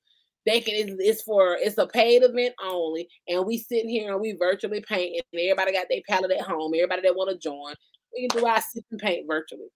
they 0.45 0.60
can. 0.60 0.76
It's, 0.76 0.95
it's 0.99 1.22
for 1.22 1.56
it's 1.60 1.78
a 1.78 1.88
paid 1.88 2.24
event 2.24 2.56
only, 2.62 3.08
and 3.28 3.45
we 3.45 3.58
sitting 3.58 3.89
here 3.89 4.12
and 4.12 4.22
we 4.22 4.34
virtually 4.34 4.82
paint, 4.82 5.24
and 5.32 5.41
everybody 5.41 5.72
got 5.72 5.88
their 5.89 6.02
pallet 6.10 6.32
at 6.32 6.41
home. 6.41 6.74
Everybody 6.76 7.04
that 7.04 7.16
want 7.16 7.30
to 7.30 7.38
join, 7.38 7.76
we 8.14 8.28
can 8.28 8.39
do 8.39 8.45
our 8.45 8.60
sip 8.60 8.84
and 8.91 8.99
paint 8.99 9.28
virtually. 9.28 9.70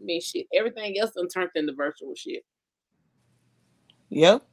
I 0.00 0.02
mean, 0.02 0.20
shit, 0.22 0.46
everything 0.54 0.98
else 0.98 1.10
done 1.10 1.28
turned 1.28 1.50
into 1.54 1.74
virtual 1.74 2.14
shit. 2.14 2.44
Yep. 4.08 4.46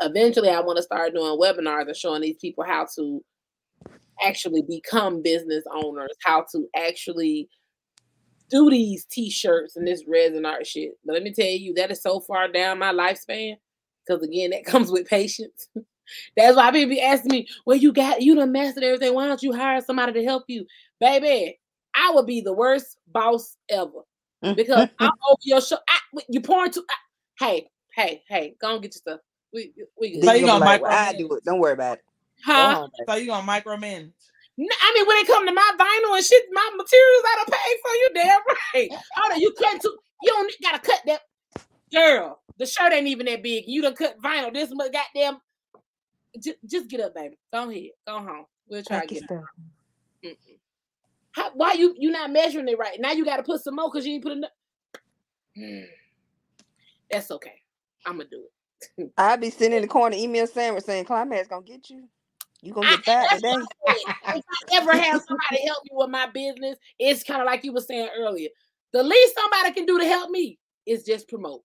Eventually 0.00 0.48
I 0.48 0.60
want 0.60 0.76
to 0.78 0.82
start 0.82 1.14
doing 1.14 1.38
webinars 1.38 1.86
and 1.86 1.96
showing 1.96 2.22
these 2.22 2.36
people 2.40 2.64
how 2.64 2.86
to 2.96 3.24
actually 4.22 4.62
become 4.62 5.22
business 5.22 5.64
owners, 5.72 6.16
how 6.24 6.44
to 6.52 6.68
actually 6.76 7.48
do 8.50 8.68
these 8.68 9.04
t-shirts 9.06 9.76
and 9.76 9.86
this 9.86 10.04
resin 10.06 10.44
art 10.44 10.66
shit. 10.66 10.92
But 11.04 11.14
let 11.14 11.22
me 11.22 11.32
tell 11.32 11.46
you, 11.46 11.72
that 11.74 11.90
is 11.90 12.02
so 12.02 12.20
far 12.20 12.48
down 12.48 12.78
my 12.78 12.92
lifespan. 12.92 13.54
Because 14.06 14.22
again, 14.22 14.50
that 14.50 14.64
comes 14.66 14.90
with 14.90 15.08
patience. 15.08 15.68
That's 16.36 16.56
why 16.56 16.72
people 16.72 16.90
be 16.90 17.00
asking 17.00 17.30
me, 17.30 17.46
well, 17.64 17.76
you 17.76 17.92
got 17.92 18.20
you 18.20 18.34
done 18.34 18.50
mastered 18.50 18.82
everything. 18.82 19.14
Why 19.14 19.28
don't 19.28 19.42
you 19.42 19.52
hire 19.52 19.80
somebody 19.80 20.12
to 20.14 20.24
help 20.24 20.44
you? 20.48 20.66
Baby, 20.98 21.58
I 21.94 22.10
would 22.12 22.26
be 22.26 22.40
the 22.40 22.52
worst 22.52 22.98
boss 23.08 23.56
ever. 23.68 24.02
Because 24.56 24.88
I'm 24.98 25.10
over 25.28 25.38
your 25.42 25.60
show. 25.60 25.76
I, 25.86 26.22
you 26.30 26.40
pouring 26.40 26.70
to 26.72 26.82
hey, 27.38 27.68
hey, 27.94 28.22
hey, 28.26 28.54
go 28.58 28.72
and 28.72 28.82
get 28.82 28.94
your 28.94 29.00
stuff. 29.16 29.20
We 29.52 29.72
we. 30.00 30.20
So 30.22 30.32
you 30.32 30.46
gonna 30.46 30.64
gonna 30.64 30.78
be 30.78 30.82
like, 30.82 30.82
micromanage? 30.82 30.90
I 30.92 31.12
do 31.14 31.32
it. 31.34 31.44
Don't 31.44 31.58
worry 31.58 31.72
about 31.72 31.98
it. 31.98 32.04
Go 32.46 32.52
Huh? 32.52 32.80
on, 32.82 32.90
baby. 32.98 33.06
So 33.08 33.14
you 33.16 33.26
gonna 33.26 33.46
micromanage? 33.46 34.12
I 34.58 34.92
mean, 34.94 35.06
when 35.06 35.16
it 35.16 35.26
come 35.26 35.46
to 35.46 35.52
my 35.52 35.72
vinyl 35.78 36.16
and 36.16 36.24
shit, 36.24 36.44
my 36.52 36.70
materials 36.76 37.24
I 37.24 37.34
don't 37.36 37.50
pay 37.50 37.76
for 37.82 37.94
you. 37.94 38.10
Damn 38.14 38.40
right. 38.74 39.00
Hold 39.16 39.32
on, 39.32 39.40
you 39.40 39.52
cut 39.52 39.80
to 39.80 39.90
you 40.22 40.32
don't 40.32 40.52
gotta 40.62 40.78
cut 40.78 41.00
that. 41.06 41.20
Girl, 41.92 42.40
the 42.58 42.66
shirt 42.66 42.92
ain't 42.92 43.06
even 43.06 43.26
that 43.26 43.42
big. 43.42 43.64
You 43.66 43.82
done 43.82 43.94
cut 43.94 44.20
vinyl. 44.20 44.52
This 44.52 44.70
much 44.72 44.92
goddamn. 44.92 45.38
Just, 46.40 46.58
just 46.64 46.88
get 46.88 47.00
up, 47.00 47.14
baby. 47.14 47.36
Go 47.52 47.68
ahead. 47.68 47.88
Go 48.06 48.18
home. 48.20 48.44
We'll 48.68 48.82
try 48.84 48.98
to 48.98 49.00
Pack 49.00 49.08
get. 49.08 49.24
stuff. 49.24 49.44
How, 51.32 51.50
why 51.54 51.72
you 51.72 51.94
you 51.98 52.10
not 52.10 52.30
measuring 52.30 52.68
it 52.68 52.78
right? 52.78 53.00
Now 53.00 53.12
you 53.12 53.24
got 53.24 53.38
to 53.38 53.42
put 53.42 53.62
some 53.62 53.76
more 53.76 53.90
because 53.90 54.06
you 54.06 54.14
ain't 54.14 54.22
put 54.22 54.32
enough. 54.32 54.50
Hmm. 55.56 55.80
That's 57.10 57.30
okay. 57.30 57.54
I'm 58.06 58.18
gonna 58.18 58.28
do 58.30 58.44
it. 58.44 58.52
I 59.18 59.36
be 59.36 59.50
sitting 59.50 59.76
in 59.76 59.82
the 59.82 59.88
corner, 59.88 60.16
email 60.16 60.46
sandwich 60.46 60.84
saying, 60.84 61.04
"Climax 61.04 61.48
gonna 61.48 61.62
get 61.62 61.90
you. 61.90 62.08
You 62.62 62.72
gonna 62.72 62.88
get 62.88 63.04
that's 63.04 63.34
today." 63.34 63.52
what 63.52 63.72
I 63.88 63.92
said. 63.92 64.14
if 64.36 64.44
I 64.48 64.76
ever 64.76 64.92
have 64.92 65.22
somebody 65.22 65.66
help 65.66 65.84
me 65.84 65.90
with 65.92 66.10
my 66.10 66.26
business, 66.26 66.78
it's 66.98 67.22
kind 67.22 67.40
of 67.40 67.46
like 67.46 67.64
you 67.64 67.72
were 67.72 67.80
saying 67.80 68.08
earlier. 68.16 68.48
The 68.92 69.02
least 69.02 69.34
somebody 69.34 69.72
can 69.72 69.86
do 69.86 69.98
to 69.98 70.04
help 70.04 70.30
me 70.30 70.58
is 70.86 71.04
just 71.04 71.28
promote. 71.28 71.62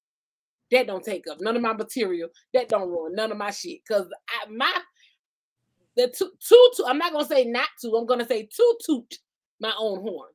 That 0.72 0.88
don't 0.88 1.03
take 1.03 1.28
up 1.28 1.39
none 1.41 1.55
of 1.55 1.61
my 1.61 1.74
material. 1.74 2.30
That 2.53 2.70
don't 2.70 2.89
ruin 2.89 3.13
none 3.16 3.32
of 3.32 3.38
my 3.38 3.51
shit. 3.51 3.86
Cause 3.88 4.07
I 4.30 4.49
my 4.49 4.72
the 5.95 6.07
two 6.07 6.32
two 6.39 6.72
two. 6.76 6.86
I'm 6.86 6.97
not 6.97 7.13
gonna 7.13 7.26
say 7.26 7.45
not 7.45 7.70
to. 7.82 7.95
I'm 7.95 8.05
gonna 8.05 8.28
say 8.28 8.43
to 8.43 8.78
toot 8.86 9.18
my 9.59 9.74
own 9.78 10.01
horn. 10.01 10.30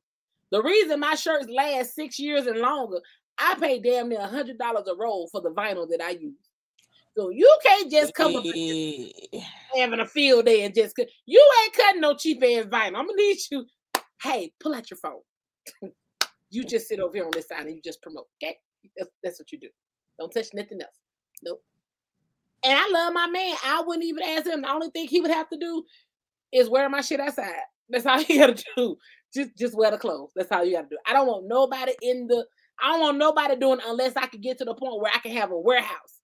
The 0.51 0.61
reason 0.61 0.99
my 0.99 1.15
shirts 1.15 1.47
last 1.49 1.95
six 1.95 2.19
years 2.19 2.47
and 2.47 2.59
longer, 2.59 2.99
I 3.37 3.55
pay 3.59 3.79
damn 3.79 4.09
near 4.09 4.19
a 4.19 4.27
hundred 4.27 4.57
dollars 4.57 4.87
a 4.87 4.95
roll 4.95 5.27
for 5.31 5.41
the 5.41 5.51
vinyl 5.51 5.87
that 5.89 6.01
I 6.01 6.11
use. 6.11 6.35
So 7.17 7.29
you 7.29 7.57
can't 7.63 7.91
just 7.91 8.13
come 8.13 8.35
up 8.35 8.45
having 9.75 9.99
a 9.99 10.07
field 10.07 10.45
day 10.45 10.63
and 10.63 10.73
just 10.73 10.97
you 11.25 11.51
ain't 11.63 11.73
cutting 11.73 12.01
no 12.01 12.15
cheap 12.15 12.41
ass 12.41 12.65
vinyl. 12.65 12.97
I'm 12.97 13.07
gonna 13.07 13.15
need 13.15 13.37
you. 13.51 13.65
Hey, 14.21 14.53
pull 14.59 14.73
out 14.73 14.89
your 14.89 14.97
phone. 14.97 15.19
you 16.49 16.63
just 16.63 16.87
sit 16.87 16.99
over 16.99 17.13
here 17.13 17.25
on 17.25 17.31
this 17.33 17.49
side 17.49 17.65
and 17.65 17.75
you 17.75 17.81
just 17.83 18.01
promote. 18.01 18.27
Okay, 18.41 18.57
that's, 18.97 19.09
that's 19.23 19.39
what 19.39 19.51
you 19.51 19.59
do. 19.59 19.67
Don't 20.19 20.31
touch 20.31 20.47
nothing 20.53 20.81
else. 20.81 20.95
Nope. 21.43 21.61
And 22.63 22.77
I 22.77 22.89
love 22.91 23.13
my 23.13 23.27
man. 23.27 23.55
I 23.65 23.81
wouldn't 23.85 24.05
even 24.05 24.23
ask 24.23 24.45
him. 24.45 24.61
The 24.61 24.71
only 24.71 24.89
thing 24.89 25.07
he 25.07 25.19
would 25.19 25.31
have 25.31 25.49
to 25.49 25.57
do 25.57 25.83
is 26.53 26.69
wear 26.69 26.87
my 26.89 27.01
shit 27.01 27.19
outside. 27.19 27.55
That's 27.89 28.05
all 28.05 28.21
you 28.29 28.39
gotta 28.39 28.63
do. 28.77 28.97
Just 29.33 29.57
just 29.57 29.75
wear 29.75 29.91
the 29.91 29.97
clothes. 29.97 30.31
That's 30.35 30.51
all 30.51 30.63
you 30.63 30.75
gotta 30.75 30.87
do. 30.89 30.97
I 31.05 31.11
don't 31.11 31.27
want 31.27 31.47
nobody 31.47 31.93
in 32.01 32.27
the. 32.27 32.45
I 32.81 32.93
don't 32.93 33.01
want 33.01 33.17
nobody 33.17 33.57
doing 33.57 33.79
unless 33.85 34.15
I 34.15 34.27
can 34.27 34.39
get 34.39 34.57
to 34.59 34.65
the 34.65 34.73
point 34.73 35.01
where 35.01 35.11
I 35.13 35.19
can 35.19 35.33
have 35.33 35.51
a 35.51 35.59
warehouse 35.59 36.20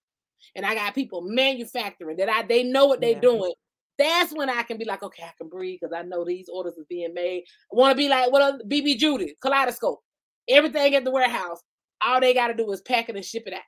and 0.55 0.65
I 0.65 0.75
got 0.75 0.95
people 0.95 1.21
manufacturing 1.21 2.17
that 2.17 2.29
I 2.29 2.43
they 2.43 2.63
know 2.63 2.85
what 2.87 3.01
they're 3.01 3.11
Yeah. 3.11 3.19
doing. 3.21 3.53
That's 3.97 4.31
when 4.35 4.49
I 4.49 4.61
can 4.63 4.77
be 4.77 4.85
like, 4.85 5.01
okay, 5.01 5.23
I 5.23 5.31
can 5.37 5.49
breathe 5.49 5.79
because 5.81 5.93
I 5.93 6.03
know 6.03 6.23
these 6.23 6.49
orders 6.49 6.75
is 6.77 6.85
being 6.87 7.13
made. 7.15 7.43
I 7.71 7.75
want 7.75 7.91
to 7.91 7.97
be 7.97 8.07
like 8.09 8.31
what 8.31 8.41
a 8.41 8.63
BB 8.65 8.97
Judy, 8.97 9.35
Kaleidoscope, 9.41 9.99
everything 10.47 10.93
at 10.95 11.03
the 11.03 11.11
warehouse. 11.11 11.61
All 12.03 12.19
they 12.21 12.33
got 12.35 12.47
to 12.47 12.53
do 12.53 12.71
is 12.71 12.81
pack 12.81 13.09
it 13.09 13.15
and 13.15 13.25
ship 13.25 13.43
it 13.47 13.53
out. 13.53 13.61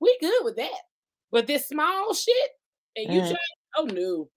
We 0.00 0.16
good 0.20 0.44
with 0.44 0.56
that. 0.56 0.80
But 1.30 1.46
this 1.46 1.68
small 1.68 2.12
shit, 2.14 2.50
and 2.96 3.12
you 3.12 3.20
Mhm. 3.20 3.28
try, 3.28 3.36
oh 3.76 3.84
no, 3.84 4.28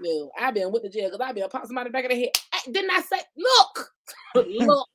no, 0.00 0.30
I've 0.38 0.54
been 0.54 0.72
with 0.72 0.82
the 0.82 0.88
jail 0.88 1.10
because 1.10 1.20
I've 1.20 1.34
been 1.34 1.48
pop 1.50 1.66
somebody 1.66 1.90
back 1.90 2.04
in 2.04 2.10
the 2.10 2.16
head. 2.20 2.30
I- 2.52 2.70
didn't 2.70 2.90
I 2.90 3.00
say, 3.02 3.20
look, 3.36 3.92
look, 4.34 4.88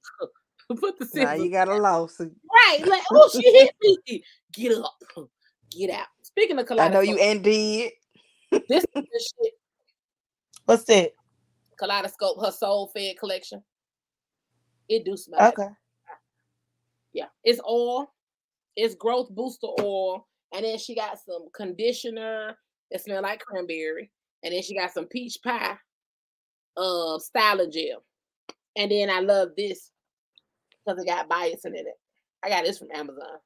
put 0.79 0.97
the 0.97 1.07
Now 1.13 1.33
you 1.33 1.51
got 1.51 1.67
a 1.67 1.75
lawsuit. 1.75 2.35
right? 2.51 2.87
Like, 2.87 3.03
oh, 3.11 3.29
she 3.31 3.43
hit 3.43 3.75
me. 3.81 4.23
Get 4.53 4.77
up, 4.77 4.97
get 5.71 5.89
out. 5.89 6.07
Speaking 6.23 6.57
of 6.59 6.67
I 6.79 6.87
know 6.89 7.01
you 7.01 7.17
indeed. 7.17 7.91
this 8.51 8.61
is 8.83 8.85
the 8.93 9.03
shit. 9.43 9.53
What's 10.65 10.83
that? 10.85 11.11
Kaleidoscope, 11.77 12.43
her 12.43 12.51
soul 12.51 12.87
fed 12.93 13.17
collection. 13.19 13.63
It 14.87 15.05
do 15.05 15.15
smell. 15.17 15.39
like- 15.39 15.57
Okay. 15.59 15.69
Yeah, 17.13 17.25
it's 17.43 17.59
oil. 17.67 18.13
It's 18.75 18.95
growth 18.95 19.29
booster 19.31 19.67
oil, 19.81 20.27
and 20.53 20.63
then 20.63 20.77
she 20.77 20.95
got 20.95 21.19
some 21.19 21.47
conditioner 21.53 22.55
that 22.91 23.01
smell 23.01 23.21
like 23.23 23.39
cranberry, 23.41 24.11
and 24.43 24.53
then 24.53 24.61
she 24.61 24.75
got 24.77 24.93
some 24.93 25.05
peach 25.07 25.37
pie, 25.43 25.75
uh, 26.77 27.17
styling 27.19 27.71
gel, 27.71 28.03
and 28.77 28.91
then 28.91 29.09
I 29.09 29.19
love 29.19 29.49
this 29.57 29.91
because 30.85 31.01
it 31.01 31.07
got 31.07 31.27
biotin 31.29 31.65
in 31.65 31.75
it. 31.87 31.99
I 32.43 32.49
got 32.49 32.63
this 32.63 32.77
from 32.77 32.91
Amazon. 32.93 33.39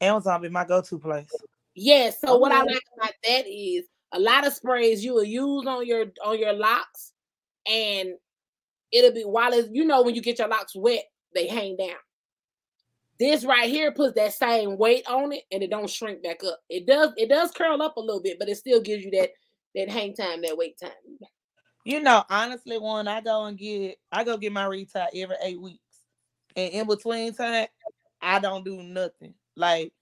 Amazon 0.00 0.42
be 0.42 0.48
my 0.48 0.64
go-to 0.64 0.98
place. 0.98 1.28
Yeah. 1.74 2.10
So 2.10 2.36
what 2.36 2.52
I 2.52 2.62
oh. 2.62 2.64
like 2.64 2.82
about 2.96 3.12
that 3.24 3.46
is 3.46 3.84
a 4.12 4.20
lot 4.20 4.46
of 4.46 4.52
sprays 4.52 5.04
you 5.04 5.14
will 5.14 5.24
use 5.24 5.66
on 5.66 5.86
your 5.86 6.06
on 6.24 6.38
your 6.38 6.52
locks, 6.52 7.12
and 7.66 8.10
it'll 8.92 9.12
be 9.12 9.22
while 9.22 9.52
it's 9.52 9.68
you 9.72 9.84
know 9.84 10.02
when 10.02 10.14
you 10.14 10.22
get 10.22 10.38
your 10.38 10.48
locks 10.48 10.74
wet, 10.74 11.04
they 11.34 11.46
hang 11.46 11.76
down. 11.76 11.96
This 13.18 13.44
right 13.44 13.68
here 13.68 13.92
puts 13.92 14.14
that 14.16 14.34
same 14.34 14.76
weight 14.76 15.06
on 15.08 15.32
it, 15.32 15.44
and 15.50 15.62
it 15.62 15.70
don't 15.70 15.88
shrink 15.88 16.22
back 16.22 16.44
up. 16.44 16.60
It 16.68 16.86
does 16.86 17.12
it 17.16 17.28
does 17.28 17.50
curl 17.50 17.82
up 17.82 17.96
a 17.96 18.00
little 18.00 18.22
bit, 18.22 18.38
but 18.38 18.48
it 18.48 18.56
still 18.56 18.80
gives 18.80 19.04
you 19.04 19.10
that 19.12 19.30
that 19.74 19.90
hang 19.90 20.14
time, 20.14 20.42
that 20.42 20.56
wait 20.56 20.78
time. 20.78 20.90
You 21.84 22.00
know, 22.00 22.24
honestly, 22.28 22.78
one 22.78 23.06
I 23.06 23.20
go 23.20 23.44
and 23.44 23.56
get 23.56 23.96
I 24.10 24.24
go 24.24 24.36
get 24.36 24.52
my 24.52 24.64
retwist 24.64 25.06
every 25.14 25.36
eight 25.42 25.60
weeks. 25.60 25.80
And 26.56 26.72
in 26.72 26.86
between 26.86 27.34
time, 27.34 27.66
I 28.20 28.38
don't 28.38 28.64
do 28.64 28.82
nothing. 28.82 29.34
Like 29.56 29.92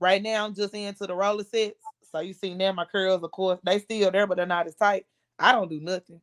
right 0.00 0.22
now, 0.22 0.44
I'm 0.44 0.54
just 0.54 0.74
into 0.74 1.06
the 1.06 1.14
roller 1.14 1.44
sets. 1.44 1.84
So 2.10 2.20
you 2.20 2.32
see 2.32 2.54
now 2.54 2.72
my 2.72 2.84
curls, 2.84 3.22
of 3.22 3.30
course, 3.30 3.60
they 3.62 3.78
still 3.78 4.10
there, 4.10 4.26
but 4.26 4.36
they're 4.36 4.46
not 4.46 4.66
as 4.66 4.74
tight. 4.74 5.06
I 5.38 5.52
don't 5.52 5.70
do 5.70 5.80
nothing. 5.80 6.20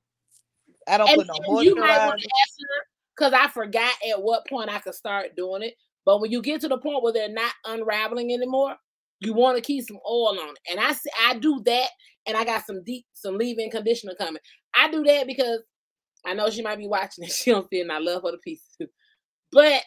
I 0.87 0.97
don't 0.97 1.09
And 1.09 1.17
put 1.19 1.27
no 1.27 1.33
then 1.39 1.63
you 1.63 1.75
might 1.75 2.05
want 2.05 2.21
to 2.21 2.27
ask 2.27 2.53
her 2.59 2.85
because 3.15 3.33
I 3.33 3.47
forgot 3.47 3.93
at 4.09 4.21
what 4.21 4.47
point 4.47 4.69
I 4.69 4.79
could 4.79 4.95
start 4.95 5.35
doing 5.35 5.63
it. 5.63 5.75
But 6.05 6.21
when 6.21 6.31
you 6.31 6.41
get 6.41 6.61
to 6.61 6.69
the 6.69 6.77
point 6.77 7.03
where 7.03 7.13
they're 7.13 7.29
not 7.29 7.51
unraveling 7.65 8.31
anymore, 8.31 8.75
you 9.19 9.33
want 9.33 9.57
to 9.57 9.61
keep 9.61 9.85
some 9.85 9.99
oil 10.09 10.39
on 10.39 10.49
it. 10.49 10.59
And 10.71 10.79
I 10.79 10.93
see 10.93 11.09
I 11.27 11.37
do 11.37 11.61
that, 11.65 11.89
and 12.25 12.37
I 12.37 12.45
got 12.45 12.65
some 12.65 12.83
deep 12.83 13.05
some 13.13 13.37
leave-in 13.37 13.71
conditioner 13.71 14.13
coming. 14.15 14.41
I 14.75 14.89
do 14.91 15.03
that 15.03 15.27
because 15.27 15.61
I 16.25 16.33
know 16.33 16.49
she 16.49 16.61
might 16.61 16.77
be 16.77 16.87
watching 16.87 17.23
and 17.23 17.33
she 17.33 17.51
don't 17.51 17.69
see 17.69 17.81
and 17.81 17.91
I 17.91 17.99
love 17.99 18.23
her 18.23 18.31
to 18.31 18.37
pieces. 18.37 18.65
But 19.51 19.81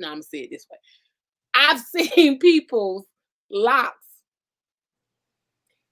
no, 0.00 0.08
I'm 0.08 0.14
gonna 0.14 0.22
say 0.22 0.38
it 0.40 0.50
this 0.50 0.66
way. 0.70 0.78
I've 1.54 1.80
seen 2.14 2.38
people's 2.38 3.06
locks 3.50 3.96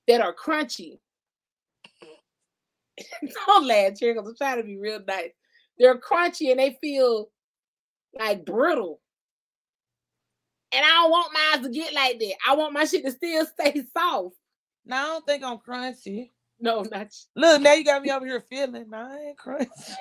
that 0.07 0.21
are 0.21 0.35
crunchy. 0.35 0.99
Don't 3.47 3.67
laugh, 3.67 3.99
Cherry, 3.99 4.15
because 4.15 4.29
I'm 4.29 4.37
trying 4.37 4.57
to 4.57 4.65
be 4.65 4.77
real 4.77 5.01
nice. 5.07 5.31
they're 5.79 6.01
crunchy 6.01 6.51
and 6.51 6.59
they 6.59 6.77
feel 6.81 7.31
like 8.19 8.45
brittle. 8.45 9.01
And 10.73 10.85
I 10.85 10.89
don't 10.89 11.11
want 11.11 11.33
mine 11.33 11.63
to 11.63 11.71
get 11.71 11.95
like 11.95 12.19
that. 12.19 12.35
I 12.47 12.55
want 12.55 12.75
my 12.75 12.85
shit 12.85 13.05
to 13.05 13.11
still 13.11 13.47
stay 13.61 13.83
soft. 13.97 14.37
No, 14.85 14.97
I 14.97 15.03
don't 15.05 15.27
think 15.27 15.45
I'm 15.45 15.59
crunchy. 15.59 16.31
No, 16.61 16.83
not 16.83 17.07
you. 17.07 17.41
Look, 17.43 17.63
now 17.63 17.75
you 17.75 17.85
got 17.85 18.03
me 18.03 18.11
over 18.11 18.27
here 18.27 18.41
feeling. 18.41 18.87
No, 18.91 18.99
I 18.99 19.29
ain't 19.29 19.39
crunchy. 19.39 19.95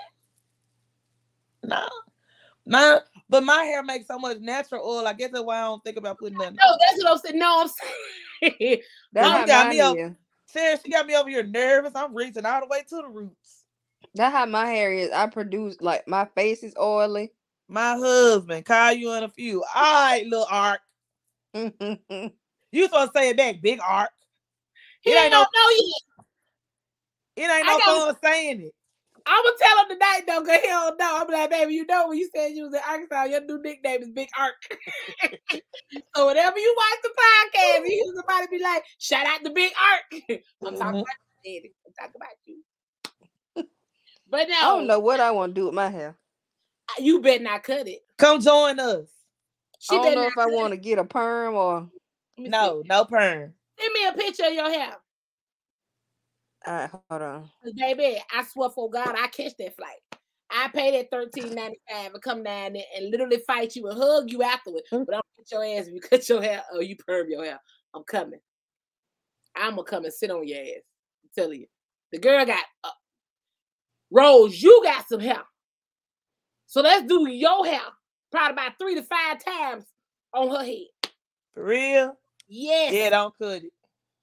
No, 1.63 1.87
no. 2.65 3.01
But 3.29 3.43
my 3.43 3.63
hair 3.63 3.83
makes 3.83 4.07
so 4.07 4.17
much 4.17 4.39
natural 4.39 4.85
oil. 4.85 5.05
I 5.07 5.13
guess 5.13 5.31
that's 5.31 5.43
why 5.43 5.57
I 5.57 5.61
don't 5.63 5.83
think 5.83 5.97
about 5.97 6.17
putting 6.17 6.37
nothing. 6.37 6.55
No, 6.55 6.77
that's 6.79 7.03
what 7.03 7.11
I'm 7.11 7.17
saying. 7.17 7.39
No, 7.39 7.61
I'm 7.61 7.67
saying. 7.67 8.79
That's 9.13 9.41
you 9.41 9.47
got 9.47 9.69
me 9.69 9.79
up. 9.81 9.97
is. 9.97 10.11
Sarah, 10.45 10.79
she 10.83 10.91
got 10.91 11.05
me 11.07 11.15
over 11.15 11.29
here 11.29 11.43
nervous. 11.43 11.93
I'm 11.95 12.15
reaching 12.15 12.45
all 12.45 12.61
the 12.61 12.67
way 12.67 12.83
to 12.87 12.95
the 12.97 13.07
roots. 13.07 13.63
That's 14.15 14.33
how 14.33 14.45
my 14.45 14.67
hair 14.67 14.93
is. 14.93 15.11
I 15.11 15.27
produce 15.27 15.77
like 15.81 16.07
my 16.07 16.25
face 16.35 16.63
is 16.63 16.73
oily. 16.79 17.31
My 17.67 17.95
husband, 17.97 18.65
call 18.65 18.93
you 18.93 19.11
in 19.13 19.23
a 19.23 19.29
few. 19.29 19.63
All 19.75 19.81
right, 20.05 20.25
little 20.25 20.47
Ark. 20.49 20.79
You 22.71 22.83
supposed 22.83 23.13
to 23.13 23.19
say 23.19 23.29
it 23.29 23.37
back, 23.37 23.61
big 23.61 23.79
Ark. 23.79 24.09
he 25.01 25.11
It 25.11 25.13
ain't 25.13 25.23
ain't 25.25 25.31
no, 25.31 25.39
no- 25.39 25.47
no, 25.53 25.93
It 27.37 27.49
ain't 27.49 27.65
no 27.65 27.79
fun 27.79 28.15
saying 28.21 28.61
it. 28.61 28.75
I'm 29.27 29.43
gonna 29.43 29.55
tell 29.59 29.77
him 29.83 29.89
tonight 29.89 30.21
though, 30.27 30.41
cause 30.45 30.61
he 30.61 30.67
don't 30.67 30.99
know. 30.99 31.17
I'm 31.21 31.27
like, 31.31 31.49
baby, 31.49 31.73
you 31.73 31.85
know 31.85 32.07
when 32.07 32.17
you 32.17 32.29
said 32.33 32.51
you 32.53 32.63
was 32.63 32.73
in 32.73 32.79
Arkansas, 32.87 33.23
your 33.25 33.41
new 33.45 33.61
nickname 33.61 34.01
is 34.03 34.09
Big 34.11 34.29
Ark. 34.39 34.55
so 36.15 36.27
whenever 36.27 36.57
you 36.59 36.75
watch 36.77 36.99
the 37.03 37.09
podcast, 37.09 37.77
you 37.89 38.03
hear 38.03 38.13
somebody 38.15 38.47
be 38.57 38.63
like, 38.63 38.83
shout 38.99 39.25
out 39.25 39.43
to 39.43 39.49
Big 39.51 39.71
Ark. 39.91 40.21
I'm 40.65 40.77
talking 40.77 40.99
Mhm. 40.99 41.01
about 41.01 41.17
you, 41.43 41.61
Daddy. 41.61 41.73
I'm 41.85 41.93
talking 41.93 42.15
about 42.15 42.29
you. 42.45 42.63
But 44.29 44.49
no, 44.49 44.55
I 44.55 44.61
don't 44.61 44.87
know 44.87 44.99
what 44.99 45.19
I 45.21 45.31
want 45.31 45.55
to 45.55 45.61
do 45.61 45.65
with 45.67 45.73
my 45.75 45.89
hair. 45.89 46.17
you 46.99 47.21
better 47.21 47.43
not 47.43 47.63
cut 47.63 47.87
it. 47.87 47.99
Come 48.17 48.41
join 48.41 48.79
us. 48.79 49.07
She 49.79 49.95
I 49.95 50.01
don't 50.03 50.15
know 50.15 50.27
if 50.27 50.37
I 50.37 50.47
want 50.47 50.71
to 50.71 50.77
get 50.77 50.99
a 50.99 51.05
perm 51.05 51.53
or. 51.55 51.89
Let 52.37 52.45
see. 52.45 52.49
No, 52.49 52.83
no 52.85 53.05
perm. 53.05 53.53
Send 53.79 53.93
me 53.93 54.05
a 54.05 54.11
picture 54.13 54.45
of 54.47 54.53
your 54.53 54.69
hair. 54.69 54.95
All 56.67 56.73
right, 56.73 56.89
hold 57.09 57.21
on. 57.21 57.49
Baby, 57.77 58.21
I 58.35 58.43
swear 58.43 58.69
for 58.69 58.89
God, 58.89 59.15
I 59.17 59.27
catch 59.27 59.53
that 59.57 59.75
flight. 59.77 60.01
I 60.51 60.67
pay 60.67 60.91
that 60.91 61.09
thirteen 61.09 61.55
ninety 61.55 61.79
five 61.89 62.13
and 62.13 62.21
come 62.21 62.43
down 62.43 62.73
there 62.73 62.83
and 62.95 63.09
literally 63.09 63.41
fight 63.47 63.75
you 63.75 63.87
and 63.87 63.97
hug 63.97 64.29
you 64.29 64.43
afterwards. 64.43 64.85
Mm. 64.91 65.05
But 65.05 65.15
I'm 65.15 65.21
gonna 65.21 65.37
get 65.37 65.51
your 65.51 65.63
ass 65.63 65.87
if 65.87 65.93
you 65.93 66.01
cut 66.01 66.27
your 66.27 66.41
hair 66.41 66.63
or 66.73 66.81
you 66.81 66.97
perm 66.97 67.29
your 67.29 67.45
hair. 67.45 67.59
I'm 67.93 68.03
coming. 68.03 68.39
I'm 69.55 69.71
gonna 69.71 69.83
come 69.83 70.03
and 70.03 70.13
sit 70.13 70.29
on 70.29 70.45
your 70.45 70.59
ass. 70.59 70.83
I'm 71.23 71.29
telling 71.35 71.61
you. 71.61 71.67
The 72.11 72.19
girl 72.19 72.45
got 72.45 72.63
uh, 72.83 72.89
Rose, 74.11 74.61
you 74.61 74.81
got 74.83 75.07
some 75.07 75.19
hair. 75.21 75.43
So 76.65 76.81
let's 76.81 77.07
do 77.07 77.29
your 77.29 77.65
hair 77.65 77.79
probably 78.31 78.53
about 78.53 78.73
three 78.77 78.95
to 78.95 79.03
five 79.03 79.43
times 79.43 79.85
on 80.33 80.49
her 80.49 80.65
head. 80.65 81.11
For 81.53 81.63
real? 81.63 82.17
Yes. 82.49 82.93
Yeah, 82.93 83.09
don't 83.09 83.33
cut 83.37 83.63
it. 83.63 83.71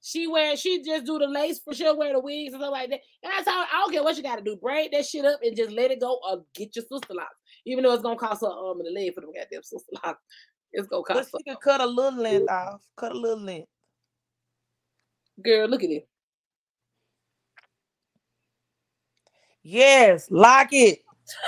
She 0.07 0.27
wear 0.27 0.55
she 0.55 0.83
just 0.83 1.07
do 1.07 1.17
the 1.17 1.25
lace 1.25 1.57
for 1.57 1.73
she'll 1.73 1.97
wear 1.97 2.13
the 2.13 2.19
wigs 2.19 2.53
and 2.53 2.61
stuff 2.61 2.71
like 2.71 2.91
that. 2.91 2.99
And 3.23 3.33
that's 3.33 3.49
how 3.49 3.63
I 3.63 3.79
don't 3.79 3.91
care 3.91 4.03
what 4.03 4.15
you 4.15 4.21
gotta 4.21 4.43
do. 4.43 4.55
Braid 4.55 4.91
that 4.93 5.03
shit 5.03 5.25
up 5.25 5.39
and 5.41 5.57
just 5.57 5.71
let 5.71 5.89
it 5.89 5.99
go 5.99 6.19
or 6.29 6.43
get 6.53 6.75
your 6.75 6.85
sister 6.85 7.15
locks. 7.15 7.33
Even 7.65 7.83
though 7.83 7.91
it's 7.91 8.03
gonna 8.03 8.15
cost 8.15 8.41
her 8.41 8.47
arm 8.47 8.81
and 8.81 8.87
a 8.87 8.91
leg 8.91 9.15
for 9.15 9.21
them 9.21 9.31
goddamn 9.33 9.63
sister 9.63 9.93
locks. 10.03 10.21
It's 10.73 10.87
gonna 10.87 11.01
But 11.07 11.15
cost 11.15 11.29
her. 11.33 11.39
she 11.39 11.43
can 11.45 11.55
cut 11.55 11.81
a 11.81 11.87
little 11.87 12.21
length 12.21 12.51
off. 12.51 12.81
Cut 12.95 13.13
a 13.13 13.17
little 13.17 13.43
length. 13.43 13.67
Girl, 15.43 15.67
look 15.67 15.83
at 15.83 15.89
it. 15.89 16.07
Yes, 19.63 20.29
lock 20.29 20.67
it. 20.71 20.99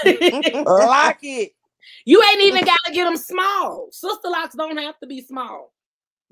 lock 0.66 1.20
it. 1.22 1.52
you 2.06 2.24
ain't 2.24 2.42
even 2.42 2.66
gotta 2.66 2.92
get 2.92 3.04
them 3.04 3.18
small. 3.18 3.90
Sister 3.92 4.30
locks 4.30 4.56
don't 4.56 4.78
have 4.78 5.00
to 5.02 5.06
be 5.06 5.22
small. 5.22 5.72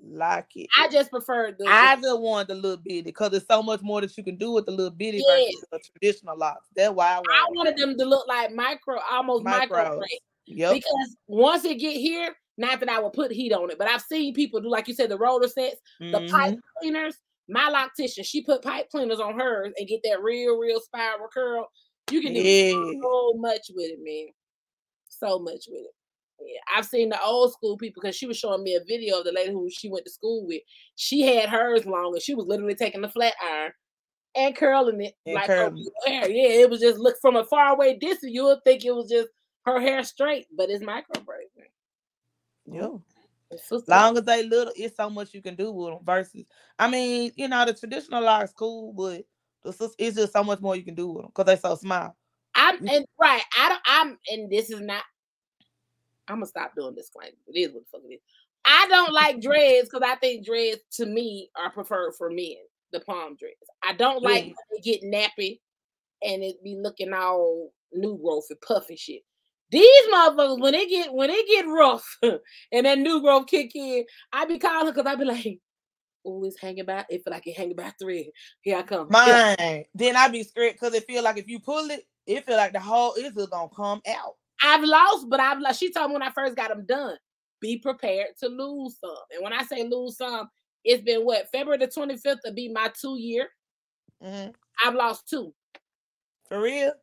Lock 0.03 0.47
it. 0.55 0.67
I 0.77 0.89
just 0.89 1.09
prefer 1.09 1.55
the 1.57 1.65
I 1.67 1.95
just 1.95 2.19
want 2.19 2.49
the 2.49 2.55
little 2.55 2.77
bitty 2.77 3.01
because 3.01 3.31
there's 3.31 3.47
so 3.49 3.63
much 3.63 3.81
more 3.81 4.01
that 4.01 4.15
you 4.17 4.23
can 4.23 4.35
do 4.37 4.51
with 4.51 4.65
the 4.65 4.71
little 4.71 4.91
bitty 4.91 5.23
Yes. 5.25 5.53
versus 5.53 5.65
the 5.71 5.79
traditional 5.91 6.37
locks. 6.37 6.67
That's 6.75 6.93
why 6.93 7.13
I. 7.13 7.17
I 7.19 7.45
wanted 7.51 7.77
them 7.77 7.97
to 7.97 8.05
look 8.05 8.27
like 8.27 8.51
micro, 8.53 8.99
almost 9.09 9.43
micro 9.43 9.77
Micros. 9.99 10.03
Yep. 10.47 10.73
Because 10.73 11.17
once 11.27 11.63
it 11.65 11.75
get 11.79 11.95
here, 11.95 12.35
not 12.57 12.79
that 12.81 12.89
I 12.89 12.99
would 12.99 13.13
put 13.13 13.31
heat 13.31 13.53
on 13.53 13.71
it, 13.71 13.77
but 13.77 13.87
I've 13.87 14.01
seen 14.01 14.33
people 14.33 14.59
do 14.61 14.69
like 14.69 14.87
you 14.87 14.93
said, 14.93 15.09
the 15.09 15.17
roller 15.17 15.47
sets, 15.47 15.81
the 15.99 16.05
Mhm. 16.19 16.29
pipe 16.29 16.59
cleaners. 16.79 17.15
My 17.47 17.69
loctician, 17.69 18.25
she 18.25 18.41
put 18.43 18.61
pipe 18.63 18.89
cleaners 18.89 19.19
on 19.19 19.39
hers 19.39 19.73
and 19.77 19.87
get 19.87 20.01
that 20.03 20.21
real, 20.21 20.57
real 20.57 20.79
spiral 20.81 21.27
curl. 21.33 21.67
You 22.11 22.21
can 22.21 22.33
do 22.33 22.41
Yeah. 22.41 22.73
so 23.01 23.33
much 23.37 23.71
with 23.73 23.91
it, 23.91 23.99
man. 24.01 24.33
So 25.09 25.39
much 25.39 25.65
with 25.67 25.85
it. 25.85 25.93
Yeah, 26.45 26.59
I've 26.75 26.85
seen 26.85 27.09
the 27.09 27.21
old 27.21 27.53
school 27.53 27.77
people 27.77 28.01
because 28.01 28.15
she 28.15 28.27
was 28.27 28.37
showing 28.37 28.63
me 28.63 28.75
a 28.75 28.83
video 28.87 29.19
of 29.19 29.25
the 29.25 29.31
lady 29.31 29.51
who 29.51 29.69
she 29.69 29.89
went 29.89 30.05
to 30.05 30.11
school 30.11 30.45
with. 30.45 30.61
She 30.95 31.21
had 31.21 31.49
hers 31.49 31.85
long 31.85 32.13
and 32.13 32.21
she 32.21 32.35
was 32.35 32.45
literally 32.47 32.75
taking 32.75 33.01
the 33.01 33.09
flat 33.09 33.33
iron 33.43 33.71
and 34.35 34.55
curling 34.55 35.01
it 35.01 35.15
And 35.25 35.35
like 35.35 35.47
curling 35.47 35.87
hair. 36.05 36.29
Yeah, 36.29 36.61
it 36.61 36.69
was 36.69 36.81
just 36.81 36.99
look 36.99 37.15
from 37.21 37.35
a 37.35 37.43
far 37.45 37.73
away 37.73 37.97
distance, 37.97 38.33
you 38.33 38.43
would 38.45 38.63
think 38.63 38.85
it 38.85 38.91
was 38.91 39.09
just 39.09 39.29
her 39.65 39.79
hair 39.79 40.03
straight, 40.03 40.45
but 40.55 40.69
it's 40.69 40.83
micro. 40.83 41.21
Yep. 42.67 42.91
It's 43.51 43.67
sister- 43.67 43.91
Long 43.91 44.17
as 44.17 44.23
they 44.23 44.43
little, 44.43 44.73
it's 44.75 44.97
so 44.97 45.09
much 45.09 45.33
you 45.33 45.41
can 45.41 45.55
do 45.55 45.71
with 45.71 45.93
them. 45.93 45.99
Versus, 46.05 46.45
I 46.77 46.89
mean, 46.89 47.31
you 47.35 47.47
know, 47.47 47.65
the 47.65 47.73
traditional 47.73 48.23
locks 48.23 48.53
cool, 48.53 48.93
but 48.93 49.23
it's 49.63 50.15
just 50.15 50.33
so 50.33 50.43
much 50.43 50.61
more 50.61 50.75
you 50.75 50.83
can 50.83 50.95
do 50.95 51.07
with 51.07 51.23
them 51.23 51.31
because 51.33 51.45
they're 51.45 51.57
so 51.57 51.75
small. 51.75 52.15
I'm 52.55 52.77
and 52.87 53.05
right. 53.19 53.41
I 53.57 53.69
don't. 53.69 53.81
I'm 53.85 54.17
and 54.29 54.49
this 54.49 54.69
is 54.69 54.79
not. 54.79 55.03
I'm 56.27 56.37
gonna 56.37 56.45
stop 56.47 56.73
doing 56.75 56.95
this 56.95 57.09
claim. 57.09 57.31
It 57.47 57.59
is 57.59 57.73
what 57.73 57.83
the 57.83 57.89
fuck 57.91 58.01
it 58.09 58.13
is. 58.15 58.21
I 58.65 58.87
don't 58.89 59.13
like 59.13 59.41
dreads 59.41 59.89
because 59.89 60.01
I 60.07 60.15
think 60.15 60.45
dreads 60.45 60.81
to 60.93 61.05
me 61.05 61.49
are 61.55 61.69
preferred 61.71 62.13
for 62.17 62.29
men. 62.29 62.55
The 62.91 62.99
palm 63.01 63.35
dreads. 63.35 63.55
I 63.83 63.93
don't 63.93 64.23
like 64.23 64.45
Yeah. 64.45 64.79
get 64.83 65.03
nappy 65.03 65.59
and 66.23 66.43
it 66.43 66.63
be 66.63 66.75
looking 66.75 67.13
all 67.13 67.71
new 67.93 68.17
growth 68.17 68.47
and 68.49 68.59
puffy 68.61 68.95
shit. 68.95 69.21
These 69.71 70.07
motherfuckers, 70.13 70.61
when 70.61 70.73
they 70.73 70.87
get 70.87 71.13
when 71.13 71.29
they 71.29 71.43
get 71.43 71.67
rough 71.67 72.17
and 72.71 72.85
that 72.85 72.99
new 72.99 73.21
growth 73.21 73.47
kick 73.47 73.75
in, 73.75 74.05
I 74.31 74.45
be 74.45 74.57
calling 74.59 74.93
because 74.93 75.05
I 75.11 75.15
be 75.15 75.25
like, 75.25 75.59
"Oh, 76.25 76.43
it's 76.45 76.59
hanging 76.59 76.85
by. 76.85 77.05
It 77.09 77.23
feel 77.23 77.31
like 77.33 77.47
it 77.47 77.57
hanging 77.57 77.75
by 77.75 77.91
thread. 77.99 78.25
Here 78.61 78.77
I 78.77 78.83
come." 78.83 79.07
Mine. 79.09 79.85
Then 79.93 80.15
I 80.15 80.27
be 80.29 80.43
scared 80.43 80.73
because 80.73 80.93
it 80.93 81.05
feel 81.05 81.23
like 81.23 81.37
if 81.37 81.47
you 81.47 81.59
pull 81.59 81.89
it, 81.89 82.05
it 82.27 82.45
feel 82.45 82.57
like 82.57 82.73
the 82.73 82.79
whole 82.79 83.13
is 83.15 83.33
gonna 83.33 83.69
come 83.75 84.01
out. 84.07 84.35
I've 84.65 84.83
lost, 84.83 85.27
but 85.29 85.39
I've 85.39 85.59
lost. 85.59 85.79
She 85.79 85.91
told 85.91 86.09
me 86.09 86.13
when 86.13 86.23
I 86.23 86.31
first 86.31 86.55
got 86.55 86.69
them 86.69 86.85
done, 86.87 87.17
be 87.61 87.77
prepared 87.77 88.29
to 88.39 88.47
lose 88.49 88.97
some. 88.99 89.15
And 89.33 89.43
when 89.43 89.53
I 89.53 89.63
say 89.63 89.87
lose 89.87 90.17
some, 90.17 90.49
it's 90.83 91.03
been 91.03 91.21
what 91.21 91.49
February 91.51 91.77
the 91.77 91.87
25th 91.87 92.41
to 92.45 92.51
be 92.51 92.69
my 92.69 92.91
two 92.99 93.17
year. 93.19 93.49
Mhm. 94.23 94.53
I've 94.83 94.95
lost 94.95 95.27
two. 95.29 95.53
For 96.47 96.61
real. 96.61 96.93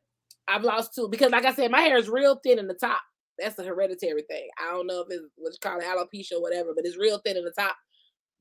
I've 0.49 0.65
lost 0.65 0.95
two 0.95 1.09
because, 1.09 1.31
like 1.31 1.45
I 1.45 1.53
said, 1.53 1.71
my 1.71 1.81
hair 1.81 1.97
is 1.97 2.09
real 2.09 2.41
thin 2.45 2.59
in 2.59 2.67
the 2.67 2.75
top. 2.75 3.01
That's 3.39 3.59
a 3.59 3.65
hereditary 3.65 4.23
thing. 4.29 4.49
I 4.61 4.71
don't 4.73 4.87
know 4.87 5.01
if 5.01 5.07
it's 5.11 5.25
what 5.37 5.53
called 5.61 5.83
alopecia 5.83 6.33
or 6.35 6.43
whatever, 6.43 6.73
but 6.75 6.85
it's 6.85 6.99
real 6.99 7.21
thin 7.25 7.37
in 7.37 7.45
the 7.45 7.53
top. 7.53 7.77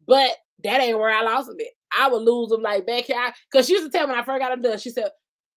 But 0.08 0.32
that 0.64 0.82
ain't 0.82 0.98
where 0.98 1.10
I 1.10 1.22
lost 1.22 1.48
them. 1.48 1.58
At. 1.60 1.68
I 1.98 2.10
would 2.10 2.24
lose 2.24 2.50
them 2.50 2.62
like 2.62 2.86
back 2.86 3.06
here 3.06 3.34
because 3.52 3.68
she 3.68 3.74
used 3.74 3.86
to 3.86 3.96
tell 3.96 4.08
me 4.08 4.12
when 4.14 4.20
I 4.20 4.26
first 4.26 4.40
got 4.40 4.50
them 4.50 4.62
done. 4.62 4.78
She 4.80 4.90
said, 4.90 5.12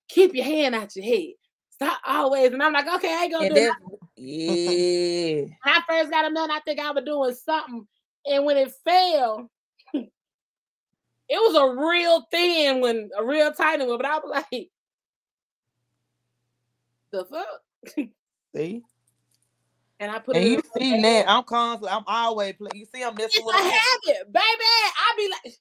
"Keep 0.09 0.35
your 0.35 0.45
hand 0.45 0.75
out 0.75 0.95
your 0.97 1.05
head. 1.05 1.35
Stop 1.75 2.01
always." 2.07 2.53
And 2.53 2.63
I'm 2.63 2.73
like, 2.73 2.89
"Okay, 2.89 3.13
I 3.13 3.25
ain't 3.25 3.33
gonna 3.33 3.47
And 3.47 3.57
do 3.57 3.57
it." 3.57 3.69
that's, 3.69 3.81
yeah. 4.17 5.45
when 5.65 5.75
I 5.75 5.81
first 5.89 6.11
got 6.11 6.23
them 6.23 6.35
done, 6.35 6.51
I 6.51 6.61
think 6.61 6.81
I 6.81 6.91
was 6.93 7.05
doing 7.05 7.35
something. 7.35 7.87
And 8.27 8.45
when 8.45 8.57
it 8.57 8.73
fell, 8.85 9.51
it 9.95 10.11
was 11.31 11.57
a 11.57 11.87
real 11.87 12.23
thin 12.31 12.81
when 12.81 13.11
a 13.19 13.25
real 13.25 13.53
tiny 13.53 13.87
one. 13.87 13.99
But 13.99 14.07
I 14.07 14.19
was 14.19 14.45
like, 14.53 14.71
the 17.13 17.25
fuck? 17.25 17.97
See, 18.57 18.83
And 20.01 20.11
I 20.11 20.19
put 20.19 20.37
and 20.37 20.45
it 20.45 20.49
you 20.49 20.57
in 20.57 20.63
see 20.77 21.03
that 21.03 21.29
I'm 21.29 21.45
constantly, 21.45 21.91
I'm 21.91 22.05
always 22.07 22.55
play. 22.55 22.71
You 22.75 22.87
see, 22.87 23.03
I'm 23.03 23.15
It's 23.15 23.37
messing 23.37 23.45
with 23.47 23.57
a 23.57 23.59
habit, 23.59 24.33
baby. 24.33 24.45
I 24.45 25.15
be 25.17 25.31
like, 25.31 25.55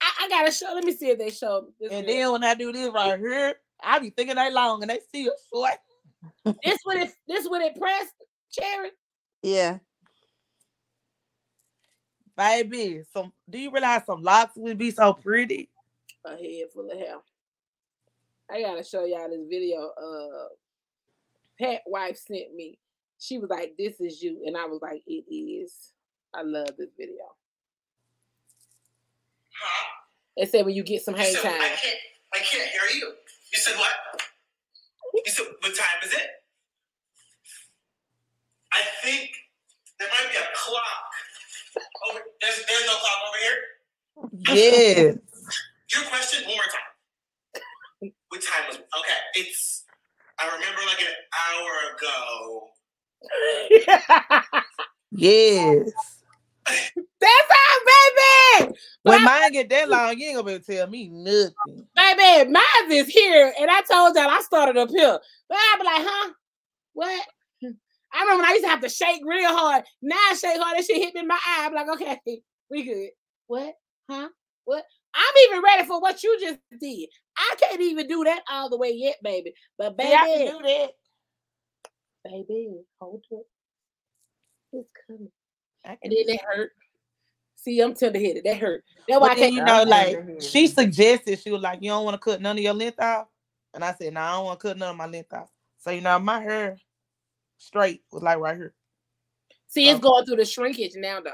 I, 0.00 0.24
I 0.24 0.28
gotta 0.28 0.52
show. 0.52 0.72
Let 0.74 0.84
me 0.84 0.92
see 0.92 1.10
if 1.10 1.18
they 1.18 1.30
show 1.30 1.68
this. 1.80 1.92
And 1.92 2.08
then 2.08 2.32
when 2.32 2.44
I 2.44 2.54
do 2.54 2.72
this 2.72 2.90
right 2.92 3.18
here, 3.18 3.54
I 3.82 3.98
be 3.98 4.10
thinking 4.10 4.36
they 4.36 4.52
long 4.52 4.82
and 4.82 4.90
they 4.90 5.00
still 5.00 5.32
short. 5.52 5.74
this 6.62 6.78
when 6.84 6.98
it 6.98 7.12
this 7.28 7.48
when 7.48 7.62
it 7.62 7.78
pressed, 7.78 8.14
Cherry. 8.50 8.90
Yeah. 9.42 9.78
Baby, 12.36 13.02
some 13.12 13.32
do 13.48 13.58
you 13.58 13.70
realize 13.70 14.02
some 14.06 14.22
locks 14.22 14.56
would 14.56 14.78
be 14.78 14.90
so 14.90 15.12
pretty? 15.12 15.70
A 16.24 16.30
head 16.30 16.66
full 16.72 16.90
of 16.90 16.98
hair. 16.98 17.16
I 18.50 18.62
gotta 18.62 18.82
show 18.82 19.04
y'all 19.04 19.28
this 19.28 19.46
video. 19.48 19.90
Uh, 19.90 20.48
Pat 21.60 21.82
wife 21.86 22.16
sent 22.16 22.54
me. 22.54 22.78
She 23.18 23.38
was 23.38 23.50
like, 23.50 23.74
"This 23.78 24.00
is 24.00 24.20
you," 24.22 24.42
and 24.46 24.56
I 24.56 24.64
was 24.66 24.80
like, 24.82 25.02
"It 25.06 25.24
is." 25.32 25.92
I 26.34 26.42
love 26.42 26.68
this 26.76 26.90
video. 26.98 27.24
Huh? 29.56 29.86
It 30.36 30.50
said 30.50 30.66
when 30.66 30.74
you 30.74 30.82
get 30.82 31.02
some 31.02 31.14
You 31.14 31.22
hang 31.22 31.34
said, 31.34 31.44
I 31.46 31.58
time. 31.58 31.60
can't, 31.60 31.98
I 32.34 32.38
can't 32.38 32.70
hear 32.70 32.98
you. 32.98 33.12
You 33.54 33.60
said 33.60 33.76
what? 33.76 33.92
You 35.14 35.32
said, 35.32 35.46
what 35.60 35.74
time 35.76 36.00
is 36.04 36.12
it? 36.12 36.26
I 38.72 38.80
think 39.04 39.30
there 40.00 40.08
might 40.08 40.30
be 40.30 40.36
a 40.36 40.46
clock. 40.56 40.82
Over, 42.10 42.20
there's, 42.40 42.64
there's 42.68 42.86
no 42.86 42.96
clock 42.96 43.18
over 43.28 43.38
here. 43.42 43.58
Yes. 44.54 45.16
Your 45.94 46.04
question 46.10 46.44
one 46.46 46.56
more 46.56 46.64
time. 46.72 48.12
What 48.28 48.42
time 48.42 48.64
was 48.68 48.76
okay? 48.76 49.20
It's 49.34 49.84
I 50.38 50.46
remember 50.46 50.80
like 50.86 51.00
an 51.00 51.14
hour 51.54 51.72
ago. 54.34 54.62
yes. 55.12 55.92
That's 56.66 57.50
how, 57.50 58.60
baby. 58.60 58.74
When 59.02 59.24
mine 59.24 59.52
get 59.52 59.68
that 59.70 59.88
long, 59.88 60.18
you 60.18 60.28
ain't 60.28 60.36
gonna 60.36 60.46
be 60.46 60.52
able 60.54 60.64
to 60.64 60.72
tell 60.72 60.86
me 60.88 61.08
nothing. 61.08 61.86
Baby, 61.94 62.50
mine 62.50 62.90
is 62.90 63.08
here, 63.08 63.52
and 63.58 63.70
I 63.70 63.82
told 63.82 64.16
y'all 64.16 64.28
I 64.28 64.40
started 64.40 64.76
up 64.76 64.90
here. 64.90 65.18
But 65.48 65.58
I 65.58 65.76
be 65.78 65.84
like, 65.84 66.06
huh? 66.08 66.32
What? 66.94 67.26
I 68.14 68.20
remember 68.22 68.42
when 68.42 68.50
I 68.50 68.52
used 68.52 68.64
to 68.64 68.70
have 68.70 68.80
to 68.80 68.88
shake 68.88 69.22
real 69.24 69.48
hard. 69.48 69.82
Now 70.00 70.16
I 70.16 70.34
shake 70.34 70.60
hard, 70.60 70.78
that 70.78 70.84
shit 70.84 71.02
hit 71.02 71.14
me 71.14 71.20
in 71.20 71.26
my 71.26 71.34
eye. 71.34 71.66
I'm 71.66 71.74
like, 71.74 71.88
okay, 71.94 72.20
we 72.70 72.84
good. 72.84 73.10
What? 73.48 73.74
Huh? 74.08 74.28
What? 74.64 74.84
I'm 75.14 75.34
even 75.48 75.62
ready 75.62 75.86
for 75.86 76.00
what 76.00 76.22
you 76.22 76.38
just 76.40 76.58
did. 76.80 77.08
I 77.36 77.54
can't 77.58 77.80
even 77.80 78.06
do 78.06 78.24
that 78.24 78.42
all 78.50 78.70
the 78.70 78.78
way 78.78 78.92
yet, 78.94 79.16
baby. 79.22 79.52
But 79.78 79.96
baby, 79.96 80.10
See, 80.10 80.14
I 80.14 80.26
can 80.26 80.58
do 80.58 80.62
that. 80.62 80.90
baby, 82.24 82.68
hold 83.00 83.24
it. 83.30 83.46
It's 84.72 84.88
coming. 85.06 85.30
I 85.84 85.96
can 85.96 85.98
And 86.04 86.12
then 86.12 86.26
that 86.36 86.40
hurt. 86.44 86.72
See, 87.56 87.80
I'm 87.80 87.94
tender 87.94 88.18
headed. 88.18 88.44
That 88.44 88.58
hurt. 88.58 88.84
That's 89.08 89.20
why 89.20 89.30
I 89.32 89.34
then 89.34 89.42
can't. 89.44 89.54
you 89.54 89.62
know, 89.64 89.82
I'm 89.82 89.88
like 89.88 90.42
she 90.42 90.66
suggested, 90.66 91.38
she 91.38 91.50
was 91.50 91.62
like, 91.62 91.82
"You 91.82 91.90
don't 91.90 92.04
want 92.04 92.14
to 92.14 92.18
cut 92.18 92.40
none 92.40 92.56
of 92.56 92.62
your 92.62 92.74
length 92.74 93.00
off," 93.00 93.28
and 93.72 93.84
I 93.84 93.92
said, 93.94 94.14
"No, 94.14 94.20
I 94.20 94.32
don't 94.32 94.44
want 94.44 94.60
to 94.60 94.68
cut 94.68 94.78
none 94.78 94.90
of 94.90 94.96
my 94.96 95.06
length 95.06 95.32
off." 95.32 95.50
So 95.78 95.90
you 95.90 96.00
know, 96.00 96.18
my 96.18 96.40
hair 96.40 96.78
straight 97.58 98.02
was 98.10 98.22
like 98.22 98.38
right 98.38 98.56
here. 98.56 98.74
See, 99.68 99.88
it's 99.88 99.96
Okay. 99.96 100.02
going 100.02 100.24
through 100.24 100.36
the 100.36 100.44
shrinkage 100.44 100.94
now, 100.96 101.20
though. 101.20 101.30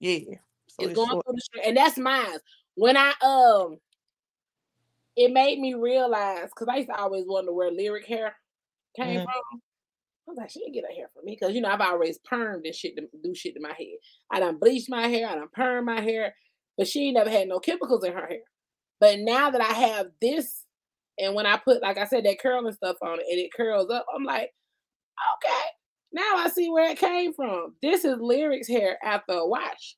Yeah, 0.00 0.36
so 0.68 0.84
it's 0.84 0.90
it's 0.90 0.94
going 0.94 1.10
short. 1.10 1.26
through 1.26 1.34
the 1.34 1.42
shrink, 1.52 1.66
and 1.66 1.76
that's 1.76 1.98
mine. 1.98 2.38
When 2.74 2.96
I 2.96 3.12
um, 3.22 3.78
it 5.16 5.32
made 5.32 5.58
me 5.58 5.74
realize 5.74 6.48
because 6.48 6.68
I 6.68 6.76
used 6.76 6.88
to 6.88 6.96
always 6.96 7.24
wonder 7.26 7.52
where 7.52 7.70
Lyric 7.70 8.06
hair 8.06 8.34
came 8.96 9.20
Mhm. 9.20 9.24
from. 9.24 9.62
I 10.26 10.30
was 10.30 10.38
like, 10.38 10.50
she 10.50 10.60
didn't 10.60 10.74
get 10.74 10.84
her 10.88 10.94
hair 10.94 11.08
from 11.14 11.24
me 11.24 11.36
because 11.38 11.54
you 11.54 11.60
know 11.60 11.68
I've 11.70 11.80
always 11.80 12.18
permed 12.30 12.64
and 12.64 12.74
shit 12.74 12.96
to 12.96 13.02
do 13.22 13.34
shit 13.34 13.54
to 13.54 13.60
my 13.60 13.72
head. 13.76 13.98
I 14.30 14.40
done 14.40 14.58
bleached 14.58 14.88
my 14.88 15.08
hair, 15.08 15.28
I 15.28 15.34
done 15.34 15.48
permed 15.56 15.84
my 15.84 16.00
hair, 16.00 16.34
but 16.78 16.86
she 16.86 17.06
ain't 17.08 17.14
never 17.16 17.30
had 17.30 17.48
no 17.48 17.58
chemicals 17.58 18.04
in 18.04 18.12
her 18.12 18.26
hair. 18.26 18.40
But 19.00 19.18
now 19.18 19.50
that 19.50 19.60
I 19.60 19.72
have 19.72 20.06
this, 20.20 20.64
and 21.18 21.34
when 21.34 21.44
I 21.46 21.56
put 21.56 21.82
like 21.82 21.98
I 21.98 22.06
said 22.06 22.24
that 22.24 22.40
curling 22.40 22.72
stuff 22.72 22.96
on 23.02 23.18
it 23.20 23.26
and 23.28 23.38
it 23.38 23.52
curls 23.52 23.90
up, 23.90 24.06
I'm 24.14 24.24
like, 24.24 24.52
okay, 25.36 25.64
now 26.12 26.36
I 26.36 26.48
see 26.48 26.70
where 26.70 26.90
it 26.90 26.98
came 26.98 27.32
from. 27.34 27.74
This 27.82 28.04
is 28.04 28.18
Lyric's 28.20 28.68
hair 28.68 28.98
after 29.04 29.32
a 29.34 29.46
wash. 29.46 29.96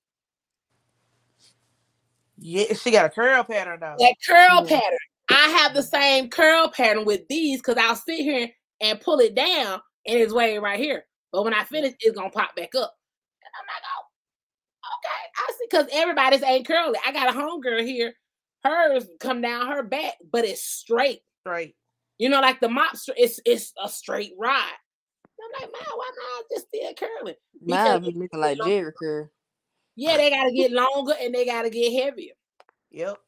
Yeah, 2.39 2.73
she 2.75 2.91
got 2.91 3.07
a 3.07 3.11
curl 3.11 3.45
pattern 3.45 3.79
though. 3.81 3.97
that 3.99 4.15
curl 4.27 4.67
Yeah. 4.69 4.81
pattern. 4.81 4.99
I 5.31 5.49
have 5.63 5.75
the 5.75 5.83
same 5.83 6.29
curl 6.31 6.69
pattern 6.69 7.05
with 7.05 7.27
these 7.29 7.61
because 7.61 7.77
I'll 7.79 7.97
sit 7.97 8.21
here 8.21 8.49
and 8.81 9.01
pull 9.01 9.21
it 9.21 9.35
down 9.35 9.81
and 10.07 10.19
it's 10.19 10.33
way 10.33 10.59
right 10.59 10.79
here. 10.79 11.05
But 11.33 11.45
when 11.45 11.55
I 11.55 11.65
finish, 11.65 11.95
it's 12.01 12.17
gonna 12.17 12.31
pop 12.31 12.55
back 12.57 12.75
up. 12.75 12.95
And 13.43 13.53
I'm 13.59 13.67
like, 13.67 13.83
oh, 13.97 14.07
okay. 14.99 15.25
I 15.37 15.53
see 15.53 15.67
because 15.71 15.89
everybody's 15.93 16.43
ain't 16.43 16.67
curly. 16.67 16.99
I 17.07 17.13
got 17.13 17.35
a 17.35 17.39
homegirl 17.39 17.85
here, 17.85 18.15
hers 18.63 19.09
come 19.21 19.41
down 19.41 19.67
her 19.69 19.83
back, 19.83 20.15
but 20.33 20.45
it's 20.45 20.63
straight. 20.63 21.21
Straight. 21.41 21.75
You 22.19 22.29
know, 22.29 22.41
like 22.41 22.61
the 22.61 22.69
mop, 22.69 22.95
it's 23.17 23.41
it's 23.45 23.73
a 23.83 23.89
straight 23.89 24.33
ride. 24.39 24.73
I'm 25.45 25.63
like, 25.63 25.73
man, 25.73 25.93
why 25.95 26.11
not 26.17 26.45
just 26.51 26.69
still 26.69 26.95
curling? 26.95 27.35
Mine 27.63 28.01
be 28.01 28.13
looking 28.13 28.41
like 28.41 28.59
Jerry 28.65 28.93
curl. 28.99 29.31
Yeah, 29.97 30.17
they 30.17 30.31
gotta 30.31 30.53
get 30.53 30.73
longer 30.73 31.15
and 31.21 31.35
they 31.35 31.45
gotta 31.45 31.71
get 31.71 32.03
heavier. 32.03 32.35
Yep. 32.91 33.19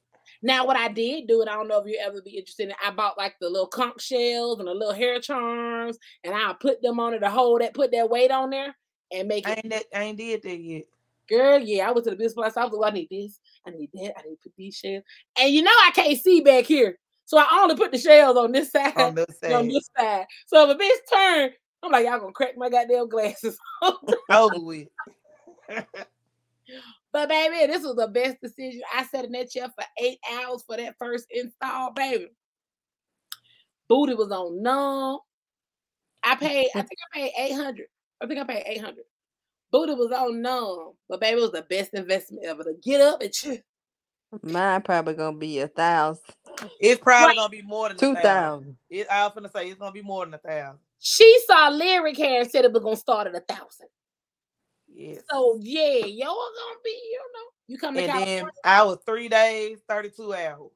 Now, 0.43 0.67
what 0.67 0.77
I 0.77 0.89
did 0.89 1.27
do, 1.27 1.41
and 1.41 1.51
I 1.51 1.55
don't 1.55 1.69
know 1.69 1.81
if 1.81 1.87
you 1.87 1.99
ever 2.05 2.23
be 2.23 2.37
interested 2.37 2.69
in, 2.69 2.75
I 2.85 2.91
bought 2.91 3.19
like 3.19 3.37
the 3.41 3.49
little 3.49 3.67
conch 3.67 4.03
shells 4.03 4.59
and 4.59 4.69
the 4.69 4.75
little 4.75 4.95
hair 4.95 5.21
charms, 5.21 5.99
and 6.25 6.35
I'll 6.35 6.55
put 6.55 6.83
them 6.83 7.01
on 7.01 7.15
it 7.15 7.21
to 7.21 7.31
hold 7.31 7.61
that, 7.61 7.75
put 7.75 7.93
that 7.93 8.11
weight 8.11 8.31
on 8.31 8.51
there 8.51 8.77
and 9.13 9.29
make 9.29 9.47
I 9.47 9.53
it. 9.53 9.59
ain't 9.59 9.71
that. 9.71 9.85
I 9.95 10.03
ain't 10.05 10.19
did 10.19 10.43
that 10.43 10.59
yet. 10.59 10.85
Girl, 11.29 11.59
yeah, 11.59 11.89
I 11.89 11.93
went 11.93 12.05
to 12.05 12.11
the 12.11 12.17
business 12.17 12.35
place. 12.35 12.57
I 12.57 12.65
was 12.65 12.73
like, 12.73 12.93
I 12.93 12.95
need 12.95 13.09
this, 13.11 13.41
I 13.67 13.71
need 13.71 13.91
that, 13.95 14.19
I 14.19 14.23
need 14.23 14.37
to 14.37 14.43
put 14.45 14.53
these 14.57 14.77
shells. 14.77 15.03
And 15.39 15.53
you 15.53 15.63
know, 15.63 15.71
I 15.71 15.91
can't 15.95 16.19
see 16.19 16.41
back 16.41 16.65
here. 16.65 16.99
So 17.25 17.39
I 17.39 17.47
only 17.63 17.75
put 17.75 17.91
the 17.91 17.99
shells 17.99 18.37
on 18.37 18.53
this 18.53 18.71
side, 18.73 18.97
On 18.97 19.15
this 19.15 19.27
and 19.43 19.55
on 19.55 19.65
side, 19.65 19.71
this 19.71 19.91
side. 19.99 20.27
So 20.47 20.71
if 20.71 20.77
a 20.77 20.81
bitch 20.81 21.13
turn, 21.13 21.51
I'm 21.83 21.93
like, 21.93 22.07
y'all 22.07 22.21
gonna 22.21 22.33
crack 22.33 22.57
my 22.57 22.71
goddamn 22.71 23.09
glasses. 23.09 23.59
over 24.31 24.59
with. 24.61 24.89
But 27.17 27.31
baby, 27.31 27.73
this 27.73 27.83
was 27.83 27.97
the 27.97 28.09
best 28.09 28.37
decision. 28.43 28.83
I 28.95 29.03
sat 29.07 29.25
in 29.25 29.33
that 29.33 29.51
chair 29.51 29.69
for 29.75 29.85
eight 29.99 30.19
hours 30.31 30.63
for 30.67 30.77
that 30.77 30.97
first 30.99 31.25
install, 31.31 31.91
baby. 31.95 32.27
Booty 33.89 34.13
was 34.13 34.31
on 34.31 34.63
numb. 34.63 35.21
I 36.23 36.35
paid, 36.37 36.69
I 36.75 36.81
think 36.83 36.91
I 37.15 37.19
paid 37.19 37.33
800. 37.39 37.87
I 38.21 38.27
think 38.27 38.39
I 38.41 38.45
paid 38.45 38.65
800. 38.67 38.97
Booty 39.73 39.95
was 39.95 40.13
on 40.13 40.43
numb. 40.43 40.93
But 41.09 41.23
baby, 41.23 41.39
it 41.39 41.41
was 41.41 41.53
the 41.53 41.63
best 41.63 41.95
investment 41.95 42.45
ever 42.45 42.65
to 42.65 42.75
get 42.83 43.01
up 43.01 43.23
and 43.23 43.33
chill. 43.33 43.57
Mine 44.43 44.83
probably 44.83 45.15
gonna 45.15 45.39
be 45.39 45.61
a 45.61 45.69
thousand, 45.69 46.23
It's 46.81 47.01
probably 47.01 47.29
Right. 47.29 47.37
gonna 47.37 47.49
be 47.49 47.63
more 47.63 47.89
than 47.89 47.97
two 47.97 48.13
thousand. 48.13 48.23
thousand. 48.23 48.77
It, 48.91 49.07
I 49.11 49.25
was 49.25 49.33
gonna 49.35 49.49
say 49.49 49.69
it's 49.71 49.79
gonna 49.81 49.91
be 49.91 50.03
more 50.03 50.27
than 50.27 50.35
a 50.35 50.39
thousand. 50.39 50.81
She 50.99 51.39
saw 51.47 51.71
Lyric 51.71 52.19
hair 52.19 52.43
and 52.43 52.51
said 52.51 52.67
it 52.67 52.73
was 52.75 52.83
gonna 52.83 52.95
start 52.97 53.27
at 53.27 53.35
a 53.35 53.41
thousand. 53.41 53.89
Yes. 54.97 55.21
So 55.31 55.59
yeah, 55.61 56.07
y'all 56.07 56.35
gonna 56.35 56.81
be, 56.83 56.91
you 56.91 57.21
know, 57.35 57.51
you 57.67 57.77
come 57.77 57.95
to 57.95 58.01
and 58.01 58.11
California. 58.11 58.43
then 58.43 58.51
I 58.65 58.83
was 58.83 58.99
three 59.05 59.29
days, 59.29 59.79
thirty-two 59.87 60.33
hours. 60.33 60.71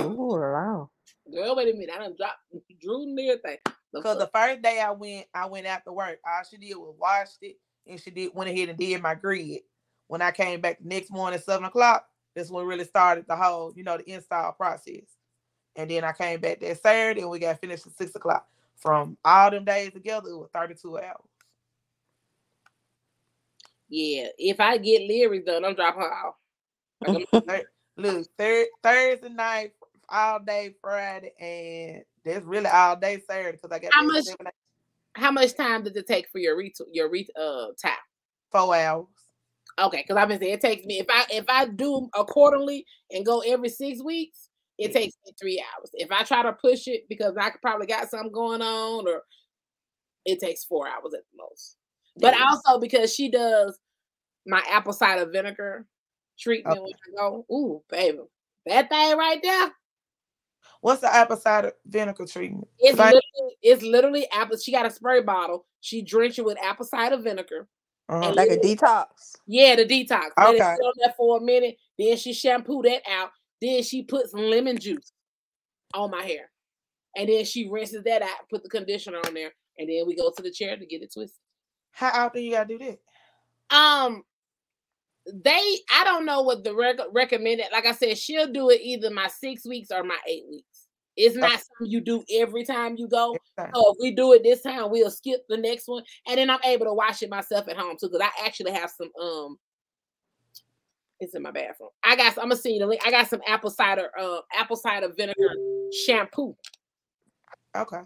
Ooh, 0.00 0.40
wow. 0.40 0.90
Girl, 1.32 1.54
wait 1.54 1.72
a 1.72 1.78
minute. 1.78 1.90
I 1.94 1.98
done 1.98 2.16
dropped 2.16 2.40
Drew 2.82 3.06
near 3.06 3.38
thing. 3.38 3.58
Because 3.92 4.18
the 4.18 4.26
first 4.34 4.62
day 4.62 4.80
I 4.80 4.90
went, 4.90 5.26
I 5.32 5.46
went 5.46 5.66
after 5.66 5.92
work. 5.92 6.18
All 6.26 6.42
she 6.50 6.56
did 6.56 6.74
was 6.74 6.96
washed 6.98 7.38
it, 7.42 7.56
and 7.86 8.00
she 8.00 8.10
did 8.10 8.34
went 8.34 8.50
ahead 8.50 8.68
and 8.68 8.76
did 8.76 9.00
my 9.00 9.14
grid. 9.14 9.60
When 10.08 10.20
I 10.20 10.32
came 10.32 10.60
back 10.60 10.80
the 10.80 10.88
next 10.88 11.12
morning, 11.12 11.38
at 11.38 11.44
seven 11.44 11.64
o'clock, 11.64 12.08
that's 12.34 12.50
when 12.50 12.66
really 12.66 12.84
started 12.84 13.26
the 13.28 13.36
whole, 13.36 13.72
you 13.76 13.84
know, 13.84 13.96
the 13.96 14.10
install 14.10 14.50
process. 14.52 15.04
And 15.76 15.88
then 15.88 16.02
I 16.02 16.10
came 16.12 16.40
back 16.40 16.58
that 16.60 16.82
Saturday, 16.82 17.20
and 17.20 17.30
we 17.30 17.38
got 17.38 17.60
finished 17.60 17.86
at 17.86 17.96
six 17.96 18.12
o'clock. 18.16 18.48
From 18.74 19.16
all 19.24 19.52
them 19.52 19.64
days 19.64 19.92
together, 19.92 20.30
it 20.30 20.36
was 20.36 20.50
thirty-two 20.52 20.98
hours. 20.98 21.28
Yeah, 23.88 24.28
if 24.38 24.60
I 24.60 24.78
get 24.78 25.02
Lyric's 25.08 25.44
done, 25.46 25.64
I'm 25.64 25.74
dropping 25.74 26.02
her 26.02 26.12
off. 26.12 26.34
Like, 27.46 27.66
Look, 27.96 28.26
thir- 28.36 28.66
Thursday 28.82 29.28
night, 29.28 29.72
all 30.08 30.40
day 30.40 30.74
Friday, 30.80 31.32
and 31.38 32.02
that's 32.24 32.44
really 32.44 32.66
all 32.66 32.96
day 32.96 33.20
Saturday 33.28 33.52
because 33.60 33.70
I 33.70 33.78
got 33.78 33.92
How 33.94 34.02
much- 34.02 34.24
How 35.16 35.30
much 35.30 35.54
time 35.54 35.84
does 35.84 35.94
it 35.94 36.08
take 36.08 36.28
for 36.30 36.38
your 36.38 36.56
ret 36.58 36.72
your 36.90 37.08
re 37.08 37.26
uh 37.38 37.66
time? 37.80 37.92
four 38.50 38.74
hours. 38.74 39.06
Okay, 39.78 40.02
because 40.02 40.16
I've 40.16 40.28
been 40.28 40.40
saying 40.40 40.54
it 40.54 40.60
takes 40.60 40.84
me 40.86 40.98
if 40.98 41.06
I 41.08 41.24
if 41.30 41.44
I 41.48 41.66
do 41.66 42.08
accordingly 42.14 42.84
and 43.12 43.24
go 43.24 43.40
every 43.40 43.68
six 43.68 44.02
weeks, 44.02 44.48
it 44.78 44.90
Yeah. 44.90 44.98
takes 45.00 45.14
me 45.24 45.32
three 45.40 45.62
hours. 45.76 45.90
If 45.94 46.10
I 46.10 46.24
try 46.24 46.42
to 46.42 46.52
push 46.52 46.88
it 46.88 47.02
because 47.08 47.34
I 47.40 47.50
could 47.50 47.62
probably 47.62 47.86
got 47.86 48.10
something 48.10 48.32
going 48.32 48.60
on, 48.62 49.06
or 49.06 49.22
it 50.24 50.40
takes 50.40 50.64
four 50.64 50.88
hours 50.88 51.14
at 51.14 51.20
the 51.32 51.36
most. 51.38 51.76
But 52.16 52.34
Yeah. 52.34 52.46
also 52.48 52.78
because 52.78 53.14
she 53.14 53.30
does 53.30 53.78
my 54.46 54.62
apple 54.68 54.92
cider 54.92 55.26
vinegar 55.26 55.86
treatment 56.38 56.82
when 56.82 56.92
I 56.92 57.16
go, 57.16 57.46
ooh, 57.50 57.82
baby, 57.88 58.18
that 58.66 58.88
thing 58.88 59.16
right 59.16 59.40
there, 59.42 59.72
What's 60.80 61.00
the 61.00 61.14
apple 61.14 61.36
cider 61.36 61.72
vinegar 61.86 62.26
treatment? 62.26 62.68
it's 62.78 62.98
literally 62.98 63.56
it's 63.62 63.82
literally 63.82 64.30
apple. 64.30 64.58
She 64.58 64.70
got 64.72 64.84
a 64.86 64.90
spray 64.90 65.22
bottle. 65.22 65.66
She 65.80 66.02
drench 66.02 66.38
it 66.38 66.44
with 66.44 66.58
apple 66.62 66.84
cider 66.84 67.16
vinegar. 67.16 67.68
uh-huh. 68.08 68.34
Like 68.34 68.50
a 68.50 68.58
detox. 68.58 69.36
Yeah, 69.46 69.76
the 69.76 69.86
detox. 69.86 70.30
Let 70.38 70.54
it 70.56 70.60
Okay. 70.60 70.74
sit 70.76 70.84
on 70.84 70.92
there 70.98 71.14
for 71.16 71.38
a 71.38 71.40
minute. 71.40 71.76
Then 71.98 72.16
she 72.18 72.32
shampoo 72.34 72.82
that 72.82 73.02
out. 73.10 73.30
Then 73.62 73.82
she 73.82 74.02
puts 74.02 74.34
lemon 74.34 74.78
juice 74.78 75.12
on 75.94 76.10
my 76.10 76.22
hair. 76.22 76.50
And 77.16 77.28
then 77.28 77.44
she 77.44 77.68
rinses 77.68 78.02
that 78.04 78.22
out, 78.22 78.48
put 78.50 78.62
the 78.62 78.68
conditioner 78.68 79.18
on 79.24 79.32
there, 79.34 79.52
and 79.78 79.88
then 79.88 80.04
we 80.06 80.16
go 80.16 80.30
to 80.36 80.42
the 80.42 80.50
chair 80.50 80.76
to 80.76 80.84
get 80.84 81.00
it 81.02 81.12
twisted. 81.14 81.38
How 81.94 82.26
often 82.26 82.42
you 82.42 82.52
gotta 82.52 82.76
do 82.76 82.78
that? 82.78 83.76
Um, 83.76 84.22
they 85.26 85.78
I 85.92 86.04
don't 86.04 86.26
know 86.26 86.42
what 86.42 86.64
the 86.64 86.74
rec- 86.74 86.98
recommended. 87.12 87.66
Like 87.72 87.86
I 87.86 87.92
said, 87.92 88.18
she'll 88.18 88.52
do 88.52 88.70
it 88.70 88.80
either 88.82 89.10
my 89.10 89.28
six 89.28 89.66
weeks 89.66 89.90
or 89.90 90.02
my 90.02 90.18
eight 90.28 90.44
weeks. 90.50 90.88
It's 91.16 91.36
not 91.36 91.52
something 91.52 91.92
you 91.92 92.00
do 92.00 92.24
every 92.32 92.64
time 92.64 92.96
you 92.96 93.08
go. 93.08 93.36
So 93.74 93.92
if 93.92 93.96
we 94.00 94.10
do 94.10 94.32
it 94.32 94.42
this 94.42 94.62
time, 94.62 94.90
we'll 94.90 95.10
skip 95.10 95.44
the 95.48 95.56
next 95.56 95.86
one, 95.86 96.02
and 96.26 96.38
then 96.38 96.50
I'm 96.50 96.62
able 96.64 96.86
to 96.86 96.92
wash 96.92 97.22
it 97.22 97.30
myself 97.30 97.68
at 97.68 97.76
home 97.76 97.96
too. 97.98 98.08
Because 98.08 98.28
I 98.28 98.46
actually 98.46 98.72
have 98.72 98.90
some 98.90 99.10
um, 99.22 99.56
it's 101.20 101.34
in 101.34 101.42
my 101.42 101.52
bathroom. 101.52 101.90
I 102.02 102.16
got. 102.16 102.36
I'm 102.36 102.44
gonna 102.44 102.56
see 102.56 102.78
the 102.78 102.86
link. 102.86 103.02
I 103.06 103.10
got 103.10 103.28
some 103.28 103.40
apple 103.46 103.70
cider, 103.70 104.10
uh, 104.18 104.40
apple 104.52 104.76
cider 104.76 105.08
vinegar 105.16 105.56
shampoo. 106.04 106.56
Okay. 107.76 108.00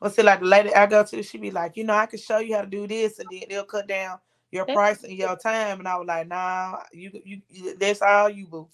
Well, 0.00 0.10
see, 0.10 0.22
like 0.22 0.40
the 0.40 0.46
lady 0.46 0.74
I 0.74 0.86
go 0.86 1.04
to, 1.04 1.22
she 1.22 1.38
be 1.38 1.50
like, 1.50 1.76
you 1.76 1.84
know, 1.84 1.94
I 1.94 2.06
can 2.06 2.18
show 2.18 2.38
you 2.38 2.54
how 2.54 2.62
to 2.62 2.68
do 2.68 2.86
this, 2.86 3.18
and 3.18 3.28
then 3.30 3.42
they'll 3.48 3.64
cut 3.64 3.88
down 3.88 4.18
your 4.50 4.64
price 4.64 5.02
and 5.02 5.12
your 5.12 5.36
time, 5.36 5.80
and 5.80 5.88
I 5.88 5.96
was 5.96 6.06
like, 6.06 6.28
nah, 6.28 6.78
you 6.92 7.10
you, 7.24 7.42
you 7.50 7.76
that's 7.76 8.02
all 8.02 8.30
you 8.30 8.46
boo. 8.46 8.68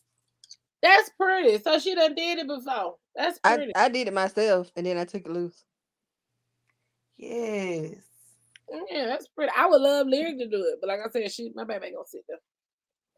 That's 0.85 1.09
pretty. 1.19 1.63
So 1.63 1.79
she 1.79 1.95
done 1.95 2.15
did 2.15 2.39
it 2.41 2.47
before. 2.47 2.97
That's 3.17 3.41
I, 3.43 3.57
pretty. 3.57 3.75
I 3.75 3.89
did 3.89 4.07
it 4.07 4.13
myself 4.13 4.71
and 4.77 4.85
then 4.85 4.99
I 4.99 5.07
took 5.07 5.25
it 5.25 5.33
loose. 5.33 5.65
Yes. 7.17 7.95
yeah, 8.91 9.07
that's 9.07 9.27
pretty. 9.29 9.51
I 9.57 9.67
would 9.67 9.81
love 9.81 10.07
Lyric 10.07 10.39
to 10.39 10.47
do 10.47 10.59
it, 10.59 10.79
but 10.83 10.89
like 10.89 11.01
I 11.01 11.09
said, 11.09 11.33
she 11.33 11.51
my 11.55 11.65
baby 11.65 11.87
ain't 11.87 11.95
gonna 11.95 12.07
sit 12.07 12.21
there. 12.29 12.39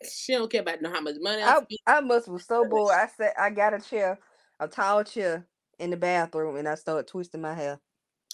She 0.08 0.34
don't 0.34 0.50
care 0.50 0.60
about 0.60 0.80
know 0.80 0.92
how 0.92 1.00
much 1.00 1.16
money 1.20 1.42
I, 1.42 1.58
I. 1.86 1.96
I 1.96 2.00
must 2.02 2.28
was 2.28 2.44
so 2.44 2.64
bored. 2.64 2.94
I 2.94 3.08
said 3.16 3.32
I 3.36 3.50
got 3.50 3.74
a 3.74 3.80
chair, 3.80 4.20
a 4.60 4.68
tall 4.68 5.02
chair 5.02 5.44
in 5.80 5.90
the 5.90 5.96
bathroom 5.96 6.56
and 6.56 6.68
I 6.68 6.76
started 6.76 7.08
twisting 7.08 7.40
my 7.40 7.54
hair. 7.54 7.80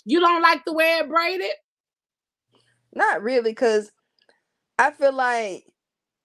You 0.05 0.21
don't 0.21 0.43
like 0.43 0.65
the 0.65 0.73
way 0.73 0.99
it 0.99 1.09
braided? 1.09 1.51
Not 2.95 3.23
really, 3.23 3.55
cause 3.55 3.91
I 4.79 4.91
feel 4.93 5.13
like 5.15 5.65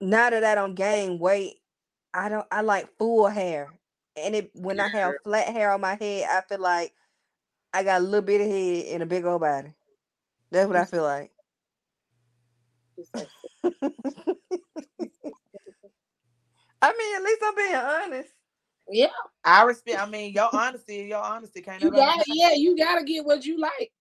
now 0.02 0.30
that 0.30 0.44
I 0.44 0.56
don't 0.56 0.76
gain 0.76 1.20
weight, 1.20 1.56
I 2.14 2.30
don't 2.30 2.48
I 2.52 2.62
like 2.62 2.90
full 2.98 3.28
hair. 3.28 3.70
And 4.18 4.36
it 4.36 4.52
when 4.56 4.80
I 4.80 4.88
have 4.90 5.16
flat 5.24 5.48
hair 5.50 5.72
on 5.72 5.82
my 5.82 5.96
head, 5.96 6.28
I 6.30 6.42
feel 6.48 6.62
like 6.62 6.94
I 7.74 7.84
got 7.84 8.02
a 8.02 8.04
little 8.04 8.22
bit 8.22 8.42
of 8.42 8.48
head 8.48 8.86
and 8.94 9.04
a 9.04 9.08
big 9.08 9.26
old 9.26 9.42
body. 9.42 9.74
That's 10.52 10.68
what 10.68 10.78
I 10.78 10.86
feel 10.86 11.04
like, 11.04 11.32
I 16.82 16.94
mean, 16.98 17.16
at 17.16 17.24
least 17.24 17.42
I'm 17.44 17.56
being 17.56 17.76
honest. 17.76 18.34
Yeah, 18.90 19.08
I 19.44 19.64
respect. 19.64 20.00
I 20.00 20.06
mean, 20.06 20.34
your 20.34 20.50
honesty, 20.54 21.08
your 21.10 21.24
honesty 21.24 21.62
can't. 21.62 21.82
you 21.82 21.92
got 21.92 22.24
deny. 22.24 22.24
yeah, 22.28 22.54
you 22.54 22.78
gotta 22.78 23.04
get 23.04 23.26
what 23.26 23.46
you 23.46 23.60
like. 23.60 23.92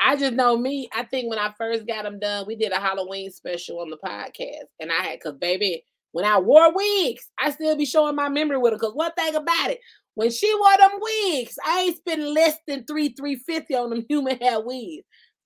I 0.00 0.16
just 0.16 0.34
know 0.34 0.56
me. 0.56 0.88
I 0.94 1.02
think 1.04 1.28
when 1.28 1.38
I 1.38 1.52
first 1.58 1.86
got 1.86 2.04
them 2.04 2.18
done, 2.20 2.46
we 2.46 2.54
did 2.54 2.72
a 2.72 2.78
Halloween 2.78 3.30
special 3.30 3.80
on 3.80 3.90
the 3.90 3.96
podcast, 3.96 4.68
and 4.80 4.92
I 4.92 5.02
had 5.02 5.20
cause 5.20 5.34
baby, 5.34 5.84
when 6.12 6.24
I 6.24 6.38
wore 6.38 6.72
wigs, 6.72 7.28
I 7.38 7.50
still 7.50 7.76
be 7.76 7.84
showing 7.84 8.16
my 8.16 8.28
memory 8.28 8.58
with 8.58 8.72
her. 8.72 8.78
Cause 8.78 8.94
one 8.94 9.12
thing 9.12 9.34
about 9.34 9.70
it, 9.70 9.80
when 10.14 10.30
she 10.30 10.52
wore 10.54 10.76
them 10.78 10.98
wigs, 11.00 11.54
I 11.64 11.80
ain't 11.82 11.96
spending 11.96 12.32
less 12.34 12.56
than 12.66 12.84
three 12.84 13.10
three 13.10 13.36
fifty 13.36 13.74
on 13.74 13.90
them 13.90 14.04
human 14.08 14.38
hair 14.38 14.60
wigs. 14.60 15.04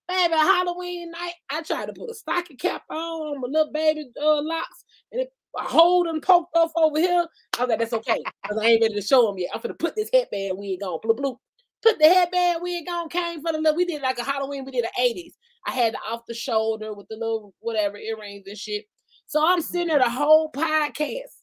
Baby, 0.09 0.35
Halloween 0.35 1.11
night, 1.11 1.35
I 1.51 1.63
tried 1.63 1.87
to 1.87 1.93
put 1.93 2.11
a 2.11 2.15
stocking 2.15 2.57
cap 2.57 2.83
on 2.91 2.97
on 2.97 3.41
my 3.41 3.49
little 3.49 3.73
baby 3.73 4.11
uh, 4.21 4.43
locks, 4.43 4.85
and 5.11 5.23
it 5.23 5.33
hold 5.57 6.07
them 6.07 6.21
poked 6.21 6.57
off 6.57 6.73
over 6.77 6.99
here. 6.99 7.27
I 7.59 7.63
was 7.63 7.69
like, 7.69 7.79
that's 7.79 7.93
okay, 7.93 8.23
cause 8.47 8.59
I 8.59 8.67
ain't 8.67 8.83
ready 8.83 8.95
to 8.95 9.03
show 9.03 9.27
them 9.27 9.39
yet. 9.39 9.51
I'm 9.55 9.61
gonna 9.61 9.75
put 9.75 9.95
this 9.97 10.11
headband 10.13 10.59
wig 10.59 10.83
on, 10.83 11.01
bloop 11.05 11.19
bloop. 11.19 11.37
Put 11.83 11.99
the 11.99 12.07
headband 12.09 12.61
wig 12.63 12.85
on, 12.89 13.09
came 13.09 13.43
for 13.43 13.53
the 13.53 13.59
little. 13.59 13.77
We 13.77 13.85
did 13.85 14.03
like 14.03 14.19
a 14.19 14.25
Halloween. 14.25 14.65
We 14.65 14.71
did 14.71 14.85
the 14.85 15.03
80s. 15.03 15.33
I 15.67 15.73
had 15.73 15.95
the 15.95 15.99
off 15.99 16.23
the 16.27 16.35
shoulder 16.35 16.95
with 16.95 17.09
the 17.09 17.17
little 17.17 17.55
whatever 17.61 17.97
earrings 17.97 18.45
and 18.47 18.57
shit. 18.57 18.85
So 19.27 19.45
I'm 19.45 19.61
sitting 19.61 19.89
there 19.89 19.99
the 19.99 20.11
whole 20.11 20.51
podcast. 20.53 21.41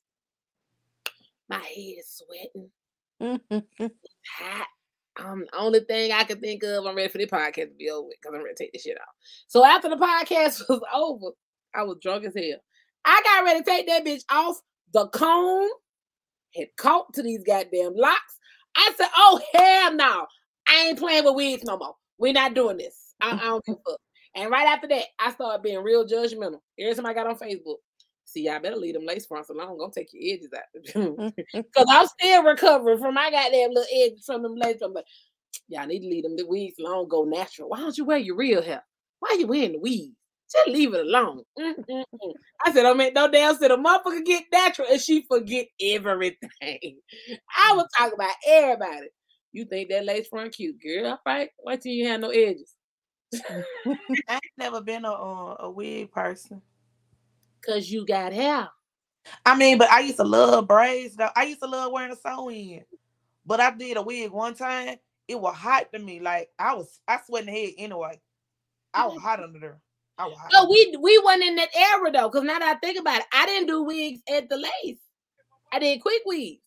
My 1.49 1.57
head 1.57 1.95
is 1.99 2.21
sweating, 3.19 3.63
hot. 4.37 4.67
Um, 5.19 5.45
the 5.51 5.57
only 5.57 5.79
thing 5.81 6.11
I 6.11 6.23
can 6.23 6.39
think 6.39 6.63
of, 6.63 6.85
I'm 6.85 6.95
ready 6.95 7.09
for 7.09 7.17
the 7.17 7.25
podcast 7.25 7.69
to 7.69 7.75
be 7.77 7.89
over 7.89 8.07
because 8.09 8.33
I'm 8.33 8.43
ready 8.43 8.55
to 8.55 8.63
take 8.63 8.73
this 8.73 8.83
shit 8.83 8.97
off. 8.97 9.13
So 9.47 9.65
after 9.65 9.89
the 9.89 9.97
podcast 9.97 10.61
was 10.69 10.81
over, 10.93 11.35
I 11.75 11.83
was 11.83 11.97
drunk 12.01 12.25
as 12.25 12.35
hell. 12.35 12.59
I 13.05 13.21
got 13.23 13.43
ready 13.43 13.59
to 13.59 13.65
take 13.65 13.87
that 13.87 14.05
bitch 14.05 14.23
off. 14.31 14.59
The 14.93 15.07
comb 15.09 15.69
had 16.55 16.67
caught 16.77 17.13
to 17.13 17.23
these 17.23 17.43
goddamn 17.43 17.93
locks. 17.95 18.39
I 18.75 18.91
said, 18.97 19.09
"Oh 19.15 19.41
hell 19.53 19.93
no! 19.95 20.25
I 20.67 20.87
ain't 20.87 20.99
playing 20.99 21.25
with 21.25 21.35
wigs 21.35 21.63
no 21.63 21.77
more. 21.77 21.95
We're 22.17 22.33
not 22.33 22.53
doing 22.53 22.77
this. 22.77 23.15
I, 23.21 23.31
I 23.31 23.45
don't 23.45 23.65
give 23.65 23.75
a 23.75 23.91
fuck." 23.91 23.99
And 24.35 24.51
right 24.51 24.67
after 24.67 24.87
that, 24.87 25.05
I 25.19 25.31
started 25.31 25.63
being 25.63 25.83
real 25.83 26.05
judgmental. 26.05 26.59
Every 26.79 26.95
time 26.95 27.05
I 27.05 27.13
got 27.13 27.27
on 27.27 27.37
Facebook, 27.37 27.77
see, 28.25 28.47
I 28.47 28.59
better 28.59 28.75
leave 28.75 28.93
them 28.93 29.05
lace 29.05 29.25
fronts 29.25 29.49
alone. 29.49 29.77
Gonna 29.77 29.91
take 29.93 30.09
your 30.13 30.33
edges 30.33 30.49
out 30.53 31.33
because 31.53 31.87
I'm 31.89 32.07
still 32.07 32.43
recovering 32.43 32.99
from 32.99 33.15
my 33.15 33.31
goddamn 33.31 33.71
little 33.71 33.85
edges 33.91 34.25
from 34.25 34.43
them 34.43 34.55
lace. 34.55 34.77
Like, 34.81 35.05
y'all 35.67 35.87
need 35.87 36.01
to 36.01 36.07
leave 36.07 36.23
them 36.23 36.37
the 36.37 36.45
wigs 36.45 36.79
alone. 36.79 37.07
Go 37.07 37.23
natural. 37.23 37.69
Why 37.69 37.79
don't 37.79 37.97
you 37.97 38.05
wear 38.05 38.17
your 38.17 38.35
real 38.35 38.61
hair? 38.61 38.83
Why 39.19 39.29
are 39.31 39.39
you 39.39 39.47
wearing 39.47 39.73
the 39.73 39.79
weave? 39.79 40.13
Just 40.51 40.67
leave 40.67 40.93
it 40.93 41.05
alone. 41.05 41.43
Mm, 41.57 41.75
mm, 41.75 42.03
mm. 42.13 42.33
I 42.65 42.73
said, 42.73 42.85
I 42.85 42.93
mean, 42.93 43.13
no 43.13 43.29
damn 43.29 43.55
said 43.55 43.71
a 43.71 43.77
motherfucker 43.77 44.25
get 44.25 44.45
natural 44.51 44.87
and 44.89 44.99
she 44.99 45.23
forget 45.29 45.67
everything. 45.79 46.39
I 46.61 47.75
was 47.75 47.85
talking 47.95 48.15
about 48.15 48.35
everybody. 48.47 49.07
You 49.51 49.65
think 49.65 49.89
that 49.89 50.05
lace 50.05 50.27
front 50.27 50.53
cute, 50.53 50.77
girl? 50.81 51.11
All 51.11 51.19
right. 51.25 51.49
Why 51.57 51.75
till 51.75 51.91
you 51.91 52.07
have 52.07 52.21
no 52.21 52.29
edges? 52.29 52.75
I 53.45 54.33
ain't 54.33 54.41
never 54.57 54.81
been 54.81 55.05
a 55.05 55.11
uh, 55.11 55.55
a 55.59 55.69
wig 55.69 56.11
person. 56.11 56.61
Cause 57.65 57.89
you 57.89 58.05
got 58.05 58.33
hair. 58.33 58.69
I 59.45 59.55
mean, 59.55 59.77
but 59.77 59.91
I 59.91 59.99
used 59.99 60.17
to 60.17 60.23
love 60.23 60.67
braids. 60.67 61.15
Though 61.15 61.29
I 61.35 61.43
used 61.43 61.61
to 61.61 61.67
love 61.67 61.91
wearing 61.91 62.11
a 62.11 62.15
sew 62.15 62.49
in. 62.49 62.83
But 63.45 63.59
I 63.59 63.71
did 63.71 63.97
a 63.97 64.01
wig 64.01 64.31
one 64.31 64.55
time. 64.55 64.97
It 65.27 65.39
was 65.39 65.55
hot 65.55 65.91
to 65.93 65.99
me. 65.99 66.19
Like 66.19 66.49
I 66.57 66.73
was, 66.73 66.99
I 67.07 67.19
sweat 67.25 67.47
in 67.47 67.53
the 67.53 67.59
head 67.59 67.73
anyway. 67.77 68.19
I 68.93 69.05
was 69.05 69.21
hot 69.21 69.43
under 69.43 69.59
there. 69.59 69.79
I 70.19 70.25
was 70.27 70.37
hot. 70.37 70.49
No, 70.53 70.67
we 70.69 70.95
we 70.99 71.17
wasn't 71.23 71.45
in 71.45 71.55
that 71.55 71.69
era 71.75 72.11
though. 72.11 72.29
Cause 72.29 72.43
now 72.43 72.59
that 72.59 72.75
I 72.75 72.79
think 72.85 72.99
about 72.99 73.19
it, 73.21 73.25
I 73.33 73.45
didn't 73.45 73.67
do 73.67 73.83
wigs 73.83 74.21
at 74.31 74.49
the 74.49 74.57
lace. 74.57 74.99
I 75.71 75.79
did 75.79 76.01
quick 76.01 76.21
wigs. 76.25 76.61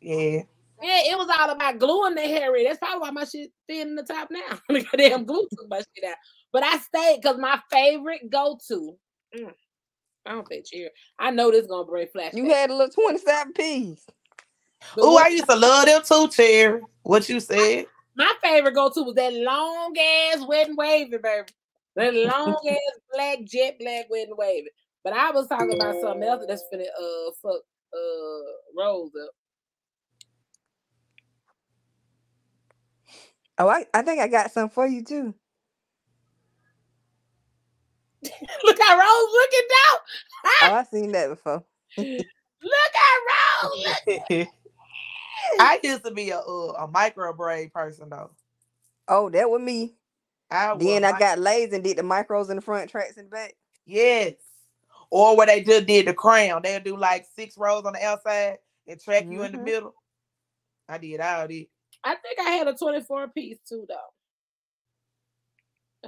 yeah. 0.00 0.42
Yeah, 0.82 0.98
it 1.12 1.16
was 1.16 1.28
all 1.38 1.50
about 1.50 1.78
gluing 1.78 2.16
the 2.16 2.22
hair 2.22 2.56
in. 2.56 2.64
That's 2.64 2.78
probably 2.80 2.98
why 3.02 3.10
my 3.12 3.24
shit 3.24 3.50
thin 3.68 3.88
in 3.90 3.94
the 3.94 4.02
top 4.02 4.28
now. 4.32 4.58
the 4.68 4.84
damn 4.96 5.24
glue 5.24 5.46
took 5.56 5.68
my 5.68 5.78
shit 5.78 6.04
out. 6.04 6.16
But 6.52 6.64
I 6.64 6.76
stayed 6.78 7.20
because 7.22 7.38
my 7.38 7.60
favorite 7.70 8.28
go-to. 8.28 8.96
Mm, 9.38 9.52
I 10.26 10.32
don't 10.32 10.48
think 10.48 10.66
cheer. 10.66 10.90
I 11.20 11.30
know 11.30 11.52
this 11.52 11.68
gonna 11.68 11.84
bring 11.84 12.08
flash. 12.08 12.34
You 12.34 12.50
had 12.50 12.70
a 12.70 12.74
little 12.74 12.92
27 12.92 13.52
piece. 13.52 14.04
The 14.96 15.02
Oh, 15.02 15.12
one- 15.12 15.24
I 15.24 15.28
used 15.28 15.48
to 15.48 15.54
love 15.54 15.86
them 15.86 16.02
too, 16.02 16.26
Terry. 16.26 16.80
What 17.04 17.28
you 17.28 17.38
said? 17.38 17.86
my 18.16 18.32
favorite 18.42 18.74
go-to 18.74 19.04
was 19.04 19.14
that 19.14 19.32
long 19.34 19.96
ass 19.96 20.44
wet 20.48 20.66
and 20.66 20.76
wavy, 20.76 21.16
baby. 21.16 21.46
That 21.96 22.14
long 22.14 22.60
ass 22.68 23.00
black 23.12 23.38
jet 23.44 23.76
black 23.78 24.06
wet 24.10 24.28
and 24.28 24.38
wavy. 24.38 24.68
But 25.04 25.14
I 25.14 25.30
was 25.32 25.48
talking 25.48 25.74
about 25.74 25.96
something 26.00 26.22
else 26.22 26.44
that's 26.46 26.64
finna 26.72 26.82
uh 26.82 27.32
fuck 27.42 27.62
uh 27.92 28.52
Rose 28.78 29.10
up. 29.22 29.30
Oh, 33.58 33.68
I, 33.68 33.84
I 33.92 34.02
think 34.02 34.20
I 34.20 34.28
got 34.28 34.50
some 34.50 34.70
for 34.70 34.86
you 34.86 35.04
too. 35.04 35.34
Look 38.64 38.78
how 38.80 38.98
Rose 38.98 39.32
looking 39.32 39.68
down. 39.68 39.98
Oh, 40.62 40.74
I 40.74 40.84
seen 40.84 41.12
that 41.12 41.28
before. 41.28 41.64
Look 41.98 42.94
at 42.94 43.20
Rose. 43.64 43.86
Look. 44.30 44.48
I 45.58 45.80
used 45.82 46.04
to 46.04 46.10
be 46.12 46.30
a 46.30 46.38
uh, 46.38 46.72
a 46.78 46.88
micro 46.88 47.32
braid 47.32 47.72
person 47.72 48.08
though. 48.10 48.30
Oh, 49.08 49.28
that 49.30 49.50
was 49.50 49.60
me. 49.60 49.94
I 50.52 50.76
Then 50.76 51.04
I 51.04 51.12
mic- 51.12 51.18
got 51.20 51.38
lazy 51.38 51.74
and 51.76 51.84
did 51.84 51.96
the 51.98 52.02
micros 52.02 52.50
in 52.50 52.56
the 52.56 52.62
front, 52.62 52.90
tracks 52.90 53.16
in 53.16 53.24
the 53.24 53.30
back. 53.30 53.54
yes. 53.86 54.34
Or 55.10 55.36
where 55.36 55.46
they 55.46 55.62
just 55.62 55.86
did 55.86 56.06
the 56.06 56.14
crown, 56.14 56.62
they'll 56.62 56.80
do 56.80 56.96
like 56.96 57.26
six 57.36 57.56
rows 57.58 57.84
on 57.84 57.92
the 57.92 58.02
outside 58.02 58.58
and 58.86 58.98
track 59.00 59.24
you 59.30 59.42
in 59.42 59.52
the 59.52 59.58
Mhm. 59.58 59.64
middle. 59.64 59.94
I 60.88 60.98
did 60.98 61.20
all 61.20 61.46
that. 61.48 61.66
I 62.04 62.14
think 62.16 62.38
I 62.40 62.50
had 62.50 62.66
a 62.68 62.74
24 62.74 63.28
piece 63.28 63.58
too, 63.68 63.84
though. 63.88 64.10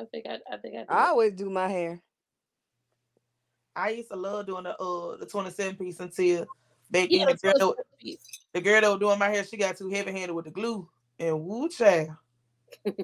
I 0.00 0.04
think 0.06 0.26
I, 0.26 0.38
I 0.50 0.56
think 0.56 0.74
I 0.74 0.78
did. 0.80 0.90
I 0.90 1.06
always 1.08 1.32
do 1.34 1.48
my 1.50 1.68
hair. 1.68 2.02
I 3.76 3.90
used 3.90 4.10
to 4.10 4.16
love 4.16 4.46
doing 4.46 4.64
the 4.64 4.76
uh 4.76 5.16
the 5.18 5.26
27 5.26 5.76
piece 5.76 6.00
until 6.00 6.46
back 6.90 7.08
yeah, 7.10 7.26
then 7.26 7.36
the 7.42 7.48
the 7.52 7.58
girl, 7.58 7.74
that- 7.76 7.84
piece. 7.98 8.46
the 8.52 8.60
girl 8.60 8.80
that 8.80 8.90
was 8.90 9.00
doing 9.00 9.18
my 9.18 9.28
hair, 9.28 9.44
she 9.44 9.56
got 9.56 9.76
too 9.76 9.88
heavy 9.88 10.12
handed 10.12 10.32
with 10.34 10.46
the 10.46 10.50
glue 10.50 10.88
and 11.18 11.44
woo 11.44 11.68
child. 11.68 12.10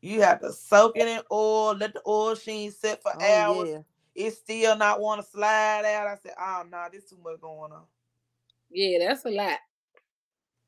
you 0.00 0.20
have 0.22 0.40
to 0.40 0.52
soak 0.52 0.96
it 0.96 1.06
in 1.08 1.20
oil, 1.30 1.74
let 1.76 1.92
the 1.94 2.02
oil 2.06 2.34
sheen 2.34 2.70
sit 2.70 3.02
for 3.02 3.12
Oh, 3.20 3.24
hours. 3.24 3.68
yeah. 3.68 3.78
It 4.14 4.32
still 4.32 4.76
not 4.76 5.00
want 5.00 5.22
to 5.24 5.30
slide 5.30 5.84
out. 5.84 6.06
I 6.08 6.16
said, 6.22 6.34
oh 6.38 6.64
no, 6.70 6.84
this 6.92 7.08
too 7.08 7.16
much 7.22 7.40
going 7.40 7.72
on. 7.72 7.82
Yeah, 8.70 8.98
that's 9.06 9.24
a 9.24 9.30
lot. 9.30 9.58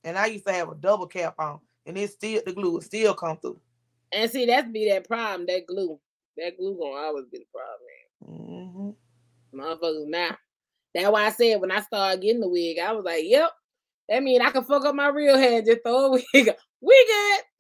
And 0.05 0.17
I 0.19 0.27
used 0.27 0.47
to 0.47 0.53
have 0.53 0.69
a 0.71 0.75
double 0.75 1.07
cap 1.07 1.35
on, 1.39 1.61
and 1.87 1.97
it 1.99 2.11
still 2.11 2.41
the 2.45 2.53
glue 2.53 2.73
would 2.73 2.83
still 2.85 3.15
come 3.15 3.37
through. 3.39 3.61
And 4.13 4.31
see, 4.31 4.47
that's 4.47 4.69
be 4.71 4.89
that 4.91 5.07
problem. 5.09 5.47
That 5.47 5.67
glue, 5.67 5.99
that 6.37 6.57
glue 6.59 6.77
gonna 6.79 7.07
always 7.07 7.27
be 7.27 7.39
the 7.39 7.45
problem, 7.53 8.95
Mhm. 8.95 8.95
Motherfuckers 9.55 10.07
now. 10.09 10.37
That's 10.95 11.09
why 11.11 11.27
I 11.27 11.31
said 11.31 11.61
when 11.61 11.71
I 11.71 11.81
started 11.81 12.21
getting 12.23 12.41
the 12.41 12.49
wig, 12.49 12.79
I 12.79 12.93
was 12.93 13.05
like, 13.05 13.25
"Yep, 13.25 13.51
that 14.09 14.23
mean 14.23 14.43
I 14.43 14.51
can 14.51 14.65
fuck 14.65 14.85
up 14.85 14.95
my 14.95 15.09
real 15.09 15.37
hair 15.39 15.59
and 15.59 15.67
just 15.67 15.83
throw 15.83 16.07
a 16.07 16.11
wig. 16.35 16.49
on. 16.49 16.55
We 16.81 17.07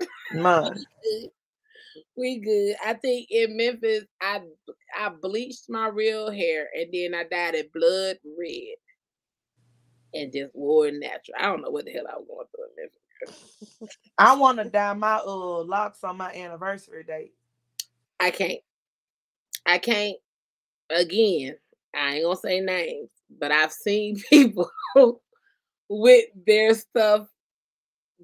good. 0.01 0.09
Man, 0.41 0.75
good. 1.03 1.31
We 2.17 2.41
good. 2.41 2.77
I 2.85 2.95
think 2.95 3.29
in 3.31 3.57
Memphis, 3.57 4.05
I 4.21 4.43
I 4.99 5.09
bleached 5.09 5.69
my 5.69 5.89
real 5.89 6.31
hair 6.31 6.69
and 6.75 6.89
then 6.93 7.15
I 7.15 7.25
dyed 7.25 7.55
it 7.55 7.73
blood 7.73 8.19
red 8.39 8.77
and 10.15 10.33
just 10.33 10.55
wore 10.55 10.89
it 10.89 10.95
natural. 10.95 11.37
I 11.39 11.45
don't 11.47 11.63
know 11.63 11.71
what 11.71 11.87
the 11.87 11.93
hell 11.93 12.07
I 12.09 12.19
was 12.19 12.27
going 12.29 12.47
through 12.55 12.65
in 12.65 12.71
Memphis. 12.77 13.97
I 14.19 14.37
want 14.37 14.59
to 14.59 14.65
dye 14.65 14.93
my 14.93 15.17
uh 15.17 15.63
locks 15.65 16.05
on 16.05 16.19
my 16.19 16.33
anniversary 16.33 17.05
date. 17.05 17.33
I 18.21 18.31
can't. 18.31 18.61
I 19.65 19.79
can't. 19.79 20.17
Again, 20.91 21.57
I 21.95 22.17
ain't 22.17 22.25
gonna 22.25 22.37
say 22.37 22.61
names, 22.61 23.11
but 23.39 23.53
I've 23.53 23.73
seen 23.73 24.21
people 24.31 24.71
with 25.89 26.27
their 26.47 26.75
stuff 26.75 27.29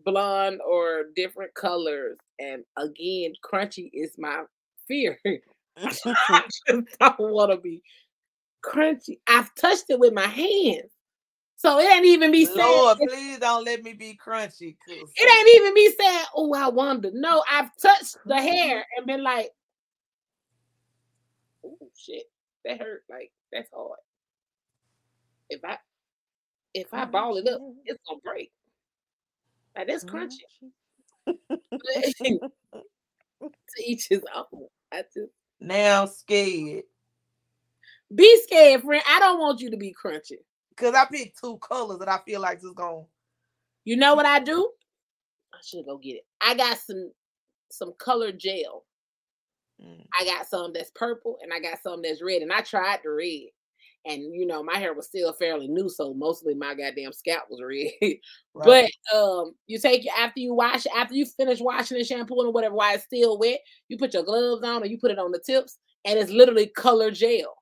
blonde 0.04 0.60
or 0.66 1.06
different 1.16 1.54
colors, 1.54 2.18
and 2.38 2.64
again, 2.76 3.32
crunchy 3.44 3.90
is 3.92 4.14
my 4.18 4.44
fear. 4.86 5.18
I 5.76 5.90
just 6.66 6.98
don't 7.00 7.18
want 7.18 7.50
to 7.52 7.56
be 7.58 7.82
crunchy. 8.64 9.18
I've 9.28 9.54
touched 9.54 9.84
it 9.90 9.98
with 9.98 10.12
my 10.12 10.26
hands. 10.26 10.90
So 11.56 11.78
it 11.80 11.92
ain't 11.92 12.06
even 12.06 12.30
me 12.30 12.44
saying 12.44 12.58
Lord, 12.58 12.98
please 12.98 13.38
don't 13.38 13.64
let 13.64 13.82
me 13.82 13.92
be 13.92 14.16
crunchy. 14.24 14.76
'cause- 14.86 15.12
it 15.16 15.38
ain't 15.38 15.56
even 15.56 15.74
me 15.74 15.90
saying, 15.98 16.24
oh, 16.36 16.54
I 16.54 16.68
wonder. 16.68 17.10
No, 17.12 17.42
I've 17.50 17.70
touched 17.82 18.16
the 18.26 18.36
hair 18.40 18.84
and 18.96 19.06
been 19.06 19.22
like, 19.24 19.50
oh 21.64 21.76
shit, 21.96 22.24
that 22.64 22.80
hurt. 22.80 23.02
Like 23.10 23.32
that's 23.52 23.68
hard. 23.74 23.98
If 25.50 25.64
I 25.64 25.78
if 26.74 26.92
I 26.94 27.04
ball 27.06 27.36
it 27.38 27.48
up, 27.48 27.60
it's 27.84 27.98
gonna 28.08 28.20
break. 28.22 28.52
Like 29.76 29.88
that's 29.88 30.04
crunchy. 30.04 30.42
to 31.80 32.40
each 33.84 34.06
his 34.08 34.22
own. 34.34 34.66
I 34.92 35.02
just 35.02 35.30
Now 35.60 36.02
I'm 36.02 36.08
scared. 36.08 36.84
be 38.14 38.40
scared, 38.42 38.82
friend. 38.82 39.02
I 39.08 39.18
don't 39.18 39.40
want 39.40 39.60
you 39.60 39.70
to 39.70 39.76
be 39.76 39.94
crunchy. 39.94 40.38
Cause 40.76 40.94
I 40.94 41.06
picked 41.06 41.40
two 41.40 41.58
colors 41.58 41.98
that 41.98 42.08
I 42.08 42.18
feel 42.24 42.40
like 42.40 42.58
is 42.58 42.72
going. 42.74 43.04
You 43.84 43.96
know 43.96 44.14
what 44.14 44.26
I 44.26 44.38
do? 44.38 44.70
I 45.52 45.58
should 45.64 45.84
go 45.86 45.98
get 45.98 46.16
it. 46.16 46.26
I 46.40 46.54
got 46.54 46.78
some 46.78 47.10
some 47.70 47.92
color 47.98 48.32
gel. 48.32 48.84
Mm. 49.82 50.04
I 50.18 50.24
got 50.24 50.46
some 50.46 50.72
that's 50.72 50.90
purple 50.94 51.38
and 51.42 51.52
I 51.52 51.60
got 51.60 51.82
some 51.82 52.02
that's 52.02 52.22
red. 52.22 52.42
And 52.42 52.52
I 52.52 52.60
tried 52.60 53.00
the 53.02 53.10
red. 53.10 53.48
And 54.06 54.22
you 54.34 54.46
know, 54.46 54.62
my 54.62 54.78
hair 54.78 54.94
was 54.94 55.06
still 55.06 55.32
fairly 55.32 55.68
new, 55.68 55.88
so 55.88 56.14
mostly 56.14 56.54
my 56.54 56.74
goddamn 56.74 57.12
scalp 57.12 57.44
was 57.50 57.60
red. 57.62 57.92
Right. 58.54 58.90
But 59.12 59.16
um, 59.16 59.54
you 59.66 59.78
take 59.78 60.06
after 60.18 60.40
you 60.40 60.54
wash, 60.54 60.86
after 60.96 61.14
you 61.14 61.26
finish 61.26 61.60
washing 61.60 61.96
and 61.96 62.06
shampooing 62.06 62.48
or 62.48 62.52
whatever, 62.52 62.74
while 62.74 62.94
it's 62.94 63.04
still 63.04 63.38
wet, 63.38 63.60
you 63.88 63.96
put 63.98 64.14
your 64.14 64.24
gloves 64.24 64.64
on 64.64 64.82
or 64.82 64.86
you 64.86 64.98
put 64.98 65.10
it 65.12 65.18
on 65.18 65.30
the 65.30 65.38
tips, 65.38 65.78
and 66.04 66.18
it's 66.18 66.30
literally 66.30 66.66
color 66.66 67.10
gel 67.10 67.54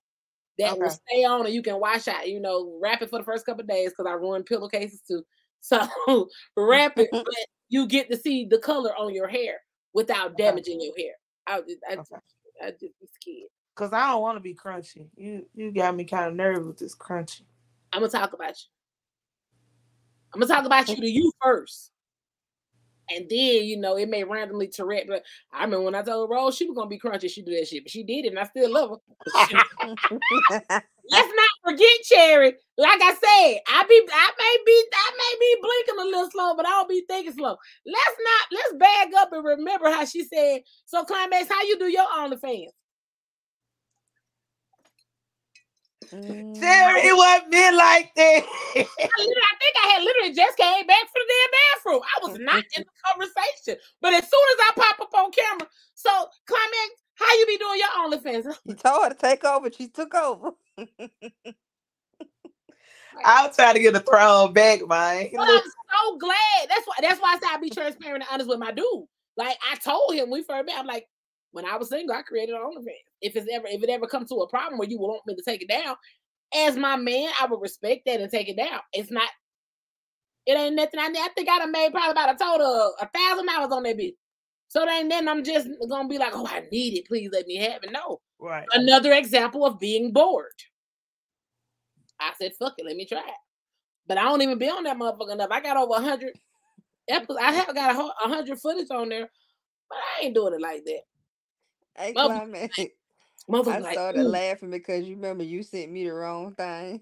that 0.59 0.78
will 0.78 0.91
stay 0.91 1.24
on 1.24 1.45
and 1.47 1.55
you 1.55 1.62
can 1.62 1.78
wash 1.80 2.09
out. 2.09 2.28
You 2.28 2.41
know, 2.41 2.78
wrap 2.82 3.03
it 3.03 3.11
for 3.11 3.18
the 3.18 3.24
first 3.24 3.45
couple 3.47 3.62
of 3.62 3.68
days 3.68 3.91
because 3.91 4.07
I 4.11 4.14
ruined 4.14 4.47
pillowcases 4.47 5.03
too. 5.07 5.24
So 5.62 5.80
wrap 6.57 6.97
it, 6.99 7.11
but 7.24 7.34
you 7.70 7.89
get 7.89 8.09
to 8.11 8.16
see 8.16 8.47
the 8.49 8.59
color 8.59 8.95
on 8.97 9.12
your 9.12 9.26
hair 9.26 9.55
without 9.95 10.32
Okay. 10.34 10.45
damaging 10.45 10.80
your 10.80 10.95
hair. 10.97 11.14
I, 11.49 11.62
I, 11.91 11.95
Okay. 11.95 12.16
I 12.62 12.70
just 12.70 12.82
be 13.01 13.09
scared. 13.20 13.51
Cause 13.77 13.93
I 13.93 14.11
don't 14.11 14.22
want 14.22 14.37
to 14.37 14.41
be 14.41 14.55
crunchy. 14.55 15.07
You 15.16 15.47
you 15.55 15.70
got 15.70 15.95
me 15.95 16.05
kind 16.05 16.29
of 16.29 16.35
nervous 16.35 16.66
with 16.66 16.79
this 16.79 16.97
crunchy. 16.97 17.43
I'm 17.93 18.01
gonna 18.01 18.11
talk 18.11 18.33
about 18.33 18.49
you. 18.49 18.68
I'm 20.33 20.41
gonna 20.41 20.53
talk 20.53 20.64
about 20.64 20.89
you 20.89 20.97
to 20.97 21.11
you 21.11 21.31
first. 21.43 21.93
And 23.11 23.29
then, 23.29 23.64
you 23.64 23.77
know, 23.77 23.97
it 23.99 24.09
may 24.09 24.24
randomly 24.24 24.68
Tourette, 24.68 25.07
but 25.07 25.22
I 25.53 25.62
remember 25.64 25.85
when 25.85 25.95
I 25.95 26.03
told 26.03 26.31
Rose 26.31 26.57
she 26.57 26.64
was 26.66 26.74
gonna 26.74 26.89
be 26.89 26.99
crunchy, 26.99 27.31
she 27.31 27.43
do 27.43 27.53
that 27.53 27.68
shit, 27.68 27.85
but 27.85 27.91
she 27.91 28.03
did 28.03 28.24
it, 28.24 28.29
and 28.29 28.39
I 28.39 28.45
still 28.45 28.72
love 28.72 28.91
her. 28.91 28.97
Let's 31.09 31.33
not 31.37 31.51
forget, 31.62 32.03
Cherry. 32.05 32.55
Like 32.79 33.01
I 33.01 33.12
said, 33.12 33.61
I 33.68 33.85
be 33.87 34.09
I 34.11 34.31
may 34.39 34.57
be 34.64 34.85
I 34.95 35.11
may 35.18 35.37
be 35.39 35.57
blinking 35.61 36.03
a 36.03 36.16
little 36.16 36.31
slow, 36.31 36.57
but 36.57 36.66
I 36.66 36.70
don't 36.70 36.89
be 36.89 37.05
thinking 37.07 37.35
slow. 37.35 37.57
Let's 37.85 38.16
not 38.24 38.59
let's 38.59 38.74
bag 38.79 39.14
up 39.18 39.33
and 39.33 39.45
remember 39.45 39.91
how 39.91 40.07
she 40.07 40.24
said, 40.24 40.62
so 40.87 41.05
Climax, 41.05 41.49
how 41.49 41.62
you 41.62 41.79
do 41.79 41.89
your 41.89 42.07
OnlyFans? 42.07 42.70
Mm. 46.12 46.57
Sarah, 46.57 46.98
it 46.98 47.16
wasn't 47.16 47.50
been 47.50 47.76
like 47.76 48.14
that. 48.14 48.42
I, 48.76 48.80
I 48.80 48.84
think 48.84 49.74
I 49.84 49.88
had 49.94 50.02
literally 50.02 50.34
just 50.34 50.57
came 50.57 50.86
back 50.86 51.02
from 51.02 51.22
the 51.26 51.34
damn 51.34 51.50
bathroom. 51.52 52.02
I 52.02 52.18
was 52.22 52.38
not 52.38 52.64
in 52.76 52.84
the 52.84 52.94
conversation. 53.04 53.80
But 54.00 54.14
as 54.14 54.22
soon 54.22 54.46
as 54.52 54.59
I 54.61 54.72
pop 54.76 55.00
up 55.00 55.14
on 55.14 55.30
camera, 55.32 55.68
so 55.94 56.11
Climax, 56.46 57.02
how 57.14 57.32
you 57.38 57.46
be 57.46 57.59
doing 57.59 57.78
your 57.78 57.88
OnlyFans? 57.98 58.57
You 58.64 58.74
told 58.74 59.04
her 59.04 59.11
to 59.11 59.16
take 59.16 59.44
over. 59.44 59.70
She 59.70 59.88
took 59.88 60.14
over. 60.14 60.50
I'll 63.24 63.52
try 63.52 63.72
to 63.72 63.78
get 63.78 63.96
a 63.96 64.00
throne 64.00 64.52
back, 64.52 64.86
man. 64.86 65.28
But 65.34 65.48
I'm 65.48 65.62
so 65.62 66.18
glad. 66.18 66.68
That's 66.68 66.86
why 66.86 66.94
that's 67.00 67.20
why 67.20 67.34
I 67.34 67.38
say 67.38 67.46
I 67.50 67.59
be 67.59 67.70
transparent 67.70 68.22
and 68.22 68.30
honest 68.30 68.48
with 68.48 68.59
my 68.59 68.72
dude. 68.72 69.07
Like 69.36 69.57
I 69.70 69.76
told 69.76 70.14
him 70.14 70.30
we 70.30 70.42
first 70.42 70.66
met, 70.66 70.78
I'm 70.78 70.86
like, 70.86 71.07
when 71.57 71.64
I 71.64 71.76
was 71.76 71.88
single, 71.88 72.14
I 72.14 72.20
created 72.20 72.54
an 72.54 72.61
OnlyFans. 72.61 73.09
If 73.22 73.34
it's 73.34 73.48
ever 73.50 73.66
if 73.66 73.82
it 73.82 73.88
ever 73.88 74.07
comes 74.07 74.28
to 74.28 74.36
a 74.36 74.48
problem 74.48 74.78
where 74.78 74.88
you 74.88 74.98
want 74.98 75.26
me 75.26 75.34
to 75.34 75.42
take 75.42 75.62
it 75.62 75.68
down, 75.68 75.96
as 76.54 76.76
my 76.76 76.96
man, 76.96 77.30
I 77.40 77.46
would 77.46 77.62
respect 77.62 78.02
that 78.04 78.20
and 78.20 78.30
take 78.30 78.50
it 78.50 78.59
down. 78.59 78.80
It's 78.92 79.11
not, 79.11 79.28
it 80.44 80.52
ain't 80.52 80.76
nothing. 80.76 81.00
I, 81.00 81.07
I 81.07 81.28
think 81.34 81.48
I 81.48 81.59
done 81.59 81.72
made 81.72 81.92
probably 81.92 82.11
about 82.11 82.34
a 82.34 82.38
total 82.38 82.66
of 82.66 82.92
a 83.00 83.09
thousand 83.18 83.46
dollars 83.46 83.72
on 83.72 83.82
that 83.84 83.96
bitch. 83.96 84.16
So 84.68 84.82
it 84.82 84.90
ain't 84.90 85.09
then 85.09 85.28
I'm 85.28 85.42
just 85.42 85.66
gonna 85.88 86.09
be 86.09 86.18
like, 86.18 86.32
oh, 86.34 86.46
I 86.46 86.64
need 86.70 86.98
it. 86.98 87.07
Please 87.07 87.30
let 87.32 87.46
me 87.46 87.57
have 87.57 87.82
it. 87.82 87.90
No. 87.90 88.20
Right. 88.38 88.66
Another 88.74 89.14
example 89.14 89.64
of 89.64 89.80
being 89.80 90.12
bored. 90.12 90.52
I 92.20 92.32
said, 92.38 92.52
fuck 92.59 92.74
it, 92.76 92.84
let 92.84 92.96
me 92.96 93.07
try 93.07 93.20
it. 93.20 93.34
But 94.07 94.18
I 94.18 94.24
don't 94.24 94.42
even 94.42 94.59
be 94.59 94.68
on 94.68 94.84
that 94.84 94.98
motherfucker 94.98 95.32
enough. 95.32 95.50
I 95.50 95.61
got 95.61 95.78
over 95.78 95.94
a 95.94 96.02
hundred 96.02 96.38
episodes. 97.09 97.40
I 97.42 97.52
have 97.52 97.74
got 97.74 97.96
a 97.96 97.98
a 97.98 98.28
hundred 98.28 98.61
footage 98.61 98.90
on 98.90 99.09
there, 99.09 99.30
but 99.88 99.98
I 99.98 100.24
ain't 100.24 100.34
doing 100.34 100.52
it 100.52 100.61
like 100.61 100.84
that. 100.84 101.00
Hey, 101.99 102.12
Well, 102.14 102.28
Climax. 102.28 102.78
I 103.49 103.78
like, 103.78 103.92
started 103.92 104.22
"Ooh." 104.22 104.28
laughing 104.28 104.70
because 104.70 105.07
you 105.07 105.14
remember 105.16 105.44
you 105.44 105.62
sent 105.62 105.90
me 105.92 106.05
the 106.05 106.12
wrong 106.12 106.55
thing. 106.55 107.01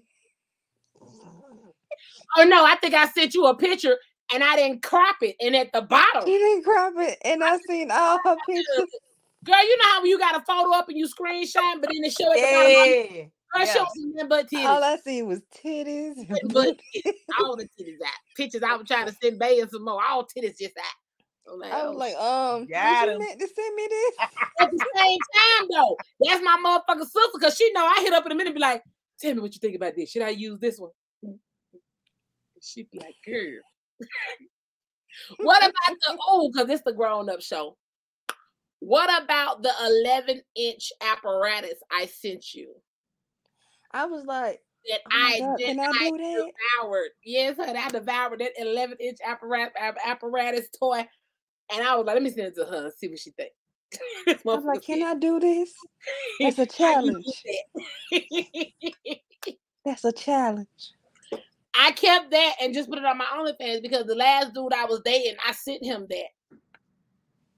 oh 2.37 2.43
no, 2.43 2.65
I 2.65 2.75
think 2.75 2.93
I 2.93 3.07
sent 3.07 3.33
you 3.33 3.45
a 3.47 3.55
picture 3.55 3.97
and 4.33 4.43
I 4.43 4.55
didn't 4.55 4.83
crop 4.83 5.17
it. 5.21 5.35
And 5.39 5.55
at 5.55 5.71
the 5.73 5.81
bottom, 5.81 6.27
you 6.27 6.37
didn't 6.37 6.63
crop 6.63 6.93
it, 6.97 7.17
and 7.23 7.43
I 7.43 7.57
seen 7.67 7.89
all 7.91 8.19
her 8.23 8.35
pictures. 8.47 8.89
girl, 9.43 9.63
you 9.63 9.77
know 9.77 9.89
how 9.89 10.03
you 10.03 10.17
got 10.19 10.35
a 10.35 10.43
photo 10.45 10.73
up 10.75 10.89
and 10.89 10.97
you 10.97 11.07
screenshot, 11.07 11.81
but 11.81 11.89
then 11.91 12.03
it 12.03 12.11
show 12.13 12.31
at 12.31 12.35
the 12.35 12.41
bottom. 12.41 13.15
Yeah. 13.17 13.23
Girl, 13.53 13.65
yeah. 13.65 13.73
show 13.73 13.85
some 13.95 14.13
nothing 14.13 14.29
but 14.29 14.49
titties. 14.49 14.65
All 14.65 14.83
I 14.83 14.97
seen 14.97 15.27
was 15.27 15.41
titties. 15.63 16.17
and 16.17 16.39
but 16.45 16.53
butt. 16.53 16.77
titties. 16.95 17.13
All 17.39 17.55
the 17.55 17.63
titties 17.79 18.01
out. 18.05 18.13
Pictures 18.35 18.63
I 18.63 18.75
was 18.75 18.87
trying 18.87 19.07
to 19.07 19.15
send 19.23 19.39
Bay 19.39 19.59
and 19.59 19.69
some 19.69 19.85
more. 19.85 20.01
All 20.03 20.23
titties 20.25 20.59
just 20.59 20.77
out. 20.77 20.95
I'm 21.51 21.59
like, 21.59 21.73
I 21.73 21.81
oh, 21.81 21.89
was 21.89 21.97
like, 21.97 22.15
um, 22.15 22.65
Got 22.67 23.07
you 23.07 23.13
him. 23.13 23.19
meant 23.19 23.39
to 23.39 23.47
send 23.47 23.75
me 23.75 23.87
this? 23.89 24.15
at 24.61 24.71
the 24.71 24.85
same 24.95 25.19
time 25.33 25.67
though, 25.71 25.97
that's 26.21 26.43
my 26.43 26.57
motherfucking 26.63 27.03
sister 27.03 27.29
because 27.33 27.55
she 27.55 27.71
know 27.73 27.85
I 27.85 28.01
hit 28.01 28.13
up 28.13 28.25
in 28.25 28.31
a 28.31 28.35
minute 28.35 28.49
and 28.49 28.55
be 28.55 28.61
like, 28.61 28.83
tell 29.19 29.33
me 29.33 29.41
what 29.41 29.53
you 29.53 29.59
think 29.59 29.75
about 29.75 29.95
this. 29.95 30.09
Should 30.11 30.23
I 30.23 30.29
use 30.29 30.59
this 30.59 30.79
one? 30.79 30.91
She'd 32.61 32.89
be 32.91 32.99
like, 32.99 33.15
girl. 33.25 33.61
what 35.37 35.59
about 35.59 35.73
the 35.87 36.17
oh, 36.27 36.49
because 36.51 36.69
it's 36.69 36.83
the 36.83 36.93
grown-up 36.93 37.41
show. 37.41 37.77
What 38.79 39.23
about 39.23 39.63
the 39.63 39.71
11 40.05 40.41
inch 40.55 40.91
apparatus 41.01 41.79
I 41.91 42.05
sent 42.05 42.53
you 42.53 42.73
I 43.91 44.05
was 44.05 44.25
like, 44.25 44.59
that 44.89 44.99
oh 45.05 45.09
I 45.11 45.39
God, 45.39 45.57
did 45.57 45.79
I 45.79 45.83
I 45.83 46.11
that? 46.11 46.51
devoured? 46.81 47.09
Yes, 47.23 47.55
honey, 47.57 47.79
I 47.79 47.89
devoured 47.89 48.39
that 48.39 48.51
11 48.57 48.97
inch 48.99 49.17
apparatus 49.25 49.73
apparatus 50.05 50.67
toy, 50.77 51.07
and 51.73 51.85
I 51.85 51.95
was 51.95 52.05
like, 52.05 52.15
let 52.15 52.23
me 52.23 52.29
send 52.29 52.47
it 52.47 52.55
to 52.55 52.65
her 52.65 52.85
and 52.85 52.93
see 52.93 53.07
what 53.07 53.19
she 53.19 53.31
think. 53.31 53.51
This 54.25 54.41
I 54.47 54.55
was 54.55 54.63
like, 54.65 54.81
can 54.81 55.03
I 55.03 55.15
do 55.15 55.39
this? 55.39 55.73
That's 56.39 56.59
a 56.59 56.67
"How 56.83 57.01
you 57.01 57.23
do 57.23 57.33
challenge. 58.11 58.63
That's 59.85 60.05
a 60.05 60.11
challenge. 60.11 60.67
I 61.77 61.91
kept 61.91 62.31
that 62.31 62.55
and 62.61 62.73
just 62.73 62.89
put 62.89 62.99
it 62.99 63.05
on 63.05 63.17
my 63.17 63.25
OnlyFans 63.25 63.81
because 63.81 64.05
the 64.05 64.15
last 64.15 64.53
dude 64.53 64.73
I 64.73 64.85
was 64.85 65.01
dating, 65.03 65.35
I 65.45 65.51
sent 65.51 65.83
him 65.83 66.07
that. 66.09 66.59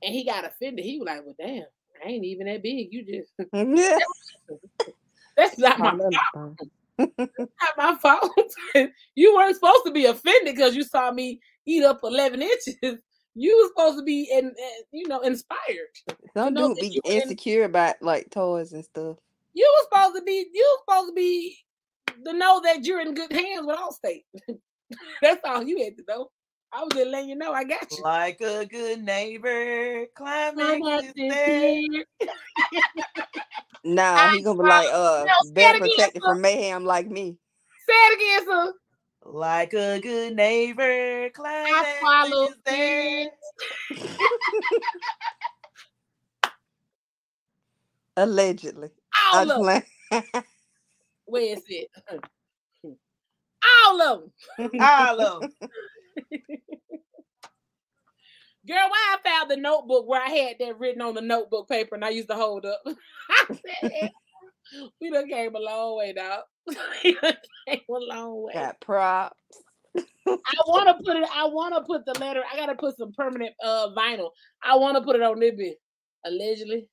And 0.03 0.13
he 0.13 0.25
got 0.25 0.45
offended. 0.45 0.85
He 0.85 0.97
was 0.99 1.05
like, 1.05 1.23
Well, 1.23 1.35
damn, 1.39 1.63
I 2.03 2.09
ain't 2.09 2.25
even 2.25 2.47
that 2.47 2.63
big. 2.63 2.89
You 2.91 3.05
just 3.05 3.31
that's 5.37 5.57
not 5.57 5.79
my 5.79 5.97
fault. 6.33 6.59
Not 6.97 7.77
my 7.77 7.95
fault. 8.01 8.31
you 9.15 9.35
weren't 9.35 9.55
supposed 9.55 9.85
to 9.85 9.91
be 9.91 10.05
offended 10.05 10.55
because 10.55 10.75
you 10.75 10.83
saw 10.83 11.11
me 11.11 11.39
eat 11.65 11.83
up 11.83 11.99
11 12.03 12.41
inches. 12.41 13.01
You 13.39 13.55
were 13.55 13.67
supposed 13.67 13.99
to 13.99 14.03
be 14.03 14.23
in, 14.31 14.45
in- 14.45 14.83
you 14.91 15.07
know, 15.07 15.19
inspired. 15.19 15.93
Some 16.35 16.55
know 16.55 16.69
dude 16.69 16.79
be 16.79 16.88
you 16.88 17.01
were 17.05 17.11
in- 17.11 17.21
insecure 17.21 17.65
about 17.65 17.95
like 18.01 18.31
toys 18.31 18.73
and 18.73 18.83
stuff. 18.83 19.17
You 19.53 19.71
were 19.77 19.83
supposed 19.91 20.15
to 20.15 20.23
be, 20.23 20.47
you 20.51 20.77
were 20.88 20.93
supposed 20.95 21.11
to 21.11 21.15
be 21.15 21.55
to 22.25 22.33
know 22.33 22.61
that 22.63 22.83
you're 22.83 22.99
in 22.99 23.13
good 23.13 23.31
hands 23.31 23.67
with 23.67 23.77
Allstate. 23.77 24.23
that's 25.21 25.39
all 25.45 25.61
you 25.61 25.83
had 25.83 25.97
to 25.97 26.03
know. 26.07 26.29
I 26.73 26.83
was 26.83 26.93
just 26.93 27.07
letting 27.07 27.29
you 27.29 27.35
know 27.35 27.53
I 27.53 27.63
got 27.63 27.91
you. 27.91 28.03
Like 28.03 28.41
a 28.41 28.65
good 28.65 29.03
neighbor, 29.03 30.07
climbing 30.15 30.79
Climax 30.79 31.13
is 31.15 31.35
is 31.35 32.05
Nah, 33.83 34.29
he 34.31 34.41
gonna 34.41 34.63
be 34.63 34.67
like, 34.67 34.89
uh, 34.91 35.25
no, 35.27 35.51
better 35.51 35.79
protected 35.79 36.23
from 36.23 36.41
mayhem 36.41 36.85
like 36.85 37.07
me. 37.07 37.38
Say 37.88 37.93
it 37.93 38.15
again, 38.17 38.47
sir. 38.47 38.73
Like 39.30 39.73
a 39.73 39.99
good 39.99 40.36
neighbor, 40.38 40.84
I 40.84 41.30
climbing 41.34 41.84
follow 42.01 42.47
is 42.47 42.55
there. 42.65 43.28
it. 43.91 43.97
Allegedly. 48.17 48.89
All 49.34 49.51
I'm 49.51 49.51
of 49.51 49.65
them. 49.65 49.84
Where 51.25 51.57
is 51.57 51.63
it? 51.67 51.89
All 53.86 54.01
of 54.01 54.21
them. 54.57 54.71
All 54.80 55.21
of 55.21 55.43
'em. 55.43 55.49
Girl, 58.65 58.78
why 58.89 59.15
I 59.15 59.17
found 59.30 59.51
the 59.51 59.57
notebook 59.57 60.07
where 60.07 60.21
I 60.21 60.30
had 60.30 60.55
that 60.59 60.80
written 60.80 61.01
on 61.01 61.15
the 61.15 61.21
notebook 61.21 61.67
paper 61.69 61.95
and 61.95 62.03
I 62.05 62.09
used 62.09 62.30
to 62.30 62.36
hold 62.36 62.65
up. 62.65 62.82
I 62.86 63.45
said, 63.49 63.91
we 65.01 65.11
done 65.11 65.28
came 65.30 65.55
a 65.55 65.59
long 65.59 65.97
way, 65.97 66.13
dog. 66.13 66.41
we 67.03 67.18
done 67.22 67.38
came 67.68 67.82
a 67.89 67.93
long 67.93 68.43
way. 68.43 68.53
Got 68.53 68.80
props. 68.82 69.36
I 70.28 70.61
want 70.68 70.88
to 70.88 71.03
put 71.03 71.15
it. 71.15 71.30
I 71.34 71.45
want 71.45 71.74
to 71.76 71.82
put 71.82 72.05
the 72.05 72.20
letter. 72.20 72.43
I 72.51 72.57
gotta 72.57 72.76
put 72.76 72.97
some 72.97 73.13
permanent 73.13 73.53
uh 73.63 73.89
vinyl. 73.97 74.30
I 74.61 74.76
want 74.76 74.97
to 74.97 75.03
put 75.03 75.15
it 75.15 75.22
on 75.22 75.39
this 75.39 75.55
bit. 75.55 75.80
Allegedly, 76.26 76.88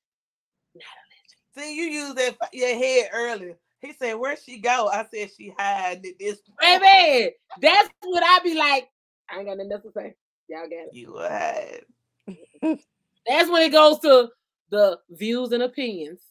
not 0.73 0.85
allegedly. 1.03 1.73
See, 1.73 1.75
you 1.75 1.83
used 1.83 2.17
that 2.17 2.37
your 2.53 2.75
head 2.75 3.09
earlier. 3.13 3.57
He 3.81 3.93
said, 3.93 4.13
"Where'd 4.13 4.39
she 4.39 4.59
go?" 4.59 4.89
I 4.91 5.05
said, 5.13 5.29
"She 5.37 5.53
hiding 5.57 6.05
it 6.05 6.15
this 6.19 6.41
baby. 6.59 7.35
That's 7.61 7.89
what 8.01 8.23
I 8.23 8.39
be 8.43 8.55
like. 8.55 8.89
I 9.29 9.37
ain't 9.37 9.47
got 9.47 9.57
nothing 9.57 9.71
else 9.71 9.83
to 9.83 9.91
say. 9.91 10.15
Y'all 10.47 10.63
got 10.63 10.71
it. 10.71 10.93
You 10.93 11.15
hide." 11.17 11.81
That's 13.27 13.49
when 13.49 13.63
it 13.63 13.71
goes 13.71 13.99
to 13.99 14.29
the 14.71 14.99
views 15.09 15.51
and 15.51 15.63
opinions 15.63 16.21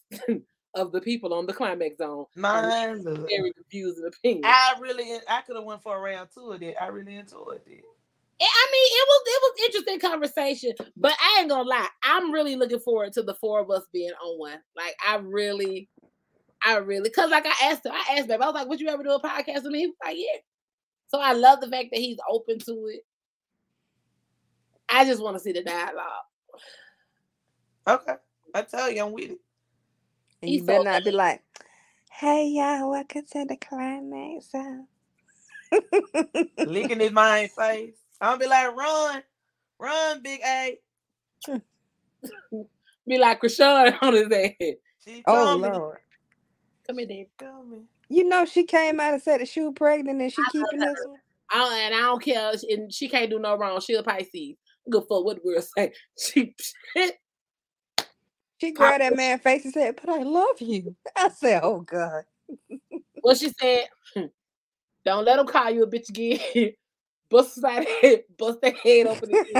of 0.75 0.91
the 0.91 1.01
people 1.01 1.33
on 1.33 1.45
the 1.45 1.53
climax 1.53 1.97
zone. 1.97 2.25
Mine. 2.35 3.03
Very 3.03 3.53
and 4.01 4.07
opinions. 4.07 4.45
I 4.45 4.75
really, 4.79 5.19
I 5.27 5.41
could 5.41 5.55
have 5.55 5.65
went 5.65 5.81
for 5.81 5.97
a 5.97 5.99
round 5.99 6.29
two 6.33 6.51
of 6.51 6.61
it. 6.61 6.75
I 6.79 6.87
really 6.87 7.15
enjoyed 7.15 7.61
it. 7.65 7.83
I 8.41 8.45
I 8.45 8.67
mean, 8.71 8.87
it 8.91 9.07
was 9.07 9.21
it 9.25 9.41
was 9.41 9.65
interesting 9.65 9.99
conversation, 9.99 10.73
but 10.97 11.13
I 11.19 11.37
ain't 11.39 11.49
gonna 11.49 11.67
lie. 11.67 11.87
I'm 12.03 12.31
really 12.31 12.57
looking 12.57 12.79
forward 12.79 13.13
to 13.13 13.23
the 13.23 13.33
four 13.33 13.61
of 13.61 13.71
us 13.71 13.83
being 13.93 14.11
on 14.11 14.37
one. 14.37 14.59
Like, 14.75 14.95
I 15.07 15.15
really, 15.15 15.89
I 16.63 16.77
really, 16.77 17.09
cause 17.09 17.31
like 17.31 17.45
I 17.45 17.71
asked 17.71 17.85
him, 17.85 17.93
I 17.93 18.17
asked 18.17 18.29
him, 18.29 18.41
I 18.41 18.45
was 18.45 18.55
like, 18.55 18.67
"Would 18.67 18.81
you 18.81 18.89
ever 18.89 19.03
do 19.03 19.11
a 19.11 19.21
podcast 19.21 19.63
with 19.63 19.71
me?" 19.71 19.79
He 19.79 19.87
was 19.87 19.95
like, 20.03 20.17
"Yeah." 20.17 20.39
So 21.07 21.19
I 21.19 21.31
love 21.31 21.61
the 21.61 21.69
fact 21.69 21.89
that 21.93 21.99
he's 22.01 22.17
open 22.29 22.59
to 22.59 22.87
it. 22.87 23.05
I 24.89 25.05
just 25.05 25.23
want 25.23 25.37
to 25.37 25.39
see 25.41 25.53
the 25.53 25.63
dialogue. 25.63 26.25
Okay, 27.87 28.15
I 28.53 28.61
tell 28.63 28.91
you, 28.91 29.05
I'm 29.05 29.13
with 29.13 29.31
it. 29.31 29.39
And 30.41 30.49
He's 30.49 30.61
you 30.61 30.65
so 30.65 30.65
better 30.67 30.83
not 30.83 31.03
be 31.03 31.11
like, 31.11 31.41
hey 32.11 32.47
y'all, 32.47 32.91
welcome 32.91 33.23
to 33.31 33.45
the 33.45 33.57
climax. 33.57 34.51
zone." 34.51 34.87
Licking 36.65 36.99
his 37.01 37.11
mind 37.11 37.51
face. 37.51 37.95
I'm 38.21 38.33
gonna 38.33 38.39
be 38.39 38.47
like, 38.47 38.75
"Run, 38.75 39.23
run, 39.79 40.21
Big 40.21 40.41
A." 40.45 40.77
Be 43.07 43.19
like 43.19 43.41
Krishan 43.41 43.97
on 44.01 44.13
his 44.13 44.27
head. 44.33 44.55
She 45.03 45.23
oh 45.27 45.33
coming. 45.33 45.71
Lord. 45.71 45.99
Come 46.87 46.97
here, 46.99 47.07
Dave. 47.07 47.27
coming. 47.37 47.85
You 48.09 48.23
know 48.23 48.45
she 48.45 48.63
came 48.63 48.99
out 48.99 49.13
and 49.13 49.21
said 49.21 49.41
that 49.41 49.47
she 49.47 49.61
was 49.61 49.73
pregnant 49.75 50.21
and 50.21 50.31
she 50.31 50.41
keeping 50.51 50.79
this 50.79 51.05
one. 51.05 51.19
I 51.51 51.57
don't, 51.57 51.73
and 51.73 51.95
I 51.95 52.01
don't 52.01 52.21
care. 52.23 52.51
And 52.69 52.91
she 52.93 53.07
can't 53.07 53.29
do 53.29 53.39
no 53.39 53.55
wrong. 53.57 53.79
She 53.79 53.93
a 53.93 54.03
Pisces. 54.03 54.55
Good 54.89 55.03
for 55.07 55.23
what 55.23 55.37
the 55.37 55.41
girl 55.41 55.61
say. 55.61 55.93
She 56.19 56.55
She 58.59 58.71
grabbed 58.71 59.01
that 59.01 59.15
man 59.15 59.39
face 59.39 59.65
and 59.65 59.73
said, 59.73 59.99
But 60.01 60.09
I 60.09 60.23
love 60.23 60.59
you. 60.59 60.95
I 61.15 61.29
said, 61.29 61.61
Oh 61.63 61.81
God. 61.81 62.23
what 63.21 63.37
she 63.37 63.51
said. 63.59 63.85
Hmm, 64.15 64.25
don't 65.05 65.25
let 65.25 65.37
them 65.37 65.47
call 65.47 65.69
you 65.69 65.83
a 65.83 65.87
bitch 65.87 66.09
again. 66.09 66.71
Bust 67.29 67.59
side 67.59 67.87
head, 68.01 68.23
bust 68.37 68.61
their 68.61 68.71
head 68.71 69.07
open. 69.07 69.33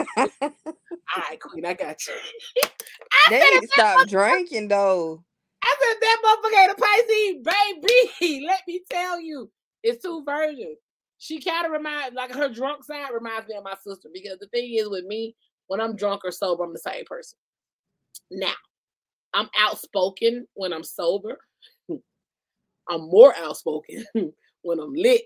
All 1.16 1.24
right, 1.30 1.39
Queen, 1.39 1.66
I 1.66 1.74
got 1.74 1.98
you. 2.06 2.14
I 2.64 3.30
they 3.30 3.39
need 3.39 3.62
to 3.62 3.68
stop 3.68 4.08
drinking 4.08 4.68
though. 4.68 5.24
I 5.64 5.76
said 5.80 5.98
that 6.02 6.22
motherfucker 6.24 6.62
ain't 6.62 6.72
a 6.72 7.82
Pisces, 7.82 8.20
baby. 8.22 8.46
Let 8.46 8.62
me 8.68 8.82
tell 8.88 9.20
you, 9.20 9.50
it's 9.82 10.04
two 10.04 10.24
versions. 10.24 10.78
She 11.18 11.41
kind 11.41 11.66
of 11.66 11.72
reminds, 11.72 12.14
like 12.16 12.34
her 12.36 12.50
drunk 12.50 12.84
side 12.84 13.10
reminds 13.12 13.48
me 13.48 13.56
of 13.56 13.64
my 13.64 13.76
sister 13.84 14.10
because 14.14 14.38
the 14.39 14.48
thing 14.48 14.76
is 14.76 14.88
with 14.89 15.06
me, 15.06 15.36
when 15.68 15.82
I'm 15.82 15.96
drunk 15.96 16.22
or 16.24 16.32
sober, 16.32 16.64
I'm 16.64 16.74
the 16.74 16.80
same 16.80 17.06
person. 17.06 17.39
Now, 18.30 18.54
I'm 19.36 19.50
outspoken 19.60 20.48
when 20.54 20.72
I'm 20.74 20.84
sober. 20.84 21.38
I'm 22.90 23.02
more 23.02 23.36
outspoken 23.36 24.06
when 24.62 24.80
I'm 24.80 24.94
lit. 24.94 25.24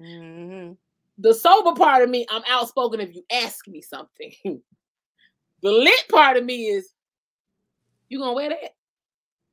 Mhm. 0.00 0.76
The 1.18 1.34
sober 1.34 1.74
part 1.74 2.02
of 2.02 2.08
me, 2.08 2.24
I'm 2.30 2.42
outspoken 2.48 3.00
if 3.00 3.14
you 3.14 3.24
ask 3.30 3.66
me 3.68 3.82
something. 3.82 4.32
the 5.62 5.70
lit 5.70 6.08
part 6.08 6.36
of 6.36 6.44
me 6.44 6.66
is, 6.68 6.94
you 8.08 8.18
gonna 8.18 8.32
wear 8.32 8.50
that? 8.50 8.74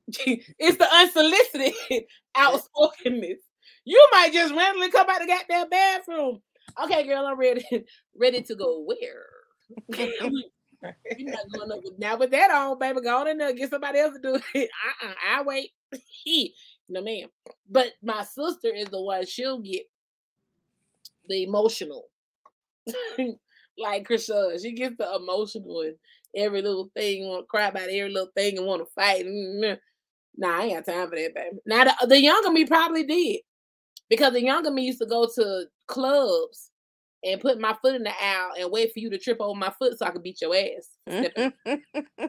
it's 0.60 0.78
the 0.78 0.88
unsolicited 0.94 2.04
outspokenness. 2.38 3.40
You 3.86 4.08
might 4.12 4.34
just 4.34 4.54
randomly 4.54 4.92
come 4.92 5.10
out 5.10 5.22
of 5.22 5.28
that 5.28 5.48
goddamn 5.48 5.70
bathroom. 5.70 6.42
Okay, 6.84 7.06
girl, 7.08 7.26
I'm 7.26 7.38
ready, 7.38 7.66
ready 8.16 8.42
to 8.44 8.56
go 8.56 8.84
where? 8.86 9.26
Now 11.98 12.18
with 12.18 12.32
that 12.32 12.52
on, 12.52 12.80
baby. 12.80 13.02
Go 13.02 13.20
on 13.22 13.28
in 13.28 13.38
there, 13.38 13.54
get 13.54 13.70
somebody 13.70 14.00
else 14.00 14.14
to 14.16 14.22
do 14.22 14.40
it. 14.56 14.70
Uh-uh, 15.04 15.14
I 15.30 15.42
wait. 15.44 15.72
no, 16.90 17.02
ma'am. 17.02 17.28
But 17.70 17.94
my 18.02 18.24
sister 18.24 18.70
is 18.74 18.88
the 18.88 19.02
one. 19.02 19.26
She'll 19.26 19.60
get 19.60 19.84
the 21.28 21.44
emotional, 21.44 22.06
like 23.78 24.08
Krisha. 24.08 24.62
She 24.62 24.74
gets 24.74 24.96
the 24.98 25.16
emotional 25.16 25.82
and 25.82 25.96
every 26.36 26.62
little 26.62 26.90
thing. 26.96 27.28
Want 27.28 27.44
to 27.44 27.48
cry 27.48 27.68
about 27.68 27.84
every 27.90 28.10
little 28.10 28.32
thing 28.36 28.58
and 28.58 28.68
want 28.68 28.82
to 28.86 28.92
fight. 28.94 29.26
Mm, 29.26 29.78
Nah, 30.38 30.60
I 30.60 30.64
ain't 30.66 30.86
got 30.86 30.94
time 30.94 31.10
for 31.10 31.16
that, 31.18 31.36
baby. 31.36 31.58
Now 31.66 31.84
the, 31.86 32.08
the 32.08 32.22
younger 32.22 32.52
me 32.52 32.66
probably 32.66 33.04
did 33.04 33.42
because 34.10 34.34
the 34.34 34.44
younger 34.44 34.72
me 34.72 34.84
used 34.84 35.00
to 35.02 35.06
go 35.08 35.28
to 35.36 35.66
clubs 35.88 36.69
and 37.24 37.42
put 37.42 37.60
my 37.60 37.76
foot 37.82 37.96
in 37.96 38.04
the 38.04 38.12
aisle 38.12 38.52
and 38.60 38.72
wait 38.72 38.94
for 38.94 39.00
you 39.00 39.10
to 39.10 39.18
trip 39.18 39.38
over 39.40 39.58
my 39.58 39.72
foot 39.78 39.98
so 39.98 40.06
I 40.06 40.12
could 40.12 40.24
beat 40.24 40.42
your 40.42 40.56
ass. 40.56 40.90
Mm-hmm. 41.10 42.26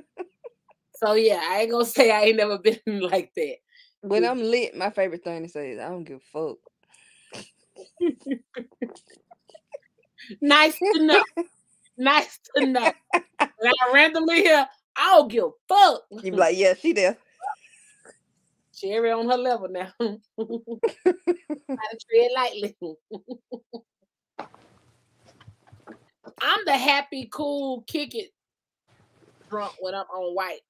So 1.01 1.15
yeah, 1.15 1.41
I 1.43 1.63
ain't 1.63 1.71
gonna 1.71 1.85
say 1.87 2.11
I 2.11 2.23
ain't 2.25 2.37
never 2.37 2.59
been 2.59 2.79
like 2.87 3.33
that. 3.37 3.57
when 4.03 4.25
I'm 4.25 4.43
lit, 4.43 4.77
my 4.77 4.91
favorite 4.91 5.25
thing 5.25 5.43
to 5.43 5.49
say 5.49 5.73
is 5.73 5.81
I 5.81 5.89
don't 5.89 6.05
give 6.05 6.21
a 6.35 6.39
fuck. 6.39 6.59
Nice 10.43 10.79
to 10.79 11.03
know. 11.03 11.25
nice 11.97 12.39
to 12.55 12.67
know. 12.67 12.93
When 13.13 13.73
I 13.81 13.93
randomly 13.93 14.43
hear, 14.43 14.69
I 14.95 15.17
don't 15.17 15.29
give 15.29 15.45
a 15.45 15.51
fuck. 15.67 16.03
You 16.23 16.31
be 16.33 16.37
like, 16.37 16.59
yeah, 16.59 16.75
she 16.75 16.93
there. 16.93 17.17
Cherry 18.77 19.11
on 19.11 19.29
her 19.29 19.39
level 19.39 19.69
now. 19.69 19.91
Gotta 19.99 20.21
tread 21.67 22.31
lightly. 22.37 22.77
I'm 26.41 26.65
the 26.65 26.77
happy, 26.77 27.29
cool, 27.33 27.83
kick 27.87 28.15
it 28.15 28.31
drunk 29.49 29.73
when 29.81 29.95
I'm 29.95 30.07
on 30.07 30.35
white. 30.35 30.61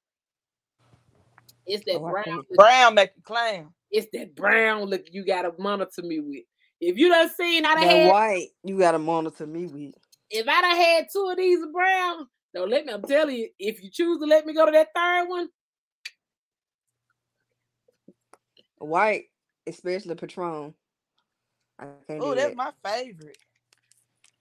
It's 1.66 1.84
that 1.84 1.96
Oh, 1.96 2.10
brown. 2.10 2.24
can't- 2.24 2.48
Brown 2.50 2.94
make 2.94 3.10
you 3.16 3.22
clown. 3.22 3.74
It's 3.90 4.08
that 4.12 4.34
brown 4.34 4.84
look 4.84 5.04
you 5.12 5.24
gotta 5.24 5.52
monitor 5.58 6.02
me 6.02 6.20
with. 6.20 6.44
If 6.80 6.96
you 6.96 7.08
done 7.08 7.28
seen 7.30 7.64
I 7.66 7.74
done 7.74 7.86
That 7.86 7.90
had 7.96 8.10
white, 8.10 8.48
you 8.64 8.78
gotta 8.78 8.98
monitor 8.98 9.46
me 9.46 9.66
with. 9.66 9.94
if 10.30 10.48
I 10.48 10.60
done 10.62 10.76
had 10.76 11.06
two 11.12 11.28
of 11.28 11.36
these 11.36 11.64
brown, 11.72 12.26
don't 12.54 12.70
let 12.70 12.86
me. 12.86 12.92
I'm 12.92 13.02
telling 13.02 13.36
you, 13.36 13.50
if 13.58 13.82
you 13.82 13.90
choose 13.90 14.18
to 14.20 14.24
let 14.26 14.46
me 14.46 14.54
go 14.54 14.64
to 14.66 14.72
that 14.72 14.88
third 14.94 15.28
one, 15.28 15.48
White, 18.78 19.24
especially 19.66 20.14
Patron. 20.14 20.74
Oh, 21.78 22.34
that's 22.34 22.54
that. 22.54 22.56
my 22.56 22.72
favorite. 22.82 23.36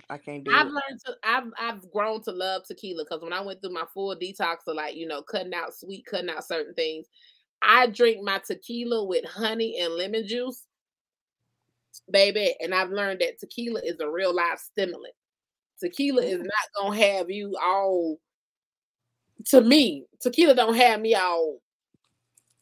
I 0.09 0.17
can't 0.17 0.43
do 0.43 0.51
I've 0.51 0.67
it. 0.67 0.73
learned 0.73 0.99
to. 1.05 1.15
I've 1.23 1.51
I've 1.57 1.91
grown 1.91 2.23
to 2.23 2.31
love 2.31 2.63
tequila 2.65 3.03
because 3.03 3.21
when 3.21 3.33
I 3.33 3.41
went 3.41 3.61
through 3.61 3.73
my 3.73 3.85
full 3.93 4.15
detox 4.15 4.57
of 4.67 4.75
like 4.75 4.95
you 4.95 5.07
know 5.07 5.21
cutting 5.21 5.53
out 5.53 5.75
sweet, 5.75 6.05
cutting 6.05 6.29
out 6.29 6.47
certain 6.47 6.73
things, 6.73 7.05
I 7.61 7.87
drink 7.87 8.23
my 8.23 8.41
tequila 8.45 9.05
with 9.05 9.25
honey 9.25 9.79
and 9.79 9.93
lemon 9.93 10.27
juice, 10.27 10.65
baby. 12.11 12.55
And 12.59 12.73
I've 12.73 12.89
learned 12.89 13.21
that 13.21 13.39
tequila 13.39 13.81
is 13.83 13.99
a 13.99 14.09
real 14.09 14.35
life 14.35 14.59
stimulant. 14.59 15.13
Tequila 15.79 16.23
is 16.23 16.39
not 16.39 16.49
gonna 16.75 16.97
have 16.97 17.29
you 17.29 17.55
all. 17.61 18.17
To 19.47 19.61
me, 19.61 20.05
tequila 20.21 20.55
don't 20.55 20.75
have 20.75 20.99
me 20.99 21.15
all 21.15 21.59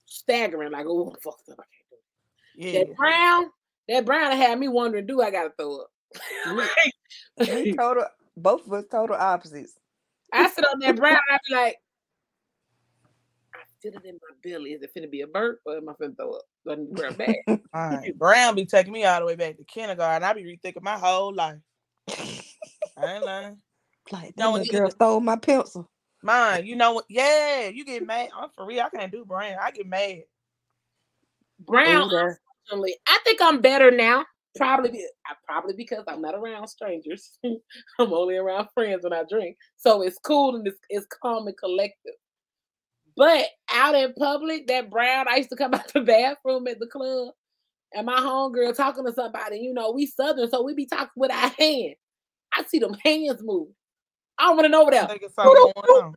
staggering 0.06 0.72
like 0.72 0.86
oh 0.86 1.16
fuck 1.24 1.40
up. 1.52 1.60
I 1.60 1.64
can't 1.64 1.90
do 1.90 1.96
it. 1.96 2.74
Yeah. 2.74 2.80
That 2.80 2.96
brown, 2.98 3.46
that 3.88 4.06
brown 4.06 4.36
had 4.36 4.60
me 4.60 4.68
wondering, 4.68 5.06
do 5.08 5.22
I 5.22 5.32
gotta 5.32 5.52
throw 5.58 5.78
up? 5.82 5.92
We 7.40 7.74
total, 7.76 8.06
both 8.36 8.66
of 8.66 8.74
us 8.74 8.86
total 8.92 9.16
opposites. 9.16 9.74
I 10.34 10.50
sit 10.50 10.66
on 10.66 10.80
that 10.80 10.96
brown, 10.96 11.20
I 11.30 11.38
be 11.48 11.56
like, 11.56 11.78
I 13.56 13.60
feel 13.82 13.94
it 13.94 14.06
in 14.06 14.16
my 14.16 14.36
belly. 14.44 14.72
Is 14.72 14.82
it 14.82 14.92
finna 14.96 15.10
be 15.10 15.22
a 15.22 15.28
burp 15.28 15.60
or 15.66 15.78
am 15.78 15.90
I 15.90 15.94
finna 15.94 16.16
throw 16.18 16.34
up? 16.34 16.42
Do 16.66 16.72
I 16.72 16.76
need 16.76 16.88
to 16.88 16.94
grab 16.94 17.18
back? 17.18 17.36
All 17.48 17.58
right. 17.74 18.18
Brown 18.18 18.56
be 18.56 18.66
taking 18.66 18.94
me 18.94 19.06
all 19.06 19.20
the 19.20 19.26
way 19.26 19.36
back 19.36 19.58
to 19.58 19.64
kindergarten. 19.64 20.28
I 20.28 20.34
be 20.34 20.44
rethinking 20.44 20.82
my 20.82 20.98
whole 20.98 21.34
life. 21.34 21.58
I 22.10 23.14
ain't 23.16 23.26
lying. 23.26 23.58
Like 24.12 24.36
that 24.36 24.38
No, 24.38 24.54
little 24.54 24.66
it- 24.66 24.72
girl 24.72 24.92
stole 24.92 25.20
my 25.20 25.36
pencil. 25.36 25.90
Mine, 26.24 26.66
you 26.66 26.76
know 26.76 26.94
what? 26.94 27.06
Yeah, 27.10 27.68
you 27.68 27.86
get 27.86 28.06
mad. 28.06 28.30
I'm 28.36 28.50
for 28.56 28.66
real. 28.66 28.84
I 28.84 28.90
can't 28.90 29.12
do 29.12 29.24
brown. 29.24 29.56
I 29.62 29.70
get 29.70 29.86
mad. 29.86 30.24
Brown, 31.60 32.10
Ooh, 32.12 32.86
I 33.08 33.20
think 33.24 33.40
I'm 33.42 33.62
better 33.62 33.92
now. 33.92 34.26
Probably, 34.58 34.92
be, 34.92 35.08
I- 35.26 35.36
probably 35.46 35.74
because 35.76 36.04
I'm 36.08 36.22
not 36.22 36.36
around 36.36 36.68
strangers. 36.68 37.38
I'm 37.44 38.14
only 38.14 38.36
around 38.38 38.68
friends 38.74 39.04
when 39.04 39.14
I 39.14 39.24
drink, 39.30 39.58
so 39.78 40.02
it's 40.02 40.18
cool 40.20 40.56
and 40.56 40.68
it's, 40.68 40.78
it's 40.90 41.06
calm 41.22 41.48
and 41.48 41.58
collective. 41.58 42.14
But 43.16 43.46
out 43.72 43.96
in 43.96 44.14
public, 44.14 44.68
that 44.68 44.92
brown, 44.92 45.28
I 45.28 45.38
used 45.38 45.50
to 45.50 45.56
come 45.56 45.74
out 45.76 45.92
the 45.94 46.02
bathroom 46.02 46.68
at 46.68 46.80
the 46.80 46.88
club, 46.88 47.34
and 47.94 48.06
my 48.06 48.18
homegirl 48.18 48.76
talking 48.76 49.06
to 49.06 49.14
somebody. 49.14 49.58
You 49.60 49.74
know, 49.74 49.92
we 49.92 50.06
southern, 50.06 50.50
so 50.50 50.64
we 50.64 50.74
be 50.74 50.86
talking 50.86 51.10
with 51.16 51.32
our 51.32 51.52
hand. 51.58 51.96
I 52.54 52.64
see 52.64 52.80
them 52.80 52.96
hands 53.04 53.42
move. 53.44 53.70
I 54.38 54.46
don't 54.46 54.56
want 54.58 54.66
to 54.66 54.70
know 54.70 54.82
over 54.84 54.92
there. 54.92 55.08
Think 55.08 55.24
it's 55.24 55.36
something 55.36 55.54
going 55.54 55.74
on. 56.04 56.14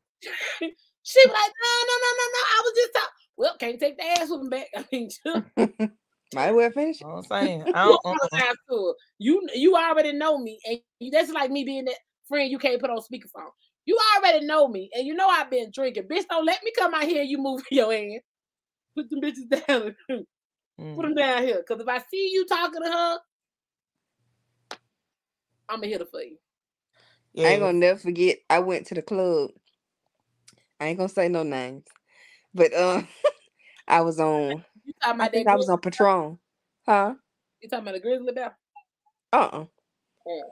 She 1.02 1.20
was 1.26 1.32
like, 1.32 1.52
no, 1.62 1.72
no, 1.88 1.96
no, 2.02 2.10
no, 2.18 2.26
no. 2.34 2.42
I 2.44 2.62
was 2.64 2.72
just 2.76 2.92
talking. 2.94 3.08
Well, 3.36 3.56
can't 3.58 3.80
take 3.80 3.96
the 3.96 4.04
ass 4.04 4.30
with 4.30 4.40
them 4.40 4.50
back. 4.50 4.66
I 4.76 4.84
mean, 4.92 5.08
just 5.08 5.90
Might 6.34 6.52
well 6.52 6.70
finish. 6.70 7.00
You 7.00 7.06
know 7.06 7.14
what 7.14 7.18
I'm 7.18 7.24
saying? 7.24 7.62
I 7.62 7.66
you 7.66 7.72
don't, 7.72 8.00
uh-uh. 8.04 8.14
apologize 8.14 8.56
to 8.70 8.76
her. 8.76 8.92
You 9.18 9.48
you 9.54 9.76
already 9.76 10.12
know 10.12 10.38
me, 10.38 10.60
and 10.64 11.12
that's 11.12 11.30
like 11.30 11.50
me 11.50 11.64
being 11.64 11.86
that 11.86 11.96
friend 12.28 12.50
you 12.50 12.58
can't 12.58 12.80
put 12.80 12.90
on 12.90 12.98
speakerphone. 12.98 13.50
You 13.86 13.98
already 14.16 14.46
know 14.46 14.68
me, 14.68 14.90
and 14.94 15.06
you 15.06 15.14
know 15.14 15.26
I've 15.26 15.50
been 15.50 15.70
drinking. 15.72 16.04
Bitch, 16.04 16.26
don't 16.28 16.44
let 16.44 16.62
me 16.62 16.72
come 16.76 16.94
out 16.94 17.04
here. 17.04 17.22
You 17.22 17.38
move 17.38 17.62
your 17.70 17.92
hand. 17.92 18.20
Put 18.96 19.10
them 19.10 19.20
bitches 19.20 19.48
down. 19.66 19.96
Put 20.08 20.26
Mm. 20.80 21.02
them 21.02 21.14
down 21.14 21.42
here. 21.42 21.62
Cause 21.66 21.80
if 21.80 21.88
I 21.88 21.98
see 22.10 22.30
you 22.32 22.46
talking 22.46 22.82
to 22.82 22.90
her, 22.90 23.18
I'ma 25.68 25.82
hit 25.86 26.00
her 26.00 26.06
for 26.06 26.22
you. 26.22 26.38
I 27.38 27.48
ain't 27.48 27.60
gonna 27.60 27.72
never 27.78 27.98
forget. 27.98 28.38
I 28.48 28.60
went 28.60 28.86
to 28.86 28.94
the 28.94 29.02
club. 29.02 29.50
I 30.80 30.86
ain't 30.86 30.98
gonna 30.98 31.08
say 31.08 31.28
no 31.28 31.42
names, 31.42 31.84
but 32.54 32.72
uh, 32.72 33.02
I 33.88 34.00
was 34.00 34.18
on. 34.18 34.64
You 34.84 34.92
talking 35.02 35.20
I 35.20 35.28
think 35.28 35.46
that? 35.46 35.52
I 35.52 35.56
was 35.56 35.66
Grizzly, 35.66 35.72
on 35.72 35.80
Patron, 35.80 36.38
huh? 36.86 37.14
you 37.60 37.68
talking 37.68 37.82
about 37.84 37.94
the 37.94 38.00
grizzly 38.00 38.32
bear? 38.32 38.56
Uh 39.32 39.36
uh 39.52 39.64
Yeah. 40.26 40.42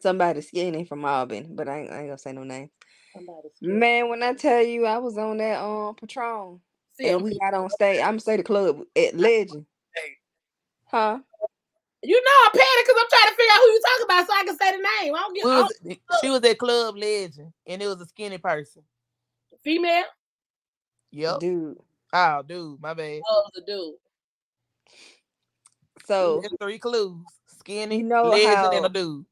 Somebody 0.00 0.40
skinny 0.42 0.84
from 0.84 1.04
Albany, 1.04 1.46
but 1.50 1.68
I 1.68 1.80
ain't, 1.80 1.90
I 1.90 1.98
ain't 1.98 2.06
gonna 2.08 2.18
say 2.18 2.32
no 2.32 2.44
name. 2.44 2.70
Somebody 3.14 3.48
scared. 3.54 3.74
Man, 3.74 4.08
when 4.08 4.22
I 4.22 4.34
tell 4.34 4.62
you 4.62 4.86
I 4.86 4.98
was 4.98 5.18
on 5.18 5.38
that 5.38 5.60
um 5.62 5.94
Patron 5.94 6.60
See, 6.94 7.06
and 7.06 7.14
I'm- 7.16 7.22
we 7.24 7.38
got 7.38 7.54
on 7.54 7.70
stage, 7.70 7.98
I'm 8.00 8.12
gonna 8.12 8.20
say 8.20 8.36
the 8.36 8.42
club 8.42 8.82
at 8.96 9.16
Legend, 9.16 9.66
Hey. 9.94 10.16
huh? 10.86 11.18
you 12.02 12.14
know 12.22 12.30
I'm 12.46 12.52
panicked 12.52 12.86
because 12.86 13.02
I'm 13.02 13.08
trying 13.10 13.30
to 13.32 13.36
figure 13.36 13.52
out 13.52 13.58
who 13.58 13.70
you 13.70 13.80
talking 13.84 14.04
about 14.04 14.26
so 14.26 14.32
I 14.32 14.44
can 14.44 14.56
say 14.58 14.70
the 14.72 14.76
name. 15.02 15.14
I 15.14 15.18
don't 15.18 15.34
get 15.34 15.44
We 15.44 15.50
I 15.50 15.60
was, 15.60 15.74
she 16.22 16.30
was 16.30 16.44
at 16.44 16.58
Club 16.58 16.96
Legend, 16.96 17.52
and 17.66 17.82
it 17.82 17.86
was 17.86 18.00
a 18.00 18.06
skinny 18.06 18.38
person. 18.38 18.82
female. 19.64 20.04
Yep. 21.12 21.40
Dude. 21.40 21.78
Oh, 22.12 22.42
dude, 22.42 22.80
my 22.80 22.94
bad. 22.94 23.22
Oh, 23.28 23.44
a 23.56 23.60
dude. 23.60 23.94
So 26.06 26.40
There's 26.40 26.54
three 26.60 26.78
clues: 26.78 27.26
skinny, 27.46 27.98
You 27.98 28.04
know 28.04 28.24
legend, 28.24 28.74
and 28.74 28.86
a 28.86 28.88
dude. 28.88 29.24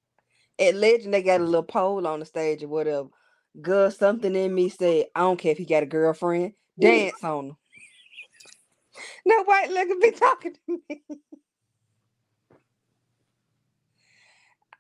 at 0.61 0.75
Legend 0.75 1.15
they 1.15 1.23
got 1.23 1.41
a 1.41 1.45
little 1.45 1.63
pole 1.63 2.07
on 2.07 2.21
the 2.21 2.27
stage 2.27 2.63
or 2.63 2.69
whatever. 2.69 3.09
Girl, 3.61 3.91
something 3.91 4.35
in 4.37 4.55
me 4.55 4.69
said, 4.69 5.07
I 5.15 5.21
don't 5.21 5.39
care 5.39 5.53
if 5.53 5.59
he 5.59 5.65
got 5.65 5.83
a 5.83 5.87
girlfriend, 5.87 6.53
dance 6.79 7.23
on 7.25 7.47
him. 7.47 7.57
No 9.27 9.43
white 9.45 9.71
nigga 9.71 10.01
be 10.01 10.11
talking 10.19 10.55
to 10.55 10.81
me. 10.89 11.03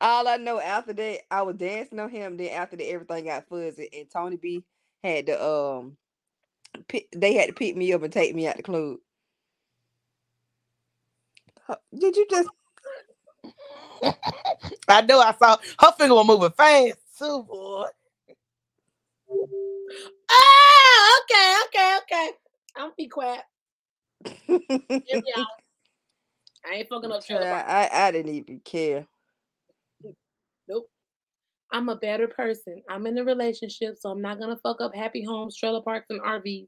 All 0.01 0.28
I 0.28 0.36
know 0.36 0.61
after 0.61 0.92
that, 0.92 1.20
I 1.30 1.42
was 1.42 1.57
dancing 1.57 1.99
on 1.99 2.11
him. 2.11 2.36
Then 2.36 2.51
after 2.51 2.76
that, 2.76 2.88
everything 2.88 3.24
got 3.24 3.49
fuzzy, 3.49 3.88
and 3.92 4.09
Tony 4.11 4.36
B 4.36 4.64
had 5.03 5.26
to 5.26 5.44
um, 5.44 5.96
they 7.16 7.35
had 7.35 7.49
to 7.49 7.53
pick 7.55 7.77
me 7.77 7.93
up 7.93 8.03
and 8.03 8.12
take 8.12 8.35
me 8.35 8.47
out 8.49 8.57
the 8.57 8.62
club. 8.62 8.97
Did 11.99 12.16
you 12.16 12.27
just? 12.31 12.49
I 14.89 15.03
know. 15.03 15.21
I 15.21 15.35
saw 15.35 15.57
her 15.81 15.93
finger 15.99 16.14
was 16.14 16.27
moving 16.27 16.51
fast 16.53 16.99
too, 17.19 17.45
boy. 17.45 17.87
Oh, 20.31 21.23
okay, 21.25 21.57
okay, 21.69 21.99
okay. 22.03 22.31
I'm 22.77 22.93
be 22.97 23.09
quiet. 23.09 23.43
Hear 25.07 25.19
me 25.23 25.33
out. 25.37 25.47
I 26.71 26.75
ain't 26.77 26.89
fucking 26.89 27.12
up 27.12 27.25
trailer 27.25 27.45
Child. 27.45 27.66
I 27.69 27.91
I 27.93 28.12
didn't 28.12 28.35
even 28.35 28.61
care. 28.61 29.07
I'm 31.73 31.89
a 31.89 31.97
better 31.97 32.27
person. 32.29 32.83
I'm 32.89 33.07
in 33.07 33.19
a 33.19 33.25
relationship, 33.25 33.97
so 33.99 34.11
I'm 34.11 34.23
not 34.23 34.39
gonna 34.39 34.57
fuck 34.62 34.81
up 34.81 34.95
happy 34.95 35.23
homes, 35.23 35.57
trailer 35.57 35.83
parks, 35.83 36.07
and 36.11 36.21
RVs. 36.21 36.66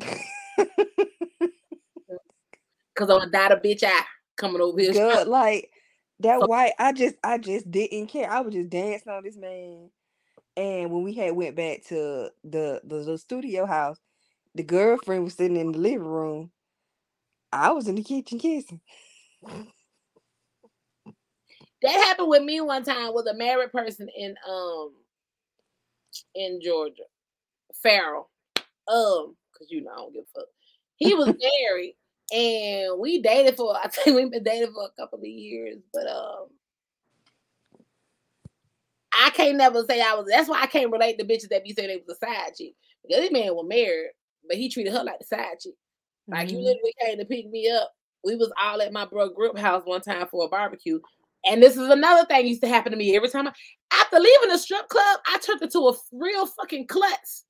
Cause 2.96 3.10
I'm 3.10 3.18
gonna 3.20 3.30
die 3.30 3.48
the 3.50 3.56
bitch 3.56 3.84
eye 3.84 4.02
coming 4.36 4.60
over 4.60 4.80
here. 4.80 4.92
Good, 4.92 5.28
like 5.28 5.70
that 6.20 6.40
So- 6.40 6.46
white. 6.46 6.72
I 6.78 6.92
just, 6.92 7.14
I 7.22 7.38
just 7.38 7.70
didn't 7.70 8.08
care. 8.08 8.30
I 8.30 8.40
was 8.40 8.54
just 8.54 8.70
dancing 8.70 9.12
on 9.12 9.22
this 9.22 9.36
man. 9.36 9.90
And 10.56 10.90
when 10.90 11.04
we 11.04 11.14
had 11.14 11.36
went 11.36 11.54
back 11.54 11.84
to 11.86 12.30
the 12.42 12.80
the 12.84 12.96
little 12.96 13.18
studio 13.18 13.66
house, 13.66 13.98
the 14.54 14.64
girlfriend 14.64 15.22
was 15.24 15.34
sitting 15.34 15.56
in 15.56 15.70
the 15.72 15.78
living 15.78 16.06
room. 16.06 16.50
I 17.52 17.70
was 17.70 17.86
in 17.86 17.94
the 17.94 18.02
kitchen 18.02 18.38
kissing. 18.38 18.80
That 21.82 21.92
happened 21.92 22.28
with 22.28 22.42
me 22.42 22.60
one 22.60 22.82
time 22.84 23.14
with 23.14 23.26
a 23.28 23.34
married 23.34 23.72
person 23.72 24.08
in 24.16 24.34
um 24.48 24.92
in 26.34 26.60
Georgia, 26.62 27.04
Farrell. 27.82 28.30
Um, 28.88 29.36
cause 29.56 29.68
you 29.70 29.82
know 29.82 29.90
I 29.92 29.96
don't 29.96 30.14
give 30.14 30.24
a 30.36 30.40
fuck. 30.40 30.48
He 30.96 31.14
was 31.14 31.26
married, 31.60 31.96
and 32.32 32.98
we 33.00 33.22
dated 33.22 33.56
for 33.56 33.76
I 33.76 33.88
think 33.88 34.16
we've 34.16 34.30
been 34.30 34.42
dating 34.44 34.72
for 34.72 34.86
a 34.86 35.00
couple 35.02 35.20
of 35.20 35.26
years, 35.26 35.78
but 35.92 36.06
um. 36.08 36.48
I 39.14 39.30
can't 39.30 39.56
never 39.56 39.84
say 39.84 40.00
I 40.00 40.14
was. 40.14 40.26
That's 40.30 40.48
why 40.48 40.60
I 40.62 40.66
can't 40.66 40.92
relate 40.92 41.18
to 41.18 41.24
bitches 41.24 41.48
that 41.48 41.64
be 41.64 41.72
saying 41.72 41.88
they 41.88 41.96
was 42.06 42.16
a 42.22 42.26
side 42.26 42.54
chick. 42.56 42.74
Because 43.02 43.22
this 43.22 43.32
man 43.32 43.54
was 43.54 43.66
married, 43.68 44.10
but 44.46 44.56
he 44.56 44.68
treated 44.68 44.92
her 44.92 45.02
like 45.02 45.18
the 45.18 45.24
side 45.24 45.58
chick. 45.60 45.74
Like 46.28 46.50
you 46.50 46.58
Mhm. 46.58 46.64
literally 46.64 46.94
came 47.00 47.18
to 47.18 47.24
pick 47.24 47.48
me 47.48 47.68
up. 47.70 47.92
We 48.22 48.36
was 48.36 48.52
all 48.62 48.80
at 48.82 48.92
my 48.92 49.06
bro 49.06 49.30
group 49.30 49.56
house 49.58 49.82
one 49.84 50.02
time 50.02 50.28
for 50.28 50.44
a 50.44 50.48
barbecue. 50.48 51.00
And 51.48 51.62
this 51.62 51.76
is 51.76 51.88
another 51.88 52.26
thing 52.26 52.46
used 52.46 52.62
to 52.62 52.68
happen 52.68 52.92
to 52.92 52.98
me 52.98 53.16
every 53.16 53.28
time. 53.28 53.48
I, 53.48 53.52
after 53.92 54.18
leaving 54.18 54.50
the 54.50 54.58
strip 54.58 54.88
club, 54.88 55.20
I 55.26 55.38
turned 55.38 55.62
into 55.62 55.88
a 55.88 55.94
real 56.12 56.46
fucking 56.46 56.86
klutz 56.86 57.44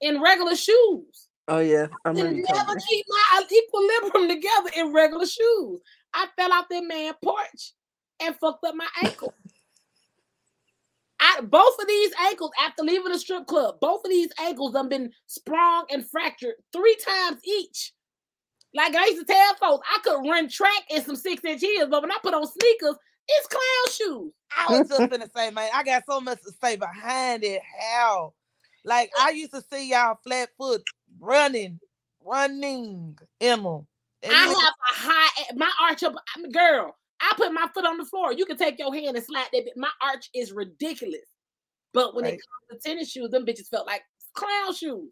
in 0.00 0.22
regular 0.22 0.54
shoes. 0.54 1.28
Oh 1.48 1.60
yeah, 1.60 1.86
I 2.04 2.10
I 2.10 2.10
remember 2.10 2.36
you 2.36 2.44
never 2.52 2.74
me. 2.74 2.80
keep 2.88 3.06
my 3.08 3.42
equilibrium 3.52 4.28
together 4.28 4.70
in 4.76 4.92
regular 4.92 5.26
shoes. 5.26 5.80
I 6.14 6.26
fell 6.36 6.52
off 6.52 6.66
that 6.70 6.84
man 6.84 7.14
porch 7.22 7.72
and 8.20 8.34
fucked 8.36 8.64
up 8.64 8.74
my 8.74 8.88
ankle. 9.04 9.34
I, 11.20 11.40
both 11.42 11.78
of 11.80 11.88
these 11.88 12.12
ankles 12.20 12.50
after 12.62 12.82
leaving 12.82 13.12
the 13.12 13.18
strip 13.18 13.46
club, 13.46 13.76
both 13.80 14.04
of 14.04 14.10
these 14.10 14.30
ankles 14.38 14.76
have 14.76 14.88
been 14.90 15.12
sprung 15.26 15.86
and 15.90 16.08
fractured 16.08 16.54
three 16.72 16.96
times 16.96 17.40
each. 17.44 17.92
Like 18.74 18.94
I 18.94 19.06
used 19.06 19.26
to 19.26 19.32
tell 19.32 19.54
folks, 19.54 19.88
I 19.90 19.98
could 20.02 20.28
run 20.28 20.48
track 20.48 20.82
in 20.90 21.02
some 21.02 21.16
six 21.16 21.42
inch 21.44 21.62
heels, 21.62 21.88
but 21.90 22.02
when 22.02 22.12
I 22.12 22.18
put 22.22 22.34
on 22.34 22.46
sneakers, 22.46 22.96
it's 23.28 23.46
clown 23.48 23.92
shoes. 23.92 24.32
I 24.56 24.78
was 24.78 24.88
just 24.88 25.10
gonna 25.10 25.30
say, 25.34 25.50
man, 25.50 25.70
I 25.74 25.82
got 25.82 26.04
so 26.08 26.20
much 26.20 26.40
to 26.42 26.52
say 26.62 26.76
behind 26.76 27.44
it. 27.44 27.62
How? 27.90 28.34
Like 28.84 29.10
I 29.20 29.30
used 29.30 29.52
to 29.52 29.62
see 29.72 29.90
y'all 29.90 30.18
flat 30.24 30.50
foot 30.56 30.82
running, 31.18 31.80
running, 32.24 33.18
Emma. 33.40 33.78
And 34.22 34.32
I 34.32 34.44
you- 34.44 34.58
have 34.60 34.74
a 34.74 34.94
high 34.94 35.44
my 35.56 35.70
arch 35.82 36.02
up 36.02 36.14
girl. 36.52 36.96
I 37.20 37.32
put 37.36 37.52
my 37.52 37.66
foot 37.72 37.86
on 37.86 37.96
the 37.96 38.04
floor. 38.04 38.32
You 38.32 38.44
can 38.44 38.58
take 38.58 38.78
your 38.78 38.92
hand 38.94 39.16
and 39.16 39.24
slide 39.24 39.46
that. 39.52 39.64
bit. 39.64 39.76
My 39.76 39.90
arch 40.02 40.28
is 40.34 40.52
ridiculous. 40.52 41.22
But 41.94 42.14
when 42.14 42.26
it 42.26 42.32
comes 42.68 42.82
to 42.82 42.88
tennis 42.88 43.10
shoes, 43.10 43.30
them 43.30 43.46
bitches 43.46 43.68
felt 43.68 43.86
like 43.86 44.02
clown 44.34 44.74
shoes. 44.74 45.10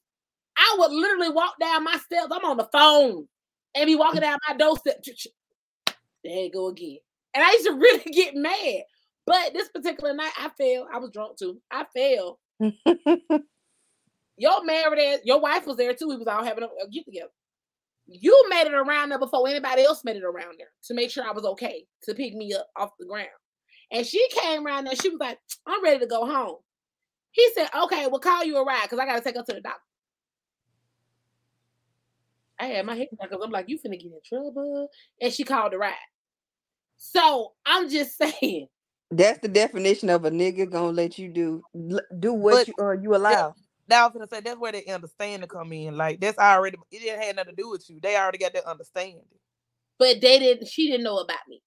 I 0.57 0.77
would 0.79 0.93
literally 0.93 1.31
walk 1.31 1.55
down 1.59 1.83
my 1.83 1.97
steps. 1.97 2.29
I'm 2.31 2.45
on 2.45 2.59
the 2.59 2.69
phone 2.71 3.27
and 3.75 3.87
be 3.87 3.97
walking 3.97 4.21
down 4.21 4.39
my 4.47 4.55
doorstep. 4.57 5.03
There 6.23 6.33
you 6.45 6.53
go 6.53 6.69
again. 6.69 6.99
And 7.35 7.43
I 7.43 7.51
used 7.53 7.67
to 7.67 7.73
really 7.75 8.11
get 8.13 8.35
mad. 8.35 8.83
But 9.27 9.55
this 9.55 9.69
particular 9.69 10.15
night, 10.15 10.33
I 10.39 10.51
fell. 10.51 10.87
I 10.93 10.99
was 10.99 11.11
drunk 11.11 11.39
too. 11.39 11.61
I 11.71 11.85
failed. 11.95 12.39
Your 14.37 14.65
married 14.65 14.99
ass, 14.99 15.21
your 15.25 15.41
wife 15.41 15.67
was 15.67 15.77
there 15.77 15.95
too. 15.95 16.09
We 16.09 16.17
was 16.17 16.27
all 16.27 16.43
having 16.43 16.65
a, 16.65 16.67
a 16.67 16.89
get 16.91 17.05
together. 17.05 17.31
You 18.07 18.47
made 18.51 18.67
it 18.67 18.75
around 18.75 19.11
there 19.11 19.19
before 19.19 19.49
anybody 19.49 19.85
else 19.85 20.05
made 20.05 20.17
it 20.17 20.25
around 20.25 20.57
there 20.59 20.73
to 20.85 20.95
make 20.95 21.11
sure 21.11 21.25
I 21.25 21.33
was 21.33 21.45
okay 21.45 21.87
to 22.03 22.15
pick 22.15 22.35
me 22.35 22.53
up 22.53 22.67
off 22.77 22.91
the 22.99 23.07
ground. 23.07 23.29
And 23.91 24.05
she 24.05 24.27
came 24.31 24.67
around 24.67 24.85
there. 24.85 24.97
She 24.97 25.09
was 25.09 25.21
like, 25.21 25.39
"I'm 25.67 25.83
ready 25.83 26.01
to 26.01 26.07
go 26.07 26.27
home." 26.27 26.57
He 27.31 27.49
said, 27.55 27.69
"Okay, 27.85 28.07
we'll 28.09 28.21
call 28.21 28.45
you 28.45 28.57
a 28.57 28.65
ride 28.65 28.83
because 28.83 28.99
I 28.99 29.07
got 29.07 29.17
to 29.17 29.21
take 29.23 29.37
her 29.37 29.45
to 29.45 29.55
the 29.55 29.61
doctor." 29.61 29.81
I 32.59 32.67
had 32.67 32.87
my 32.87 32.97
head 32.97 33.09
because 33.11 33.41
I'm 33.43 33.51
like, 33.51 33.69
"You 33.69 33.79
finna 33.79 34.01
get 34.01 34.13
in 34.13 34.21
trouble," 34.27 34.89
and 35.21 35.33
she 35.33 35.45
called 35.45 35.73
the 35.73 35.79
ride. 35.79 35.95
So 37.05 37.53
I'm 37.67 37.91
just 37.91 38.17
saying, 38.41 38.69
That's 39.11 39.39
the 39.41 39.49
definition 39.49 40.09
of 40.11 40.25
a 40.25 40.31
nigga 40.31 40.71
gonna 40.71 40.93
let 40.93 41.19
you 41.19 41.29
do 41.29 41.63
do 42.19 42.33
what 42.33 42.53
But 42.53 42.69
you 42.69 42.75
or 42.79 42.95
you 42.95 43.15
allow. 43.15 43.55
Now 43.89 44.07
I'm 44.07 44.13
gonna 44.13 44.27
say 44.27 44.41
that's 44.41 44.59
where 44.59 44.73
the 44.73 44.89
understanding 44.91 45.49
come 45.49 45.73
in. 45.73 45.97
Like 45.97 46.21
that's 46.21 46.39
already 46.39 46.79
it 46.91 47.01
didn't 47.01 47.23
have 47.23 47.37
nothing 47.37 47.57
to 47.57 47.63
do 47.63 47.71
with 47.71 47.89
you. 47.91 48.01
They 48.03 48.17
already 48.17 48.39
got 48.39 48.55
that 48.55 48.65
understanding. 48.65 49.21
But 49.99 50.21
they 50.21 50.39
didn't. 50.39 50.67
She 50.67 50.91
didn't 50.91 51.05
know 51.05 51.19
about 51.19 51.39
me. 51.47 51.63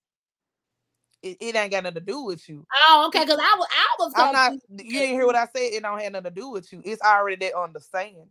It, 1.22 1.38
it 1.40 1.56
ain't 1.56 1.72
got 1.72 1.84
nothing 1.84 1.96
to 1.96 2.06
do 2.06 2.24
with 2.24 2.48
you. 2.50 2.66
Oh, 2.90 3.06
okay. 3.08 3.24
Because 3.24 3.40
I 3.40 3.56
was, 3.58 3.68
I 3.72 3.96
was. 4.00 4.14
I'm 4.16 4.34
not. 4.34 4.52
confused. 4.52 4.92
You 4.92 5.00
didn't 5.00 5.16
hear 5.16 5.26
what 5.26 5.36
I 5.36 5.46
said. 5.46 5.74
It 5.74 5.84
don't 5.84 6.02
have 6.02 6.12
nothing 6.12 6.34
to 6.34 6.42
do 6.42 6.50
with 6.50 6.72
you. 6.74 6.82
It's 6.84 7.02
already 7.02 7.46
that 7.46 7.58
understanding. 7.58 8.28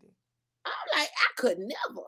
I'm 0.67 0.99
like, 0.99 1.09
I 1.09 1.41
could 1.41 1.59
never. 1.59 2.07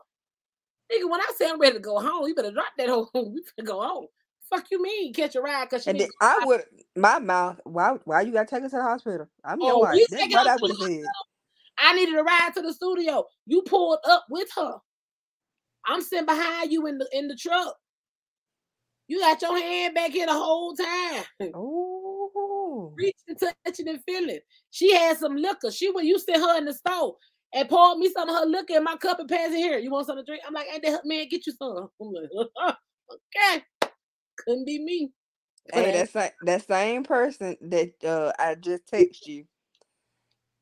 Nigga, 0.91 1.09
when 1.09 1.21
I 1.21 1.31
say 1.37 1.49
I'm 1.49 1.59
ready 1.59 1.75
to 1.75 1.79
go 1.79 1.99
home, 1.99 2.27
you 2.27 2.35
better 2.35 2.51
drop 2.51 2.67
that 2.77 2.89
whole. 2.89 3.09
We 3.13 3.41
better 3.55 3.65
go 3.65 3.81
home. 3.81 4.07
Fuck 4.49 4.65
you 4.71 4.81
mean 4.81 5.13
catch 5.13 5.35
a 5.35 5.41
ride? 5.41 5.69
Cause 5.69 5.83
she 5.83 5.91
And 5.91 6.03
I 6.21 6.43
would 6.45 6.63
my 6.95 7.19
mouth. 7.19 7.59
Why? 7.65 7.97
Why 8.05 8.21
you 8.21 8.31
gotta 8.33 8.47
take 8.47 8.63
us 8.63 8.71
to 8.71 8.77
the 8.77 8.83
hospital? 8.83 9.27
I'm 9.45 9.59
your 9.61 9.75
Oh, 9.75 9.79
wife. 9.79 10.07
what 10.09 10.47
I 10.47 10.55
would 10.55 10.71
have. 10.71 10.89
I 11.77 11.93
needed 11.93 12.15
a 12.15 12.23
ride 12.23 12.51
to 12.55 12.61
the 12.61 12.73
studio. 12.73 13.25
You 13.45 13.61
pulled 13.61 13.99
up 14.07 14.25
with 14.29 14.49
her. 14.55 14.75
I'm 15.85 16.01
sitting 16.01 16.25
behind 16.25 16.71
you 16.71 16.87
in 16.87 16.97
the 16.97 17.07
in 17.13 17.27
the 17.27 17.35
truck. 17.35 17.75
You 19.07 19.19
got 19.19 19.41
your 19.41 19.57
hand 19.57 19.95
back 19.95 20.11
here 20.11 20.27
the 20.27 20.33
whole 20.33 20.75
time, 20.75 21.23
Oh, 21.55 22.93
reaching, 22.95 23.53
touching, 23.65 23.87
and 23.87 23.99
feeling. 24.07 24.39
She 24.69 24.93
had 24.93 25.17
some 25.17 25.35
liquor. 25.35 25.71
She 25.71 25.89
when 25.89 26.05
you 26.05 26.19
sent 26.19 26.37
her 26.43 26.57
in 26.59 26.65
the 26.65 26.73
store 26.73 27.15
and 27.53 27.67
poured 27.67 27.97
me 27.97 28.11
some 28.11 28.29
of 28.29 28.35
her 28.35 28.45
liquor 28.45 28.75
in 28.75 28.83
my 28.83 28.95
cup 28.97 29.19
and 29.19 29.27
passed 29.27 29.53
it 29.53 29.57
here. 29.57 29.79
You 29.79 29.89
want 29.89 30.05
something 30.05 30.23
to 30.23 30.29
drink? 30.29 30.43
I'm 30.45 30.53
like, 30.53 30.67
ain't 30.71 30.83
that 30.83 31.01
man? 31.05 31.27
Get 31.27 31.47
you 31.47 31.53
some. 31.53 31.89
Okay, 33.11 33.63
couldn't 34.47 34.65
be 34.65 34.79
me. 34.83 35.11
Hey, 35.73 35.91
I- 35.91 35.93
that 35.93 36.09
same 36.11 36.31
that 36.41 36.67
same 36.67 37.03
person 37.03 37.57
that 37.61 37.93
uh 38.05 38.33
I 38.39 38.55
just 38.55 38.87
text 38.87 39.27
you. 39.27 39.45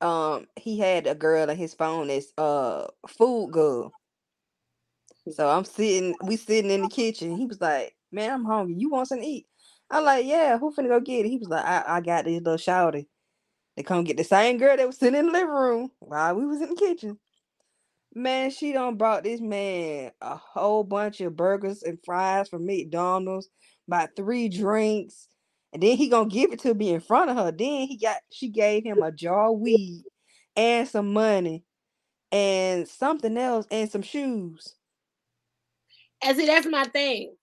Um, 0.02 0.48
he 0.58 0.80
had 0.80 1.08
a 1.08 1.16
girl 1.16 1.50
on 1.50 1.58
his 1.58 1.74
phone 1.76 2.08
that's 2.10 2.34
uh 2.38 2.88
food 3.08 3.52
girl. 3.52 3.94
So 5.32 5.50
I'm 5.50 5.66
sitting, 5.66 6.16
we 6.24 6.38
sitting 6.38 6.72
in 6.72 6.82
the 6.84 6.88
kitchen. 6.90 7.36
He 7.38 7.46
was 7.46 7.62
like, 7.62 7.96
"Man, 8.12 8.32
I'm 8.32 8.46
hungry. 8.46 8.76
You 8.78 8.90
want 8.90 9.08
something 9.10 9.24
to 9.26 9.30
eat?" 9.32 9.48
I'm 9.92 10.06
like, 10.06 10.26
"Yeah, 10.26 10.58
who 10.58 10.72
finna 10.74 10.90
go 10.90 11.00
get 11.00 11.26
it?" 11.26 11.30
He 11.30 11.38
was 11.38 11.50
like, 11.50 11.66
"I, 11.66 11.84
I 11.88 12.02
got 12.02 12.26
this 12.26 12.42
little 12.42 12.58
shouty." 12.58 13.08
They 13.78 13.84
come 13.84 14.04
get 14.06 14.18
the 14.18 14.24
same 14.26 14.58
girl 14.58 14.78
that 14.78 14.88
was 14.88 14.98
sitting 14.98 15.20
in 15.20 15.28
the 15.28 15.32
living 15.34 15.50
room 15.50 15.92
while 16.00 16.36
we 16.36 16.46
was 16.48 16.62
in 16.62 16.70
the 16.70 16.76
kitchen. 16.76 17.20
Man, 18.16 18.52
she 18.52 18.74
done 18.74 18.98
brought 18.98 19.24
this 19.24 19.42
man 19.42 20.12
a 20.22 20.36
whole 20.38 20.84
bunch 20.84 21.22
of 21.22 21.36
burgers 21.38 21.84
and 21.84 22.00
fries 22.06 22.50
from 22.50 22.66
McDonald's, 22.66 23.50
about 23.88 24.16
three 24.16 24.50
drinks, 24.50 25.28
and 25.74 25.82
then 25.82 25.98
he 25.98 26.10
gonna 26.10 26.30
give 26.30 26.52
it 26.52 26.60
to 26.60 26.74
me 26.74 26.94
in 26.94 27.02
front 27.02 27.30
of 27.30 27.38
her. 27.38 27.52
Then 27.52 27.88
he 27.88 27.98
got 27.98 28.18
she 28.32 28.50
gave 28.50 28.84
him 28.84 29.02
a 29.02 29.12
jar 29.12 29.52
of 29.52 29.60
weed 29.60 30.04
and 30.56 30.88
some 30.88 31.14
money 31.14 31.64
and 32.32 32.88
something 32.88 33.38
else 33.38 33.66
and 33.72 33.90
some 33.90 34.02
shoes. 34.02 34.76
And 36.24 36.38
see, 36.38 36.46
that's 36.46 36.68
my 36.68 36.86
thing. 36.86 37.36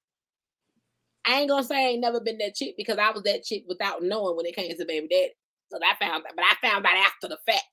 I 1.27 1.41
ain't 1.41 1.49
gonna 1.49 1.65
say 1.65 1.77
I 1.77 1.89
ain't 1.91 2.01
never 2.01 2.21
been 2.21 2.39
that 2.39 2.55
chick 2.55 2.75
because 2.77 2.99
I 2.99 3.11
was 3.11 3.23
that 3.23 3.45
chick 3.45 3.65
without 3.67 4.03
knowing 4.03 4.37
when 4.37 4.47
it 4.47 4.57
came 4.57 4.77
to 4.77 4.85
baby 4.85 5.09
daddy. 5.09 5.33
So 5.71 5.79
I 5.79 5.95
found 6.05 6.25
that, 6.25 6.35
but 6.37 6.45
I 6.45 6.69
found 6.69 6.85
out 6.85 6.97
after 6.97 7.29
the 7.29 7.39
fact 7.47 7.65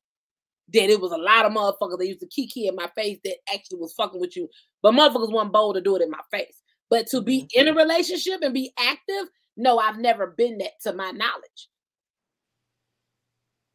that 0.73 0.89
it 0.89 1.02
was 1.02 1.11
a 1.11 1.18
lot 1.18 1.45
of 1.45 1.52
motherfuckers 1.52 1.98
that 1.98 2.07
used 2.07 2.22
to 2.22 2.27
kiki 2.27 2.68
in 2.68 2.76
my 2.76 2.89
face 2.95 3.19
that 3.26 3.35
actually 3.53 3.80
was 3.80 3.93
fucking 3.93 4.19
with 4.19 4.38
you, 4.38 4.48
but 4.81 4.93
motherfuckers 4.93 5.34
weren't 5.34 5.52
bold 5.52 5.76
to 5.76 5.81
do 5.81 5.95
it 5.95 6.02
in 6.02 6.10
my 6.10 6.22
face. 6.31 6.61
But 6.92 7.08
to 7.08 7.22
be 7.22 7.44
mm-hmm. 7.44 7.62
in 7.62 7.68
a 7.70 7.74
relationship 7.74 8.42
and 8.44 8.54
be 8.54 8.74
active, 8.78 9.32
no, 9.58 9.80
I've 9.80 9.98
never 9.98 10.28
been 10.28 10.60
that 10.60 10.80
to 10.84 10.94
my 10.94 11.10
knowledge. 11.12 11.70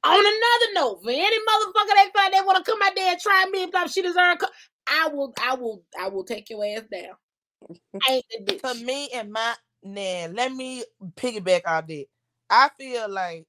On 0.05 0.21
another 0.21 0.73
note, 0.75 1.03
for 1.03 1.11
any 1.11 1.25
motherfucker 1.25 1.95
that 1.95 2.11
like 2.15 2.33
they 2.33 2.41
want 2.43 2.65
to 2.65 2.71
come 2.71 2.81
out 2.83 2.93
there 2.95 3.11
and 3.11 3.21
try 3.21 3.47
me 3.51 3.65
and 3.65 3.73
blah, 3.73 3.87
she 3.87 4.03
deserve, 4.03 4.39
co- 4.39 4.47
I 4.87 5.09
will, 5.09 5.35
I 5.43 5.55
will, 5.55 5.83
I 5.99 6.09
will 6.09 6.23
take 6.23 6.49
your 6.51 6.65
ass 6.65 6.83
down. 6.93 7.79
I 8.07 8.13
ain't 8.13 8.47
that 8.47 8.63
bitch. 8.63 8.85
me 8.85 9.09
and 9.13 9.33
my 9.33 9.55
man, 9.83 10.35
let 10.35 10.53
me 10.53 10.85
piggyback 11.17 11.63
on 11.67 11.85
that. 11.89 12.05
I 12.51 12.71
feel 12.79 13.11
like 13.11 13.47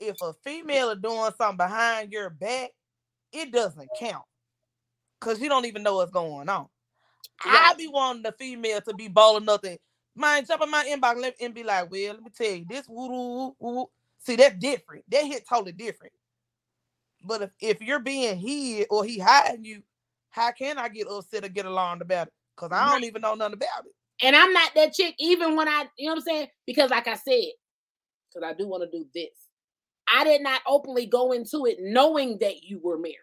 if 0.00 0.16
a 0.22 0.32
female 0.42 0.90
is 0.90 0.98
doing 1.00 1.30
something 1.38 1.58
behind 1.58 2.10
your 2.10 2.30
back, 2.30 2.70
it 3.32 3.52
doesn't 3.52 3.88
count. 4.00 4.24
Cause 5.20 5.40
you 5.40 5.48
don't 5.48 5.66
even 5.66 5.84
know 5.84 5.96
what's 5.96 6.10
going 6.10 6.48
on. 6.48 6.66
I 7.44 7.68
Right. 7.68 7.78
be 7.78 7.88
wanting 7.88 8.22
the 8.22 8.32
female 8.32 8.80
to 8.82 8.94
be 8.94 9.08
bold 9.08 9.42
enough 9.42 9.62
to 9.62 9.78
mind 10.14 10.46
jump 10.46 10.62
in 10.62 10.70
my 10.70 10.84
inbox 10.84 11.12
and 11.12 11.20
let- 11.22 11.40
and 11.40 11.54
be 11.54 11.64
like, 11.64 11.90
well, 11.90 12.14
let 12.14 12.22
me 12.22 12.30
tell 12.30 12.50
you, 12.54 12.64
this 12.68 12.88
woo 12.88 13.08
woo 13.08 13.56
woo. 13.58 13.90
See, 14.18 14.36
that's 14.36 14.56
different. 14.58 15.04
That 15.10 15.24
hit 15.24 15.46
totally 15.48 15.72
different. 15.72 16.12
But 17.24 17.42
if, 17.42 17.50
if 17.60 17.80
you're 17.80 18.00
being 18.00 18.36
hid 18.38 18.86
or 18.90 19.04
he 19.04 19.18
hiding 19.18 19.64
you, 19.64 19.82
how 20.30 20.50
can 20.52 20.78
I 20.78 20.88
get 20.88 21.08
upset 21.08 21.44
or 21.44 21.48
get 21.48 21.66
alarmed 21.66 22.02
about 22.02 22.28
it? 22.28 22.32
Because 22.56 22.70
I 22.72 22.92
don't 22.92 23.04
even 23.04 23.22
know 23.22 23.34
nothing 23.34 23.54
about 23.54 23.86
it. 23.86 23.92
And 24.22 24.36
I'm 24.36 24.52
not 24.52 24.72
that 24.74 24.92
chick, 24.92 25.14
even 25.18 25.56
when 25.56 25.68
I, 25.68 25.86
you 25.96 26.06
know 26.06 26.12
what 26.14 26.18
I'm 26.18 26.24
saying? 26.24 26.48
Because 26.66 26.90
like 26.90 27.08
I 27.08 27.14
said, 27.14 27.52
because 28.32 28.48
I 28.48 28.54
do 28.54 28.68
want 28.68 28.84
to 28.90 28.98
do 28.98 29.06
this. 29.14 29.30
I 30.12 30.24
did 30.24 30.42
not 30.42 30.60
openly 30.66 31.06
go 31.06 31.32
into 31.32 31.66
it 31.66 31.78
knowing 31.80 32.38
that 32.38 32.62
you 32.62 32.80
were 32.82 32.98
married. 32.98 33.16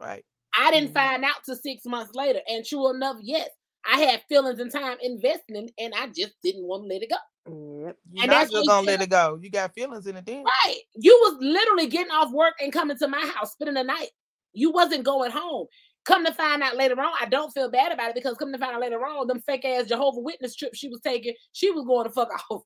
Right. 0.00 0.24
I 0.56 0.70
didn't 0.70 0.90
Mhm. 0.90 0.94
find 0.94 1.24
out 1.24 1.44
till 1.44 1.56
six 1.56 1.84
months 1.84 2.14
later. 2.14 2.40
And 2.48 2.64
true 2.64 2.90
enough, 2.90 3.16
yes, 3.20 3.48
I 3.84 4.00
had 4.00 4.22
feelings 4.28 4.60
and 4.60 4.70
time 4.70 4.96
investing, 5.02 5.56
in, 5.56 5.70
and 5.78 5.94
I 5.94 6.06
just 6.08 6.34
didn't 6.42 6.64
want 6.64 6.84
to 6.84 6.88
let 6.88 7.02
it 7.02 7.10
go. 7.10 7.16
Yep. 7.46 7.98
You're 8.12 8.22
And 8.22 8.30
not 8.30 8.40
that's 8.40 8.50
just 8.52 8.66
gonna 8.66 8.86
let 8.86 9.02
it 9.02 9.10
go. 9.10 9.38
You 9.42 9.50
got 9.50 9.74
feelings 9.74 10.06
in 10.06 10.16
it 10.16 10.24
then. 10.24 10.44
Right. 10.44 10.78
You 10.94 11.12
was 11.22 11.36
literally 11.40 11.86
getting 11.86 12.10
off 12.12 12.32
work 12.32 12.54
and 12.60 12.72
coming 12.72 12.96
to 12.98 13.08
my 13.08 13.20
house, 13.26 13.52
spending 13.52 13.74
the 13.74 13.84
night. 13.84 14.10
You 14.54 14.70
wasn't 14.70 15.04
going 15.04 15.30
home. 15.30 15.66
Come 16.04 16.24
to 16.24 16.32
find 16.32 16.62
out 16.62 16.76
later 16.76 16.98
on, 17.00 17.12
I 17.20 17.26
don't 17.26 17.50
feel 17.52 17.70
bad 17.70 17.92
about 17.92 18.10
it 18.10 18.14
because 18.14 18.36
come 18.36 18.52
to 18.52 18.58
find 18.58 18.74
out 18.74 18.80
later 18.80 19.04
on, 19.04 19.26
them 19.26 19.40
fake 19.40 19.64
ass 19.64 19.86
Jehovah 19.86 20.20
Witness 20.20 20.54
trips 20.54 20.78
she 20.78 20.88
was 20.88 21.00
taking, 21.00 21.34
she 21.52 21.70
was 21.70 21.84
going 21.86 22.06
to 22.06 22.12
fuck 22.12 22.28
off. 22.50 22.62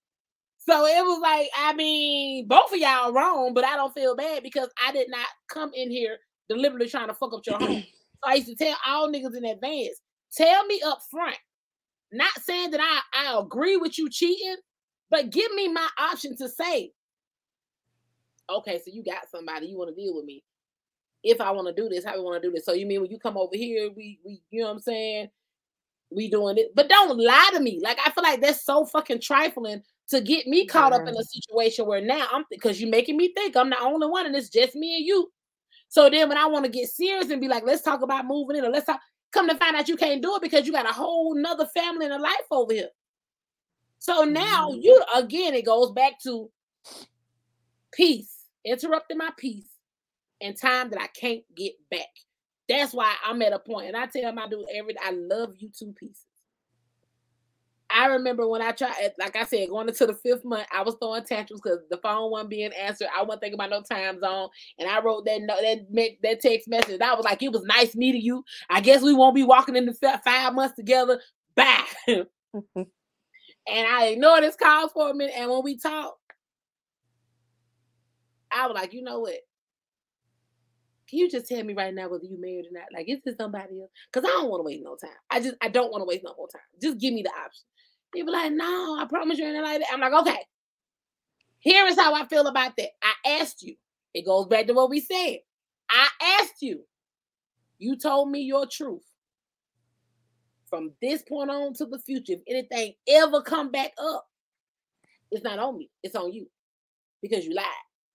So 0.59 0.87
it 0.87 1.03
was 1.05 1.21
like, 1.21 1.49
I 1.57 1.73
mean, 1.73 2.47
both 2.47 2.73
of 2.73 2.79
y'all 2.79 3.13
wrong, 3.13 3.55
but 3.55 3.65
I 3.65 3.75
don't 3.77 3.95
feel 3.95 4.15
bad 4.15 4.43
because 4.43 4.69
I 4.87 4.93
did 4.93 5.09
not 5.09 5.27
come 5.49 5.71
in 5.73 5.91
here 5.91 6.19
deliberately 6.49 6.89
trying 6.89 7.09
to 7.09 7.15
fuck 7.15 7.33
up 7.35 7.47
your 7.47 7.59
home. 7.59 7.85
So 8.25 8.31
I 8.31 8.35
used 8.35 8.49
to 8.49 8.57
tell 8.57 8.77
all 8.87 9.11
niggas 9.11 9.37
in 9.37 9.45
advance, 9.45 10.01
tell 10.33 10.67
me 10.67 10.83
up 10.85 11.01
front. 11.11 11.37
Not 12.11 12.33
saying 12.41 12.71
that 12.73 12.81
I, 12.81 13.01
I 13.13 13.39
agree 13.39 13.77
with 13.77 13.99
you 13.99 14.09
cheating, 14.11 14.57
but 15.11 15.31
give 15.31 15.53
me 15.53 15.69
my 15.69 15.89
option 15.99 16.37
to 16.39 16.49
say, 16.49 16.93
okay, 18.51 18.79
so 18.79 18.91
you 18.93 19.05
got 19.05 19.31
somebody 19.31 19.67
you 19.67 19.79
want 19.79 19.95
to 19.95 20.01
deal 20.01 20.15
with 20.17 20.25
me. 20.25 20.43
If 21.23 21.41
I 21.41 21.51
want 21.51 21.69
to 21.69 21.81
do 21.81 21.89
this, 21.89 22.05
how 22.05 22.17
we 22.17 22.23
want 22.23 22.41
to 22.43 22.49
do 22.49 22.53
this. 22.55 22.65
So 22.65 22.73
you 22.73 22.87
mean 22.87 23.01
when 23.03 23.11
you 23.11 23.19
come 23.19 23.37
over 23.37 23.57
here, 23.57 23.91
we 23.95 24.21
we 24.25 24.41
you 24.51 24.61
know 24.61 24.69
what 24.69 24.75
I'm 24.75 24.81
saying? 24.81 25.29
We 26.11 26.31
doing 26.31 26.57
it, 26.57 26.73
but 26.75 26.89
don't 26.89 27.19
lie 27.19 27.51
to 27.55 27.61
me. 27.61 27.81
Like 27.83 27.99
I 28.05 28.11
feel 28.11 28.23
like 28.23 28.41
that's 28.41 28.65
so 28.65 28.87
fucking 28.87 29.21
trifling 29.21 29.83
to 30.09 30.21
get 30.23 30.47
me 30.47 30.65
caught 30.67 30.95
up 30.95 31.07
in 31.07 31.15
a 31.15 31.25
situation 31.25 31.87
where 31.87 32.01
now 32.01 32.27
I'm 32.33 32.45
because 32.51 32.81
you're 32.81 32.91
making 32.91 33.17
me 33.17 33.33
think 33.35 33.57
I'm 33.57 33.69
the 33.69 33.79
only 33.79 34.07
one 34.07 34.25
and 34.25 34.35
it's 34.35 34.49
just 34.49 34.75
me 34.75 34.97
and 34.97 35.05
you. 35.07 35.31
So 35.89 36.11
then 36.11 36.29
when 36.29 36.39
I 36.39 36.47
want 36.47 36.65
to 36.65 36.71
get 36.71 36.89
serious 36.89 37.31
and 37.31 37.41
be 37.41 37.49
like, 37.49 37.65
let's 37.65 37.83
talk 37.83 38.03
about 38.03 38.27
moving 38.27 38.57
in 38.57 38.65
or 38.65 38.71
let's 38.71 38.87
talk, 38.87 39.01
come 39.33 39.49
to 39.49 39.57
find 39.57 39.75
out 39.75 39.89
you 39.89 39.97
can't 39.97 40.23
do 40.23 40.37
it 40.37 40.43
because 40.43 40.67
you 40.67 40.73
got 40.73 40.89
a 40.89 40.93
whole 40.93 41.35
nother 41.35 41.67
family 41.67 42.07
and 42.07 42.15
a 42.15 42.19
life 42.19 42.47
over 42.51 42.73
here. 42.73 42.91
So 43.99 44.25
now 44.25 44.71
Mhm. 44.71 44.83
you 44.83 45.05
again, 45.15 45.55
it 45.55 45.65
goes 45.65 45.91
back 45.93 46.21
to 46.23 46.51
peace, 47.93 48.47
interrupting 48.65 49.19
my 49.19 49.31
peace 49.37 49.69
and 50.41 50.57
time 50.57 50.91
that 50.91 51.01
I 51.01 51.09
can't 51.09 51.43
get 51.55 51.75
back. 51.91 52.09
That's 52.69 52.93
why 52.93 53.17
I'm 53.25 53.43
at 53.43 53.53
a 53.53 53.59
point, 53.59 53.89
and 53.89 53.97
I 53.97 54.07
tell 54.07 54.33
my 54.33 54.47
dude 54.47 54.69
every 54.73 54.93
day, 54.93 55.01
I 55.03 55.11
love 55.11 55.55
you 55.57 55.71
two 55.71 55.93
pieces. 55.95 56.28
I 57.91 58.07
remember 58.07 58.47
when 58.47 58.61
I 58.61 58.73
tried, 58.73 58.95
eh, 59.01 59.09
like 59.19 59.35
I 59.35 59.45
said, 59.45 59.71
going 59.71 59.89
into 59.89 60.07
the 60.07 60.15
fifth 60.15 60.45
month, 60.45 60.67
I 60.73 60.83
was 60.83 60.97
throwing 61.01 61.25
tantrums 61.25 61.63
because 61.63 61.79
the 61.91 61.97
phone 61.99 62.31
wasn't 62.31 62.51
being 62.51 62.73
answered. 62.73 63.09
I 63.17 63.23
wasn't 63.23 63.41
thinking 63.41 63.55
about 63.55 63.71
no 63.71 63.83
time 63.83 64.21
zone, 64.21 64.49
and 64.79 64.89
I 64.89 65.01
wrote 65.01 65.25
that 65.25 65.41
no, 65.43 65.57
that 65.57 66.11
that 66.23 66.41
text 66.41 66.69
message. 66.69 67.01
I 67.01 67.15
was 67.15 67.25
like, 67.25 67.43
"It 67.43 67.53
was 67.53 67.63
nice 67.65 67.97
meeting 67.97 68.21
you. 68.21 68.45
I 68.69 68.81
guess 68.81 69.03
we 69.03 69.15
won't 69.15 69.35
be 69.35 69.43
walking 69.43 69.77
in 69.77 69.87
the 69.87 70.21
five 70.25 70.55
months 70.55 70.77
together." 70.77 71.21
Bye. 71.55 71.85
Mm-hmm. 72.57 72.81
and 73.69 73.87
I 73.87 74.07
ignored 74.07 74.43
his 74.43 74.57
calls 74.57 74.91
for 74.93 75.11
a 75.11 75.15
minute. 75.15 75.35
And 75.37 75.51
when 75.51 75.63
we 75.63 75.77
talked, 75.77 76.19
I 78.51 78.67
was 78.67 78.75
like, 78.75 78.95
"You 78.95 79.03
know 79.03 79.21
what? 79.21 79.37
Can 81.09 81.19
you 81.21 81.31
just 81.31 81.47
tell 81.47 81.63
me 81.65 81.75
right 81.75 81.95
now 81.95 82.09
whether 82.09 82.25
you 82.25 82.41
married 82.41 82.67
or 82.67 82.73
not? 82.73 82.89
Like, 82.93 83.09
is 83.09 83.19
this 83.25 83.37
somebody 83.37 83.81
else? 83.81 83.91
Because 84.13 84.29
I 84.29 84.33
don't 84.33 84.51
want 84.51 84.61
to 84.61 84.65
waste 84.65 84.83
no 84.83 84.97
time. 84.97 85.17
I 85.31 85.41
just 85.41 85.57
I 85.61 85.69
don't 85.69 85.91
want 85.91 86.03
to 86.03 86.07
waste 86.07 86.25
no 86.25 86.35
more 86.37 86.49
time. 86.49 86.63
Just 86.81 86.99
give 86.99 87.13
me 87.13 87.23
the 87.23 87.31
option. 87.31 87.65
People 88.13 88.33
like, 88.33 88.53
no, 88.53 88.99
I 88.99 89.07
promise 89.09 89.39
you 89.39 89.45
ain't 89.45 89.63
like 89.63 89.81
that. 89.81 89.89
I'm 89.93 90.01
like, 90.01 90.13
okay. 90.13 90.41
Here 91.61 91.87
is 91.87 91.97
how 91.99 92.15
I 92.15 92.27
feel 92.27 92.47
about 92.47 92.77
that. 92.77 92.91
I 93.03 93.41
asked 93.41 93.63
you. 93.63 93.75
It 94.15 94.25
goes 94.25 94.47
back 94.47 94.67
to 94.67 94.75
what 94.75 94.91
we 94.91 95.01
said. 95.01 95.39
I 95.91 96.09
asked 96.41 96.63
you. 96.63 96.81
You 97.79 97.97
told 97.97 98.31
me 98.31 98.41
your 98.41 98.67
truth. 98.67 99.05
From 100.71 100.93
this 101.01 101.23
point 101.23 101.51
on 101.51 101.75
to 101.75 101.87
the 101.87 101.99
future, 101.99 102.35
if 102.35 102.41
anything 102.49 102.95
ever 103.09 103.43
come 103.43 103.71
back 103.71 103.93
up, 103.99 104.27
it's 105.31 105.45
not 105.45 105.59
on 105.59 105.79
me. 105.79 105.91
It's 106.03 106.15
on 106.15 106.33
you 106.33 106.49
because 107.23 107.45
you 107.47 107.55
lied 107.55 107.65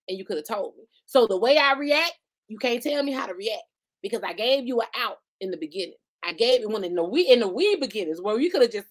and 0.07 0.18
you 0.18 0.26
could 0.26 0.38
have 0.38 0.48
told 0.48 0.76
me. 0.78 0.84
So 1.06 1.28
the 1.28 1.38
way 1.38 1.57
I 1.57 1.74
react 1.74 2.14
you 2.48 2.57
can't 2.57 2.84
tell 2.84 3.03
me 3.03 3.11
how 3.11 3.26
to 3.26 3.34
react 3.34 3.64
because 4.02 4.22
I 4.24 4.34
gave 4.34 4.65
you 4.65 4.82
an 4.82 4.88
out 4.95 5.18
in 5.41 5.52
the 5.52 5.57
beginning. 5.57 5.95
I 6.24 6.34
gave 6.34 6.61
it 6.61 6.70
when 6.70 6.84
in 6.84 6.95
the 6.95 7.03
we 7.03 7.22
in 7.30 7.40
the 7.40 7.48
we 7.48 7.76
beginnings 7.78 8.22
where 8.22 8.40
you 8.40 8.52
could 8.52 8.61
have 8.61 8.72
just 8.72 8.88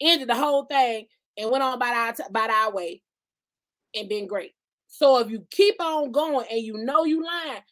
ended 0.00 0.28
the 0.28 0.34
whole 0.34 0.64
thing 0.64 1.06
and 1.36 1.50
went 1.50 1.64
on 1.64 1.78
by 1.78 1.88
our 1.88 2.12
t- 2.12 2.22
by 2.30 2.46
our 2.46 2.72
way 2.72 3.02
and 3.94 4.08
been 4.08 4.26
great. 4.26 4.52
So 4.88 5.18
if 5.18 5.30
you 5.30 5.46
keep 5.50 5.80
on 5.80 6.12
going 6.12 6.46
and 6.50 6.60
you 6.60 6.78
know 6.78 7.04
you 7.04 7.24
lying, 7.24 7.62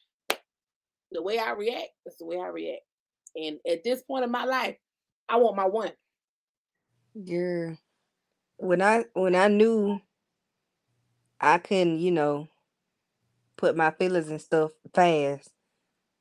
the 1.13 1.23
way 1.23 1.39
I 1.39 1.53
react, 1.53 1.91
that's 2.05 2.19
the 2.19 2.27
way 2.27 2.39
I 2.41 2.49
react. 2.49 2.83
And 3.37 3.59
at 3.71 3.85
this 3.85 4.03
point 4.03 4.25
in 4.25 4.31
my 4.31 4.45
life, 4.45 4.77
I 5.29 5.37
want 5.37 5.57
my 5.57 5.67
one. 5.67 5.93
Yeah. 7.15 7.75
when 8.57 8.81
I 8.83 9.05
when 9.15 9.35
I 9.35 9.49
knew 9.49 10.01
I 11.41 11.59
couldn't, 11.59 12.01
you 12.01 12.11
know, 12.13 12.49
put 13.57 13.77
my 13.77 13.91
feelings 13.93 14.29
and 14.29 14.41
stuff 14.41 14.73
fast, 14.95 15.51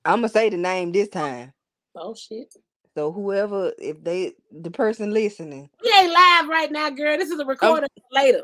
I'm 0.05 0.17
gonna 0.19 0.29
say 0.29 0.49
the 0.49 0.57
name 0.57 0.91
this 0.91 1.09
time. 1.09 1.53
Oh 1.95 2.15
shit. 2.15 2.53
So 2.95 3.11
whoever, 3.11 3.71
if 3.77 4.03
they, 4.03 4.33
the 4.51 4.71
person 4.71 5.13
listening, 5.13 5.69
We 5.83 5.93
ain't 5.97 6.11
live 6.11 6.47
right 6.49 6.71
now, 6.71 6.89
girl. 6.89 7.17
This 7.17 7.29
is 7.29 7.39
a 7.39 7.45
recording 7.45 7.89
later. 8.11 8.43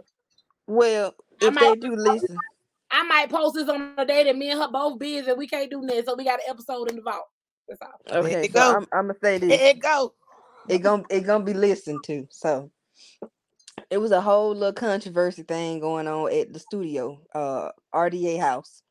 well, 0.68 1.14
I 1.42 1.48
if 1.48 1.54
might- 1.54 1.62
they 1.82 1.88
do 1.88 1.96
listen, 1.96 2.40
I 2.90 3.04
might 3.04 3.30
post 3.30 3.56
this 3.56 3.68
on 3.68 3.96
the 3.98 4.06
day 4.06 4.24
that 4.24 4.38
me 4.38 4.50
and 4.52 4.62
her 4.62 4.70
both 4.72 4.98
busy 4.98 5.30
and 5.30 5.38
we 5.38 5.48
can't 5.48 5.70
do 5.70 5.82
nothing. 5.82 6.04
So 6.06 6.16
we 6.16 6.24
got 6.24 6.40
an 6.40 6.50
episode 6.50 6.90
in 6.90 6.96
the 6.96 7.02
vault. 7.02 7.26
That's 7.68 7.82
all. 7.82 8.22
okay. 8.24 8.44
you 8.44 8.48
So 8.48 8.54
go. 8.54 8.76
I'm, 8.78 8.88
I'm 8.94 9.08
gonna 9.08 9.20
say 9.22 9.38
this. 9.40 9.60
It 9.62 9.80
go. 9.82 10.14
it 10.70 10.78
gonna 10.80 11.04
it 11.10 11.22
gonna 11.22 11.44
be 11.44 11.54
listened 11.54 12.06
to. 12.06 12.26
So 12.32 12.72
it 13.90 13.98
was 13.98 14.12
a 14.12 14.22
whole 14.22 14.54
little 14.54 14.72
controversy 14.72 15.44
thing 15.44 15.82
going 15.82 16.08
on 16.08 16.32
at 16.32 16.54
the 16.54 16.60
studio, 16.60 17.20
uh, 17.36 17.72
RDA 17.94 18.40
house, 18.40 18.82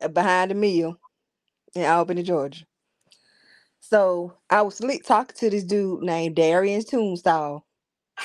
uh, 0.00 0.06
behind 0.08 0.52
the 0.52 0.54
mill 0.54 0.96
in 1.74 1.84
Albany, 1.84 2.22
Georgia. 2.22 2.64
So 3.88 4.34
I 4.50 4.60
was 4.60 4.74
slick 4.76 5.02
talking 5.02 5.34
to 5.38 5.48
this 5.48 5.64
dude 5.64 6.02
named 6.02 6.36
Darian 6.36 6.84
Tombstone. 6.84 7.62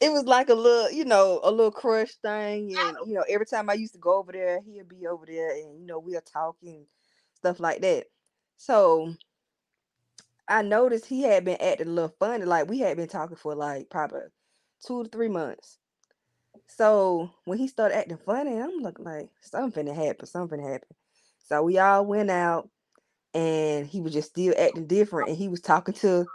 it 0.00 0.12
was 0.12 0.22
like 0.22 0.50
a 0.50 0.54
little, 0.54 0.92
you 0.92 1.04
know, 1.04 1.40
a 1.42 1.50
little 1.50 1.72
crush 1.72 2.14
thing. 2.22 2.76
And, 2.78 2.96
you 3.08 3.14
know, 3.14 3.24
every 3.28 3.46
time 3.46 3.68
I 3.68 3.72
used 3.72 3.94
to 3.94 3.98
go 3.98 4.18
over 4.18 4.30
there, 4.30 4.60
he'd 4.64 4.88
be 4.88 5.08
over 5.08 5.26
there 5.26 5.50
and, 5.50 5.80
you 5.80 5.86
know, 5.86 5.98
we'll 5.98 6.20
talk 6.20 6.54
and 6.62 6.86
stuff 7.34 7.58
like 7.58 7.80
that. 7.80 8.04
So 8.56 9.14
I 10.46 10.62
noticed 10.62 11.06
he 11.06 11.22
had 11.22 11.44
been 11.44 11.60
acting 11.60 11.88
a 11.88 11.90
little 11.90 12.14
funny. 12.20 12.44
Like 12.44 12.70
we 12.70 12.78
had 12.78 12.96
been 12.96 13.08
talking 13.08 13.36
for 13.36 13.56
like 13.56 13.90
probably 13.90 14.20
two 14.86 15.02
to 15.02 15.08
three 15.08 15.28
months. 15.28 15.78
So 16.68 17.30
when 17.44 17.58
he 17.58 17.66
started 17.66 17.96
acting 17.96 18.18
funny, 18.18 18.58
I'm 18.58 18.78
looking 18.78 19.04
like 19.04 19.30
something 19.40 19.86
happened, 19.86 20.28
something 20.28 20.60
happened. 20.60 20.94
So 21.46 21.62
we 21.62 21.78
all 21.78 22.04
went 22.06 22.30
out 22.30 22.68
and 23.34 23.86
he 23.86 24.00
was 24.00 24.12
just 24.12 24.30
still 24.30 24.54
acting 24.58 24.86
different. 24.86 25.28
And 25.28 25.38
he 25.38 25.48
was 25.48 25.60
talking 25.60 25.94
to 25.96 26.26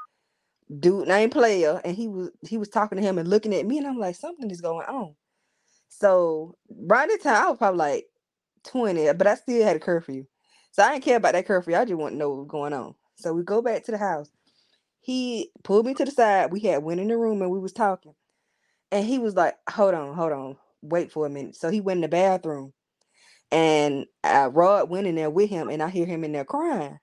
dude 0.79 1.07
named 1.07 1.31
player 1.31 1.81
and 1.85 1.95
he 1.95 2.07
was 2.07 2.31
he 2.47 2.57
was 2.57 2.69
talking 2.69 2.97
to 2.97 3.03
him 3.03 3.17
and 3.17 3.29
looking 3.29 3.53
at 3.53 3.65
me 3.65 3.77
and 3.77 3.87
I'm 3.87 3.99
like, 3.99 4.15
something 4.15 4.49
is 4.49 4.61
going 4.61 4.87
on. 4.87 5.15
So 5.89 6.55
right 6.69 7.07
that 7.07 7.21
time 7.21 7.43
I 7.43 7.49
was 7.49 7.57
probably 7.57 7.77
like 7.77 8.05
20, 8.65 9.13
but 9.13 9.27
I 9.27 9.35
still 9.35 9.63
had 9.63 9.75
a 9.75 9.79
curfew. 9.79 10.25
So 10.71 10.83
I 10.83 10.93
didn't 10.93 11.05
care 11.05 11.17
about 11.17 11.33
that 11.33 11.45
curfew. 11.45 11.75
I 11.75 11.85
just 11.85 11.97
want 11.97 12.13
to 12.13 12.17
know 12.17 12.29
what 12.29 12.39
was 12.39 12.47
going 12.47 12.73
on. 12.73 12.95
So 13.15 13.33
we 13.33 13.43
go 13.43 13.61
back 13.61 13.83
to 13.85 13.91
the 13.91 13.97
house. 13.97 14.31
He 15.01 15.51
pulled 15.63 15.85
me 15.85 15.93
to 15.93 16.05
the 16.05 16.11
side. 16.11 16.51
We 16.51 16.61
had 16.61 16.83
went 16.83 16.99
in 16.99 17.09
the 17.09 17.17
room 17.17 17.41
and 17.41 17.51
we 17.51 17.59
was 17.59 17.73
talking. 17.73 18.15
And 18.93 19.05
he 19.07 19.19
was 19.19 19.35
like, 19.35 19.55
hold 19.69 19.95
on, 19.95 20.15
hold 20.15 20.31
on, 20.33 20.57
wait 20.83 21.11
for 21.11 21.25
a 21.25 21.29
minute. 21.29 21.55
So 21.57 21.71
he 21.71 21.81
went 21.81 21.97
in 21.97 22.01
the 22.03 22.09
bathroom 22.09 22.73
and 23.51 24.05
uh, 24.23 24.51
Rod 24.53 24.87
went 24.89 25.07
in 25.07 25.15
there 25.15 25.31
with 25.31 25.49
him 25.49 25.69
and 25.69 25.81
I 25.81 25.89
hear 25.89 26.05
him 26.05 26.23
in 26.23 26.31
there 26.31 26.45
crying. 26.45 26.99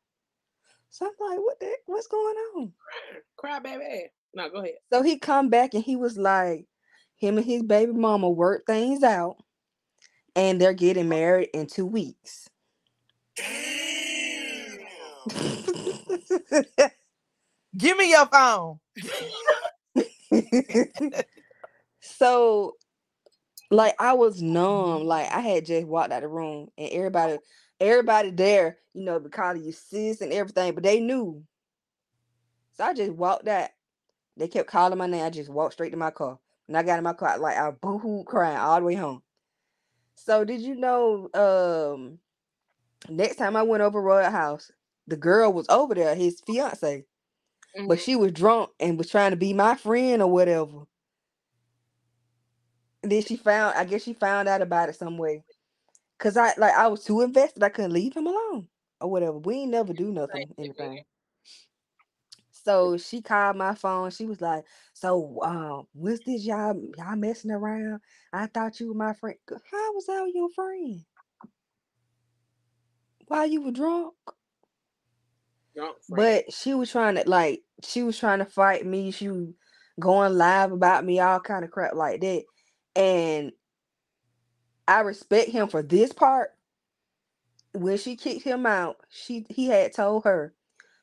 So 0.90 1.06
I'm 1.06 1.30
like, 1.30 1.40
what 1.40 1.58
the 1.58 1.74
what's 1.86 2.06
going 2.06 2.36
on? 2.56 2.72
Cry 3.36 3.58
baby. 3.58 4.06
No, 4.34 4.48
go 4.50 4.58
ahead. 4.58 4.74
So 4.92 5.02
he 5.02 5.18
come 5.18 5.48
back 5.48 5.74
and 5.74 5.82
he 5.82 5.96
was 5.96 6.16
like, 6.16 6.66
him 7.16 7.38
and 7.38 7.46
his 7.46 7.64
baby 7.64 7.92
mama 7.92 8.30
worked 8.30 8.68
things 8.68 9.02
out, 9.02 9.36
and 10.36 10.60
they're 10.60 10.72
getting 10.72 11.08
married 11.08 11.50
in 11.54 11.66
two 11.66 11.86
weeks. 11.86 12.48
Give 17.76 17.96
me 17.96 18.10
your 18.10 18.26
phone. 18.26 18.80
so, 22.10 22.76
like, 23.70 23.94
I 24.00 24.14
was 24.14 24.42
numb. 24.42 25.04
Like, 25.04 25.30
I 25.32 25.40
had 25.40 25.66
just 25.66 25.86
walked 25.86 26.12
out 26.12 26.18
of 26.18 26.22
the 26.22 26.28
room, 26.28 26.70
and 26.78 26.90
everybody, 26.90 27.38
everybody 27.80 28.30
there, 28.30 28.78
you 28.94 29.04
know, 29.04 29.20
be 29.20 29.30
calling 29.30 29.62
you 29.64 29.72
sis 29.72 30.20
and 30.20 30.32
everything, 30.32 30.74
but 30.74 30.84
they 30.84 31.00
knew. 31.00 31.44
So 32.72 32.84
I 32.84 32.94
just 32.94 33.12
walked 33.12 33.46
out. 33.48 33.70
They 34.36 34.48
kept 34.48 34.68
calling 34.68 34.98
my 34.98 35.06
name. 35.06 35.24
I 35.24 35.30
just 35.30 35.50
walked 35.50 35.74
straight 35.74 35.90
to 35.90 35.96
my 35.96 36.10
car. 36.10 36.38
When 36.66 36.76
I 36.76 36.82
got 36.82 36.98
in 36.98 37.04
my 37.04 37.12
car, 37.14 37.38
like 37.38 37.56
I 37.56 37.70
boo-hoo 37.72 38.24
crying 38.24 38.56
all 38.58 38.80
the 38.80 38.86
way 38.86 38.94
home. 38.94 39.22
So 40.16 40.44
did 40.44 40.60
you 40.60 40.76
know 40.76 41.28
um 41.34 42.18
next 43.08 43.36
time 43.36 43.56
I 43.56 43.62
went 43.62 43.82
over 43.82 44.00
Royal 44.00 44.30
House, 44.30 44.70
the 45.06 45.16
girl 45.16 45.52
was 45.52 45.66
over 45.68 45.94
there, 45.94 46.14
his 46.14 46.40
fiance, 46.46 47.06
but 47.86 47.98
Mhm. 47.98 48.00
she 48.00 48.16
was 48.16 48.32
drunk 48.32 48.70
and 48.80 48.98
was 48.98 49.10
trying 49.10 49.32
to 49.32 49.36
be 49.36 49.52
my 49.54 49.76
friend 49.76 50.22
or 50.22 50.30
whatever. 50.30 50.86
Then 53.02 53.22
she 53.22 53.36
found, 53.36 53.76
I 53.76 53.84
guess 53.84 54.02
she 54.02 54.12
found 54.12 54.48
out 54.48 54.62
about 54.62 54.88
it 54.88 54.96
some 54.96 55.16
way. 55.16 55.42
Cause 56.18 56.36
I 56.36 56.52
like 56.58 56.74
I 56.74 56.86
was 56.88 57.02
too 57.04 57.22
invested, 57.22 57.62
I 57.62 57.70
couldn't 57.70 57.94
leave 57.94 58.14
him 58.14 58.26
alone 58.26 58.68
or 59.00 59.10
whatever. 59.10 59.38
We 59.38 59.60
ain't 59.60 59.70
never 59.70 59.94
do 59.94 60.12
nothing, 60.12 60.52
anything. 60.58 61.02
So 62.50 62.98
she 62.98 63.22
called 63.22 63.56
my 63.56 63.74
phone. 63.74 64.10
She 64.10 64.26
was 64.26 64.42
like, 64.42 64.64
"So, 64.92 65.38
um, 65.42 65.86
what's 65.94 66.22
this 66.24 66.44
y'all 66.44 66.78
y'all 66.98 67.16
messing 67.16 67.50
around? 67.50 68.00
I 68.34 68.46
thought 68.46 68.78
you 68.80 68.88
were 68.88 68.94
my 68.94 69.14
friend. 69.14 69.38
How 69.48 69.94
was 69.94 70.08
I 70.10 70.30
your 70.34 70.50
friend? 70.50 71.02
While 73.28 73.46
you 73.46 73.62
were 73.62 73.70
drunk? 73.72 74.14
Drunk 75.74 75.96
friend. 76.02 76.44
But 76.46 76.52
she 76.52 76.74
was 76.74 76.90
trying 76.90 77.14
to 77.14 77.26
like 77.26 77.62
she 77.82 78.02
was 78.02 78.18
trying 78.18 78.40
to 78.40 78.44
fight 78.44 78.84
me. 78.84 79.10
She 79.10 79.28
was 79.28 79.48
going 79.98 80.34
live 80.36 80.72
about 80.72 81.04
me, 81.04 81.18
all 81.20 81.40
kind 81.40 81.64
of 81.64 81.70
crap 81.70 81.94
like 81.94 82.20
that. 82.20 82.42
And 83.00 83.52
I 84.86 85.00
respect 85.00 85.50
him 85.50 85.68
for 85.68 85.82
this 85.82 86.12
part. 86.12 86.50
When 87.72 87.96
she 87.96 88.14
kicked 88.14 88.42
him 88.42 88.66
out, 88.66 88.98
she 89.08 89.46
he 89.48 89.68
had 89.68 89.94
told 89.94 90.24
her 90.24 90.52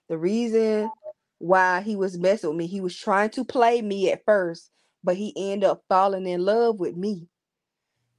the 0.10 0.18
reason 0.18 0.92
why 1.40 1.82
he 1.82 1.96
was 1.96 2.20
messing 2.20 2.50
with 2.52 2.58
me. 2.58 2.68
He 2.68 2.82
was 2.82 2.96
trying 2.96 3.32
to 3.32 3.44
play 3.44 3.82
me 3.82 4.12
at 4.12 4.24
first, 4.26 4.70
but 5.04 5.18
he 5.18 5.34
ended 5.36 5.68
up 5.70 5.84
falling 5.90 6.28
in 6.28 6.46
love 6.46 6.80
with 6.80 6.96
me. 6.96 7.28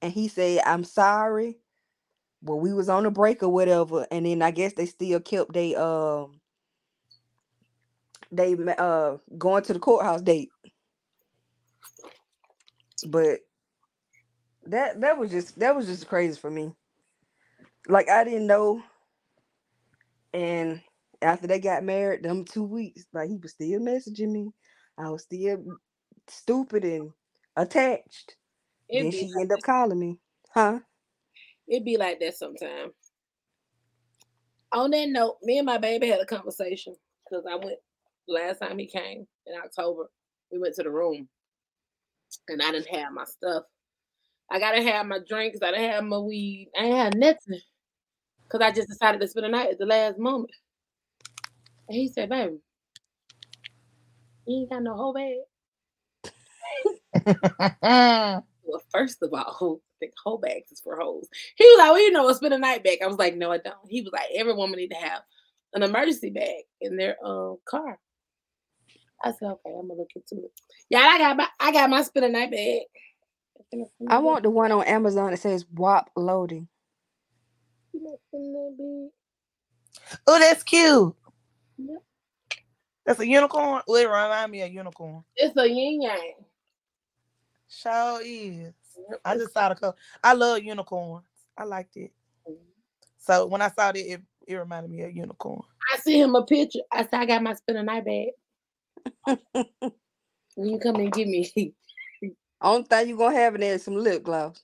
And 0.03 0.13
he 0.13 0.27
said, 0.27 0.63
I'm 0.67 0.83
sorry. 0.83 1.59
Well, 2.43 2.59
we 2.59 2.73
was 2.73 2.89
on 2.89 3.07
a 3.07 3.11
break 3.13 3.45
or 3.45 3.49
whatever. 3.49 4.09
And 4.11 4.27
then 4.27 4.43
I 4.43 4.51
guess 4.51 4.73
they 4.73 4.87
still 4.87 5.21
kept 5.21 5.53
they 5.53 5.77
um 5.77 6.41
they 8.33 8.57
uh 8.77 9.19
going 9.37 9.63
to 9.65 9.73
the 9.73 9.79
courthouse 9.79 10.23
date. 10.23 10.49
But 13.07 13.41
that 14.69 15.01
that 15.01 15.19
was 15.19 15.31
just 15.31 15.59
that 15.59 15.75
was 15.75 15.87
just 15.87 16.09
crazy 16.09 16.39
for 16.39 16.51
me. 16.51 16.73
Like 17.89 18.09
I 18.09 18.25
didn't 18.25 18.47
know. 18.47 18.83
And 20.35 20.81
after 21.23 21.47
they 21.47 21.59
got 21.59 21.85
married, 21.85 22.23
them 22.23 22.45
two 22.45 22.65
weeks, 22.65 23.07
like 23.13 23.29
he 23.29 23.37
was 23.37 23.53
still 23.53 23.81
messaging 23.81 24.31
me. 24.31 24.51
I 24.99 25.11
was 25.11 25.23
still 25.23 25.65
stupid 26.29 26.85
and 26.85 27.11
attached. 27.57 28.37
It 28.89 29.03
then 29.03 29.11
be, 29.11 29.19
she 29.19 29.33
ended 29.35 29.53
up 29.53 29.63
calling 29.63 29.99
me. 29.99 30.19
Huh? 30.53 30.81
It'd 31.67 31.85
be 31.85 31.97
like 31.97 32.21
that 32.21 32.37
sometimes. 32.37 32.93
On 34.73 34.91
that 34.91 35.09
note, 35.09 35.39
me 35.43 35.59
and 35.59 35.67
my 35.67 35.79
baby 35.79 36.09
had 36.09 36.21
a 36.21 36.27
conversation 36.27 36.95
because 37.25 37.45
I 37.51 37.57
went 37.57 37.79
last 38.27 38.59
time 38.59 38.79
he 38.79 38.87
came 38.87 39.27
in 39.47 39.55
October. 39.65 40.11
We 40.53 40.59
went 40.59 40.75
to 40.75 40.83
the 40.83 40.91
room 40.91 41.29
and 42.49 42.63
I 42.63 42.73
didn't 42.73 42.95
have 42.95 43.13
my 43.13 43.25
stuff. 43.25 43.65
I 44.51 44.59
gotta 44.59 44.83
have 44.83 45.07
my 45.07 45.19
drinks. 45.27 45.59
I 45.63 45.71
didn't 45.73 45.91
have 45.91 46.05
my 46.05 46.19
weed. 46.19 46.71
I 46.79 46.85
ain't 46.85 46.97
had 46.97 47.17
nothing 47.17 47.61
because 48.45 48.61
I 48.61 48.73
just 48.73 48.89
decided 48.89 49.21
to 49.21 49.29
spend 49.29 49.45
the 49.45 49.51
night 49.51 49.71
at 49.71 49.79
the 49.79 49.87
last 49.87 50.19
moment. 50.19 50.53
And 51.89 51.97
he 51.97 52.09
said, 52.09 52.29
"Baby, 52.31 52.59
you 54.47 54.61
ain't 54.61 54.71
got 54.71 54.83
no 54.83 54.95
whole 54.95 55.15
bag." 55.15 55.39
Well, 58.69 58.83
first 58.91 59.23
of 59.23 59.33
all, 59.33 59.81
I 59.95 59.95
think 59.99 60.13
whole 60.23 60.39
bags 60.39 60.71
is 60.71 60.81
for 60.81 60.97
hoes. 60.97 61.27
He 61.57 61.65
was 61.65 61.79
like, 61.79 61.91
"Well, 61.91 62.01
you 62.01 62.11
know, 62.13 62.29
a 62.29 62.35
spend 62.35 62.55
a 62.55 62.59
night 62.59 62.85
bag." 62.85 62.99
I 63.03 63.07
was 63.07 63.17
like, 63.17 63.35
"No, 63.35 63.51
I 63.51 63.59
don't." 63.59 63.77
He 63.89 64.03
was 64.03 64.13
like, 64.13 64.29
"Every 64.35 64.53
woman 64.53 64.79
need 64.79 64.91
to 64.91 64.97
have 64.97 65.23
an 65.73 65.83
emergency 65.83 66.31
bag 66.31 66.65
in 66.83 66.97
their 66.97 67.17
um 67.25 67.57
car." 67.65 67.99
I 69.25 69.33
said, 69.33 69.49
"Okay, 69.51 69.71
I'm 69.71 69.89
gonna 69.89 69.95
look 69.95 70.11
into 70.15 70.45
it." 70.45 70.53
Yeah, 70.91 71.01
I 71.01 71.19
got 71.19 71.37
my 71.39 71.49
I 71.59 71.73
got 71.73 71.91
my 71.91 72.03
spend 72.03 72.27
a 72.27 72.29
night 72.29 72.51
bag, 72.51 72.83
I 74.09 74.19
want 74.19 74.43
the 74.43 74.51
one 74.51 74.73
on 74.73 74.85
Amazon 74.85 75.31
that 75.31 75.39
says 75.39 75.67
WAP 75.75 76.11
loading. 76.17 76.69
Oh, 80.27 80.39
that's 80.39 80.63
cute. 80.63 81.15
Yep. 81.79 82.03
That's 83.05 83.21
a 83.21 83.27
unicorn. 83.27 83.83
Well, 83.87 84.03
it 84.03 84.07
remind 84.07 84.53
me 84.53 84.63
of 84.63 84.73
unicorn. 84.73 85.25
It's 85.37 85.57
a 85.57 85.69
yin 85.69 86.03
yang. 86.03 86.35
Sure 87.69 88.21
is. 88.23 88.73
I 89.25 89.37
just 89.37 89.53
saw 89.53 89.69
the 89.69 89.75
color. 89.75 89.95
I 90.23 90.33
love 90.35 90.63
unicorns. 90.63 91.25
I 91.57 91.65
liked 91.65 91.97
it. 91.97 92.13
So 93.19 93.47
when 93.47 93.63
I 93.63 93.69
saw 93.69 93.93
that, 93.93 93.97
it, 93.97 94.23
it 94.47 94.55
reminded 94.55 94.91
me 94.91 95.03
of 95.03 95.15
unicorn. 95.15 95.63
I 95.93 95.99
sent 95.99 96.17
him 96.17 96.35
a 96.35 96.45
picture. 96.45 96.81
I 96.93 97.03
said, 97.03 97.15
I 97.15 97.27
got 97.27 97.43
my 97.43 97.55
spin 97.55 97.77
a 97.77 97.83
night 97.83 98.05
bag. 98.05 98.29
when 100.55 100.69
you 100.69 100.79
come 100.79 100.97
and 100.97 101.13
get 101.13 101.29
me. 101.29 101.75
Only 102.61 102.83
thing 102.85 103.09
you're 103.09 103.19
gonna 103.19 103.37
have 103.37 103.55
in 103.55 103.61
there 103.61 103.75
is 103.75 103.85
some 103.85 103.97
lip 103.97 104.23
gloss. 104.23 104.63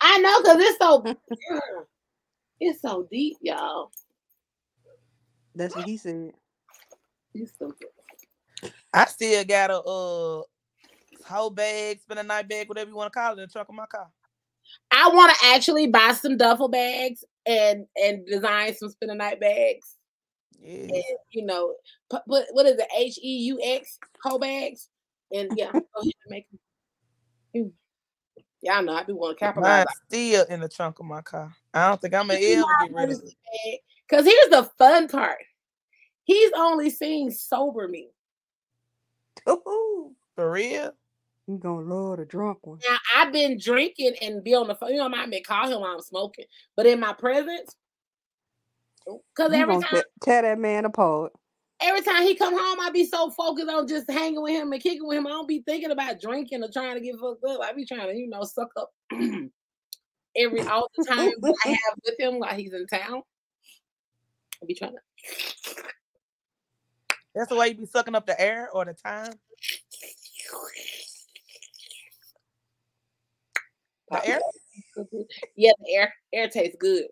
I 0.00 0.18
know 0.18 0.42
because 0.42 0.60
it's 0.60 0.78
so 0.78 1.04
it's 2.60 2.82
so 2.82 3.08
deep, 3.10 3.36
y'all. 3.40 3.90
That's 5.54 5.74
what 5.74 5.86
he 5.86 5.96
said. 5.96 6.32
It's 7.34 7.52
so 7.58 7.72
I 8.92 9.06
still 9.06 9.44
got 9.44 9.70
a 9.70 9.80
uh 9.80 10.42
whole 11.26 11.50
bag, 11.50 12.00
spin 12.00 12.18
a 12.18 12.22
night 12.22 12.48
bag, 12.48 12.68
whatever 12.68 12.90
you 12.90 12.96
want 12.96 13.12
to 13.12 13.18
call 13.18 13.32
it, 13.32 13.34
in 13.34 13.40
the 13.40 13.46
trunk 13.48 13.68
of 13.68 13.74
my 13.74 13.86
car. 13.86 14.08
I 14.90 15.08
want 15.08 15.34
to 15.34 15.46
actually 15.48 15.86
buy 15.88 16.12
some 16.12 16.36
duffel 16.36 16.68
bags 16.68 17.24
and 17.44 17.86
and 17.96 18.26
design 18.26 18.74
some 18.74 18.90
spend 18.90 19.12
a 19.12 19.14
night 19.14 19.40
bags. 19.40 19.96
Yeah. 20.58 20.94
And 20.94 21.04
you 21.30 21.44
know, 21.44 21.74
put, 22.10 22.24
put 22.26 22.46
what 22.52 22.66
is 22.66 22.78
it? 22.78 22.88
H 22.96 23.18
E 23.22 23.38
U 23.46 23.60
X 23.62 23.98
whole 24.22 24.38
bags. 24.38 24.88
And 25.32 25.50
yeah, 25.56 25.72
go 25.72 25.78
ahead 26.02 26.12
and 26.24 26.30
make 26.30 26.50
them. 26.50 26.58
Mm. 27.54 27.72
Y'all 28.62 28.82
know 28.82 28.94
I 28.94 29.04
do 29.04 29.16
want 29.16 29.38
to 29.38 29.44
capitalize. 29.44 29.86
Mine's 29.86 30.00
still 30.08 30.44
in 30.46 30.60
the 30.60 30.68
trunk 30.68 30.98
of 30.98 31.06
my 31.06 31.22
car. 31.22 31.54
I 31.74 31.88
don't 31.88 32.00
think 32.00 32.14
I'm 32.14 32.28
gonna 32.28 32.40
ever 32.40 32.64
get 32.80 32.94
rid 32.94 33.10
of 33.12 33.22
it. 33.22 33.80
Because 34.08 34.24
here's 34.24 34.48
the 34.50 34.70
fun 34.78 35.08
part. 35.08 35.38
He's 36.24 36.50
only 36.56 36.90
seen 36.90 37.30
sober 37.30 37.86
me. 37.86 38.08
Ooh, 39.48 40.12
For 40.34 40.50
real? 40.50 40.92
you 41.46 41.58
gonna 41.58 41.86
love 41.86 42.18
the 42.18 42.24
drunk 42.24 42.66
one. 42.66 42.80
Now 42.88 42.96
I've 43.14 43.32
been 43.32 43.58
drinking 43.58 44.14
and 44.20 44.42
be 44.42 44.54
on 44.54 44.66
the 44.66 44.74
phone. 44.74 44.90
You 44.90 44.96
know, 44.96 45.10
I 45.14 45.26
may 45.26 45.40
call 45.40 45.68
him 45.68 45.80
while 45.80 45.92
I'm 45.94 46.00
smoking, 46.00 46.46
but 46.74 46.86
in 46.86 46.98
my 46.98 47.12
presence, 47.12 47.76
oh, 49.08 49.22
because 49.34 49.52
You 49.52 49.60
every 49.60 49.74
gonna 49.74 49.86
time, 49.86 50.02
te- 50.02 50.24
tear 50.24 50.42
that 50.42 50.58
man 50.58 50.84
apart. 50.84 51.32
Every 51.80 52.02
time 52.02 52.22
he 52.22 52.34
come 52.34 52.54
home, 52.54 52.80
I 52.80 52.90
be 52.90 53.06
so 53.06 53.30
focused 53.30 53.68
on 53.68 53.86
just 53.86 54.10
hanging 54.10 54.42
with 54.42 54.52
him 54.52 54.72
and 54.72 54.82
kicking 54.82 55.06
with 55.06 55.18
him. 55.18 55.26
I 55.26 55.30
don't 55.30 55.48
be 55.48 55.62
thinking 55.66 55.90
about 55.90 56.20
drinking 56.20 56.62
or 56.62 56.70
trying 56.72 56.94
to 56.94 57.00
get 57.00 57.18
fucked 57.18 57.44
up. 57.44 57.60
I 57.62 57.72
be 57.72 57.86
trying 57.86 58.08
to, 58.08 58.16
you 58.16 58.28
know, 58.28 58.42
suck 58.44 58.70
up 58.76 58.90
every 60.36 60.60
all 60.62 60.90
the 60.96 61.04
time 61.04 61.30
I 61.64 61.68
have 61.68 61.98
with 62.04 62.18
him 62.18 62.38
while 62.38 62.54
he's 62.54 62.72
in 62.72 62.86
town. 62.86 63.22
I 64.62 64.66
be 64.66 64.74
trying 64.74 64.92
to. 64.92 64.98
That's 67.34 67.48
the 67.50 67.56
way 67.56 67.68
you 67.68 67.74
be 67.74 67.86
sucking 67.86 68.14
up 68.14 68.26
the 68.26 68.40
air 68.40 68.70
or 68.72 68.84
the 68.86 68.94
time. 68.94 69.32
The 74.10 74.28
air. 74.28 74.40
Yeah, 75.56 75.72
the 75.80 75.94
air 75.94 76.14
air 76.34 76.48
tastes 76.48 76.76
good. 76.78 77.04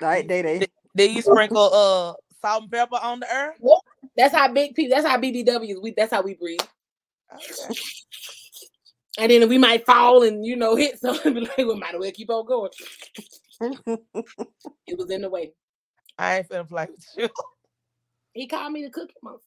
All 0.00 0.08
right, 0.08 0.26
they 0.26 0.42
they. 0.42 0.66
Then 0.94 1.14
you 1.14 1.22
sprinkle 1.22 1.70
uh 1.72 2.14
salt 2.42 2.62
and 2.62 2.72
pepper 2.72 2.98
on 3.02 3.20
the 3.20 3.32
air. 3.32 3.54
That's 4.16 4.34
how 4.34 4.52
big 4.52 4.74
people. 4.74 4.96
That's 4.96 5.06
how 5.06 5.18
BBWs. 5.18 5.82
We. 5.82 5.94
That's 5.96 6.12
how 6.12 6.22
we 6.22 6.34
breathe. 6.34 6.60
Okay. 7.32 7.74
And 9.18 9.32
then 9.32 9.48
we 9.48 9.58
might 9.58 9.84
fall 9.84 10.22
and 10.22 10.44
you 10.46 10.56
know 10.56 10.76
hit 10.76 10.98
something. 11.00 11.34
Be 11.34 11.40
like, 11.40 11.56
we 11.58 11.74
might 11.74 11.94
as 11.94 12.00
well 12.00 12.12
keep 12.12 12.30
on 12.30 12.46
going. 12.46 12.70
It 14.86 14.96
was 14.96 15.10
in 15.10 15.22
the 15.22 15.28
way. 15.28 15.52
I 16.16 16.38
ain't 16.38 16.48
finna 16.48 16.68
play 16.68 16.86
with 16.90 17.04
you. 17.16 17.28
He 18.32 18.46
called 18.46 18.72
me 18.72 18.84
the 18.84 18.90
cookie 18.90 19.14
monster. 19.22 19.44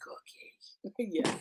Cookie. 0.00 0.56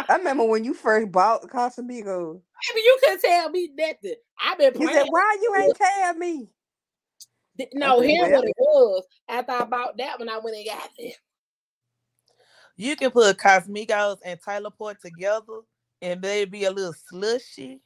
I 0.08 0.16
remember 0.16 0.44
when 0.44 0.64
you 0.64 0.74
first 0.74 1.12
bought 1.12 1.42
Casamigos. 1.42 2.40
Baby, 2.68 2.80
you 2.84 2.98
couldn't 3.04 3.20
tell 3.22 3.50
me 3.50 3.70
nothing. 3.76 4.14
I've 4.42 4.58
been 4.58 4.74
He 4.74 4.84
playing. 4.84 4.98
said, 4.98 5.06
"Why 5.10 5.38
you 5.42 5.54
ain't 5.56 5.76
tell 5.76 6.14
me?" 6.14 6.48
no, 7.74 8.00
said, 8.00 8.08
here's 8.08 8.30
well. 8.30 8.40
what 8.40 8.44
it 8.48 8.54
was. 8.58 9.04
After 9.28 9.52
I 9.52 9.64
bought 9.64 9.98
that 9.98 10.18
when 10.18 10.28
I 10.30 10.38
went 10.38 10.56
and 10.56 10.66
got 10.66 10.90
it. 10.98 11.16
You 12.76 12.96
can 12.96 13.10
put 13.10 13.36
Casamigos 13.38 14.18
and 14.24 14.40
Tyler 14.40 14.70
Port 14.70 15.00
together 15.02 15.60
and 16.02 16.22
they 16.22 16.44
be 16.46 16.64
a 16.64 16.70
little 16.70 16.94
slushy. 17.08 17.80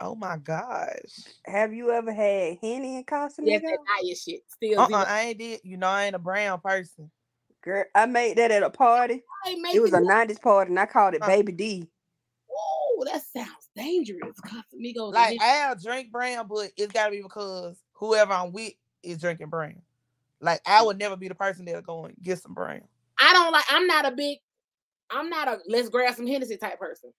Oh 0.00 0.14
my 0.14 0.38
gosh. 0.38 1.24
Have 1.44 1.74
you 1.74 1.90
ever 1.90 2.12
had 2.12 2.58
Henny 2.62 2.96
and 2.96 3.04
Yes, 3.10 3.32
Casamigos? 3.36 3.60
that 3.62 3.78
diet 4.02 4.18
shit. 4.18 4.40
Still 4.48 4.80
Uh-uh, 4.80 4.86
zero. 4.86 5.04
I 5.06 5.20
ain't 5.22 5.38
did. 5.38 5.60
You 5.62 5.76
know, 5.76 5.88
I 5.88 6.06
ain't 6.06 6.14
a 6.14 6.18
brown 6.18 6.60
person. 6.60 7.10
Girl, 7.62 7.84
I 7.94 8.06
made 8.06 8.38
that 8.38 8.50
at 8.50 8.62
a 8.62 8.70
party. 8.70 9.22
It 9.74 9.80
was 9.80 9.92
a 9.92 10.00
'90s 10.00 10.40
party, 10.40 10.70
and 10.70 10.80
I 10.80 10.86
called 10.86 11.14
it 11.14 11.22
Uh. 11.22 11.26
Baby 11.26 11.52
D. 11.52 11.88
Oh, 12.50 13.04
that 13.04 13.22
sounds 13.22 13.68
dangerous. 13.76 14.40
Casamigos. 14.40 15.06
and 15.06 15.14
Like 15.14 15.40
I'll 15.40 15.76
drink 15.76 16.10
brown, 16.10 16.46
but 16.48 16.70
it's 16.76 16.92
gotta 16.92 17.10
be 17.10 17.22
because 17.22 17.78
whoever 17.92 18.32
I'm 18.32 18.52
with 18.52 18.72
is 19.02 19.18
drinking 19.18 19.48
brown. 19.48 19.82
Like 20.40 20.62
I 20.66 20.82
would 20.82 20.98
never 20.98 21.16
be 21.16 21.28
the 21.28 21.34
person 21.34 21.66
that'll 21.66 21.82
go 21.82 22.06
and 22.06 22.16
get 22.22 22.38
some 22.40 22.54
brown. 22.54 22.82
I 23.18 23.32
don't 23.34 23.52
like. 23.52 23.64
I'm 23.68 23.86
not 23.86 24.06
a 24.06 24.12
big. 24.12 24.38
I'm 25.10 25.28
not 25.28 25.48
a 25.48 25.58
let's 25.68 25.88
grab 25.90 26.14
some 26.14 26.26
Hennessy 26.26 26.56
type 26.56 26.78
person. 26.78 27.12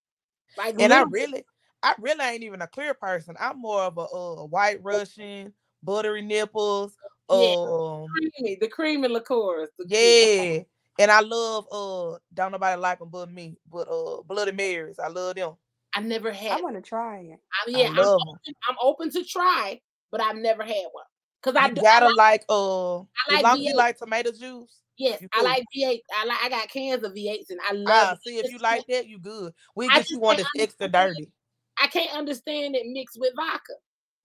Like, 0.58 0.76
And 0.80 0.94
I 0.94 1.04
literally, 1.04 1.12
really, 1.12 1.46
I 1.84 1.96
really 2.00 2.24
ain't 2.24 2.44
even 2.44 2.62
a 2.62 2.68
clear 2.68 2.94
person. 2.94 3.36
I'm 3.40 3.60
more 3.60 3.82
of 3.82 3.98
a, 3.98 4.02
uh 4.02 4.46
white 4.46 4.84
Russian, 4.84 5.54
buttery 5.84 6.22
nipples. 6.22 6.96
Yeah. 7.30 7.56
Um, 7.58 8.08
creamy, 8.14 8.58
the 8.60 8.68
creamy 8.68 9.08
liqueurs. 9.08 9.70
the- 9.80 9.86
yeah. 9.88 10.64
And 11.00 11.10
I 11.10 11.22
love 11.22 11.66
uh 11.72 12.18
don't 12.34 12.52
nobody 12.52 12.80
like 12.80 13.00
them 13.00 13.10
but 13.10 13.32
me, 13.32 13.58
but 13.72 13.88
uh 13.90 14.22
Bloody 14.24 14.52
Marys. 14.52 15.00
I 15.00 15.08
love 15.08 15.36
them. 15.36 15.54
I 15.96 16.02
never 16.02 16.32
had. 16.32 16.60
I 16.60 16.62
want 16.62 16.76
to 16.76 16.82
try 16.82 17.20
it. 17.20 17.40
I 17.66 17.70
mean, 17.70 17.80
yeah, 17.80 17.86
I 17.86 17.90
I'm 17.90 17.96
love 17.96 18.22
open, 18.22 18.56
I'm 18.70 18.76
open 18.82 19.12
to 19.12 19.24
try, 19.26 19.80
but 20.12 20.22
I've 20.22 20.36
never 20.38 20.64
had 20.64 20.86
one. 20.92 21.06
Cause 21.42 21.56
I 21.56 21.68
You 21.70 21.76
do. 21.76 21.82
Gotta 21.82 22.08
like, 22.08 22.18
like, 22.18 22.44
uh 22.50 23.00
I 23.00 23.38
as 23.38 23.44
long 23.44 23.60
as 23.60 23.66
you 23.66 23.76
like 23.76 23.98
tomato 23.98 24.32
juice. 24.32 24.78
yes, 24.98 25.24
I 25.34 25.42
like 25.42 25.64
V8. 25.76 26.00
I 26.16 26.26
like. 26.26 26.38
I 26.44 26.50
got 26.50 26.70
cans 26.70 27.04
of 27.04 27.14
V8s, 27.14 27.50
and 27.50 27.60
I 27.68 27.74
love. 27.74 27.88
Ah, 27.90 28.12
it. 28.14 28.20
see 28.24 28.38
if 28.38 28.52
you 28.52 28.58
like 28.60 28.86
that, 28.88 29.08
you 29.08 29.18
good. 29.20 29.54
We 29.76 29.86
I 29.88 29.94
get 29.94 29.98
just 30.00 30.12
you 30.12 30.20
one 30.20 30.36
can't 30.36 30.48
that's 30.54 30.64
extra 30.64 30.86
understand- 30.86 31.16
dirty. 31.18 31.32
I 31.78 31.88
can't 31.88 32.16
understand 32.16 32.76
it 32.76 32.86
mixed 32.88 33.20
with 33.20 33.34
vodka. 33.36 33.74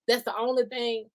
That's 0.09 0.25
the 0.25 0.37
only 0.37 0.65
thing. 0.67 1.09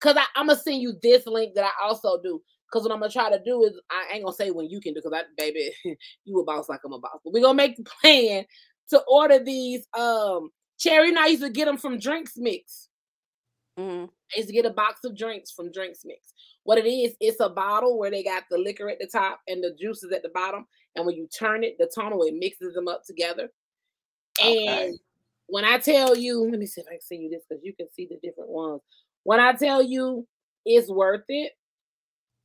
Cause 0.00 0.16
I, 0.16 0.24
I'm 0.36 0.48
gonna 0.48 0.58
send 0.58 0.82
you 0.82 0.94
this 1.02 1.26
link 1.26 1.54
that 1.54 1.64
I 1.64 1.86
also 1.86 2.20
do. 2.22 2.42
Cause 2.72 2.82
what 2.82 2.92
I'm 2.92 3.00
gonna 3.00 3.12
try 3.12 3.30
to 3.30 3.42
do 3.44 3.64
is 3.64 3.72
I 3.90 4.14
ain't 4.14 4.24
gonna 4.24 4.34
say 4.34 4.50
when 4.50 4.68
you 4.68 4.80
can 4.80 4.94
do. 4.94 5.00
Cause 5.00 5.12
I, 5.14 5.22
baby, 5.38 5.72
you 6.24 6.38
a 6.38 6.44
boss 6.44 6.68
like 6.68 6.80
I'm 6.84 6.92
a 6.92 6.98
boss. 6.98 7.20
But 7.24 7.32
we're 7.32 7.42
gonna 7.42 7.54
make 7.54 7.76
the 7.76 7.84
plan 7.84 8.44
to 8.90 9.00
order 9.08 9.38
these. 9.38 9.86
Um, 9.96 10.50
cherry. 10.78 11.08
And 11.08 11.18
I 11.18 11.26
used 11.28 11.42
to 11.42 11.50
get 11.50 11.66
them 11.66 11.76
from 11.76 11.98
DRNXMYTH. 11.98 12.88
Mm. 13.78 14.08
I 14.08 14.36
used 14.36 14.48
to 14.48 14.54
get 14.54 14.66
a 14.66 14.70
box 14.70 15.04
of 15.04 15.16
drinks 15.16 15.50
from 15.50 15.70
DRNXMYTH. 15.70 16.32
What 16.64 16.78
it 16.78 16.86
is, 16.86 17.14
it's 17.20 17.40
a 17.40 17.48
bottle 17.48 17.98
where 17.98 18.10
they 18.10 18.24
got 18.24 18.44
the 18.50 18.58
liquor 18.58 18.88
at 18.88 18.98
the 18.98 19.06
top 19.06 19.40
and 19.46 19.62
the 19.62 19.76
juices 19.80 20.12
at 20.12 20.22
the 20.22 20.30
bottom. 20.30 20.66
And 20.96 21.06
when 21.06 21.14
you 21.14 21.28
turn 21.28 21.62
it, 21.62 21.76
the 21.78 21.90
tunnel 21.94 22.22
it 22.22 22.34
mixes 22.34 22.74
them 22.74 22.88
up 22.88 23.02
together. 23.06 23.50
Okay. 24.40 24.86
And 24.86 24.98
when 25.46 25.64
I 25.64 25.78
tell 25.78 26.16
you, 26.16 26.48
let 26.50 26.58
me 26.58 26.66
see 26.66 26.80
if 26.80 26.86
I 26.88 26.92
can 26.92 27.00
send 27.00 27.22
you 27.22 27.30
this 27.30 27.42
because 27.48 27.64
you 27.64 27.72
can 27.74 27.88
see 27.92 28.06
the 28.06 28.18
different 28.22 28.50
ones. 28.50 28.80
When 29.22 29.40
I 29.40 29.52
tell 29.52 29.82
you 29.82 30.26
it's 30.64 30.90
worth 30.90 31.24
it, 31.28 31.52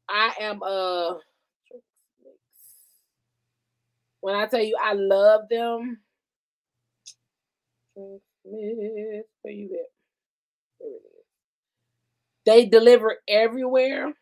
I 0.09 0.33
am 0.39 0.61
uh 0.63 1.15
when 4.19 4.35
I 4.35 4.45
tell 4.45 4.61
you 4.61 4.77
I 4.81 4.93
love 4.93 5.41
them. 5.49 5.99
Where 7.95 9.53
you 9.53 9.79
at? 9.79 10.87
They 12.45 12.65
deliver 12.65 13.17
everywhere. 13.27 14.13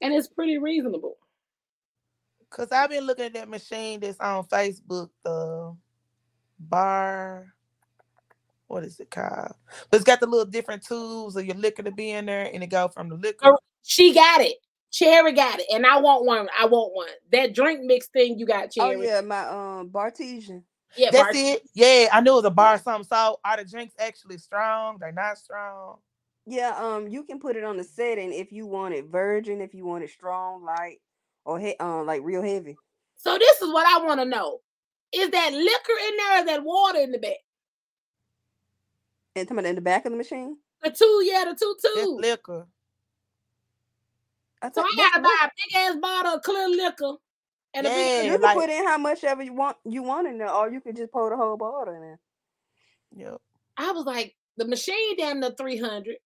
And 0.00 0.12
it's 0.12 0.28
pretty 0.28 0.58
reasonable. 0.58 1.16
Cause 2.50 2.70
I've 2.70 2.90
been 2.90 3.04
looking 3.04 3.24
at 3.26 3.34
that 3.34 3.48
machine 3.48 4.00
that's 4.00 4.20
on 4.20 4.44
Facebook, 4.44 5.08
the 5.24 5.76
bar. 6.68 7.46
What 8.66 8.84
is 8.84 8.98
it 8.98 9.10
called? 9.10 9.52
But 9.90 9.96
it's 9.96 10.04
got 10.04 10.20
the 10.20 10.26
little 10.26 10.46
different 10.46 10.84
tubes 10.84 11.36
of 11.36 11.44
your 11.44 11.56
liquor 11.56 11.82
to 11.82 11.92
be 11.92 12.10
in 12.10 12.26
there, 12.26 12.50
and 12.52 12.62
it 12.62 12.68
go 12.68 12.88
from 12.88 13.08
the 13.08 13.14
liquor. 13.16 13.46
Oh, 13.46 13.58
She 13.82 14.14
got 14.14 14.40
it. 14.40 14.56
Cherry 14.90 15.32
got 15.32 15.58
it. 15.60 15.66
And 15.72 15.84
I 15.84 15.98
want 16.00 16.24
one. 16.24 16.48
I 16.58 16.66
want 16.66 16.94
one. 16.94 17.08
That 17.32 17.54
drink 17.54 17.80
mix 17.82 18.06
thing 18.08 18.38
you 18.38 18.46
got, 18.46 18.70
Cherry. 18.70 18.88
Oh 18.88 18.92
Cherry. 18.92 19.06
yeah, 19.06 19.20
my 19.20 19.46
um 19.48 19.90
Bartesian. 19.90 20.62
yeah 20.96 21.10
That's 21.10 21.24
Bart- 21.24 21.36
it. 21.36 21.62
Yeah, 21.74 22.08
I 22.12 22.20
knew 22.20 22.32
it 22.32 22.36
was 22.36 22.44
a 22.44 22.50
bar 22.50 22.76
or 22.76 22.78
something. 22.78 23.04
So 23.08 23.38
are 23.44 23.56
the 23.56 23.64
drinks 23.64 23.94
actually 23.98 24.38
strong? 24.38 24.96
They're 25.00 25.12
not 25.12 25.36
strong. 25.38 25.98
Yeah, 26.46 26.76
um, 26.76 27.08
you 27.08 27.24
can 27.24 27.40
put 27.40 27.56
it 27.56 27.64
on 27.64 27.76
the 27.76 27.84
setting 27.84 28.32
if 28.32 28.52
you 28.52 28.66
want 28.66 28.94
it 28.94 29.06
virgin, 29.06 29.60
if 29.60 29.74
you 29.74 29.84
want 29.86 30.04
it 30.04 30.10
strong, 30.10 30.62
light, 30.64 30.98
or 31.44 31.58
he- 31.58 31.76
um, 31.80 32.06
like 32.06 32.22
real 32.22 32.42
heavy. 32.42 32.76
So 33.16 33.36
this 33.38 33.60
is 33.62 33.72
what 33.72 33.86
I 33.86 34.04
want 34.04 34.20
to 34.20 34.26
know: 34.26 34.60
Is 35.14 35.30
that 35.30 35.52
liquor 35.52 35.98
in 36.08 36.16
there? 36.16 36.42
Or 36.42 36.44
that 36.46 36.64
water 36.64 36.98
in 37.00 37.12
the 37.12 37.18
back? 37.18 37.36
And 39.36 39.46
talking 39.48 39.58
about 39.58 39.68
in 39.68 39.74
the 39.76 39.80
back 39.80 40.04
of 40.06 40.12
the 40.12 40.18
machine. 40.18 40.56
The 40.82 40.90
two, 40.90 41.22
yeah, 41.24 41.44
the 41.44 41.56
two 41.58 41.74
That's 41.82 41.94
two. 42.04 42.18
liquor. 42.20 42.66
I 44.62 44.68
So 44.68 44.82
thought 44.82 44.90
I 44.92 44.96
gotta 44.96 45.22
buy 45.22 45.36
a 45.44 45.50
big 45.56 45.76
ass 45.76 45.96
bottle 46.00 46.34
of 46.34 46.42
clear 46.42 46.68
liquor 46.68 47.14
and 47.74 47.86
a 47.86 47.90
Yeah. 47.90 47.94
big. 47.96 48.24
you 48.26 48.32
can 48.32 48.40
like- 48.42 48.56
put 48.56 48.70
in 48.70 48.84
how 48.86 48.98
much 48.98 49.24
ever 49.24 49.42
you 49.42 49.52
want 49.52 49.76
you 49.84 50.02
want 50.02 50.26
in 50.28 50.38
there, 50.38 50.50
or 50.52 50.70
you 50.70 50.80
could 50.80 50.96
just 50.96 51.12
pour 51.12 51.30
the 51.30 51.36
whole 51.36 51.56
bottle 51.56 51.94
in 51.94 52.00
there. 52.00 52.20
Yep. 53.16 53.40
I 53.76 53.92
was 53.92 54.04
like, 54.04 54.36
the 54.56 54.64
machine 54.66 55.16
down 55.16 55.40
to 55.40 55.54
three 55.54 55.76
hundred. 55.78 56.16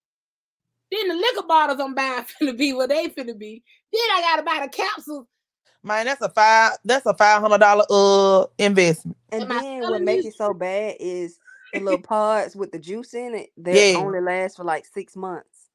Then 0.90 1.08
the 1.08 1.14
liquor 1.14 1.46
bottles 1.46 1.80
I'm 1.80 1.94
buying 1.94 2.24
finna 2.40 2.56
be 2.56 2.72
what 2.72 2.88
they 2.90 3.08
finna 3.08 3.36
be. 3.38 3.62
Then 3.92 4.02
I 4.12 4.20
gotta 4.20 4.42
buy 4.42 4.60
the 4.66 4.68
capsules. 4.70 5.26
Man, 5.84 6.06
that's 6.06 6.20
a 6.22 6.28
five. 6.28 6.72
That's 6.84 7.06
a 7.06 7.14
five 7.14 7.40
hundred 7.42 7.58
dollar 7.58 7.84
uh 7.90 8.46
investment. 8.58 9.16
And 9.32 9.42
Am 9.42 9.48
then 9.50 9.88
what 9.88 10.02
makes 10.02 10.24
it 10.24 10.34
so 10.36 10.54
bad 10.54 10.96
is 11.00 11.38
the 11.72 11.80
little 11.80 11.98
pods 12.00 12.56
with 12.56 12.72
the 12.72 12.78
juice 12.78 13.14
in 13.14 13.34
it. 13.34 13.50
They 13.56 13.76
Yeah. 13.76 13.94
only 13.94 14.20
last 14.20 14.56
for 14.56 14.64
like 14.64 14.86
six 14.86 15.16
months. 15.16 15.68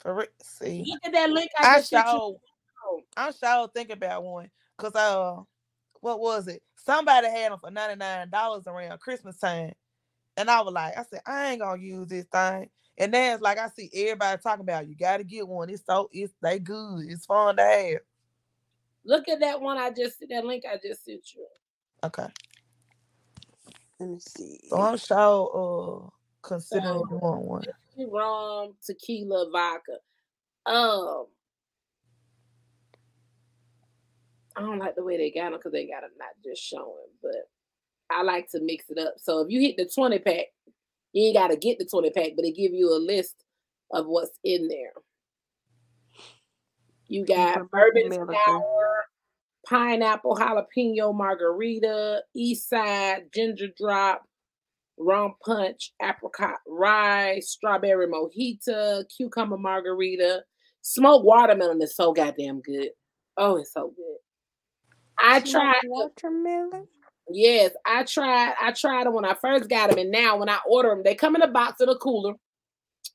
For 0.00 0.14
re- 0.14 0.26
see, 0.42 0.84
Look 0.86 1.00
at 1.04 1.12
that 1.12 1.30
link 1.30 1.50
I 1.58 1.66
I 1.66 1.78
just 1.78 1.90
sent 1.90 2.12
you. 2.12 2.20
sure, 2.20 3.02
I 3.16 3.30
sure 3.32 3.68
think 3.74 3.90
about 3.90 4.24
one. 4.24 4.50
Cause 4.78 4.94
uh, 4.96 5.36
what 6.00 6.20
was 6.20 6.48
it? 6.48 6.62
Somebody 6.76 7.28
had 7.28 7.52
them 7.52 7.58
for 7.60 7.70
ninety 7.70 7.96
nine 7.96 8.30
dollars 8.30 8.66
around 8.66 9.00
Christmas 9.00 9.38
time, 9.38 9.72
and 10.36 10.50
I 10.50 10.60
was 10.62 10.74
like, 10.74 10.96
I 10.98 11.04
said, 11.04 11.20
I 11.26 11.52
ain't 11.52 11.60
gonna 11.60 11.80
use 11.82 12.08
this 12.08 12.26
thing. 12.26 12.70
And 12.98 13.14
then 13.14 13.34
it's 13.34 13.42
like 13.42 13.58
I 13.58 13.68
see 13.68 13.90
everybody 13.94 14.40
talking 14.42 14.62
about, 14.62 14.88
you 14.88 14.96
got 14.96 15.18
to 15.18 15.24
get 15.24 15.48
one. 15.48 15.70
It's 15.70 15.84
so 15.86 16.10
it's 16.12 16.32
they 16.42 16.58
good. 16.58 17.06
It's 17.08 17.26
fun 17.26 17.56
to 17.56 17.62
have. 17.62 17.98
Look 19.04 19.28
at 19.28 19.40
that 19.40 19.60
one 19.60 19.78
I 19.78 19.90
just 19.90 20.16
that 20.28 20.44
link 20.44 20.64
I 20.70 20.76
just 20.82 21.04
sent 21.04 21.32
you. 21.34 21.46
Okay, 22.04 22.26
Let 24.00 24.08
me 24.10 24.18
see. 24.20 24.58
so 24.68 24.80
I'm 24.80 24.96
sure 24.96 26.06
uh 26.06 26.08
considering 26.42 27.00
So- 27.00 27.04
doing 27.20 27.46
one. 27.46 27.64
Rum, 28.10 28.74
tequila, 28.84 29.50
vodka. 29.50 29.98
Um, 30.64 31.26
I 34.56 34.60
don't 34.62 34.78
like 34.78 34.94
the 34.96 35.04
way 35.04 35.16
they 35.18 35.30
got 35.30 35.50
them 35.50 35.58
because 35.58 35.72
they 35.72 35.86
got 35.86 36.00
them 36.02 36.10
not 36.18 36.30
just 36.44 36.62
showing, 36.62 37.08
but 37.22 37.48
I 38.10 38.22
like 38.22 38.50
to 38.52 38.60
mix 38.60 38.86
it 38.90 38.98
up. 38.98 39.14
So 39.18 39.40
if 39.40 39.50
you 39.50 39.60
hit 39.60 39.76
the 39.76 39.84
20 39.94 40.18
pack, 40.20 40.46
you 41.12 41.24
ain't 41.26 41.36
got 41.36 41.48
to 41.48 41.56
get 41.56 41.78
the 41.78 41.84
20 41.84 42.10
pack, 42.10 42.30
but 42.36 42.44
it 42.46 42.56
give 42.56 42.72
you 42.72 42.88
a 42.94 42.98
list 42.98 43.44
of 43.90 44.06
what's 44.06 44.38
in 44.44 44.68
there. 44.68 44.92
You 47.12 47.26
got 47.26 47.70
bourbon 47.70 48.10
sour, 48.10 49.04
pineapple 49.66 50.34
jalapeno 50.34 51.14
margarita, 51.14 52.22
east 52.34 52.70
side 52.70 53.24
ginger 53.34 53.66
drop, 53.78 54.22
rum 54.96 55.34
punch, 55.44 55.92
apricot 56.00 56.56
rye, 56.66 57.38
strawberry 57.40 58.06
mojito, 58.06 59.04
cucumber 59.14 59.58
margarita. 59.58 60.42
Smoked 60.80 61.26
watermelon 61.26 61.82
is 61.82 61.94
so 61.94 62.14
goddamn 62.14 62.62
good. 62.62 62.88
Oh, 63.36 63.56
it's 63.56 63.74
so 63.74 63.92
good. 63.94 64.16
I 65.18 65.40
tried. 65.40 65.82
watermelon. 65.84 66.88
Yes, 67.30 67.72
I 67.84 68.04
tried. 68.04 68.54
I 68.58 68.72
tried 68.72 69.04
them 69.04 69.12
when 69.12 69.26
I 69.26 69.34
first 69.34 69.68
got 69.68 69.90
them, 69.90 69.98
and 69.98 70.10
now 70.10 70.38
when 70.38 70.48
I 70.48 70.60
order 70.66 70.88
them, 70.88 71.02
they 71.04 71.14
come 71.14 71.36
in 71.36 71.42
a 71.42 71.48
box 71.48 71.82
in 71.82 71.90
a 71.90 71.94
cooler 71.94 72.36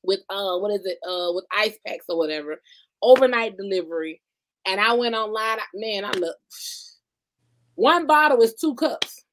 with 0.04 0.20
uh, 0.30 0.56
what 0.58 0.70
is 0.70 0.86
it? 0.86 0.98
Uh, 1.04 1.32
with 1.32 1.46
ice 1.50 1.76
packs 1.84 2.06
or 2.08 2.16
whatever, 2.16 2.60
overnight 3.02 3.56
delivery. 3.56 4.20
And 4.66 4.80
I 4.80 4.92
went 4.92 5.14
online. 5.14 5.58
Man, 5.74 6.04
I 6.04 6.10
look. 6.10 6.36
One 7.74 8.06
bottle 8.06 8.42
is 8.42 8.54
two 8.54 8.74
cups. 8.74 9.24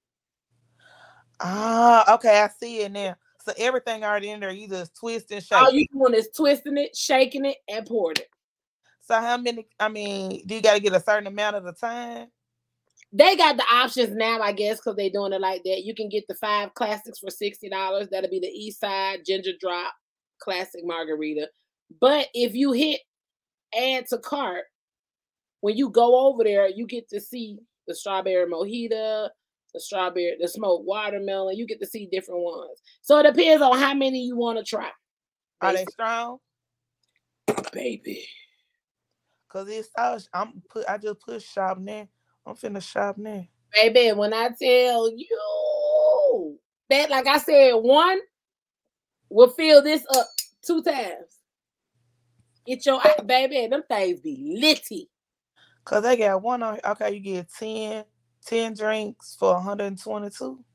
Ah, 1.40 2.16
okay, 2.16 2.42
I 2.42 2.50
see 2.60 2.82
it 2.82 2.92
now. 2.92 3.16
So 3.44 3.54
everything 3.58 4.04
already 4.04 4.30
in 4.30 4.40
there, 4.40 4.52
you 4.52 4.68
just 4.68 4.96
twist 4.96 5.32
and 5.32 5.44
shake. 5.44 5.60
All 5.60 5.72
you 5.72 5.86
doing 5.92 6.14
is 6.14 6.30
twisting 6.36 6.78
it, 6.78 6.96
shaking 6.96 7.46
it, 7.46 7.58
and 7.68 7.86
pouring 7.86 8.18
it. 8.18 8.30
So 9.02 9.20
how 9.20 9.38
many? 9.38 9.68
I 9.80 9.90
mean, 9.90 10.42
do 10.48 10.56
you 10.56 10.62
got 10.62 10.76
to 10.76 10.80
get 10.80 10.94
a 10.94 11.00
certain 11.00 11.28
amount 11.28 11.56
of 11.56 11.64
the 11.64 11.74
time? 11.74 12.28
They 13.12 13.36
got 13.36 13.56
the 13.56 13.64
options 13.72 14.16
now, 14.16 14.42
I 14.42 14.52
guess, 14.52 14.78
because 14.78 14.96
they're 14.96 15.10
doing 15.10 15.34
it 15.34 15.42
like 15.42 15.64
that. 15.64 15.84
You 15.84 15.94
can 15.94 16.10
get 16.10 16.28
the 16.28 16.36
five 16.36 16.74
classics 16.74 17.20
for 17.20 17.30
sixty 17.30 17.70
dollars. 17.70 18.08
That'll 18.10 18.30
be 18.30 18.40
the 18.40 18.48
East 18.48 18.80
Side 18.80 19.20
Ginger 19.26 19.52
Drop 19.60 19.94
Classic 20.40 20.82
Margarita. 20.84 21.50
But 22.02 22.30
if 22.34 22.56
you 22.56 22.72
hit 22.72 23.02
add 23.77 24.07
to 24.07 24.18
cart, 24.18 24.64
when 25.61 25.77
you 25.77 25.89
go 25.89 26.27
over 26.27 26.43
there, 26.43 26.68
you 26.68 26.85
get 26.85 27.10
to 27.10 27.19
see 27.19 27.57
the 27.88 27.95
strawberry 27.95 28.45
mojito, 28.45 29.30
the 29.73 29.80
strawberry, 29.80 30.38
the 30.39 30.47
smoked 30.47 30.85
watermelon. 30.85 31.57
You 31.57 31.65
get 31.65 31.80
to 31.81 31.88
see 31.88 32.07
different 32.11 32.41
ones. 32.41 32.81
So 33.02 33.18
it 33.19 33.23
depends 33.23 33.61
on 33.61 33.77
how 33.77 33.93
many 33.93 34.23
you 34.23 34.35
want 34.35 34.57
to 34.57 34.64
try. 34.64 34.89
Are 35.61 35.73
they 35.73 35.85
strong? 35.91 36.39
baby? 37.76 38.27
Cause 39.49 39.69
it's 39.69 39.89
so 39.95 40.18
I'm 40.34 40.61
put. 40.69 40.85
I 40.89 40.97
just 40.97 41.19
put 41.22 41.41
shop 41.41 41.77
now. 41.77 42.07
I'm 42.45 42.56
finna 42.56 42.81
shop 42.81 43.18
now. 43.18 43.45
Baby, 43.73 44.11
when 44.14 44.34
I 44.34 44.49
tell 44.49 45.10
you 45.11 46.60
that, 46.89 47.10
like 47.10 47.27
I 47.27 47.38
said, 47.38 47.73
one 47.73 48.19
will 49.30 49.49
fill 49.49 49.81
this 49.81 50.06
up 50.15 50.27
two 50.65 50.81
times. 50.81 51.35
Get 52.66 52.86
your 52.86 53.00
eye- 53.00 53.22
baby, 53.26 53.64
and 53.64 53.74
them 53.74 53.84
things 53.90 54.20
be 54.22 54.58
litty. 54.60 55.10
Cause 55.84 56.02
they 56.02 56.18
got 56.18 56.42
one 56.42 56.64
on. 56.64 56.80
Okay, 56.84 57.14
you 57.14 57.20
get 57.20 57.48
10, 57.60 58.06
10 58.46 58.74
drinks 58.74 59.36
for 59.38 59.54
122. 59.54 60.66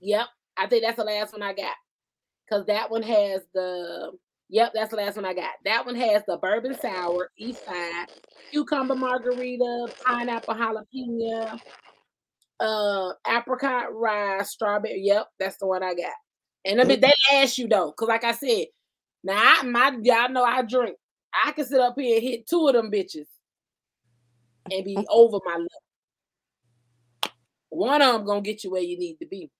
Yep, 0.00 0.26
I 0.56 0.66
think 0.66 0.84
that's 0.84 0.96
the 0.96 1.04
last 1.04 1.32
one 1.32 1.42
I 1.42 1.52
got. 1.52 1.74
Cause 2.48 2.64
that 2.66 2.90
one 2.90 3.02
has 3.02 3.42
the 3.54 4.12
yep, 4.48 4.72
that's 4.74 4.90
the 4.90 4.96
last 4.96 5.16
one 5.16 5.24
I 5.24 5.34
got. 5.34 5.50
That 5.64 5.84
one 5.84 5.96
has 5.96 6.22
the 6.26 6.36
bourbon 6.36 6.76
sour, 6.80 7.30
east 7.36 7.64
side, 7.64 8.06
cucumber 8.50 8.94
margarita, 8.94 9.88
pineapple 10.04 10.54
jalapeno, 10.54 11.58
uh, 12.60 13.12
apricot 13.26 13.94
rye, 13.94 14.42
strawberry. 14.42 15.00
Yep, 15.02 15.28
that's 15.40 15.56
the 15.56 15.66
one 15.66 15.82
I 15.82 15.94
got. 15.94 16.12
And 16.64 16.80
I 16.80 16.84
mean, 16.84 17.00
they 17.00 17.12
last 17.32 17.58
you 17.58 17.66
though, 17.66 17.92
cause 17.92 18.08
like 18.08 18.24
I 18.24 18.32
said, 18.32 18.66
now 19.24 19.34
I, 19.36 19.62
my 19.64 19.96
y'all 20.02 20.28
know 20.30 20.44
I 20.44 20.62
drink. 20.62 20.96
I 21.44 21.52
can 21.52 21.64
sit 21.64 21.80
up 21.80 21.94
here 21.96 22.16
and 22.16 22.22
hit 22.22 22.46
two 22.46 22.66
of 22.68 22.74
them 22.74 22.90
bitches 22.90 23.26
and 24.70 24.84
be 24.84 24.96
over 25.10 25.38
my 25.44 25.56
lip. 25.56 27.32
One 27.68 28.02
of 28.02 28.14
them 28.14 28.26
gonna 28.26 28.42
get 28.42 28.64
you 28.64 28.70
where 28.70 28.82
you 28.82 28.98
need 28.98 29.16
to 29.16 29.26
be. 29.26 29.50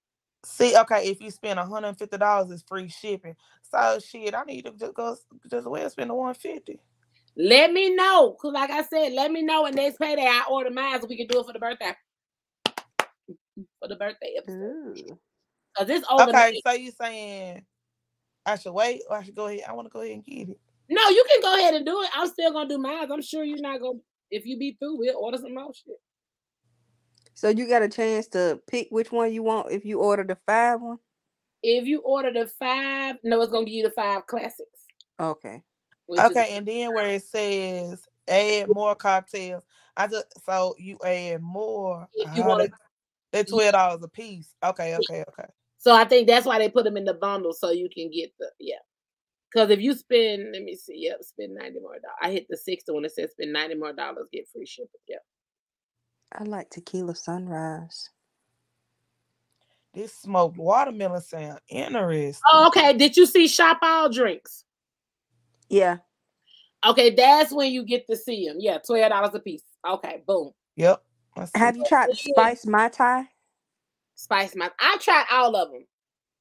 See, 0.45 0.77
okay, 0.77 1.09
if 1.09 1.21
you 1.21 1.31
spend 1.31 1.59
150 1.59 2.19
dollars, 2.19 2.51
it's 2.51 2.65
free 2.67 2.89
shipping. 2.89 3.37
So 3.63 3.99
shit, 4.01 4.35
I 4.35 4.43
need 4.45 4.67
to 4.67 4.73
just 4.73 4.95
go 4.95 5.17
just 5.51 5.69
well 5.69 5.89
spend 5.89 6.11
the 6.11 6.15
150. 6.15 6.81
Let 7.37 7.73
me 7.73 7.95
know, 7.95 8.37
cause 8.41 8.53
like 8.53 8.71
I 8.71 8.83
said, 8.83 9.13
let 9.13 9.31
me 9.31 9.43
know. 9.43 9.65
And 9.65 9.77
next 9.77 9.99
payday, 9.99 10.27
I 10.27 10.45
order 10.51 10.71
mine 10.71 11.01
so 11.01 11.07
we 11.07 11.17
can 11.17 11.29
do 11.29 11.41
it 11.41 11.47
for 11.47 11.53
the 11.53 11.59
birthday. 11.59 11.93
For 13.79 13.89
the 13.89 13.97
birthday 13.97 14.35
episode, 14.37 14.99
Ooh. 14.99 15.19
cause 15.77 15.89
it's 15.89 16.07
over. 16.11 16.31
Okay, 16.31 16.61
so 16.67 16.73
you 16.73 16.91
saying 16.91 17.65
I 18.45 18.57
should 18.57 18.73
wait 18.73 19.03
or 19.09 19.17
I 19.17 19.23
should 19.23 19.35
go 19.35 19.47
ahead? 19.47 19.63
I 19.69 19.73
want 19.73 19.87
to 19.87 19.93
go 19.93 20.01
ahead 20.01 20.15
and 20.15 20.25
get 20.25 20.49
it. 20.51 20.61
No, 20.89 21.09
you 21.09 21.25
can 21.29 21.41
go 21.43 21.57
ahead 21.59 21.75
and 21.75 21.87
do 21.87 22.03
it. 22.03 22.11
I'm 22.15 22.27
still 22.29 22.53
gonna 22.53 22.69
do 22.69 22.79
mine. 22.79 23.11
I'm 23.11 23.23
sure 23.23 23.45
you're 23.45 23.61
not 23.61 23.81
gonna. 23.81 23.99
If 24.31 24.45
you 24.47 24.59
be 24.59 24.77
through, 24.79 24.99
we'll 24.99 25.17
order 25.17 25.39
some 25.39 25.55
more 25.55 25.73
shit. 25.73 25.97
So 27.35 27.49
you 27.49 27.67
got 27.69 27.83
a 27.83 27.89
chance 27.89 28.27
to 28.29 28.61
pick 28.69 28.89
which 28.91 29.11
one 29.13 29.33
you 29.33 29.43
want 29.43 29.71
if 29.73 29.85
you 29.85 30.01
order 30.01 30.25
the 30.25 30.37
five 30.47 30.81
one. 30.81 30.99
If 31.63 31.87
you 31.87 32.01
order 32.01 32.33
the 32.33 32.47
five, 32.47 33.17
no, 33.23 33.41
it's 33.43 33.53
gonna 33.53 33.65
give 33.65 33.75
you 33.75 33.85
the 33.85 33.91
five 33.91 34.27
classics. 34.27 34.87
Okay. 35.21 35.63
which 36.07 36.21
is- 36.21 36.27
Okay, 36.27 36.57
and 36.57 36.67
then 36.67 36.93
where 36.93 37.07
it 37.11 37.23
says 37.23 38.05
add 38.29 38.69
more 38.69 38.95
cocktails, 38.97 39.63
I 39.97 40.09
just 40.09 40.27
so 40.45 40.75
you 40.79 40.99
add 41.05 41.41
more. 41.41 42.09
If 42.15 42.37
you 42.37 42.45
wanna- 42.45 42.65
they- 42.65 42.73
They're 43.31 43.45
twelve 43.45 43.73
dollars 43.73 44.03
a 44.03 44.09
piece. 44.09 44.55
Okay, 44.63 44.95
okay, 44.97 45.25
okay. 45.29 45.49
So 45.83 45.93
I 45.93 46.05
think 46.05 46.29
that's 46.29 46.47
why 46.47 46.59
they 46.59 46.69
put 46.69 46.85
them 46.85 46.97
in 46.97 47.05
the 47.05 47.15
bundle 47.15 47.53
so 47.53 47.73
you 47.73 47.89
can 47.93 48.09
get 48.09 48.31
the 48.39 48.49
yeah. 48.61 48.77
Because 49.53 49.69
if 49.71 49.81
you 49.81 49.95
spend, 49.95 50.53
let 50.53 50.63
me 50.63 50.77
see, 50.77 50.95
yep, 50.97 51.25
spend 51.25 51.57
ninety 51.57 51.81
more 51.81 51.99
dollars. 51.99 52.17
I 52.23 52.31
hit 52.31 52.47
the 52.49 52.57
sixty 52.57 52.93
when 52.93 53.05
it 53.05 53.11
says 53.11 53.33
spend 53.33 53.53
ninety 53.53 53.75
more 53.75 53.93
dollars, 53.93 54.29
get 54.33 54.49
free 54.53 54.65
shipping. 54.65 55.01
Yep. 55.09 55.23
I 56.39 56.45
like 56.45 56.71
tequila 56.71 57.17
sunrise. 57.17 58.11
This 59.93 60.15
smoked 60.15 60.57
watermelon 60.57 61.21
sound 61.21 61.59
oh, 61.59 61.77
interesting. 61.77 62.43
Oh, 62.47 62.69
okay. 62.69 62.97
Did 62.97 63.17
you 63.17 63.27
see 63.27 63.49
shop 63.49 63.81
all 63.83 64.09
drinks? 64.09 64.65
Yeah. 65.69 65.97
Okay, 66.87 67.11
that's 67.11 67.53
when 67.53 67.73
you 67.73 67.85
get 67.85 68.07
to 68.09 68.17
see 68.17 68.47
them. 68.47 68.59
Yeah, 68.61 68.79
twelve 68.79 69.11
dollars 69.11 69.35
a 69.35 69.41
piece. 69.41 69.65
Okay, 69.85 70.23
boom. 70.29 70.53
Yep. 70.77 71.03
I 71.37 71.45
see. 71.47 71.51
Have 71.57 71.77
you 71.77 71.85
tried 71.89 72.17
spice 72.17 72.67
mai 72.67 72.89
tai? 72.89 73.29
Spice 74.15 74.55
my. 74.55 74.71
I 74.79 74.97
tried 75.01 75.27
all 75.31 75.57
of 75.57 75.71
them. 75.71 75.87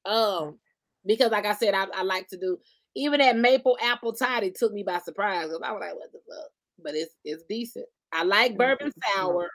Um, 0.04 0.58
because 1.06 1.30
like 1.30 1.46
I 1.46 1.54
said, 1.54 1.74
I, 1.74 1.86
I 1.94 2.02
like 2.02 2.28
to 2.28 2.36
do. 2.36 2.58
even 2.94 3.20
that 3.20 3.36
maple 3.36 3.76
apple 3.82 4.12
toddy 4.12 4.50
took 4.50 4.72
me 4.72 4.82
by 4.82 4.98
surprise 4.98 5.46
because 5.46 5.60
I 5.64 5.72
was 5.72 5.80
like, 5.80 5.94
what 5.94 6.12
the 6.12 6.18
fuck? 6.28 6.50
But 6.82 6.94
it's 6.94 7.14
it's 7.24 7.42
decent. 7.48 7.86
I 8.12 8.24
like 8.24 8.56
bourbon 8.56 8.92
sour. 9.16 9.48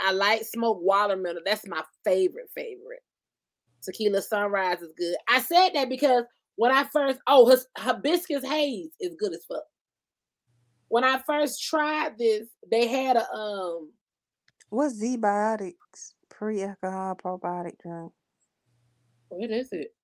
I 0.00 0.12
like 0.12 0.44
smoked 0.44 0.82
watermelon. 0.82 1.42
That's 1.44 1.66
my 1.66 1.82
favorite 2.04 2.50
favorite. 2.54 3.02
Tequila 3.82 4.22
sunrise 4.22 4.82
is 4.82 4.92
good. 4.96 5.16
I 5.28 5.40
said 5.40 5.70
that 5.74 5.88
because 5.88 6.24
when 6.56 6.72
I 6.72 6.84
first 6.92 7.18
oh 7.26 7.48
his 7.48 7.66
hibiscus 7.76 8.44
haze 8.44 8.90
is 9.00 9.16
good 9.18 9.32
as 9.32 9.44
fuck. 9.48 9.64
When 10.88 11.04
I 11.04 11.20
first 11.26 11.62
tried 11.62 12.18
this, 12.18 12.48
they 12.70 12.86
had 12.86 13.16
a 13.16 13.30
um 13.32 13.90
What's 14.70 14.98
Z-Biotics 16.52 16.76
pre-alcohol 16.80 17.16
probiotic 17.22 17.74
drink 17.82 18.12
what 19.28 19.50
is 19.50 19.72
it? 19.72 19.94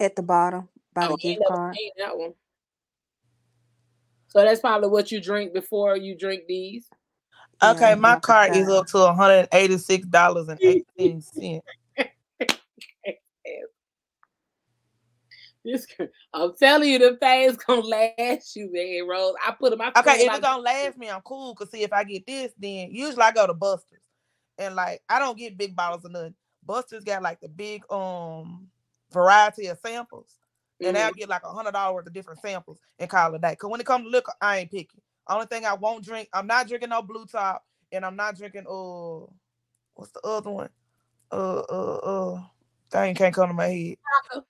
at 0.00 0.14
the 0.16 0.22
bottom 0.22 0.68
by 0.94 1.06
Oh, 1.06 1.08
the 1.08 1.12
ain't 1.12 1.22
gift 1.22 1.40
never 1.50 1.54
card? 1.56 1.76
seen 1.76 1.90
that 1.98 2.16
one. 2.16 2.32
So 4.28 4.42
that's 4.44 4.60
probably 4.60 4.88
what 4.88 5.10
you 5.10 5.20
drink 5.20 5.52
before 5.52 5.96
you 5.96 6.16
drink 6.16 6.44
these. 6.48 6.86
Yeah, 7.62 7.70
Okay, 7.72 7.94
my 7.96 8.10
like 8.10 8.18
a 8.18 8.20
cart 8.20 8.54
is 8.56 8.68
shot. 8.68 8.76
up 8.78 8.86
to 8.88 8.98
one 8.98 9.16
hundred 9.16 9.48
eighty-six 9.52 10.06
dollars 10.06 10.48
and 10.48 10.58
eighteen 10.62 11.20
cents. 11.20 11.66
This, 15.64 15.86
I'm 16.32 16.54
telling 16.56 16.88
you, 16.88 16.98
the 16.98 17.16
things 17.16 17.56
gonna 17.56 17.80
last 17.80 18.54
you, 18.54 18.70
man, 18.72 19.06
Rose. 19.08 19.34
I 19.46 19.50
put 19.52 19.70
them. 19.70 19.80
I 19.80 19.88
Okay, 19.98 20.12
feel 20.18 20.20
if 20.22 20.26
like- 20.28 20.38
it 20.38 20.42
don't 20.42 20.62
last 20.62 20.96
me, 20.98 21.10
I'm 21.10 21.20
cool. 21.22 21.54
Cause 21.54 21.70
see, 21.70 21.82
if 21.82 21.92
I 21.92 22.04
get 22.04 22.26
this, 22.26 22.52
then 22.58 22.90
usually 22.92 23.22
I 23.22 23.32
go 23.32 23.46
to 23.46 23.54
Buster's, 23.54 23.98
and 24.58 24.74
like 24.74 25.02
I 25.08 25.18
don't 25.18 25.38
get 25.38 25.58
big 25.58 25.76
bottles 25.76 26.04
of 26.04 26.12
nothing. 26.12 26.34
Buster's 26.64 27.04
got 27.04 27.22
like 27.22 27.40
the 27.40 27.48
big 27.48 27.82
um 27.90 28.68
variety 29.12 29.66
of 29.68 29.78
samples, 29.78 30.38
and 30.82 30.96
Mhm. 30.96 31.00
I'll 31.00 31.12
get 31.12 31.28
like 31.28 31.44
a 31.44 31.50
hundred 31.52 31.72
dollars 31.72 31.94
worth 31.94 32.06
of 32.08 32.12
different 32.14 32.40
samples 32.40 32.80
and 32.98 33.10
call 33.10 33.34
it 33.34 33.36
a 33.36 33.40
day. 33.40 33.56
Cause 33.56 33.70
when 33.70 33.80
it 33.80 33.86
comes 33.86 34.04
to 34.04 34.10
liquor, 34.10 34.32
I 34.40 34.58
ain't 34.58 34.70
picky. 34.70 35.02
Only 35.28 35.46
thing 35.46 35.66
I 35.66 35.74
won't 35.74 36.04
drink, 36.04 36.28
I'm 36.32 36.46
not 36.46 36.68
drinking 36.68 36.90
no 36.90 37.02
blue 37.02 37.26
top, 37.26 37.64
and 37.92 38.04
I'm 38.04 38.16
not 38.16 38.36
drinking 38.36 38.66
uh, 38.68 39.26
what's 39.94 40.12
the 40.12 40.20
other 40.24 40.50
one? 40.50 40.70
Uh, 41.30 41.60
uh, 41.70 41.96
uh, 42.34 42.42
thing 42.90 43.14
can't 43.14 43.34
come 43.34 43.48
to 43.48 43.54
my 43.54 43.66
head. 43.66 43.96
Taco. 44.32 44.46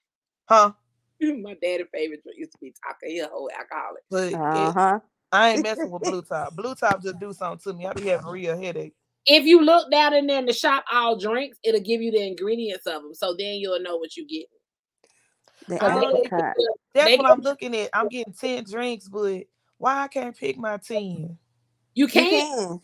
Huh? 0.47 0.71
My 1.21 1.55
daddy 1.61 1.83
favorite 1.93 2.23
drink 2.23 2.39
used 2.39 2.53
to 2.53 2.57
be 2.59 2.73
taco. 2.83 3.07
He 3.07 3.19
a 3.19 3.27
whole 3.27 3.49
alcoholic. 3.57 4.03
But 4.09 4.33
Uh-huh. 4.33 4.99
I 5.31 5.51
ain't 5.51 5.61
messing 5.63 5.91
with 5.91 6.03
blue 6.03 6.21
top. 6.21 6.55
Blue 6.55 6.75
top 6.75 7.03
just 7.03 7.19
do 7.19 7.33
something 7.33 7.73
to 7.73 7.77
me. 7.77 7.85
I 7.87 7.93
be 7.93 8.07
having 8.07 8.27
real 8.27 8.57
headache. 8.57 8.95
If 9.25 9.45
you 9.45 9.61
look 9.61 9.91
down 9.91 10.13
in 10.13 10.27
there 10.27 10.39
in 10.39 10.45
the 10.45 10.53
shop, 10.53 10.85
all 10.91 11.17
drinks, 11.17 11.57
it'll 11.63 11.81
give 11.81 12.01
you 12.01 12.11
the 12.11 12.25
ingredients 12.25 12.87
of 12.87 13.01
them. 13.03 13.13
So 13.13 13.35
then 13.37 13.55
you'll 13.55 13.81
know 13.81 13.97
what 13.97 14.15
you 14.17 14.27
get. 14.27 14.45
The 15.67 15.83
Oh, 15.83 16.11
they- 16.11 16.19
apricot. 16.19 16.55
That's 16.93 17.11
They 17.11 17.17
what 17.17 17.29
I'm 17.29 17.41
looking 17.41 17.75
at. 17.75 17.89
I'm 17.93 18.07
getting 18.07 18.33
10 18.33 18.63
drinks, 18.63 19.07
but 19.07 19.43
why 19.77 20.03
I 20.03 20.07
can't 20.07 20.35
pick 20.35 20.57
my 20.57 20.77
10? 20.77 21.37
You 21.93 22.05
You 22.05 22.07
can't. 22.07 22.29
can. 22.29 22.81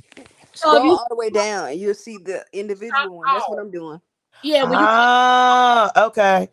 So 0.54 0.70
if 0.76 0.78
Scroll 0.78 0.86
you, 0.86 0.92
all 0.92 1.08
the 1.10 1.16
way 1.16 1.30
down 1.30 1.70
and 1.70 1.80
you'll 1.80 1.94
see 1.96 2.18
the 2.18 2.46
individual 2.54 3.18
one. 3.18 3.28
That's 3.28 3.50
what 3.50 3.60
I'm 3.60 3.72
doing. 3.72 4.00
yeah, 4.44 4.64
when 4.64 4.80
you 4.80 4.86
Ah, 4.86 6.06
okay. 6.08 6.50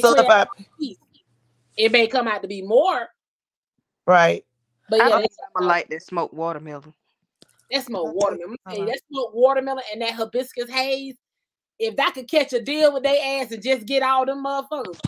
So 0.00 0.10
if 0.10 0.16
create 0.16 0.30
I 0.30 0.42
a 0.42 0.48
piece, 0.78 0.98
it 1.76 1.92
may 1.92 2.06
come 2.08 2.28
out 2.28 2.42
to 2.42 2.48
be 2.48 2.60
more, 2.62 3.08
right, 4.06 4.44
but 4.90 5.00
I 5.00 5.04
yeah, 5.04 5.08
don't 5.10 5.22
that's, 5.22 5.36
think 5.36 5.48
I'm 5.56 5.66
like 5.66 5.88
that 5.88 6.02
smoked 6.02 6.34
watermelon. 6.34 6.92
That's 7.70 7.86
smoked 7.86 8.14
watermelon. 8.14 8.50
Me 8.52 8.76
tell 8.76 8.86
that 8.86 9.00
smoked 9.10 9.34
watermelon 9.34 9.84
and 9.92 10.02
that 10.02 10.12
hibiscus 10.14 10.70
haze. 10.70 11.16
If 11.78 11.94
I 11.98 12.10
could 12.10 12.28
catch 12.28 12.52
a 12.52 12.60
deal 12.62 12.92
with 12.92 13.04
their 13.04 13.42
ass 13.42 13.52
and 13.52 13.62
just 13.62 13.86
get 13.86 14.02
all 14.02 14.26
them 14.26 14.44
motherfuckers, 14.44 14.98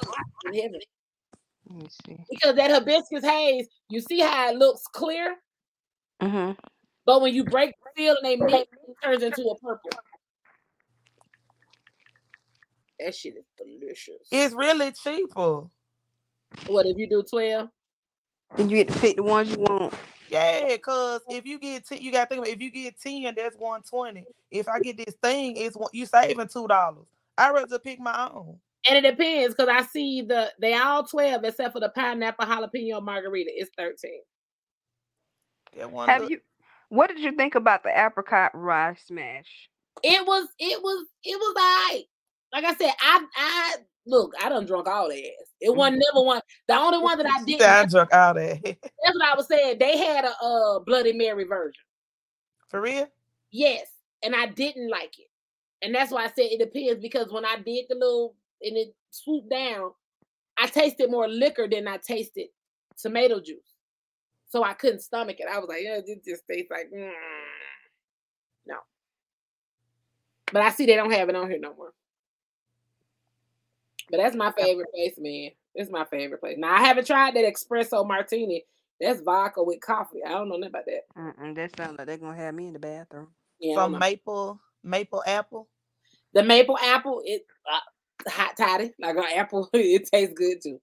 in 0.47 0.55
heaven. 0.55 0.81
Let 1.69 1.79
me 1.83 1.89
see. 2.07 2.17
because 2.31 2.55
that 2.57 2.71
hibiscus 2.71 3.25
haze, 3.25 3.67
you 3.89 4.01
see 4.01 4.21
how 4.21 4.51
it 4.51 4.57
looks 4.57 4.83
clear, 4.93 5.37
Mm-hmm. 6.23 6.53
but 7.07 7.23
when 7.23 7.35
you 7.35 7.45
break 7.45 7.71
the 7.71 8.03
seal 8.03 8.15
and 8.23 8.25
they 8.25 8.37
mix, 8.37 8.71
it 8.73 8.97
turns 9.03 9.23
into 9.23 9.43
a 9.43 9.59
purple. 9.59 9.91
That 12.99 13.15
shit 13.15 13.35
is 13.37 13.45
delicious. 13.57 14.29
it's 14.31 14.55
really 14.55 14.93
cheaper. 14.93 15.63
what 16.67 16.87
if 16.87 16.99
you 16.99 17.09
do 17.09 17.23
12? 17.23 17.69
Then 18.57 18.69
you 18.69 18.77
get 18.85 18.93
to 18.93 18.99
pick 19.01 19.17
the 19.17 19.23
ones 19.23 19.51
you 19.51 19.59
want. 19.61 19.95
Yeah, 20.31 20.77
cause 20.79 21.21
if 21.29 21.45
you 21.45 21.59
get 21.59 21.87
10, 21.87 22.01
you 22.01 22.13
gotta 22.13 22.29
think 22.29 22.39
about 22.41 22.53
if 22.53 22.61
you 22.61 22.71
get 22.71 23.01
10, 23.01 23.35
that's 23.37 23.57
120. 23.57 24.25
If 24.51 24.69
I 24.69 24.79
get 24.81 24.97
this 24.97 25.15
thing, 25.23 25.57
it's 25.57 25.77
one 25.77 25.91
you 25.93 26.07
saving 26.07 26.49
two 26.49 26.69
dollars. 26.69 27.07
I 27.37 27.51
rather 27.51 27.79
pick 27.79 27.99
my 28.01 28.29
own. 28.33 28.59
And 28.89 29.05
it 29.05 29.11
depends 29.11 29.55
because 29.55 29.69
I 29.69 29.83
see 29.87 30.23
the 30.23 30.53
they 30.61 30.75
all 30.75 31.05
12 31.05 31.45
except 31.45 31.73
for 31.75 31.81
the 31.81 31.91
pineapple 31.91 32.47
jalapeno 32.47 33.03
margarita. 33.03 33.51
It's 33.55 33.71
13. 33.77 34.11
That 35.77 35.91
one 35.91 36.09
Have 36.09 36.23
look- 36.23 36.31
you? 36.31 36.41
What 36.89 37.09
did 37.09 37.21
you 37.21 37.33
think 37.33 37.55
about 37.55 37.83
the 37.85 37.91
apricot 37.91 38.51
rice 38.55 39.03
smash? 39.07 39.69
It 40.03 40.27
was 40.27 40.49
it 40.59 40.83
was 40.83 41.07
it 41.25 41.37
was 41.39 41.57
alright. 41.57 42.05
Like 42.53 42.65
I 42.65 42.75
said, 42.75 42.93
I 43.01 43.25
I 43.37 43.77
look, 44.11 44.35
I 44.43 44.49
done 44.49 44.67
drunk 44.67 44.89
all 44.89 45.09
the 45.09 45.15
ass. 45.15 45.49
It 45.61 45.75
wasn't 45.75 46.03
never 46.07 46.25
one. 46.25 46.41
The 46.67 46.77
only 46.77 46.99
one 46.99 47.19
that 47.19 47.27
I 47.27 47.43
Yeah, 47.47 47.81
I 47.81 47.87
drunk 47.87 48.13
all 48.13 48.35
that. 48.35 48.63
that's 48.65 48.83
what 49.15 49.25
I 49.25 49.35
was 49.37 49.47
saying. 49.47 49.79
They 49.79 49.97
had 49.97 50.25
a 50.25 50.35
uh 50.43 50.79
Bloody 50.81 51.13
Mary 51.13 51.45
version. 51.45 51.83
For 52.69 52.81
real? 52.81 53.09
Yes, 53.51 53.87
and 54.23 54.35
I 54.35 54.47
didn't 54.47 54.91
like 54.91 55.19
it, 55.19 55.29
and 55.83 55.95
that's 55.95 56.13
why 56.13 56.25
I 56.25 56.29
said 56.29 56.51
it 56.51 56.59
depends 56.59 57.01
because 57.01 57.33
when 57.33 57.45
I 57.45 57.57
did 57.57 57.87
the 57.89 57.97
little 57.97 58.35
and 58.63 58.77
it 58.77 58.95
swooped 59.11 59.51
down, 59.51 59.93
I 60.59 60.67
tasted 60.67 61.11
more 61.11 61.29
liquor 61.29 61.67
than 61.69 61.89
I 61.89 61.97
tasted 61.97 62.49
tomato 62.97 63.41
juice, 63.41 63.75
so 64.49 64.63
I 64.63 64.75
couldn't 64.75 65.01
stomach 65.01 65.41
it. 65.41 65.49
I 65.51 65.59
was 65.59 65.69
like, 65.69 65.83
yeah, 65.83 66.01
this 66.07 66.19
just 66.25 66.47
tastes 66.49 66.71
like 66.71 66.91
mm, 66.95 67.11
no. 68.67 68.77
But 70.53 70.63
I 70.63 70.71
see 70.71 70.87
they 70.87 70.97
don't 70.97 71.13
have 71.13 71.29
it 71.29 71.35
on 71.35 71.51
here 71.51 71.59
no 71.59 71.75
more. 71.75 71.93
But 74.11 74.19
that's 74.19 74.37
my 74.37 74.53
favorite 74.53 74.91
place, 74.93 75.15
man. 75.19 75.51
It's 75.75 75.91
my 75.91 76.05
favorite 76.05 76.41
place. 76.41 76.57
Now 76.59 76.75
I 76.75 76.81
haven't 76.81 77.07
tried 77.07 77.35
that 77.35 77.45
espresso 77.45 78.07
martini. 78.07 78.65
That's 79.01 79.21
vodka 79.21 79.63
with 79.63 79.81
coffee. 79.81 80.23
I 80.25 80.31
don't 80.31 80.49
know 80.49 80.57
nothing 80.57 80.71
about 80.71 80.85
that. 80.87 81.03
Mm-mm, 81.17 81.55
that 81.55 81.77
sounds 81.77 81.99
like 81.99 82.07
they're 82.07 82.19
gonna 82.19 82.37
have 82.37 82.55
me 82.55 82.67
in 82.69 82.73
the 82.75 82.79
bathroom. 82.79 83.29
Yeah, 83.59 83.77
Some 83.77 83.99
maple 83.99 84.61
maple 84.83 85.23
apple. 85.27 85.69
The 86.33 86.43
maple 86.43 86.79
apple, 86.79 87.23
it 87.25 87.47
uh, 87.71 88.31
hot 88.31 88.57
toddy, 88.57 88.93
like 89.01 89.17
an 89.17 89.25
apple. 89.35 89.69
It 89.75 90.09
tastes 90.13 90.35
good 90.35 90.59
too. 90.63 90.81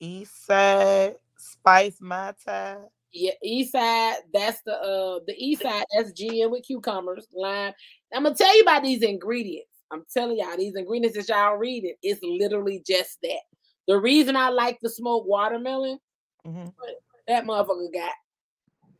East 0.00 0.46
side 0.46 1.16
spice 1.36 1.98
Mai 2.00 2.34
Tai. 2.44 2.78
Yeah, 3.12 3.32
east 3.42 3.72
side, 3.72 4.16
that's 4.32 4.62
the 4.62 4.72
uh 4.72 5.20
the 5.26 5.34
east 5.36 5.62
side, 5.62 5.84
that's 5.94 6.12
gin 6.12 6.50
with 6.50 6.64
cucumbers, 6.64 7.26
lime. 7.32 7.72
I'm 8.14 8.22
gonna 8.22 8.34
tell 8.34 8.54
you 8.56 8.62
about 8.62 8.82
these 8.82 9.02
ingredients. 9.02 9.69
I'm 9.92 10.04
telling 10.12 10.38
y'all, 10.38 10.56
these 10.56 10.76
ingredients 10.76 11.16
that 11.16 11.28
y'all 11.28 11.56
reading, 11.56 11.94
it's 12.02 12.22
literally 12.22 12.82
just 12.86 13.18
that. 13.22 13.40
The 13.88 13.98
reason 13.98 14.36
I 14.36 14.50
like 14.50 14.78
the 14.80 14.88
smoked 14.88 15.26
watermelon, 15.28 15.98
Mhm. 16.46 16.72
that 17.26 17.44
motherfucker 17.44 17.92
got 17.92 18.12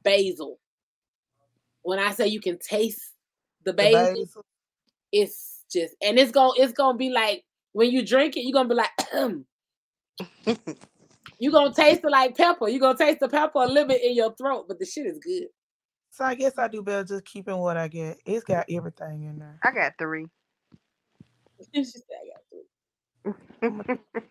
basil. 0.02 0.58
When 1.82 1.98
I 1.98 2.12
say 2.12 2.26
you 2.28 2.40
can 2.40 2.58
taste 2.58 3.12
the 3.64 3.72
The 3.72 3.76
basil, 3.76 4.14
basil. 4.24 4.44
it's 5.12 5.64
just 5.70 5.94
and 6.02 6.18
it's 6.18 6.32
gonna 6.32 6.52
it's 6.56 6.72
gonna 6.72 6.98
be 6.98 7.10
like 7.10 7.44
when 7.72 7.90
you 7.90 8.04
drink 8.04 8.36
it, 8.36 8.40
you're 8.40 8.52
gonna 8.52 8.68
be 8.68 8.74
like 8.74 8.90
you're 11.38 11.52
gonna 11.52 11.72
taste 11.72 12.00
it 12.04 12.10
like 12.10 12.36
pepper. 12.36 12.68
You're 12.68 12.80
gonna 12.80 12.98
taste 12.98 13.20
the 13.20 13.28
pepper 13.28 13.60
a 13.62 13.66
little 13.66 13.86
bit 13.88 14.02
in 14.02 14.14
your 14.14 14.34
throat, 14.34 14.66
but 14.68 14.78
the 14.78 14.84
shit 14.86 15.06
is 15.06 15.18
good. 15.18 15.46
So 16.10 16.24
I 16.24 16.34
guess 16.34 16.58
I 16.58 16.66
do 16.68 16.82
better 16.82 17.04
just 17.04 17.24
keeping 17.24 17.56
what 17.58 17.76
I 17.76 17.86
get. 17.88 18.18
It's 18.26 18.44
got 18.44 18.66
everything 18.68 19.22
in 19.24 19.38
there. 19.38 19.58
I 19.62 19.70
got 19.70 19.92
three. 19.98 20.26
She 21.74 21.84
said, 21.84 22.02
"I 22.22 22.28
got 22.28 22.42
three." 22.50 23.98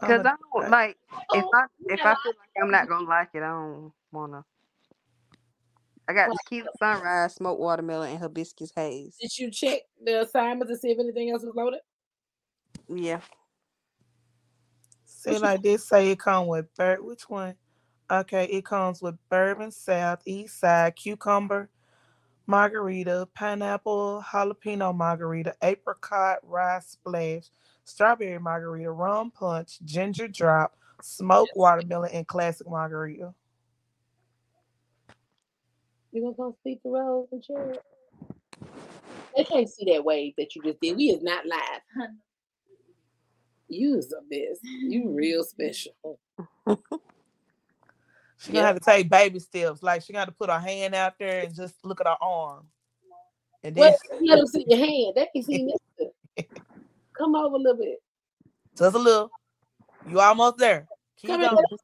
Because 0.00 0.26
I'ma- 0.26 0.36
don't 0.52 0.70
like 0.70 0.98
if 1.32 1.44
Oh, 1.44 1.50
I 1.54 1.66
if 1.88 1.98
got 1.98 2.06
I 2.06 2.12
a 2.12 2.16
feel 2.22 2.32
like 2.38 2.62
I'm 2.62 2.70
not 2.70 2.88
gonna 2.88 3.06
like 3.08 3.30
it, 3.34 3.42
I 3.42 3.48
don't 3.48 3.92
wanna. 4.12 4.44
I 6.08 6.12
got 6.12 6.28
What? 6.28 6.38
tequila 6.38 6.68
uh, 6.68 6.76
sunrise, 6.78 7.34
smoked 7.34 7.60
watermelon, 7.60 8.10
and 8.10 8.18
hibiscus 8.20 8.72
haze. 8.76 9.16
Did 9.20 9.38
you 9.38 9.50
check 9.50 9.82
the 10.02 10.20
assignments 10.22 10.72
to 10.72 10.76
see 10.78 10.90
if 10.90 10.98
anything 10.98 11.30
else 11.30 11.42
was 11.42 11.54
loaded? 11.54 11.80
Yeah. 12.88 13.20
See, 15.04 15.38
like 15.38 15.62
this 15.62 15.88
say 15.88 16.10
it 16.10 16.18
come 16.20 16.46
with 16.46 16.72
bur- 16.76 17.02
which 17.02 17.28
one? 17.28 17.56
Okay, 18.08 18.44
it 18.44 18.64
comes 18.64 19.02
with 19.02 19.16
bourbon 19.28 19.72
sour, 19.72 20.18
east 20.24 20.60
side, 20.60 20.94
cucumber, 20.94 21.70
margarita, 22.46 23.28
pineapple, 23.34 24.24
jalapeno 24.26 24.94
margarita, 24.94 25.54
apricot 25.62 26.38
rice 26.42 26.86
splash, 26.86 27.44
strawberry 27.84 28.38
margarita, 28.38 28.90
rum 28.90 29.30
punch, 29.30 29.78
ginger 29.84 30.28
drop, 30.28 30.76
smoked 31.02 31.52
watermelon, 31.56 32.10
and 32.12 32.26
classic 32.26 32.68
margarita. 32.68 33.34
You 36.12 36.22
gonna 36.22 36.34
go 36.34 36.56
speak 36.60 36.82
to 36.82 36.94
Rose 36.94 37.28
and 37.32 37.42
Cherry? 37.42 37.76
They 39.36 39.44
can't 39.44 39.68
see 39.68 39.92
that 39.92 40.04
wave 40.04 40.32
that 40.38 40.56
you 40.56 40.62
just 40.62 40.80
did. 40.80 40.96
We 40.96 41.10
is 41.10 41.22
not 41.22 41.44
live. 41.44 42.08
You 43.68 43.98
is 43.98 44.08
the 44.08 44.22
best. 44.30 44.60
You 44.62 45.10
real 45.10 45.44
special. 45.44 45.94
She 48.46 48.52
gonna 48.52 48.66
have 48.66 48.78
to 48.78 48.84
take 48.84 49.08
baby 49.10 49.40
steps. 49.40 49.82
Like 49.82 50.02
she 50.02 50.12
got 50.12 50.26
to 50.26 50.32
put 50.32 50.48
her 50.50 50.58
hand 50.60 50.94
out 50.94 51.14
there 51.18 51.42
and 51.42 51.54
just 51.54 51.74
look 51.84 52.00
at 52.00 52.06
her 52.06 52.16
arm. 52.20 52.66
And 53.64 53.74
then 53.74 53.92
What? 53.92 53.98
Let 54.22 54.36
them 54.36 54.46
see 54.46 54.64
your 54.68 54.78
hand. 54.78 55.14
They 55.16 55.28
can 55.32 55.42
see 55.42 55.68
this. 55.98 56.46
Come 57.18 57.34
over 57.34 57.56
a 57.56 57.58
little 57.58 57.76
bit. 57.76 57.98
just 58.78 58.94
a 58.94 58.98
little. 58.98 59.32
You 60.08 60.20
almost 60.20 60.58
there. 60.58 60.86
Keep 61.16 61.30
Come 61.30 61.40
going. 61.40 61.56
let 61.56 61.64
'em. 61.72 61.78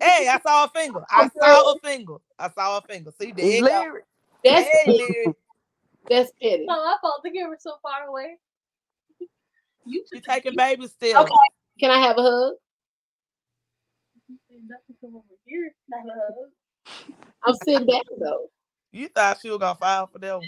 Hey, 0.00 0.28
I 0.28 0.38
saw 0.40 0.64
a 0.64 0.68
finger. 0.68 1.04
I 1.10 1.28
saw 1.28 1.72
a 1.72 1.78
finger. 1.78 2.16
I 2.38 2.50
saw 2.50 2.78
a 2.78 2.82
finger. 2.82 3.10
See, 3.18 3.32
there 3.32 3.46
It's 3.46 3.56
you 3.56 3.66
go. 3.66 3.80
lyric. 3.80 4.04
That's 4.44 4.68
Hey, 4.68 4.98
petty. 4.98 5.34
That's 6.08 6.32
petty. 6.42 6.66
No, 6.66 6.74
I 6.74 6.96
thought 7.00 7.22
the 7.24 7.30
camera 7.30 7.56
so 7.58 7.76
far 7.82 8.08
away. 8.08 8.36
You 9.86 10.04
She 10.12 10.20
took 10.20 10.24
taking 10.34 10.54
baby 10.54 10.86
steps. 10.86 11.18
Okay. 11.18 11.34
Can 11.80 11.90
I 11.90 11.98
have 11.98 12.18
a 12.18 12.22
hug? 12.22 12.54
Nothing 15.02 15.10
from 15.12 15.16
over 15.16 15.24
here. 15.46 15.72
Not 15.88 16.06
a 16.06 16.18
hug. 16.18 16.50
I'm 17.46 17.54
sitting 17.64 17.86
back 17.86 18.02
though. 18.18 18.48
You 18.92 19.08
thought 19.08 19.38
she 19.40 19.50
was 19.50 19.58
gonna 19.58 19.74
file 19.78 20.06
for 20.06 20.18
them. 20.18 20.40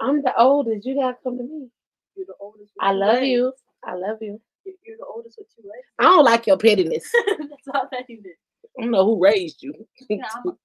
I'm 0.00 0.22
the 0.22 0.32
oldest. 0.36 0.86
You 0.86 0.96
gotta 0.96 1.16
come 1.22 1.38
to 1.38 1.44
me. 1.44 1.68
You're 2.16 2.26
the 2.26 2.34
oldest. 2.40 2.72
with 2.76 2.84
I 2.84 2.92
love 2.92 3.14
legs. 3.16 3.26
you. 3.28 3.52
I 3.84 3.94
love 3.94 4.18
you. 4.20 4.40
You're- 4.64 4.78
You're 4.84 4.96
the 4.98 5.04
oldest 5.06 5.38
with 5.38 5.48
two 5.54 5.62
legs. 5.68 5.86
I 5.98 6.04
don't 6.04 6.24
like 6.24 6.46
your 6.46 6.56
pettiness. 6.58 7.10
That's 7.26 7.68
all 7.74 7.88
that 7.92 8.08
you 8.08 8.22
did. 8.22 8.32
I 8.78 8.82
don't 8.82 8.90
know 8.90 9.04
who 9.04 9.22
raised 9.22 9.62
you. 9.62 9.74
Yeah, 10.08 10.24
I'm 10.34 10.48
okay. 10.48 10.56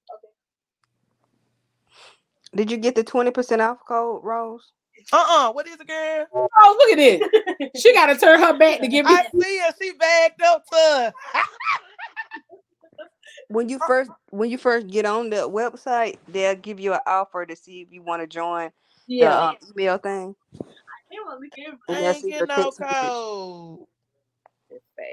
Did 2.55 2.71
you 2.71 2.77
get 2.77 2.95
the 2.95 3.03
20% 3.03 3.59
off 3.59 3.79
code, 3.87 4.23
Rose? 4.23 4.71
Uh-uh. 5.13 5.51
What 5.53 5.67
is 5.67 5.79
it, 5.79 5.87
girl? 5.87 6.25
oh, 6.33 6.75
look 6.79 6.99
at 6.99 7.19
this. 7.71 7.81
She 7.81 7.93
gotta 7.93 8.17
turn 8.17 8.39
her 8.39 8.57
back 8.57 8.79
to 8.81 8.87
give 8.87 9.05
me. 9.05 9.11
I 9.11 9.25
see 9.39 9.59
her. 9.59 9.73
She 9.81 9.91
bagged 9.93 10.41
up 10.43 10.65
to 10.67 10.75
her. 10.75 11.13
When 13.49 13.69
you 13.69 13.79
first 13.87 14.11
when 14.31 14.49
you 14.49 14.57
first 14.57 14.87
get 14.87 15.05
on 15.05 15.29
the 15.29 15.49
website, 15.49 16.17
they'll 16.27 16.55
give 16.55 16.79
you 16.79 16.93
an 16.93 16.99
offer 17.07 17.45
to 17.45 17.55
see 17.55 17.81
if 17.81 17.87
you 17.91 18.01
want 18.01 18.21
to 18.21 18.27
join 18.27 18.71
the 19.07 19.15
Yeah. 19.15 19.33
uh, 19.39 19.53
email 19.71 19.97
thing. 19.97 20.35
Hey, 21.09 21.17
well, 21.25 21.39
look 21.39 21.57
at 21.57 21.73
I 21.89 21.95
And 21.97 22.05
that's 22.05 22.17
ain't 22.17 22.25
it 22.25 22.29
getting 22.31 22.47
no 22.47 22.71
code. 22.71 23.87
It's 24.69 24.85
bad. 24.97 25.05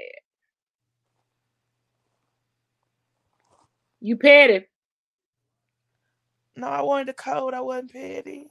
You 4.01 4.17
petty. 4.17 4.65
No, 6.57 6.67
I 6.67 6.81
wanted 6.81 7.07
the 7.07 7.13
code. 7.13 7.53
I 7.53 7.61
wasn't 7.61 7.93
petty. 7.93 8.49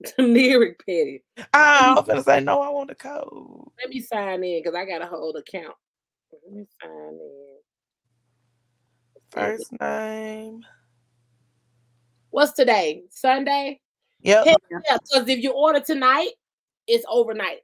Lyric 0.18 0.84
petty. 0.84 1.24
Ah, 1.54 1.92
I 1.92 1.94
was 1.94 2.06
gonna 2.06 2.22
say 2.22 2.40
no. 2.40 2.60
I 2.60 2.68
want 2.68 2.88
the 2.88 2.94
code. 2.94 3.70
Let 3.80 3.90
me 3.90 4.00
sign 4.00 4.44
in 4.44 4.62
because 4.62 4.74
I 4.74 4.84
got 4.84 5.02
a 5.02 5.06
whole 5.06 5.34
account. 5.36 5.74
Let 6.32 6.52
me 6.52 6.66
sign 6.82 6.90
in. 6.90 7.56
First 9.30 9.72
name. 9.80 10.64
What's 12.30 12.52
today? 12.52 13.04
Sunday? 13.10 13.80
Yep. 14.22 14.46
Yeah, 14.46 14.98
because 15.02 15.28
if 15.28 15.42
you 15.42 15.52
order 15.52 15.80
tonight, 15.80 16.30
it's 16.86 17.04
overnight. 17.08 17.60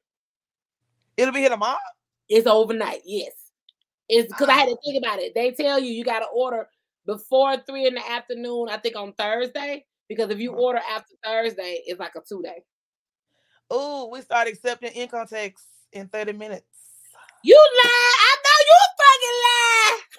It'll 1.17 1.35
be 1.35 1.41
here 1.41 1.51
tomorrow. 1.51 1.79
It's 2.29 2.47
overnight, 2.47 3.03
yes. 3.05 3.33
It's 4.09 4.29
because 4.29 4.49
I 4.49 4.55
had 4.55 4.69
to 4.69 4.77
think 4.85 5.03
about 5.03 5.19
it. 5.19 5.35
They 5.35 5.53
tell 5.53 5.79
you 5.79 5.93
you 5.93 6.05
got 6.05 6.21
to 6.21 6.27
order 6.27 6.69
before 7.07 7.57
three 7.67 7.87
in 7.87 7.95
the 7.95 8.11
afternoon, 8.11 8.69
I 8.71 8.77
think 8.79 8.97
on 8.97 9.13
Thursday. 9.15 9.85
Because 10.13 10.31
if 10.31 10.39
you 10.39 10.51
mm-hmm. 10.51 10.61
order 10.61 10.81
after 10.91 11.15
Thursday, 11.25 11.83
it's 11.87 11.99
like 11.99 12.13
a 12.17 12.21
two 12.29 12.43
day. 12.43 12.65
Oh, 13.71 14.09
we 14.13 14.21
start 14.21 14.49
accepting 14.49 14.93
income 14.93 15.27
tax 15.27 15.63
in 15.93 16.09
30 16.09 16.35
minutes. 16.35 16.67
You 17.43 17.57
lie. 17.57 18.15
I 18.19 18.37
know 18.45 18.59
you 18.69 18.77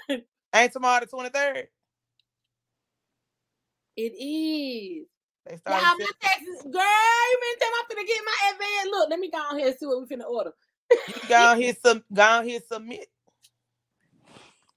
fucking 0.09 0.17
lie. 0.17 0.59
Ain't 0.61 0.73
tomorrow 0.73 1.01
the 1.01 1.07
23rd. 1.07 1.63
It 3.95 4.01
is. 4.01 5.05
They 5.45 5.57
start 5.57 5.81
Y'all, 5.81 5.95
my 5.99 6.09
taxes, 6.19 6.63
girl, 6.63 6.81
you 6.81 7.37
been 7.41 7.59
tell 7.59 7.69
me 7.69 7.75
I'm 7.77 7.85
finna 7.91 8.07
get 8.07 8.21
my 8.25 8.51
advance. 8.51 8.89
Look, 8.91 9.09
let 9.09 9.19
me 9.19 9.29
go 9.29 9.37
on 9.37 9.59
here 9.59 9.67
and 9.67 9.77
see 9.77 9.85
what 9.85 10.01
we 10.01 10.15
finna 10.15 10.25
order. 10.25 10.51
You 11.07 11.29
go 11.29 11.35
on 11.35 11.61
here, 11.61 11.75
sub, 11.83 12.01
go 12.11 12.23
on 12.23 12.47
here, 12.47 12.59
submit. 12.67 13.07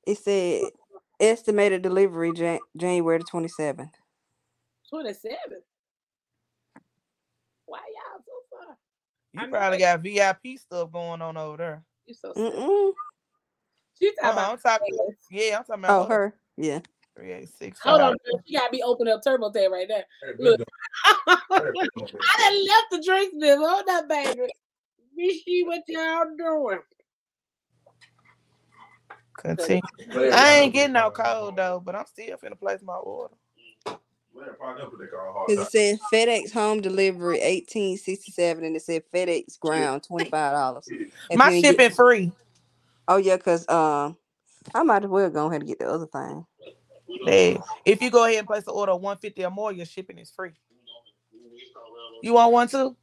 It 0.07 0.19
said 0.19 0.65
estimated 1.19 1.83
delivery 1.83 2.33
Jan- 2.33 2.61
January 2.77 3.19
the 3.19 3.25
27th. 3.25 3.91
27. 4.91 5.33
Why 7.67 7.79
y'all 7.79 8.23
so 8.25 8.33
far? 8.51 8.77
You 9.33 9.41
I 9.41 9.47
know 9.47 9.51
probably 9.53 9.79
got 9.79 10.03
VIP 10.03 10.59
stuff 10.59 10.93
going 10.93 11.23
on 11.23 11.37
over 11.37 11.57
there. 11.57 11.85
You 12.07 12.15
so. 12.15 12.33
Mm-mm. 12.33 12.93
She 13.99 14.13
talking 14.15 14.25
Uh-uh, 14.25 14.33
about 14.33 14.53
I'm 14.53 14.59
talking. 14.59 14.99
Yeah, 15.31 15.59
I'm 15.59 15.65
talking 15.65 15.85
about. 15.85 16.07
Oh, 16.07 16.09
her. 16.09 16.35
Yeah. 16.57 16.81
Three 17.17 17.33
eight 17.33 17.49
six. 17.49 17.81
Hold 17.81 18.01
on, 18.01 18.13
five. 18.13 18.19
girl. 18.25 18.43
she 18.47 18.55
gotta 18.55 18.71
be 18.71 18.83
opening 18.83 19.15
up 19.15 19.25
turbo 19.25 19.51
tail 19.51 19.71
right 19.71 19.89
there. 19.89 20.05
Hey, 20.23 20.33
Look. 20.39 20.61
Look. 20.61 20.69
I 21.05 21.75
done 22.39 22.67
left 22.67 22.87
the 22.91 23.03
drinks 23.05 23.37
there. 23.41 23.59
Hold 23.59 23.89
up, 23.89 24.09
baby. 24.09 24.53
We 25.17 25.43
see 25.45 25.65
what 25.65 25.83
y'all 25.89 26.27
doing. 26.37 26.81
Continue. 29.39 29.83
I 30.33 30.61
ain't 30.61 30.75
getting 30.75 30.95
no 30.95 31.11
cold 31.11 31.57
though, 31.57 31.81
but 31.85 31.95
I'm 31.95 32.07
still 32.07 32.37
finna 32.37 32.59
place 32.59 32.81
my 32.83 32.95
order. 32.95 33.35
Because 35.47 35.67
it 35.67 35.71
said 35.71 35.99
FedEx 36.13 36.53
home 36.53 36.81
delivery 36.81 37.39
1867 37.39 38.65
and 38.65 38.77
it 38.77 38.83
said 38.83 39.03
FedEx 39.13 39.59
ground 39.61 40.07
$25. 40.09 40.31
My 41.35 41.49
you 41.49 41.55
ain't 41.57 41.65
get- 41.65 41.71
shipping 41.73 41.91
free. 41.95 42.33
Oh 43.09 43.17
yeah, 43.19 43.37
because 43.37 43.69
um 43.69 44.17
I 44.75 44.83
might 44.83 45.05
as 45.05 45.11
well 45.11 45.31
go 45.31 45.47
ahead 45.47 45.61
and 45.61 45.69
get 45.69 45.79
the 45.79 45.89
other 45.89 46.07
thing. 46.07 46.45
Hey, 47.25 47.59
if 47.85 48.03
you 48.03 48.11
go 48.11 48.25
ahead 48.25 48.39
and 48.39 48.47
place 48.47 48.65
the 48.65 48.73
order 48.73 48.95
150 48.95 49.45
or 49.45 49.51
more, 49.51 49.73
your 49.73 49.87
shipping 49.87 50.19
is 50.19 50.31
free. 50.31 50.53
You 52.23 52.33
want 52.33 52.53
one 52.53 52.69
too? 52.69 52.97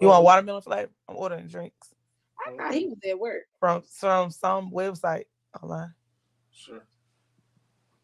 You 0.00 0.08
want 0.08 0.24
watermelon 0.24 0.62
flavor? 0.62 0.90
I'm 1.08 1.16
ordering 1.16 1.46
drinks 1.48 1.88
I 2.46 2.56
thought 2.56 2.74
he 2.74 2.86
was 2.86 2.98
at 3.08 3.18
work. 3.18 3.42
from 3.60 3.82
from 3.82 4.30
some 4.30 4.70
website 4.70 5.24
online. 5.60 5.94
Sure, 6.52 6.80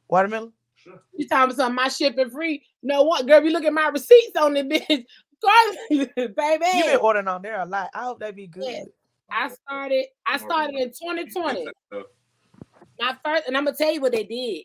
Watermelon? 0.09 0.53
Sure. 0.83 1.03
You 1.15 1.29
talking 1.29 1.45
about 1.45 1.57
something? 1.57 1.75
My 1.75 1.89
shipping 1.89 2.31
free? 2.31 2.65
No 2.83 3.03
what, 3.03 3.27
girl? 3.27 3.43
You 3.43 3.51
look 3.51 3.65
at 3.65 3.73
my 3.73 3.89
receipts 3.89 4.37
on 4.37 4.57
it, 4.57 4.69
bitch. 4.69 5.05
Girl, 5.41 6.07
baby. 6.17 6.65
You 6.75 6.85
been 6.85 6.97
ordering 7.01 7.29
on 7.29 7.43
there 7.43 7.61
a 7.61 7.67
lot. 7.67 7.91
I 7.95 8.05
hope 8.05 8.21
they 8.21 8.33
be 8.33 8.47
good. 8.47 8.65
Yeah. 8.65 8.85
I 9.31 9.49
started. 9.49 10.07
I 10.27 10.39
started 10.39 10.75
in 10.77 10.89
2020. 10.89 11.67
My 13.01 13.17
first, 13.25 13.45
and 13.47 13.57
I'm 13.57 13.65
gonna 13.65 13.77
tell 13.77 13.93
you 13.93 14.01
what 14.01 14.13
they 14.13 14.25
did. 14.25 14.65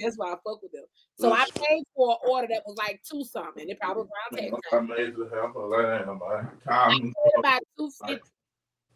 That's 0.00 0.16
why 0.16 0.28
I 0.32 0.36
fuck 0.44 0.62
with 0.62 0.72
them. 0.72 0.84
So 1.18 1.32
I 1.32 1.44
paid 1.54 1.84
for 1.94 2.10
an 2.10 2.30
order 2.30 2.48
that 2.50 2.62
was 2.66 2.76
like 2.76 3.00
two 3.08 3.24
something. 3.24 3.68
It 3.68 3.78
probably 3.78 4.04
was 4.04 4.10
around 4.34 4.50
tax. 4.50 4.62
I'm 4.72 4.88
made 4.88 5.14
to 5.14 5.28
have 5.34 5.54
a 5.54 5.60
lamb, 5.60 6.06
man. 6.06 6.50
I 6.66 6.88
Calm. 6.88 7.00
paid 7.00 7.32
about 7.38 7.60
two 7.78 7.90
fifty. 8.06 8.28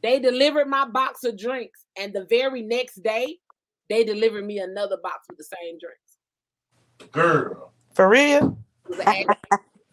They 0.03 0.19
delivered 0.19 0.67
my 0.67 0.87
box 0.87 1.25
of 1.25 1.39
drinks, 1.39 1.85
and 1.99 2.13
the 2.13 2.27
very 2.29 2.63
next 2.63 3.03
day, 3.03 3.39
they 3.89 4.03
delivered 4.03 4.45
me 4.45 4.59
another 4.59 4.97
box 5.03 5.27
with 5.29 5.39
the 5.39 5.45
same 5.45 5.79
drinks. 5.79 6.06
Girl. 7.13 7.73
For 7.95 8.09
real? 8.09 8.59
It 8.87 8.91
was 8.91 9.01
an 9.01 9.09
ask- 9.09 9.29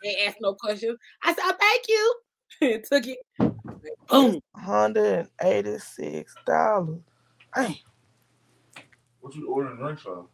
they 0.04 0.18
asked 0.28 0.38
no 0.42 0.54
questions. 0.56 1.00
I 1.24 1.34
said, 1.34 1.44
oh, 1.46 1.56
"Thank 1.60 1.84
you." 1.90 2.16
and 2.76 2.84
took 2.84 3.08
it. 3.08 3.18
Boom. 4.10 4.40
$186. 4.58 7.02
Hey, 7.56 7.82
What 9.22 9.36
you 9.36 9.50
ordering 9.50 9.78
drinks 9.78 10.02
from? 10.04 10.28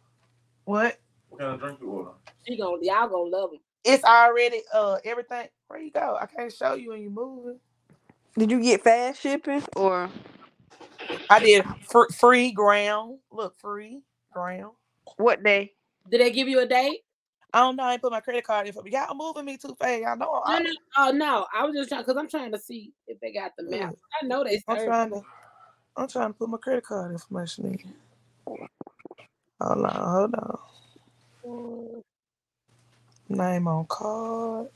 what? 0.64 0.98
What 1.28 1.40
kind 1.40 1.54
of 1.54 1.60
drink 1.60 1.78
you 1.80 1.88
order? 1.90 2.10
She 2.46 2.58
gonna 2.58 2.78
y'all 2.82 3.08
gonna 3.08 3.30
love 3.30 3.50
them. 3.50 3.60
It's 3.84 4.02
already 4.04 4.62
uh 4.74 4.96
everything. 5.04 5.46
Where 5.68 5.80
you 5.80 5.90
go? 5.92 6.18
I 6.20 6.26
can't 6.26 6.52
show 6.52 6.74
you 6.74 6.90
when 6.90 7.00
you 7.02 7.10
moving. 7.10 7.58
Did 8.38 8.50
you 8.50 8.62
get 8.62 8.82
fast 8.84 9.20
shipping 9.22 9.62
or 9.76 10.10
I 11.30 11.40
did 11.40 11.64
fr- 11.90 12.10
free 12.12 12.52
ground. 12.52 13.18
Look, 13.32 13.58
free 13.60 14.02
ground. 14.32 14.72
what 15.18 15.42
day? 15.42 15.72
Did 16.08 16.20
they 16.20 16.30
give 16.30 16.48
you 16.48 16.60
a 16.60 16.66
date? 16.66 17.00
I 17.52 17.60
don't 17.60 17.76
know. 17.76 17.84
I 17.84 17.94
ain't 17.94 18.02
put 18.02 18.12
my 18.12 18.20
credit 18.20 18.44
card 18.44 18.66
in 18.66 18.72
for 18.72 18.82
me. 18.82 18.92
Y'all 18.92 19.14
moving 19.14 19.44
me 19.46 19.56
too 19.58 19.74
fast. 19.78 20.02
Y'all 20.02 20.16
know 20.16 20.42
No, 20.46 20.58
I'm, 20.58 20.64
no, 20.64 20.70
oh 20.98 21.12
no. 21.12 21.46
I 21.54 21.64
was 21.64 21.76
just 21.76 21.90
trying 21.90 22.02
because 22.02 22.16
I'm 22.18 22.28
trying 22.28 22.52
to 22.52 22.58
see 22.58 22.92
if 23.08 23.20
they 23.20 23.32
got 23.32 23.52
the 23.58 23.64
map. 23.64 23.94
I 24.22 24.26
know 24.26 24.44
they 24.44 24.60
I'm 24.68 24.78
serve. 24.78 24.78
trying 24.78 25.10
to. 25.12 25.22
I'm 25.96 26.08
trying 26.08 26.28
to 26.32 26.34
put 26.34 26.48
my 26.50 26.58
credit 26.58 26.84
card 26.84 27.12
information 27.12 27.66
in. 27.66 27.94
Hold 29.60 29.86
on, 29.86 29.94
hold 29.94 30.34
on. 30.36 30.58
Mm, 31.46 32.02
Name 33.28 33.68
on 33.68 33.86
card. 33.88 34.68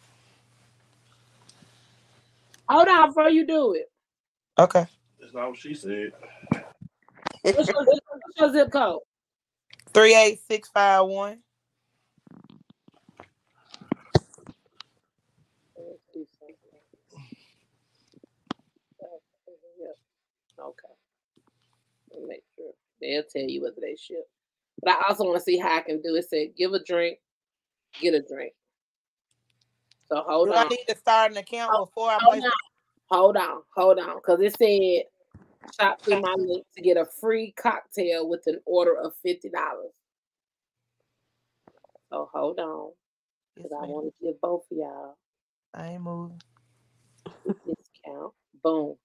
Hold 2.68 2.88
on 2.88 3.08
before 3.10 3.30
you 3.30 3.46
do 3.46 3.74
it. 3.74 3.86
Okay. 4.58 4.86
That's 5.20 5.34
not 5.34 5.50
what 5.50 5.58
she 5.58 5.74
said. 5.74 6.12
What's 7.52 7.70
your, 7.70 7.84
what's 7.84 8.40
your 8.40 8.52
zip 8.52 8.72
code? 8.72 9.00
38651. 9.94 11.38
Okay. 20.58 20.88
Make 22.26 22.42
sure 22.56 22.72
they'll 23.00 23.22
tell 23.22 23.42
you 23.42 23.62
whether 23.62 23.76
they 23.80 23.96
ship. 23.96 24.28
But 24.82 24.94
I 24.94 25.02
also 25.08 25.24
want 25.24 25.36
to 25.36 25.44
see 25.44 25.58
how 25.58 25.76
I 25.76 25.80
can 25.80 26.00
do 26.02 26.14
it. 26.16 26.28
Said 26.28 26.56
give 26.56 26.72
a 26.72 26.82
drink, 26.82 27.18
get 28.00 28.14
a 28.14 28.22
drink. 28.22 28.54
So 30.08 30.22
hold 30.26 30.48
Do 30.48 30.54
I 30.54 30.68
need 30.68 30.84
to 30.88 30.96
start 30.96 31.32
an 31.32 31.38
account 31.38 31.72
before 31.78 32.10
I 32.10 32.16
on. 32.16 32.42
Hold 33.10 33.36
on. 33.36 33.62
Hold 33.76 33.98
on. 33.98 34.16
Because 34.16 34.40
it 34.40 34.56
said 34.56 35.04
shop 35.80 36.00
through 36.04 36.20
my 36.20 36.34
link 36.38 36.64
to 36.76 36.82
get 36.82 36.96
a 36.98 37.06
free 37.20 37.52
cocktail 37.56 38.28
with 38.28 38.42
an 38.46 38.60
order 38.66 38.96
of 38.96 39.14
fifty 39.22 39.50
dollars. 39.50 39.92
So 42.12 42.30
hold 42.34 42.60
on. 42.60 42.92
Yes, 43.56 43.68
Because 43.68 43.78
I 43.80 43.84
want 43.86 44.06
to 44.14 44.26
give 44.26 44.40
both 44.40 44.64
of 44.72 44.78
y'all 44.78 45.16
I 45.74 45.88
ain't 45.90 46.02
moving. 46.02 46.40
discount. 47.66 48.34
Boom. 48.64 48.96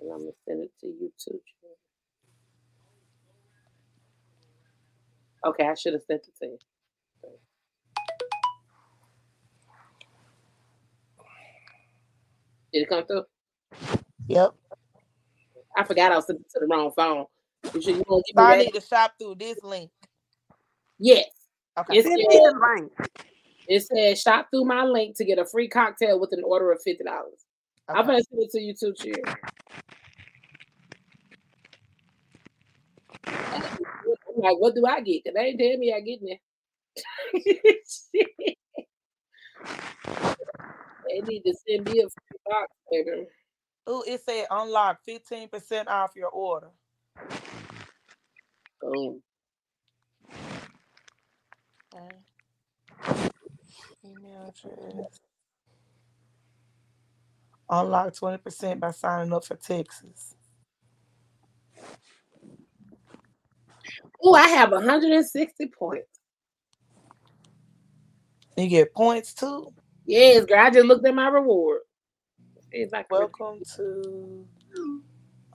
And 0.00 0.12
I'm 0.12 0.20
gonna 0.20 0.32
send 0.48 0.64
it 0.64 0.72
to 0.82 0.86
you 0.88 1.12
too. 1.18 1.40
Okay, 5.46 5.66
I 5.66 5.74
should 5.74 5.94
have 5.94 6.02
sent 6.02 6.22
it 6.28 6.34
to 6.42 6.46
you. 6.46 6.58
Did 12.72 12.82
it 12.82 12.88
come 12.90 13.06
through? 13.06 13.24
Yep. 14.28 14.54
I 15.76 15.84
forgot 15.84 16.12
I 16.12 16.16
was 16.16 16.26
sending 16.26 16.44
to 16.54 16.60
the 16.60 16.66
wrong 16.66 16.90
phone. 16.96 17.26
You 17.74 17.80
should 17.82 17.96
you 17.96 18.04
give 18.26 18.36
So 18.36 18.42
me 18.42 18.44
I 18.44 18.56
need 18.56 18.72
to 18.72 18.80
shop 18.80 19.12
through 19.20 19.34
this 19.36 19.62
link. 19.62 19.90
Yes. 20.98 21.26
Okay. 21.78 21.98
It 21.98 22.04
Send 22.04 22.16
me 22.16 22.26
the 22.30 22.74
link. 22.76 22.92
it 23.68 23.82
says 23.86 24.20
shop 24.22 24.48
through 24.50 24.64
my 24.64 24.84
link 24.84 25.16
to 25.18 25.24
get 25.24 25.38
a 25.38 25.44
free 25.44 25.68
cocktail 25.68 26.18
with 26.18 26.32
an 26.32 26.42
order 26.44 26.72
of 26.72 26.80
fifty 26.82 27.04
dollars. 27.04 27.44
I'm 27.88 27.98
Okay. 27.98 28.06
gonna 28.06 28.22
send 28.22 28.42
it 28.42 28.50
to 28.52 28.60
you 28.60 28.74
too, 28.74 28.94
Cherry. 28.96 29.22
I'm 33.52 34.42
like, 34.42 34.58
what 34.58 34.74
do 34.74 34.84
I 34.86 35.00
get? 35.00 35.24
Cause 35.24 35.34
they 35.34 35.40
ain't 35.40 35.60
tell 35.60 35.76
me 35.78 35.92
I 35.94 36.00
get 36.00 36.20
there. 36.22 36.38
they 41.08 41.20
need 41.22 41.42
to 41.42 41.54
send 41.68 41.84
me 41.84 42.00
a 42.00 42.08
free 42.08 42.38
box, 42.46 42.72
baby. 42.90 43.26
Ooh, 43.88 44.02
it 44.06 44.20
said 44.24 44.46
unlock 44.50 44.98
15% 45.08 45.86
off 45.86 46.12
your 46.16 46.30
order. 46.30 46.70
Boom. 48.80 49.22
Okay. 51.94 52.16
Email 54.04 54.48
address. 54.48 55.20
Unlock 57.68 58.12
20% 58.14 58.80
by 58.80 58.90
signing 58.90 59.32
up 59.32 59.44
for 59.44 59.56
Texas. 59.56 60.34
Oh, 64.22 64.34
I 64.34 64.48
have 64.48 64.72
160 64.72 65.66
points. 65.78 66.08
You 68.56 68.68
get 68.68 68.94
points 68.94 69.34
too. 69.34 69.72
Yes, 70.06 70.44
girl. 70.46 70.58
I 70.58 70.70
just 70.70 70.86
looked 70.86 71.06
at 71.06 71.14
my 71.14 71.28
reward. 71.28 71.80
See 72.76 72.82
if 72.82 72.92
I 72.92 73.04
can 73.04 73.18
Welcome 73.18 73.62
to. 73.76 74.46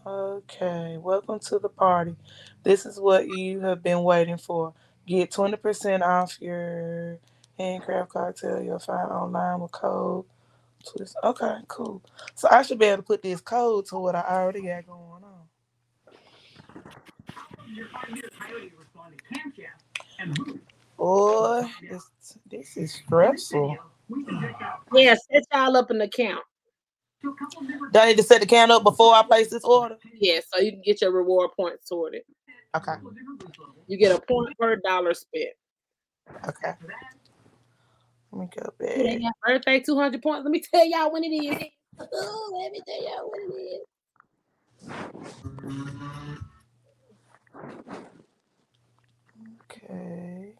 Okay, 0.07 0.97
welcome 0.97 1.37
to 1.37 1.59
the 1.59 1.69
party. 1.69 2.15
This 2.63 2.87
is 2.87 2.99
what 2.99 3.27
you 3.27 3.59
have 3.59 3.83
been 3.83 4.01
waiting 4.01 4.39
for. 4.39 4.73
Get 5.05 5.29
20% 5.29 6.01
off 6.01 6.41
your 6.41 7.19
handcraft 7.59 8.09
cocktail. 8.09 8.63
You'll 8.63 8.79
find 8.79 9.11
online 9.11 9.59
oh 9.59 9.61
with 9.61 9.71
code. 9.71 10.25
Twist. 10.83 11.15
Okay, 11.23 11.57
cool. 11.67 12.01
So 12.33 12.47
I 12.49 12.63
should 12.63 12.79
be 12.79 12.85
able 12.87 13.03
to 13.03 13.07
put 13.07 13.21
this 13.21 13.39
code 13.39 13.85
to 13.89 13.97
what 13.97 14.15
I 14.15 14.21
already 14.21 14.63
got 14.63 14.87
going 14.87 15.23
on. 15.23 15.45
Boy, 20.97 21.69
this, 21.87 22.09
this 22.49 22.77
is 22.77 22.93
stressful. 22.93 23.77
Yeah, 24.91 25.13
set 25.31 25.43
y'all 25.53 25.77
up 25.77 25.91
an 25.91 26.01
account. 26.01 26.41
Do 27.23 27.99
I 27.99 28.07
need 28.07 28.17
to 28.17 28.23
set 28.23 28.41
the 28.41 28.47
count 28.47 28.71
up 28.71 28.83
before 28.83 29.13
I 29.13 29.23
place 29.23 29.49
this 29.49 29.63
order? 29.63 29.97
Yeah, 30.19 30.39
so 30.51 30.59
you 30.61 30.71
can 30.71 30.81
get 30.81 31.01
your 31.01 31.11
reward 31.11 31.51
points 31.57 31.87
toward 31.87 32.15
it. 32.15 32.25
Okay, 32.75 32.93
You 33.87 33.97
get 33.97 34.15
a 34.15 34.21
point 34.21 34.57
per 34.57 34.77
dollar 34.77 35.13
spent. 35.13 35.49
okay. 36.47 36.73
Let 38.31 38.39
me 38.39 38.47
go 38.55 38.73
back. 38.79 39.33
birthday 39.45 39.81
200 39.81 40.21
points. 40.21 40.43
Let 40.45 40.51
me 40.51 40.61
tell 40.61 40.87
y'all 40.87 41.11
when 41.11 41.23
it 41.25 41.27
is. 41.27 41.63
Ooh, 42.01 42.59
let 42.61 42.71
me 42.71 42.81
tell 42.87 43.03
y'all 43.03 43.29
when 43.29 43.41
it 43.51 43.53
is. 43.61 43.85
Okay. 49.69 50.55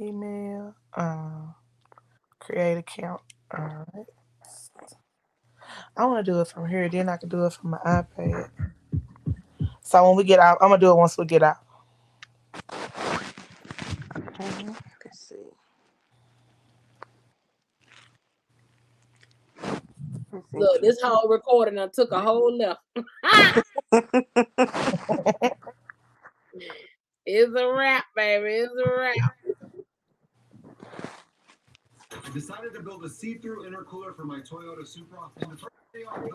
Email. 0.00 0.74
Uh, 0.94 1.52
create 2.40 2.78
account. 2.78 3.22
All 3.56 3.86
right. 3.94 4.06
I 5.96 6.04
want 6.04 6.24
to 6.24 6.32
do 6.32 6.40
it 6.40 6.48
from 6.48 6.68
here. 6.68 6.88
Then 6.88 7.08
I 7.08 7.16
can 7.16 7.28
do 7.28 7.46
it 7.46 7.52
from 7.52 7.70
my 7.70 7.78
iPad. 7.78 8.50
So 9.80 10.06
when 10.06 10.16
we 10.16 10.24
get 10.24 10.40
out, 10.40 10.58
I'm 10.60 10.68
gonna 10.70 10.80
do 10.80 10.90
it 10.90 10.96
once 10.96 11.16
we 11.16 11.24
get 11.26 11.42
out. 11.42 11.58
Okay, 14.16 14.66
let's 15.04 15.20
see. 15.20 15.36
Let's 20.32 20.50
see. 20.50 20.58
Look, 20.58 20.82
this 20.82 21.00
whole 21.00 21.28
recording 21.28 21.78
I 21.78 21.86
took 21.88 22.10
a 22.12 22.20
whole 22.20 22.56
left. 22.56 22.80
It's 27.26 27.52
a 27.60 27.72
wrap, 27.72 28.04
baby. 28.14 28.50
It's 28.50 28.72
a 28.72 28.88
wrap. 28.88 29.34
I 32.26 32.30
decided 32.30 32.74
to 32.74 32.80
build 32.80 33.04
a 33.04 33.08
see-through 33.08 33.68
intercooler 33.70 34.14
for 34.14 34.24
my 34.24 34.40
Toyota 34.40 34.86
Supra. 34.86 35.20
And 35.38 35.52
the 35.52 35.56
first 35.56 35.74
day 35.94 36.00
I 36.10 36.18
built 36.18 36.32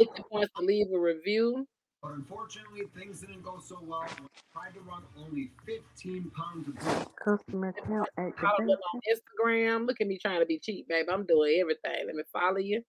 it, 0.00 0.08
50 0.08 0.22
points 0.30 0.52
to 0.58 0.64
leave 0.64 0.86
a 0.92 0.98
review. 0.98 1.66
but 2.02 2.12
unfortunately, 2.12 2.82
things 2.98 3.20
didn't 3.20 3.42
go 3.42 3.60
so 3.64 3.78
well. 3.82 4.02
I 4.02 4.08
tried 4.52 4.74
to 4.74 4.80
run 4.80 5.02
only 5.18 5.50
15 5.64 6.30
pounds 6.36 6.68
of 6.68 6.74
brake. 6.74 7.06
Customer 7.24 7.68
account 7.68 8.08
Follow 8.16 8.28
activation. 8.28 8.68
on 8.68 9.00
Instagram. 9.14 9.86
Look 9.86 10.00
at 10.00 10.06
me 10.08 10.18
trying 10.20 10.40
to 10.40 10.46
be 10.46 10.58
cheap, 10.58 10.88
baby. 10.88 11.08
I'm 11.08 11.24
doing 11.24 11.58
everything. 11.60 12.06
Let 12.06 12.16
me 12.16 12.22
follow 12.32 12.58
you. 12.58 12.82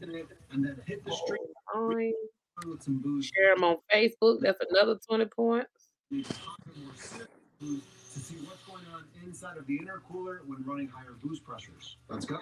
and 0.00 0.64
then 0.64 0.80
hit 0.86 1.04
the 1.04 1.12
street 1.12 1.40
Fine. 1.74 2.12
with 2.66 2.82
some 2.82 2.98
booze. 2.98 3.26
Share 3.34 3.54
them 3.54 3.64
on 3.64 3.78
Facebook. 3.92 4.40
That's 4.42 4.58
another 4.70 4.96
20 5.08 5.24
points. 5.26 5.88
To 6.12 6.22
talk 6.22 6.56
more 6.76 6.92
serious 6.94 7.28
booze 7.60 7.82
to 8.14 8.20
see 8.20 8.36
what's 8.36 8.38
going 8.38 8.46
on 8.46 8.55
inside 9.26 9.58
of 9.58 9.66
the 9.66 9.78
intercooler 9.78 10.38
when 10.46 10.64
running 10.64 10.88
higher 10.88 11.14
boost 11.22 11.44
pressures. 11.44 11.98
Let's 12.08 12.26
go. 12.26 12.38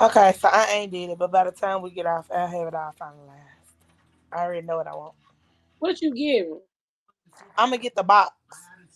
Okay. 0.00 0.34
So 0.38 0.48
I 0.52 0.66
ain't 0.72 0.92
did 0.92 1.10
it, 1.10 1.18
but 1.18 1.32
by 1.32 1.44
the 1.44 1.52
time 1.52 1.82
we 1.82 1.90
get 1.90 2.06
off, 2.06 2.30
I'll 2.32 2.48
have 2.48 2.68
it 2.68 2.74
all 2.74 2.94
finalized. 3.00 3.49
I 4.32 4.44
already 4.44 4.66
know 4.66 4.76
what 4.76 4.86
I 4.86 4.94
want. 4.94 5.14
What 5.78 6.00
you 6.00 6.14
giving? 6.14 6.60
I'm 7.56 7.70
gonna 7.70 7.78
get 7.78 7.94
the 7.94 8.02
box, 8.02 8.34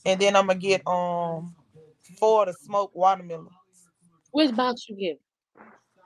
and 0.04 0.20
then 0.20 0.36
I'm 0.36 0.46
gonna 0.46 0.58
get 0.58 0.86
um 0.86 1.54
four 2.18 2.42
of 2.42 2.48
the 2.48 2.52
smoked 2.54 2.94
watermelon, 2.94 3.48
Which 4.32 4.54
box 4.54 4.88
you 4.88 4.96
giving? 4.96 5.18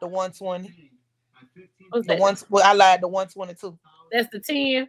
the 0.01 0.07
120, 0.07 0.91
What's 1.91 2.07
the 2.07 2.15
that? 2.15 2.21
one. 2.21 2.37
Well, 2.49 2.65
I 2.65 2.73
lied, 2.73 3.01
the 3.01 3.09
122. 3.09 3.79
That's 4.13 4.29
the 4.31 4.41
10. 4.41 4.89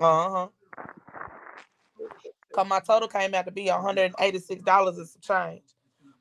Uh 0.00 0.30
huh. 0.30 0.48
Cause 2.54 2.66
my 2.68 2.80
total 2.80 3.08
came 3.08 3.34
out 3.34 3.46
to 3.46 3.50
be 3.50 3.68
186 3.68 4.62
dollars 4.64 4.98
and 4.98 5.08
some 5.08 5.22
change. 5.22 5.62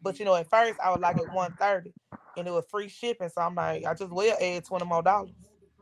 But 0.02 0.18
you 0.18 0.26
know, 0.26 0.36
at 0.36 0.50
first 0.50 0.80
I 0.80 0.90
was 0.92 1.00
like 1.02 1.18
at 1.18 1.28
130, 1.34 1.94
and 2.38 2.48
it 2.48 2.52
was 2.52 2.66
free 2.72 2.88
shipping. 2.88 3.28
So 3.30 3.42
I'm 3.42 3.56
like, 3.56 3.84
I 3.86 3.94
just 3.94 4.12
will 4.12 4.34
add 4.42 4.64
20 4.64 4.86
more 4.86 5.04
dollars. 5.04 5.32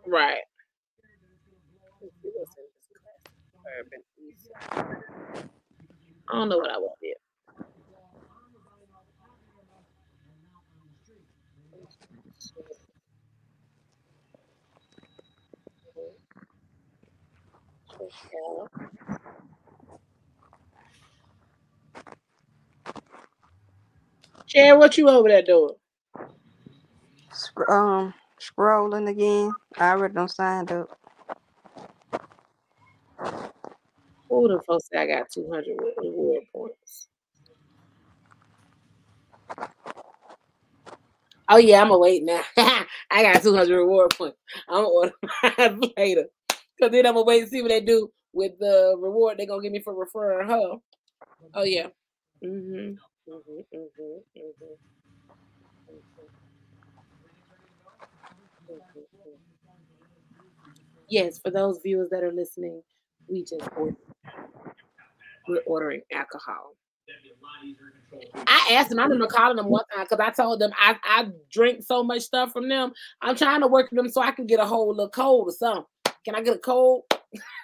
Right. 0.07 0.41
Let's 2.01 2.13
see 2.23 2.29
what's 2.33 2.55
in 2.57 2.63
this 3.77 3.81
class. 3.85 3.85
Urban 3.85 4.01
East. 4.29 4.49
I 6.29 6.33
don't 6.35 6.49
know 6.49 6.57
what 6.57 6.71
I 6.71 6.77
want 6.77 6.99
yet. 7.01 7.17
Check 24.49 24.77
out. 24.77 24.79
What 24.79 24.97
you 24.97 25.09
over 25.09 25.29
there 25.29 25.43
doing? 25.43 25.75
Um, 27.69 28.13
scrolling 28.41 29.09
again. 29.09 29.51
I 29.77 29.91
already 29.91 30.15
done 30.15 30.29
signed 30.29 30.71
up. 30.71 30.98
Who 34.29 34.47
the 34.47 34.61
folks 34.67 34.87
say 34.91 34.99
I 34.99 35.07
got 35.07 35.31
200 35.31 35.77
reward 35.97 36.43
points? 36.53 37.09
Oh 41.49 41.57
yeah, 41.57 41.81
I'm 41.81 41.87
gonna 41.87 41.99
wait 41.99 42.23
now. 42.23 42.41
I 42.57 43.23
got 43.23 43.41
200 43.41 43.75
reward 43.77 44.11
points. 44.15 44.37
I'm 44.67 44.83
gonna 44.83 44.87
order 44.87 45.13
mine 45.57 45.81
later. 45.97 46.25
Cause 46.81 46.91
then 46.91 47.05
I'm 47.05 47.13
gonna 47.13 47.25
wait 47.25 47.41
and 47.43 47.51
see 47.51 47.61
what 47.61 47.69
they 47.69 47.81
do 47.81 48.11
with 48.33 48.57
the 48.59 48.95
reward 48.99 49.37
they're 49.37 49.47
gonna 49.47 49.61
give 49.61 49.71
me 49.71 49.81
for 49.81 49.93
referring 49.95 50.47
her. 50.47 50.77
Oh 51.55 51.63
yeah. 51.63 51.87
Mm-hmm. 52.43 52.95
Mm-hmm. 53.31 53.77
Mm-hmm. 53.77 54.73
Yes, 61.09 61.39
for 61.39 61.51
those 61.51 61.79
viewers 61.83 62.09
that 62.09 62.23
are 62.23 62.31
listening, 62.31 62.83
we 63.27 63.43
just 63.43 63.67
ordered. 63.75 63.97
We're 65.47 65.61
ordering 65.65 66.01
alcohol. 66.11 66.75
I 68.47 68.73
asked 68.73 68.89
them, 68.89 68.99
I 68.99 69.03
remember 69.03 69.27
calling 69.27 69.57
them 69.57 69.67
one 69.67 69.83
time 69.93 70.05
because 70.09 70.19
I 70.19 70.31
told 70.31 70.59
them 70.59 70.71
I, 70.79 70.95
I 71.03 71.27
drink 71.51 71.83
so 71.83 72.03
much 72.03 72.21
stuff 72.21 72.51
from 72.51 72.69
them. 72.69 72.91
I'm 73.21 73.35
trying 73.35 73.61
to 73.61 73.67
work 73.67 73.91
with 73.91 73.97
them 73.97 74.09
so 74.09 74.21
I 74.21 74.31
can 74.31 74.45
get 74.47 74.59
a 74.59 74.65
whole 74.65 74.89
little 74.89 75.09
cold 75.09 75.49
or 75.49 75.51
something. 75.51 75.85
Can 76.25 76.35
I 76.35 76.41
get 76.41 76.55
a 76.55 76.59
cold? 76.59 77.03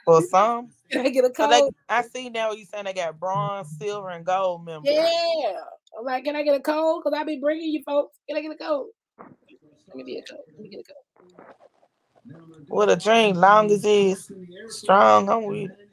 For 0.05 0.21
some, 0.21 0.69
Can 0.91 1.05
I 1.05 1.09
get 1.09 1.25
a 1.25 1.31
so 1.35 1.49
they, 1.49 1.59
cold? 1.59 1.75
I 1.89 2.03
see 2.03 2.29
now 2.29 2.51
you 2.51 2.65
saying 2.65 2.85
they 2.85 2.93
got 2.93 3.19
bronze, 3.19 3.75
silver, 3.79 4.09
and 4.09 4.25
gold 4.25 4.65
members. 4.65 4.91
Yeah. 4.93 5.53
I'm 5.97 6.05
like, 6.05 6.23
can 6.23 6.35
I 6.35 6.43
get 6.43 6.55
a 6.55 6.59
cold? 6.59 7.03
Because 7.03 7.17
I 7.17 7.23
be 7.23 7.39
bringing 7.39 7.71
you 7.71 7.81
folks. 7.83 8.17
Can 8.27 8.37
I 8.37 8.41
get 8.41 8.51
a 8.51 8.55
cold? 8.55 8.89
Let 9.17 9.95
me 9.95 10.03
get 10.03 10.29
a 10.29 10.33
cold. 10.33 10.43
Let 10.53 10.61
me 10.61 10.69
get 10.69 10.81
a 10.81 10.83
cold. 10.83 11.05
What 12.67 12.89
a 12.89 12.95
drink, 12.95 13.37
long 13.37 13.71
as 13.71 13.83
it's 13.85 14.31
strong. 14.69 15.29
I'm 15.29 15.45
with. 15.45 15.71
it. 15.71 15.84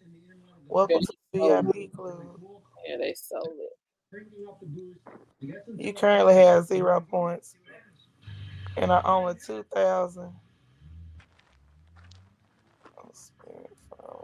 Welcome 0.73 1.03
to 1.03 1.12
the 1.35 1.39
VIP 1.39 1.93
club. 1.93 2.40
Yeah, 2.89 2.97
they 2.97 3.12
sold 3.15 3.55
it. 3.59 3.73
You 5.77 5.93
currently 5.93 6.35
have 6.35 6.65
zero 6.65 6.99
points, 6.99 7.55
and 8.78 8.90
I 8.90 9.03
only 9.05 9.35
two 9.35 9.65
thousand. 9.74 10.32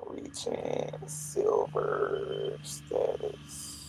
Reaching 0.07 0.91
silver 1.07 2.59
status. 2.62 3.85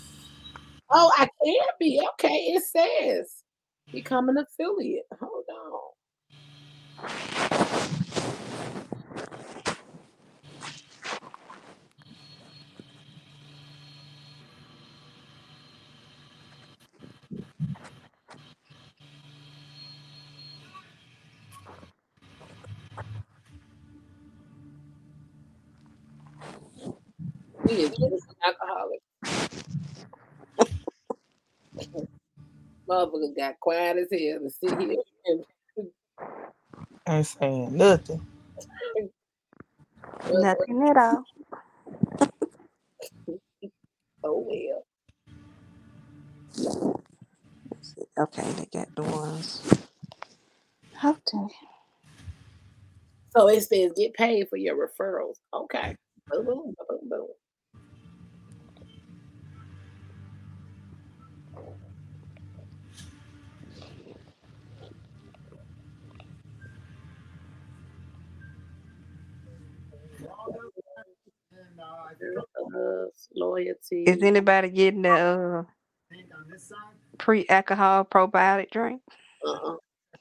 Oh, 0.91 1.11
I 1.17 1.29
can 1.43 1.55
be. 1.79 2.05
Okay, 2.13 2.53
it 2.55 2.63
says 2.63 3.43
become 3.93 4.27
an 4.27 4.37
affiliate. 4.37 5.05
Hold 5.19 5.45
on. 6.99 7.48
We 27.69 27.75
is 27.83 27.91
just 27.91 28.27
alcoholic. 28.45 29.01
Motherfucker 32.89 33.35
got 33.37 33.59
quiet 33.59 33.97
as 33.97 34.07
hell 34.11 34.39
to 34.41 34.49
sit 34.49 34.79
here 34.81 34.97
and 35.25 35.45
Ain't 37.07 37.27
saying 37.27 37.77
nothing. 37.77 38.21
Nothing 40.31 40.87
at 40.89 40.97
all. 40.97 41.23
oh 44.23 44.45
well. 44.47 44.85
Okay, 48.17 48.51
they 48.53 48.67
got 48.73 48.95
the 48.95 49.03
ones. 49.03 49.61
Okay. 51.03 51.55
So 53.35 53.47
it 53.49 53.61
says 53.61 53.93
get 53.95 54.13
paid 54.13 54.49
for 54.49 54.57
your 54.57 54.75
referrals. 54.75 55.35
Okay. 55.53 55.95
Boom, 56.31 56.45
boom, 56.45 56.75
boom, 56.89 57.09
boom. 57.09 57.27
Loyalty. 73.33 74.03
Is 74.03 74.21
anybody 74.21 74.69
getting 74.69 75.03
the 75.03 75.11
uh, 75.11 75.63
pre-alcohol 77.17 78.05
probiotic 78.05 78.71
drink? 78.71 79.01
Uh-uh. 79.45 79.75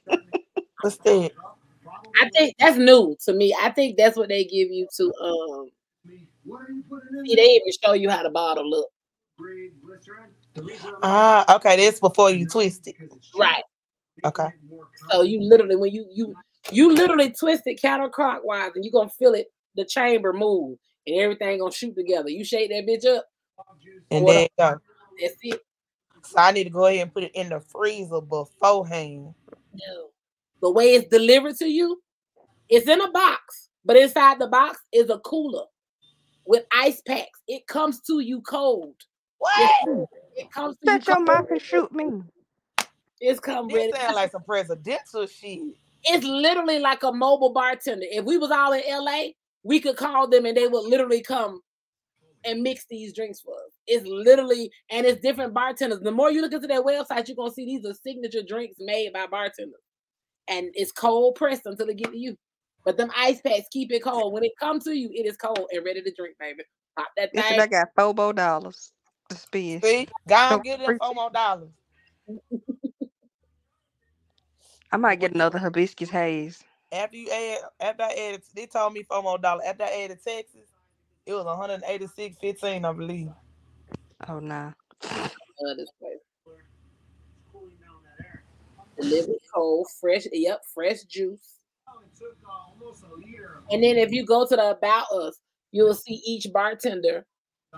What's 0.81 0.97
that? 0.97 1.31
I 2.21 2.29
think 2.29 2.55
that's 2.59 2.77
new 2.77 3.15
to 3.25 3.33
me. 3.33 3.55
I 3.59 3.69
think 3.71 3.97
that's 3.97 4.17
what 4.17 4.29
they 4.29 4.43
give 4.43 4.69
you 4.69 4.87
to 4.97 5.13
um 5.21 5.71
see 7.25 7.35
they 7.35 7.41
even 7.41 7.71
show 7.83 7.93
you 7.93 8.09
how 8.09 8.23
the 8.23 8.29
bottle 8.29 8.69
look. 8.69 8.89
Ah, 11.03 11.55
okay, 11.55 11.77
that's 11.77 11.99
before 11.99 12.31
you 12.31 12.47
twist 12.47 12.87
it. 12.87 12.95
Right. 13.37 13.63
Okay. 14.25 14.49
So 15.11 15.21
you 15.21 15.41
literally 15.41 15.75
when 15.75 15.93
you 15.93 16.05
you 16.11 16.35
you 16.71 16.93
literally 16.93 17.31
twist 17.31 17.63
it 17.65 17.81
counterclockwise 17.81 18.75
and 18.75 18.83
you're 18.83 18.91
gonna 18.91 19.09
feel 19.09 19.33
it 19.33 19.47
the 19.75 19.85
chamber 19.85 20.33
move 20.33 20.77
and 21.07 21.19
everything 21.19 21.59
gonna 21.59 21.71
shoot 21.71 21.95
together. 21.95 22.29
You 22.29 22.43
shake 22.43 22.69
that 22.69 22.85
bitch 22.87 23.05
up, 23.05 23.25
And 24.11 24.25
What 24.25 24.33
there 24.33 24.41
you 24.43 24.63
uh, 24.63 24.71
go. 24.73 24.79
that's 25.21 25.35
it. 25.41 25.61
So 26.23 26.37
I 26.37 26.51
need 26.51 26.65
to 26.65 26.69
go 26.69 26.85
ahead 26.85 27.01
and 27.03 27.13
put 27.13 27.23
it 27.23 27.31
in 27.33 27.49
the 27.49 27.59
freezer 27.61 28.21
beforehand. 28.21 29.33
No. 29.73 30.09
The 30.61 30.69
way 30.71 30.95
it's 30.95 31.07
delivered 31.09 31.55
to 31.57 31.67
you, 31.67 32.01
it's 32.67 32.87
in 32.87 32.99
a 33.01 33.09
box, 33.11 33.69
but 33.85 33.95
inside 33.95 34.39
the 34.39 34.47
box 34.47 34.79
is 34.91 35.09
a 35.09 35.19
cooler 35.19 35.63
with 36.45 36.65
ice 36.71 37.01
packs. 37.07 37.39
It 37.47 37.65
comes 37.67 38.01
to 38.01 38.19
you 38.19 38.41
cold. 38.41 38.95
What? 39.37 39.71
It 40.35 40.51
comes 40.51 40.77
to 40.83 40.91
you 40.91 41.01
Shut 41.01 41.07
your 41.07 41.19
mouth 41.21 41.47
and 41.49 41.61
shoot 41.61 41.91
me. 41.93 42.05
It's 43.21 43.39
come 43.39 43.67
This 43.67 43.77
ready. 43.77 43.91
sound 43.93 44.15
like 44.15 44.31
some 44.31 44.43
presidential 44.43 45.25
shit. 45.27 45.59
It's 46.03 46.25
literally 46.25 46.79
like 46.79 47.03
a 47.03 47.11
mobile 47.11 47.51
bartender. 47.53 48.05
If 48.09 48.25
we 48.25 48.37
was 48.37 48.51
all 48.51 48.73
in 48.73 48.81
LA, 48.87 49.29
we 49.63 49.79
could 49.81 49.97
call 49.97 50.29
them 50.29 50.45
and 50.45 50.57
they 50.57 50.67
would 50.67 50.85
literally 50.85 51.21
come 51.21 51.61
and 52.45 52.63
mix 52.63 52.85
these 52.89 53.13
drinks 53.13 53.41
for 53.41 53.55
us. 53.55 53.73
It's 53.87 54.07
literally 54.07 54.71
and 54.91 55.05
it's 55.05 55.21
different 55.21 55.53
bartenders. 55.53 56.01
The 56.01 56.11
more 56.11 56.31
you 56.31 56.41
look 56.41 56.53
into 56.53 56.67
their 56.67 56.83
website, 56.83 57.27
you're 57.27 57.35
gonna 57.37 57.51
see 57.51 57.65
these 57.65 57.85
are 57.85 57.93
signature 57.95 58.43
drinks 58.47 58.77
made 58.79 59.13
by 59.13 59.27
bartenders. 59.27 59.81
And 60.49 60.69
it's 60.75 60.91
cold 60.93 61.35
pressed 61.35 61.65
until 61.65 61.89
it 61.89 61.97
get 61.97 62.11
to 62.11 62.19
you. 62.19 62.37
But 62.85 62.97
them 62.97 63.11
ice 63.15 63.41
packs 63.41 63.67
keep 63.71 63.91
it 63.91 64.03
cold. 64.03 64.33
When 64.33 64.43
it 64.43 64.53
comes 64.59 64.85
to 64.85 64.95
you, 64.97 65.09
it 65.13 65.25
is 65.27 65.37
cold 65.37 65.69
and 65.71 65.85
ready 65.85 66.01
to 66.03 66.13
drink, 66.17 66.37
baby. 66.39 66.63
Pop 66.97 67.09
that 67.17 67.31
Listen, 67.33 67.59
thing. 67.59 67.59
I 67.59 67.67
got 67.67 67.89
four 67.95 68.13
more 68.13 68.33
dollars 68.33 68.91
to 69.29 69.37
spend. 69.37 69.85
See? 69.85 70.09
Go 70.27 70.35
So 70.49 70.55
and 70.55 70.63
get 70.63 70.79
them 70.79 70.85
free- 70.85 70.99
more 71.15 71.31
dollars. 71.31 71.69
I 74.91 74.97
might 74.97 75.19
get 75.21 75.33
another 75.35 75.59
hibiscus 75.59 76.09
haze. 76.11 76.63
After 76.91 77.17
you 77.17 77.29
add, 77.29 77.59
after 77.79 78.03
I 78.03 78.11
added, 78.13 78.41
they 78.55 78.65
told 78.65 78.93
me 78.93 79.03
four 79.03 79.21
more 79.21 79.37
dollars. 79.37 79.63
After 79.67 79.83
I 79.83 80.03
added 80.03 80.19
Texas, 80.25 80.67
it 81.25 81.33
was 81.33 81.45
186.15, 81.45 82.85
I 82.85 82.93
believe. 82.93 83.29
Oh 84.27 84.39
nah. 84.39 84.71
Love 85.61 85.77
this 85.77 85.91
place. 85.99 86.17
Delivered 88.99 89.35
cold, 89.53 89.87
fresh, 90.01 90.23
yep, 90.31 90.61
fresh 90.73 91.03
juice. 91.03 91.55
And 93.71 93.83
then 93.83 93.97
if 93.97 94.11
you 94.11 94.25
go 94.25 94.47
to 94.47 94.55
the 94.55 94.71
about 94.71 95.11
us, 95.11 95.39
you'll 95.71 95.93
see 95.93 96.21
each 96.25 96.47
bartender 96.51 97.25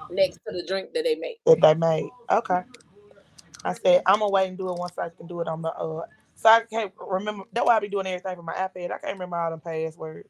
next 0.09 0.39
to 0.47 0.53
the 0.53 0.65
drink 0.65 0.93
that 0.93 1.03
they 1.03 1.15
make. 1.15 1.41
that 1.45 1.59
they 1.61 1.73
made. 1.73 2.09
Okay. 2.31 2.61
I 3.63 3.73
said 3.73 4.01
I'm 4.05 4.19
gonna 4.19 4.31
wait 4.31 4.47
and 4.47 4.57
do 4.57 4.69
it 4.69 4.79
once 4.79 4.97
I 4.97 5.09
can 5.09 5.27
do 5.27 5.41
it 5.41 5.47
on 5.47 5.61
the 5.61 5.69
uh. 5.73 6.01
So 6.41 6.49
I 6.49 6.61
can't 6.71 6.93
remember. 6.99 7.45
That's 7.53 7.67
why 7.67 7.77
I 7.77 7.81
be 7.81 7.89
doing 7.89 8.07
everything 8.07 8.37
for 8.37 8.43
my 8.43 8.53
iPad. 8.55 8.91
I 8.91 8.99
can't 8.99 9.13
remember 9.13 9.37
all 9.37 9.51
them 9.51 9.61
passwords. 9.61 10.29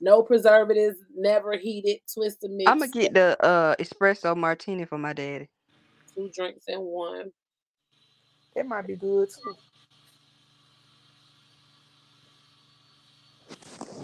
No 0.00 0.22
preservatives, 0.22 0.98
never 1.16 1.56
heated, 1.58 2.00
twisted 2.12 2.50
mix. 2.52 2.68
I'm 2.68 2.80
gonna 2.80 2.90
get 2.92 3.14
the 3.14 3.36
uh 3.44 3.76
espresso 3.76 4.36
martini 4.36 4.84
for 4.86 4.98
my 4.98 5.12
daddy. 5.14 5.48
two 6.14 6.30
drinks 6.34 6.64
in 6.68 6.80
one. 6.80 7.32
It 8.56 8.66
might 8.66 8.86
be 8.86 8.96
good 8.96 9.28
too. 9.30 9.56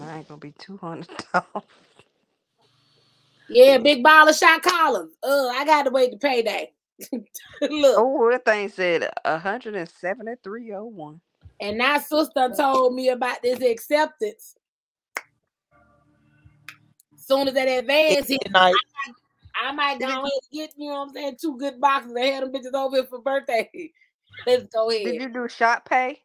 Ain't 0.02 0.28
gonna 0.28 0.38
be 0.40 0.52
two 0.58 0.78
hundred 0.78 1.10
dollars. 1.32 1.66
Yeah, 3.48 3.78
big 3.78 4.02
ball 4.02 4.28
of 4.28 4.36
shot 4.36 4.62
collars. 4.62 5.10
Uh, 5.22 5.48
I 5.48 5.64
got 5.66 5.84
to 5.84 5.90
wait 5.90 6.12
to 6.12 6.18
payday. 6.18 6.72
Look, 7.60 7.94
Oh, 7.98 8.30
that 8.30 8.44
thing 8.44 8.68
said 8.68 9.10
173.01. 9.24 11.20
and 11.60 11.78
now 11.78 11.96
oh 11.96 12.00
sister 12.00 12.52
told 12.56 12.94
me 12.94 13.08
about 13.10 13.42
this 13.42 13.60
acceptance. 13.60 14.56
Soon 17.16 17.48
as 17.48 17.54
that 17.54 17.66
advance 17.66 18.28
hit, 18.28 18.40
Midnight. 18.44 18.74
I 19.60 19.72
might 19.72 19.98
go 19.98 20.06
ahead 20.06 20.22
and 20.22 20.32
get, 20.52 20.72
you 20.76 20.90
know 20.90 21.00
what 21.00 21.08
I'm 21.08 21.14
saying, 21.14 21.36
two 21.40 21.56
good 21.58 21.80
boxes. 21.80 22.14
I 22.16 22.26
had 22.26 22.44
them 22.44 22.52
bitches 22.52 22.74
over 22.74 22.96
here 22.96 23.06
for 23.06 23.20
birthday. 23.20 23.68
Let's 24.46 24.66
go 24.72 24.90
ahead. 24.90 25.04
Did 25.04 25.22
you 25.22 25.28
do 25.30 25.48
Shop 25.48 25.88
Pay? 25.88 26.22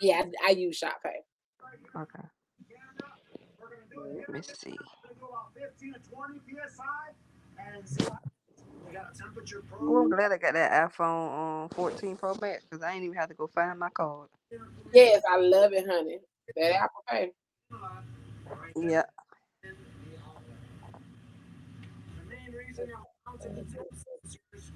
Yeah, 0.00 0.22
I, 0.46 0.48
I 0.48 0.50
use 0.52 0.76
Shop 0.76 0.96
Pay. 1.02 1.20
Okay. 2.00 2.28
Let 4.28 4.28
me 4.30 4.40
see. 4.42 4.76
Oh, 9.80 9.96
I'm 9.98 10.10
glad 10.10 10.32
I 10.32 10.38
got 10.38 10.54
that 10.54 10.92
iPhone 10.92 11.64
um 11.64 11.68
14 11.70 12.16
Pro 12.16 12.34
Max 12.40 12.64
because 12.64 12.82
I 12.82 12.92
ain't 12.92 13.04
even 13.04 13.16
have 13.16 13.28
to 13.28 13.34
go 13.34 13.46
find 13.46 13.78
my 13.78 13.90
card. 13.90 14.28
Yes, 14.92 15.22
I 15.30 15.38
love 15.38 15.72
it, 15.72 15.86
honey. 15.88 16.18
That 16.56 16.82
Apple 16.82 17.04
Pay. 17.08 17.32
Yeah. 18.76 19.02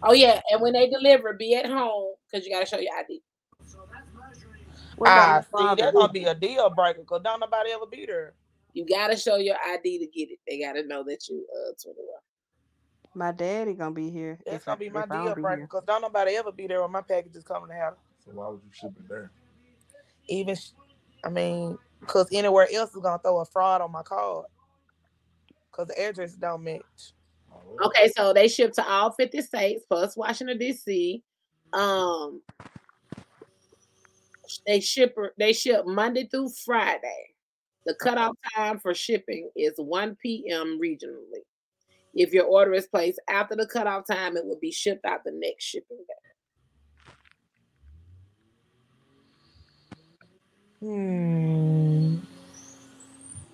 Oh 0.02 0.12
yeah, 0.12 0.40
and 0.50 0.62
when 0.62 0.72
they 0.72 0.88
deliver, 0.88 1.32
be 1.32 1.54
at 1.54 1.66
home 1.66 2.14
because 2.30 2.46
you 2.46 2.52
gotta 2.52 2.66
show 2.66 2.78
your 2.78 2.92
ID. 2.98 3.20
What 4.96 5.10
Ah, 5.10 5.40
see, 5.56 5.74
that's 5.76 5.92
gonna 5.92 6.12
be 6.12 6.24
a 6.24 6.34
deal 6.34 6.70
breaker 6.70 7.00
because 7.00 7.22
don't 7.22 7.40
nobody 7.40 7.70
ever 7.72 7.86
be 7.86 8.06
there. 8.06 8.34
You 8.74 8.86
gotta 8.86 9.16
show 9.16 9.36
your 9.36 9.56
ID 9.66 9.98
to 9.98 10.06
get 10.06 10.30
it. 10.30 10.38
They 10.46 10.60
gotta 10.60 10.86
know 10.86 11.02
that 11.04 11.28
you 11.28 11.46
uh 11.52 11.72
21. 11.82 12.06
My 13.18 13.32
daddy 13.32 13.74
gonna 13.74 13.90
be 13.90 14.10
here. 14.10 14.38
That's 14.46 14.58
if 14.58 14.68
I, 14.68 14.76
gonna 14.76 14.78
be 14.78 14.90
my 14.90 15.04
deal 15.04 15.24
don't 15.24 15.34
be 15.34 15.42
breaker 15.42 15.62
because 15.62 15.82
don't 15.84 16.02
nobody 16.02 16.36
ever 16.36 16.52
be 16.52 16.68
there 16.68 16.82
when 16.82 16.92
my 16.92 17.00
packages 17.02 17.42
coming 17.42 17.68
to 17.68 17.74
house. 17.74 17.96
So 18.24 18.30
why 18.30 18.46
would 18.46 18.60
you 18.64 18.70
ship 18.72 18.92
it 18.96 19.08
there? 19.08 19.32
Even, 20.28 20.56
I 21.24 21.28
mean, 21.28 21.76
because 21.98 22.28
anywhere 22.32 22.68
else 22.72 22.94
is 22.94 23.02
gonna 23.02 23.18
throw 23.18 23.40
a 23.40 23.44
fraud 23.44 23.80
on 23.80 23.90
my 23.90 24.04
card 24.04 24.46
because 25.68 25.88
the 25.88 26.00
address 26.00 26.34
don't 26.34 26.62
match. 26.62 27.12
Oh, 27.52 27.86
Okay, 27.86 28.08
so 28.16 28.32
they 28.32 28.46
ship 28.46 28.72
to 28.74 28.88
all 28.88 29.10
50 29.10 29.42
states 29.42 29.84
plus 29.88 30.16
Washington 30.16 30.56
DC. 30.56 31.20
Um 31.72 32.40
they 34.64 34.78
ship 34.78 35.16
they 35.36 35.52
ship 35.52 35.86
Monday 35.86 36.28
through 36.28 36.50
Friday. 36.64 37.34
The 37.84 37.94
cutoff 37.94 38.36
time 38.54 38.78
for 38.78 38.94
shipping 38.94 39.50
is 39.56 39.74
1 39.76 40.16
p.m. 40.22 40.78
regionally. 40.80 41.42
If 42.18 42.32
your 42.32 42.46
order 42.46 42.74
is 42.74 42.88
placed 42.88 43.20
after 43.30 43.54
the 43.54 43.64
cutoff 43.64 44.04
time, 44.04 44.36
it 44.36 44.44
will 44.44 44.58
be 44.60 44.72
shipped 44.72 45.04
out 45.04 45.22
the 45.24 45.30
next 45.32 45.64
shipping 45.64 45.98
day. 45.98 46.14
Hmm. 50.80 52.16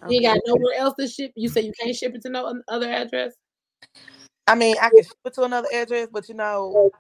You 0.09 0.23
got 0.23 0.39
nowhere 0.47 0.78
else 0.78 0.95
to 0.99 1.07
ship. 1.07 1.32
You 1.36 1.51
say 1.51 1.61
you 1.61 1.73
can't 1.78 1.95
ship 1.95 2.15
it 2.15 2.23
to 2.23 2.31
no 2.31 2.61
other 2.69 2.91
address? 2.91 3.35
I 4.47 4.55
mean, 4.55 4.77
I 4.81 4.89
can 4.89 5.03
ship 5.03 5.12
it 5.27 5.35
to 5.35 5.43
another 5.43 5.69
address, 5.73 6.09
but 6.11 6.27
you 6.31 6.35
know, 6.35 6.91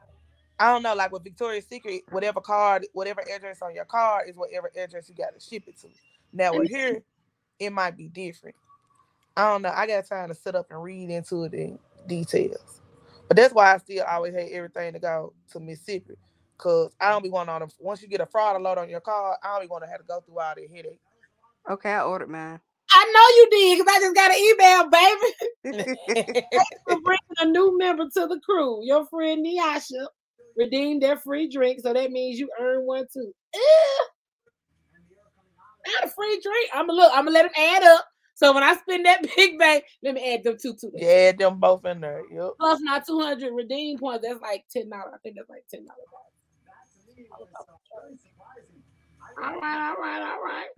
I 0.58 0.70
don't 0.70 0.82
know. 0.82 0.94
Like 0.94 1.12
with 1.12 1.24
Victoria's 1.24 1.66
Secret, 1.66 2.02
whatever 2.10 2.42
card, 2.42 2.86
whatever 2.92 3.22
address 3.34 3.62
on 3.62 3.74
your 3.74 3.86
card 3.86 4.28
is 4.28 4.36
whatever 4.36 4.70
address 4.76 5.08
you 5.08 5.14
got 5.14 5.32
to 5.32 5.40
ship 5.40 5.62
it 5.66 5.78
to. 5.80 5.88
Now 6.34 6.58
with 6.58 6.68
here, 6.68 7.02
it 7.58 7.70
might 7.70 7.96
be 7.96 8.08
different. 8.08 8.54
I 9.36 9.50
don't 9.50 9.62
know. 9.62 9.72
I 9.74 9.86
got 9.86 10.06
time 10.06 10.28
to 10.28 10.34
sit 10.34 10.54
up 10.54 10.66
and 10.70 10.82
read 10.82 11.10
into 11.10 11.44
it 11.44 11.54
in 11.54 11.78
details. 12.06 12.80
But 13.28 13.36
that's 13.36 13.54
why 13.54 13.74
I 13.74 13.78
still 13.78 14.04
always 14.04 14.34
hate 14.34 14.52
everything 14.52 14.92
to 14.92 14.98
go 14.98 15.32
to 15.52 15.60
Mississippi. 15.60 16.14
Cause 16.56 16.92
I 17.00 17.10
don't 17.10 17.22
be 17.22 17.30
wanting 17.30 17.52
on 17.52 17.60
them. 17.60 17.70
Once 17.80 18.00
you 18.00 18.08
get 18.08 18.20
a 18.20 18.26
fraud 18.26 18.56
alert 18.56 18.78
on 18.78 18.88
your 18.88 19.00
card, 19.00 19.38
I 19.42 19.54
don't 19.54 19.62
be 19.62 19.66
want 19.66 19.82
to 19.84 19.90
have 19.90 19.98
to 19.98 20.06
go 20.06 20.20
through 20.20 20.38
all 20.38 20.54
the 20.54 20.68
headache. 20.74 21.00
Okay, 21.68 21.90
I 21.90 22.02
ordered 22.02 22.30
mine. 22.30 22.60
I 22.90 23.12
know 23.12 23.36
you 23.36 23.48
did 23.50 23.78
because 23.78 23.92
I 23.92 24.00
just 24.00 24.14
got 24.14 24.30
an 24.30 24.38
email, 24.38 24.90
baby. 24.90 25.88
Thanks 26.52 26.80
for 26.86 27.00
bringing 27.00 27.18
a 27.40 27.46
new 27.46 27.76
member 27.76 28.04
to 28.04 28.26
the 28.26 28.40
crew. 28.44 28.84
Your 28.84 29.06
friend 29.06 29.44
Niasha 29.44 30.06
redeemed 30.56 31.02
their 31.02 31.16
free 31.16 31.48
drink, 31.48 31.80
so 31.80 31.92
that 31.92 32.12
means 32.12 32.38
you 32.38 32.48
earn 32.60 32.86
one 32.86 33.06
too. 33.12 33.32
Ew. 33.54 34.06
Not 35.86 36.04
a 36.04 36.08
free 36.08 36.40
drink. 36.40 36.70
I'm 36.72 36.86
gonna 36.86 36.98
look. 36.98 37.12
I'm 37.12 37.24
gonna 37.24 37.34
let 37.34 37.42
them 37.42 37.52
add 37.56 37.82
up. 37.82 38.06
So 38.44 38.52
when 38.52 38.62
I 38.62 38.76
spend 38.76 39.06
that 39.06 39.22
big 39.36 39.58
bang, 39.58 39.80
let 40.02 40.12
me 40.12 40.34
add 40.34 40.44
them 40.44 40.58
two 40.60 40.74
to 40.74 40.90
that. 40.90 41.00
yeah, 41.00 41.32
them 41.32 41.58
both 41.58 41.86
in 41.86 42.02
there. 42.02 42.20
Yep. 42.30 42.50
Plus 42.60 42.78
my 42.82 43.00
200 43.00 43.54
redeem 43.54 43.98
points. 43.98 44.22
That's 44.22 44.38
like 44.42 44.66
ten 44.70 44.90
dollars. 44.90 45.14
I 45.14 45.18
think 45.22 45.36
that's 45.36 45.48
like 45.48 45.64
ten 45.70 45.86
dollars. 45.86 46.04
All 49.42 49.60
right, 49.60 49.88
all 49.88 49.96
right, 49.96 50.22
all 50.30 50.42
right. 50.44 50.68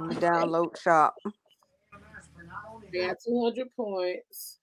Let 0.00 0.20
download 0.20 0.76
shop. 0.80 1.14
They 2.92 3.06
got 3.06 3.18
200 3.24 3.68
points. 3.76 4.58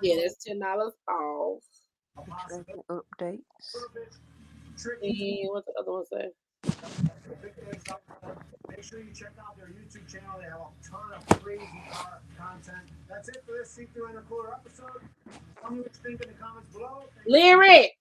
Yeah, 0.00 0.14
that's 0.22 0.44
ten 0.44 0.60
dollars 0.60 0.92
off. 1.08 1.64
Updates. 2.88 3.40
And 5.02 5.48
what's 5.50 5.66
the 5.66 5.74
other 5.80 5.90
one 5.90 6.06
say? 6.06 6.30
Make 8.68 8.82
sure 8.82 8.98
you 8.98 9.12
check 9.14 9.32
out 9.40 9.56
their 9.56 9.68
YouTube 9.68 10.10
channel. 10.10 10.38
They 10.38 10.44
have 10.44 10.60
a 10.60 10.88
ton 10.88 11.12
of 11.16 11.42
crazy 11.42 11.62
content. 12.36 12.88
That's 13.08 13.28
it 13.28 13.42
for 13.46 13.52
this 13.52 13.70
See 13.70 13.86
Through 13.94 14.08
Intercooler 14.08 14.52
episode. 14.52 15.00
Tell 15.60 15.70
me 15.70 15.80
what 15.80 15.90
you 15.94 16.10
think 16.10 16.20
in 16.22 16.28
the 16.28 16.34
comments 16.34 16.68
below. 16.72 17.04
Lyric, 17.26 17.92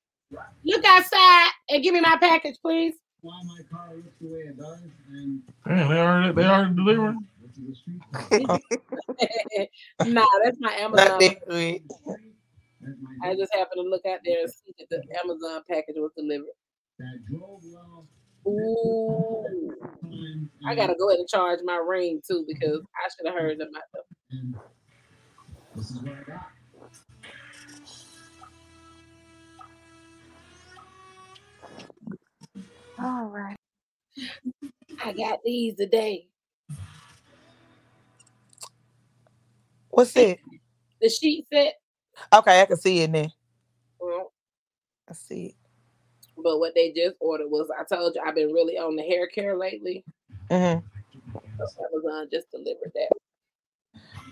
look 0.66 0.84
outside 0.86 1.50
and 1.70 1.84
give 1.84 1.94
me 1.94 2.02
my 2.02 2.18
package, 2.20 2.56
please. 2.62 2.96
Why 3.22 3.40
my 3.46 3.60
car 3.72 3.96
looks 3.96 4.18
the 4.20 4.28
way 4.28 4.40
it 4.40 4.58
does, 4.58 4.82
and 5.12 5.42
Damn, 5.66 5.88
they 5.88 5.96
already 5.96 6.34
they 6.34 6.44
already 6.44 6.76
delivering. 6.76 7.26
this 7.42 7.58
is 7.58 7.70
a 7.70 7.76
street. 8.36 9.70
nah, 10.14 10.28
that's 10.44 10.58
my 10.60 10.74
Amazon. 10.74 11.20
that 11.20 11.48
good. 11.48 11.82
That's 12.82 12.98
my 13.02 13.30
I 13.30 13.36
just 13.36 13.54
happened 13.56 13.82
to 13.82 13.90
look 13.90 14.06
out 14.06 14.20
there 14.26 14.42
and 14.42 14.52
see 14.52 14.74
that 14.78 14.90
the 14.90 15.02
Amazon 15.24 15.62
package 15.70 15.96
was 15.96 16.12
delivered. 16.18 16.48
that 17.00 17.24
drove 17.26 17.62
well. 17.64 18.06
Ooh, 18.48 19.74
I 20.66 20.76
gotta 20.76 20.96
go 20.98 21.10
ahead 21.10 21.20
and 21.20 21.30
charge 21.30 21.60
my 21.64 21.78
ring 21.78 22.22
too 22.28 22.46
because 22.48 22.82
I 22.96 23.10
should 23.10 23.28
have 23.28 23.36
heard 23.42 23.62
about 23.62 23.84
them. 23.94 24.04
and 24.32 24.56
this 25.76 25.92
is 25.92 26.02
what 26.02 26.16
I 26.16 26.24
got. 26.24 26.52
All 33.00 33.26
right. 33.26 33.56
I 35.04 35.14
got 35.14 35.40
these 35.44 35.76
today. 35.76 36.28
What's 39.90 40.16
it? 40.16 40.40
The 41.02 41.10
sheet 41.10 41.46
set. 41.52 41.76
Okay, 42.34 42.62
I 42.62 42.66
can 42.66 42.78
see 42.78 43.00
it 43.02 43.10
now. 43.10 43.28
Well, 44.00 44.32
I 45.10 45.14
see 45.14 45.46
it. 45.48 45.56
But 46.44 46.60
what 46.60 46.76
they 46.76 46.92
just 46.94 47.18
ordered 47.22 47.50
was 47.50 47.70
I 47.72 47.84
told 47.86 48.16
you 48.16 48.22
I've 48.26 48.36
been 48.36 48.54
really 48.54 48.78
on 48.78 48.96
the 48.98 49.04
hair 49.04 49.28
care 49.28 49.58
lately. 49.58 50.06
hmm 50.52 50.80
So 51.60 51.66
Amazon 51.94 52.30
just 52.32 52.52
delivered 52.52 52.92
that. 52.96 53.12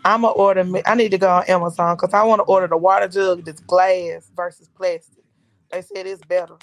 I'm 0.06 0.22
gonna 0.22 0.34
order. 0.34 0.64
me- 0.64 0.84
I 0.86 0.96
need 0.96 1.12
to 1.12 1.18
go 1.20 1.30
on 1.30 1.46
Amazon 1.48 1.96
because 1.96 2.14
I 2.14 2.24
want 2.24 2.40
to 2.40 2.44
order 2.46 2.68
the 2.68 2.78
water 2.78 3.08
jug 3.08 3.46
that's 3.46 3.62
glass 3.62 4.32
versus 4.36 4.70
plastic. 4.76 5.24
They 5.72 5.82
said 5.82 6.08
it's 6.08 6.24
better. 6.24 6.58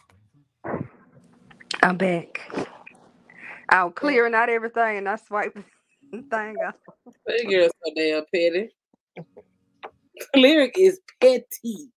I'm 1.82 1.96
back. 1.96 2.40
I 3.68 3.84
was 3.84 3.94
clearing 3.96 4.34
out 4.34 4.50
everything 4.50 4.98
and 4.98 5.08
I 5.08 5.16
swiped 5.16 5.56
the 6.12 6.22
thing 6.30 6.56
off. 6.66 6.74
That 7.26 7.46
girl's 7.48 7.72
so 7.84 7.92
damn 7.96 8.24
petty. 8.34 8.70
Lyric 10.36 10.74
is 10.78 11.00
petty. 11.20 11.90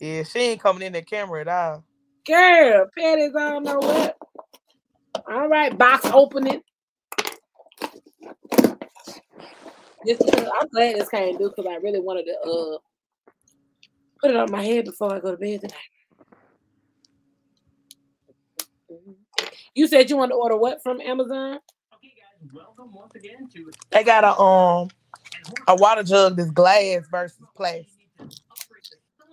Yeah, 0.00 0.24
she 0.24 0.40
ain't 0.40 0.60
coming 0.62 0.82
in 0.86 0.92
the 0.94 1.02
camera 1.02 1.40
at 1.42 1.48
all. 1.48 1.84
Girl, 2.26 2.86
petty's 2.96 3.36
I 3.36 3.50
don't 3.50 3.62
know 3.64 3.78
what. 3.78 4.16
All 5.30 5.48
right, 5.48 5.76
box 5.76 6.06
opening. 6.12 6.62
This, 10.04 10.20
I'm 10.20 10.68
glad 10.68 10.96
this 10.96 11.08
came 11.08 11.36
through 11.36 11.50
because 11.50 11.66
I 11.70 11.76
really 11.76 12.00
wanted 12.00 12.26
to 12.26 12.34
uh 12.40 12.78
put 14.20 14.30
it 14.30 14.36
on 14.36 14.50
my 14.50 14.62
head 14.62 14.84
before 14.84 15.14
I 15.14 15.20
go 15.20 15.32
to 15.32 15.36
bed 15.36 15.60
tonight. 15.60 15.74
You 19.74 19.86
said 19.86 20.10
you 20.10 20.16
want 20.16 20.30
to 20.30 20.36
order 20.36 20.56
what 20.56 20.82
from 20.82 21.00
Amazon? 21.00 21.58
They 23.90 24.04
got 24.04 24.24
a 24.24 24.38
um 24.40 24.88
a 25.68 25.76
water 25.76 26.02
jug 26.02 26.36
that's 26.36 26.50
glass 26.50 27.02
versus 27.10 27.38
plastic. 27.56 27.95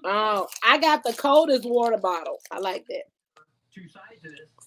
Oh, 0.03 0.47
I 0.63 0.77
got 0.79 1.03
the 1.03 1.13
coldest 1.13 1.65
water 1.65 1.97
bottle. 1.97 2.37
I 2.51 2.59
like 2.59 2.85
that. 2.87 3.03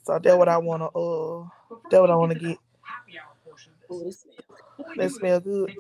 So 0.04 0.18
that's 0.18 0.36
what 0.36 0.48
I 0.48 0.56
wanna 0.58 0.86
uh 0.86 1.46
that's 1.90 2.00
what 2.00 2.10
I 2.10 2.16
wanna 2.16 2.34
get. 2.34 2.58
Ooh, 3.92 4.04
this 4.04 4.20
smells 4.20 4.96
That 4.96 5.10
smell 5.10 5.40
good. 5.40 5.74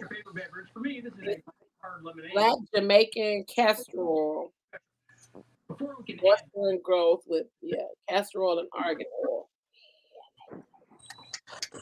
Black 2.32 2.54
Jamaican 2.74 3.44
castor 3.44 3.98
oil. 3.98 4.52
Western 6.22 6.80
growth 6.82 7.22
with 7.26 7.46
yeah, 7.62 7.78
castor 8.08 8.42
oil 8.42 8.60
and 8.60 8.68
argan 8.72 9.06
oil. 9.28 9.48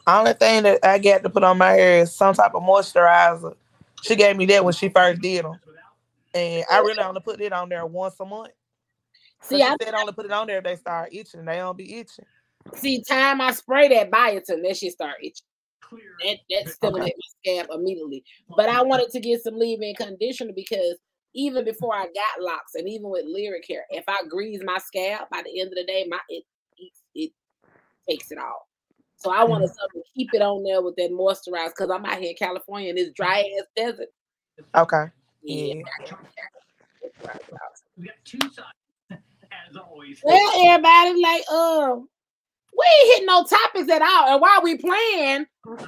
Only 0.06 0.32
thing 0.34 0.62
that 0.64 0.84
I 0.84 0.98
got 0.98 1.22
to 1.22 1.30
put 1.30 1.44
on 1.44 1.58
my 1.58 1.72
hair 1.72 2.02
is 2.02 2.14
some 2.14 2.34
type 2.34 2.54
of 2.54 2.62
moisturizer. 2.62 3.54
She 4.02 4.16
gave 4.16 4.36
me 4.36 4.44
that 4.46 4.64
when 4.64 4.74
she 4.74 4.88
first 4.88 5.22
did 5.22 5.44
them, 5.44 5.58
and 6.34 6.64
I 6.70 6.78
really 6.78 7.02
only 7.02 7.20
put 7.20 7.40
it 7.40 7.52
on 7.52 7.68
there 7.68 7.86
once 7.86 8.16
a 8.20 8.24
month. 8.24 8.50
See, 9.42 9.56
See, 9.56 9.62
I 9.62 9.70
she 9.70 9.84
said 9.84 9.94
only 9.94 10.12
put 10.12 10.26
it 10.26 10.32
on 10.32 10.46
there 10.46 10.58
if 10.58 10.64
they 10.64 10.76
start 10.76 11.10
itching. 11.12 11.44
They 11.44 11.56
don't 11.56 11.76
be 11.76 11.96
itching. 11.96 12.24
see 12.74 13.02
time 13.02 13.40
I 13.40 13.52
spray 13.52 13.88
that 13.88 14.10
biotin, 14.10 14.62
that 14.62 14.76
shit 14.76 14.92
start 14.92 15.16
itching. 15.22 15.46
That 16.24 16.38
that 16.50 16.72
stimulate 16.72 17.14
my 17.16 17.52
scalp 17.52 17.78
immediately. 17.78 18.24
But 18.56 18.68
I 18.68 18.82
wanted 18.82 19.10
to 19.10 19.20
get 19.20 19.42
some 19.42 19.58
leave-in 19.58 19.94
conditioner 19.94 20.52
because 20.54 20.98
even 21.34 21.64
before 21.64 21.94
I 21.94 22.06
got 22.06 22.42
locks 22.42 22.74
and 22.74 22.88
even 22.88 23.10
with 23.10 23.26
lyric 23.26 23.64
hair, 23.68 23.84
if 23.90 24.04
I 24.08 24.22
grease 24.28 24.60
my 24.64 24.78
scalp 24.78 25.28
by 25.30 25.42
the 25.44 25.60
end 25.60 25.68
of 25.68 25.74
the 25.74 25.84
day, 25.84 26.06
my 26.08 26.18
it 26.28 26.44
it, 26.78 26.92
it 27.14 27.32
takes 28.08 28.32
it 28.32 28.38
off. 28.38 28.62
So 29.16 29.30
I 29.30 29.44
wanted 29.44 29.66
mm-hmm. 29.66 29.74
something 29.80 30.02
to 30.02 30.08
keep 30.16 30.34
it 30.34 30.42
on 30.42 30.64
there 30.64 30.82
with 30.82 30.96
that 30.96 31.10
moisturizer 31.10 31.68
because 31.68 31.90
I'm 31.90 32.04
out 32.04 32.18
here 32.18 32.30
in 32.30 32.36
California 32.36 32.90
and 32.90 32.98
it's 32.98 33.12
dry 33.12 33.40
ass 33.40 33.66
desert. 33.76 34.08
Okay. 34.74 35.04
Yeah. 35.44 35.74
Yeah. 35.74 35.82
We 37.96 38.06
got 38.06 38.14
two 38.24 38.38
sides, 38.40 38.58
as 39.10 39.76
always. 39.76 40.20
Well, 40.24 40.66
everybody 40.66 41.20
like, 41.22 41.48
um, 41.50 42.08
we 42.76 42.84
ain't 42.84 43.12
hitting 43.12 43.26
no 43.26 43.44
topics 43.44 43.90
at 43.90 44.02
all. 44.02 44.32
And 44.32 44.40
while 44.40 44.62
we 44.62 44.76
playing, 44.76 45.46
I'm 45.66 45.74
not 45.76 45.78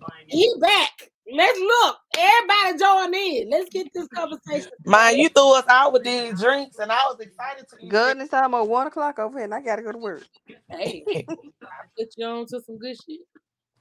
buying 0.00 0.26
he 0.28 0.54
back. 0.60 1.10
Let's 1.32 1.58
look. 1.58 1.98
Everybody 2.16 2.78
join 2.78 3.14
in. 3.14 3.50
Let's 3.50 3.68
get 3.70 3.88
this 3.92 4.06
conversation. 4.08 4.70
Man, 4.84 5.16
you 5.18 5.28
threw 5.28 5.56
us 5.56 5.64
out 5.68 5.92
with 5.92 6.04
these 6.04 6.40
drinks, 6.40 6.78
and 6.78 6.92
I 6.92 7.02
was 7.06 7.18
excited 7.18 7.66
to 7.68 7.76
eat 7.84 7.88
Good, 7.88 8.18
it's 8.18 8.32
almost 8.32 8.70
one 8.70 8.86
o'clock 8.86 9.18
over 9.18 9.38
here, 9.38 9.44
and 9.44 9.54
I 9.54 9.60
gotta 9.60 9.82
go 9.82 9.90
to 9.90 9.98
work. 9.98 10.22
Hey, 10.68 11.02
it. 11.06 11.26
I 11.28 11.66
put 11.98 12.08
you 12.16 12.26
on 12.26 12.46
to 12.46 12.60
some 12.60 12.78
good 12.78 12.96
shit. 12.96 13.20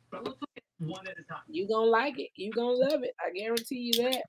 But 0.09 0.25
let's 0.25 0.41
look 0.41 0.49
at 0.57 0.63
one 0.79 1.07
at 1.07 1.19
a 1.19 1.23
time. 1.23 1.43
You 1.47 1.67
gonna 1.67 1.85
like 1.85 2.17
it. 2.17 2.29
You 2.35 2.51
gonna 2.51 2.71
love 2.71 3.03
it. 3.03 3.13
I 3.23 3.31
guarantee 3.31 3.91
you 3.93 4.03
that. 4.03 4.23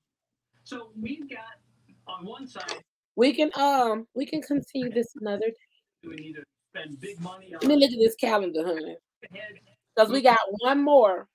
So 0.67 0.91
we've 1.01 1.31
got 1.31 1.61
on 2.09 2.27
one 2.27 2.49
side, 2.49 2.83
We 3.15 3.33
can 3.33 3.51
um 3.55 4.09
we 4.15 4.27
can 4.27 4.43
continue 4.43 4.91
this 4.91 5.07
another 5.21 5.47
day. 5.47 5.55
we 6.09 6.17
need 6.17 6.33
to 6.35 6.43
spend 6.75 6.99
big 7.01 7.21
money 7.21 7.55
on 7.55 7.61
Let 7.61 7.69
me 7.69 7.77
look 7.77 7.93
at 7.93 7.99
this 8.01 8.17
calendar, 8.17 8.65
honey. 8.67 8.97
Because 9.95 10.11
we 10.11 10.21
got 10.23 10.41
one 10.59 10.83
more. 10.83 11.29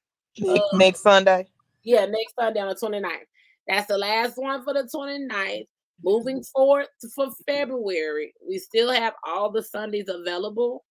Uh, 0.45 0.59
Next 0.73 0.99
Sunday. 1.01 1.47
Yeah, 1.83 2.05
next 2.07 2.35
Sunday 2.37 2.59
on 2.59 2.67
the 2.67 2.75
29th. 2.75 3.25
That's 3.67 3.87
the 3.87 3.97
last 3.97 4.33
one 4.35 4.65
for 4.65 4.73
the 4.73 4.83
29th. 4.93 5.65
Moving 6.03 6.43
forward 6.43 6.87
to- 6.99 7.09
for 7.15 7.29
February, 7.47 8.33
we 8.45 8.57
still 8.59 8.91
have 8.91 9.13
all 9.25 9.49
the 9.49 9.63
Sundays 9.63 10.09
available. 10.09 10.83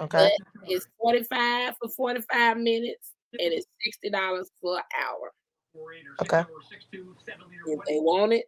Okay. 0.00 0.30
It's 0.66 0.86
45 1.00 1.74
for 1.80 1.88
45 1.90 2.56
minutes 2.58 3.12
and 3.38 3.52
it's 3.52 3.66
$60 3.86 4.50
for 4.60 4.78
an 4.78 4.82
hour. 5.00 5.32
Okay. 6.22 6.44
If 7.66 7.80
they 7.86 7.98
want 7.98 8.32
it, 8.32 8.44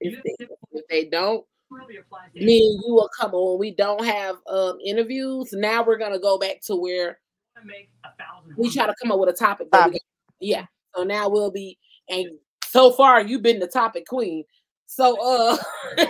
if 0.00 0.22
they, 0.22 0.46
if 0.72 0.86
they 0.88 1.04
don't, 1.06 1.44
Really 1.68 1.98
me 2.34 2.58
and 2.64 2.80
you 2.86 2.94
will 2.94 3.10
come 3.18 3.34
on. 3.34 3.52
When 3.52 3.58
we 3.58 3.74
don't 3.74 4.04
have 4.04 4.36
um, 4.48 4.78
interviews, 4.84 5.50
now 5.52 5.82
we're 5.84 5.98
gonna 5.98 6.18
go 6.18 6.38
back 6.38 6.60
to 6.66 6.76
where 6.76 7.18
make 7.64 7.90
a 8.04 8.08
thousand. 8.22 8.54
we 8.56 8.70
try 8.70 8.86
to 8.86 8.94
come 9.02 9.10
up 9.10 9.18
with 9.18 9.30
a 9.30 9.32
topic. 9.32 9.68
that 9.72 9.90
we 9.90 9.98
yeah. 10.40 10.66
So 10.94 11.02
now 11.02 11.28
we'll 11.28 11.50
be 11.50 11.76
and 12.08 12.26
so 12.64 12.92
far 12.92 13.20
you've 13.20 13.42
been 13.42 13.58
the 13.58 13.66
topic 13.66 14.06
queen. 14.06 14.44
So 14.86 15.16
uh 15.20 15.56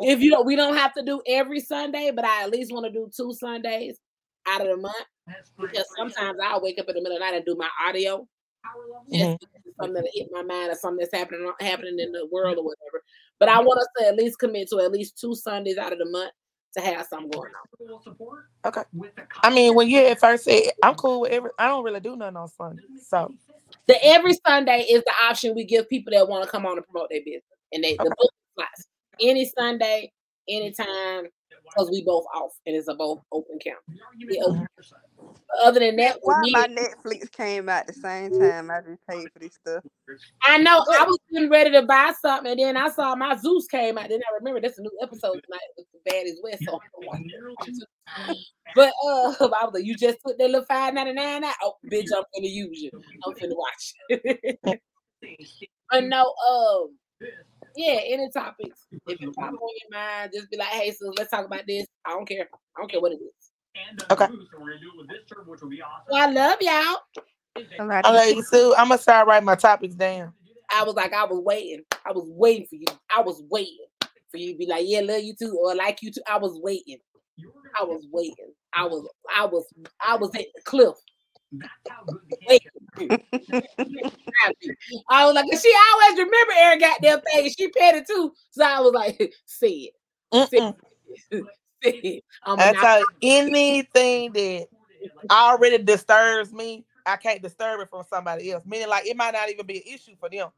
if 0.00 0.20
you 0.20 0.30
don't 0.30 0.44
we 0.44 0.54
don't 0.54 0.76
have 0.76 0.92
to 0.94 1.02
do 1.02 1.22
every 1.26 1.60
Sunday, 1.60 2.12
but 2.14 2.26
I 2.26 2.42
at 2.42 2.50
least 2.50 2.72
want 2.72 2.84
to 2.84 2.92
do 2.92 3.10
two 3.16 3.32
Sundays 3.32 3.98
out 4.46 4.60
of 4.60 4.68
the 4.68 4.76
month 4.76 4.94
because 5.58 5.86
sometimes 5.96 6.38
I'll 6.44 6.62
wake 6.62 6.78
up 6.78 6.88
in 6.88 6.94
the 6.94 7.00
middle 7.00 7.16
of 7.16 7.20
the 7.20 7.24
night 7.24 7.36
and 7.36 7.44
do 7.44 7.56
my 7.56 7.68
audio. 7.88 8.28
Power 8.72 8.82
level. 8.82 9.06
Just 9.10 9.24
Mhm. 9.24 9.38
something 9.80 9.94
that 10.02 10.10
hit 10.14 10.28
my 10.32 10.42
mind 10.42 10.70
or 10.72 10.74
something 10.74 10.98
that's 10.98 11.14
happening 11.14 11.50
happening 11.60 11.98
in 11.98 12.12
the 12.12 12.26
world 12.26 12.58
or 12.58 12.64
whatever. 12.64 13.02
But 13.38 13.48
I 13.48 13.60
want 13.60 13.80
us 13.80 13.88
to 13.98 14.06
at 14.08 14.16
least 14.16 14.38
commit 14.38 14.68
to 14.70 14.80
at 14.80 14.92
least 14.92 15.18
two 15.18 15.34
Sundays 15.34 15.78
out 15.78 15.92
of 15.92 15.98
the 15.98 16.06
month 16.06 16.32
to 16.76 16.80
have 16.82 17.06
something 17.06 17.30
going 17.30 17.52
on. 17.52 17.88
Full 17.88 18.02
support 18.02 18.46
Okay. 18.64 18.82
with 18.94 19.14
the 19.16 19.26
I 19.42 19.50
mean, 19.50 19.74
when 19.74 19.88
you 19.88 20.00
at 20.00 20.18
first 20.20 20.44
said 20.44 20.72
I'm 20.82 20.94
cool 20.94 21.20
with 21.20 21.32
every, 21.32 21.50
I 21.58 21.68
don't 21.68 21.84
really 21.84 22.00
do 22.00 22.16
nothing 22.16 22.36
on 22.36 22.48
Sunday. 22.48 22.82
So 23.08 23.32
The 23.86 24.04
every 24.04 24.32
Sunday 24.46 24.80
is 24.82 25.02
the 25.04 25.12
option 25.28 25.54
we 25.54 25.64
give 25.64 25.88
people 25.88 26.12
that 26.12 26.28
want 26.28 26.44
to 26.44 26.50
come 26.50 26.66
on 26.66 26.76
and 26.76 26.86
promote 26.86 27.08
their 27.10 27.20
business. 27.24 27.42
And 27.72 27.84
they 27.84 27.96
the 27.96 28.14
book 28.18 28.30
slots. 28.54 28.86
Any 29.20 29.44
Sunday, 29.56 30.12
anytime, 30.48 31.28
because 31.68 31.90
we 31.90 32.02
both 32.02 32.24
off 32.34 32.52
and 32.66 32.76
it's 32.76 32.88
a 32.88 32.94
both 32.94 33.22
open 33.32 33.58
count. 33.58 33.78
The 33.88 33.98
argument 34.06 34.36
Yeah. 34.36 34.60
on. 34.60 34.68
Other 35.62 35.80
than 35.80 35.96
that, 35.96 36.18
Why 36.22 36.40
me, 36.42 36.52
my 36.52 36.66
Netflix 36.66 37.30
came 37.30 37.68
out 37.68 37.86
the 37.86 37.92
same 37.92 38.30
time 38.38 38.70
I 38.70 38.80
just 38.80 39.00
paid 39.08 39.30
for 39.32 39.38
this 39.38 39.54
stuff? 39.54 39.82
I 40.44 40.58
know 40.58 40.78
I 40.78 41.04
was 41.04 41.18
getting 41.32 41.50
ready 41.50 41.70
to 41.70 41.82
buy 41.82 42.12
something, 42.20 42.50
and 42.50 42.60
then 42.60 42.76
I 42.76 42.90
saw 42.90 43.14
my 43.14 43.36
Zeus 43.36 43.66
came 43.66 43.96
out. 43.96 44.08
Then 44.08 44.20
I 44.20 44.34
remember 44.38 44.60
this 44.60 44.78
a 44.78 44.82
new 44.82 44.90
episode 45.02 45.40
tonight 45.44 45.60
with 45.76 45.86
the 45.92 46.10
baddies 46.10 46.42
West. 46.42 46.64
So 46.64 46.74
I'm 46.74 47.06
watching 47.06 47.30
it. 47.68 48.36
But 48.74 48.92
uh, 49.04 49.32
I 49.40 49.64
was 49.64 49.70
like, 49.74 49.84
you 49.84 49.96
just 49.96 50.22
put 50.22 50.38
that 50.38 50.50
little 50.50 50.66
five 50.66 50.94
ninety 50.94 51.12
nine 51.12 51.44
out. 51.44 51.54
Oh, 51.62 51.74
bitch, 51.90 52.08
I'm 52.14 52.24
gonna 52.34 52.48
use 52.48 52.80
you. 52.80 52.90
I'm 53.24 53.32
gonna 53.32 53.54
watch. 53.54 53.94
but 55.90 56.04
no, 56.04 56.34
um, 56.50 56.96
yeah, 57.76 58.00
any 58.04 58.30
topics. 58.30 58.86
If 58.92 59.20
it 59.20 59.34
pop 59.34 59.52
on 59.52 59.52
your 59.52 59.90
mind, 59.92 60.32
just 60.34 60.50
be 60.50 60.56
like, 60.56 60.68
hey, 60.68 60.90
so 60.92 61.12
let's 61.16 61.30
talk 61.30 61.46
about 61.46 61.62
this. 61.66 61.86
I 62.04 62.10
don't 62.10 62.26
care. 62.28 62.48
I 62.76 62.80
don't 62.80 62.90
care 62.90 63.00
what 63.00 63.12
it 63.12 63.16
is. 63.16 63.52
And 63.88 64.02
Okay. 64.10 64.24
okay. 64.24 64.32
Boost, 64.32 64.48
and 64.54 64.62
we're 64.62 64.70
gonna 64.70 64.80
do 64.80 64.90
it 64.94 64.98
with 64.98 65.08
this 65.08 65.18
term, 65.30 65.46
which 65.48 65.60
will 65.60 65.68
be 65.68 65.82
awesome. 65.82 66.04
Well, 66.10 66.28
I 66.28 66.32
love 66.32 66.58
y'all. 66.60 67.64
Somebody- 67.76 68.08
okay, 68.08 68.40
so 68.42 68.76
I'm 68.76 68.88
gonna 68.88 69.00
start 69.00 69.26
writing 69.28 69.46
my 69.46 69.54
topics 69.54 69.94
down. 69.94 70.32
I 70.70 70.82
was 70.84 70.94
like, 70.94 71.12
I 71.12 71.24
was 71.24 71.40
waiting. 71.44 71.84
I 72.04 72.12
was 72.12 72.28
waiting 72.28 72.66
for 72.66 72.76
you. 72.76 72.86
I 73.14 73.20
was 73.20 73.42
waiting 73.50 73.86
for 74.30 74.36
you 74.38 74.52
to 74.52 74.58
be 74.58 74.66
like, 74.66 74.84
yeah, 74.86 75.00
love 75.00 75.22
you 75.22 75.34
too, 75.34 75.56
or 75.58 75.74
like 75.74 76.02
you 76.02 76.10
too. 76.10 76.20
I 76.28 76.38
was 76.38 76.58
waiting. 76.62 76.98
I 77.78 77.84
was 77.84 78.06
waiting. 78.10 78.52
I 78.74 78.84
was, 78.86 79.08
I 79.34 79.44
was, 79.46 79.66
I 80.04 80.16
was 80.16 80.30
at 80.34 80.46
the 80.54 80.62
cliff. 80.64 80.94
That's 81.52 82.64
how 82.98 83.04
good 83.04 83.20
the 83.40 83.68
Wait. 83.88 84.76
I 85.08 85.24
was 85.26 85.34
like, 85.34 85.46
she 85.60 85.72
always 85.92 86.18
remember 86.18 86.52
every 86.56 86.80
goddamn 86.80 87.20
thing. 87.20 87.50
She 87.56 87.68
petty 87.68 88.04
too. 88.06 88.32
So 88.50 88.64
I 88.64 88.80
was 88.80 88.92
like, 88.92 89.34
see 89.46 89.92
it. 90.32 90.50
Mm-mm. 90.52 90.74
it. 91.30 91.44
Say 91.82 91.90
it. 91.90 92.24
I'm 92.44 92.56
not- 92.56 93.02
anything 93.22 94.32
that 94.32 94.68
already 95.30 95.78
disturbs 95.78 96.52
me, 96.52 96.84
I 97.04 97.16
can't 97.16 97.42
disturb 97.42 97.80
it 97.80 97.90
from 97.90 98.04
somebody 98.08 98.50
else. 98.52 98.64
Meaning, 98.66 98.88
like 98.88 99.06
it 99.06 99.16
might 99.16 99.32
not 99.34 99.50
even 99.50 99.66
be 99.66 99.76
an 99.76 99.94
issue 99.94 100.16
for 100.18 100.28
them, 100.28 100.48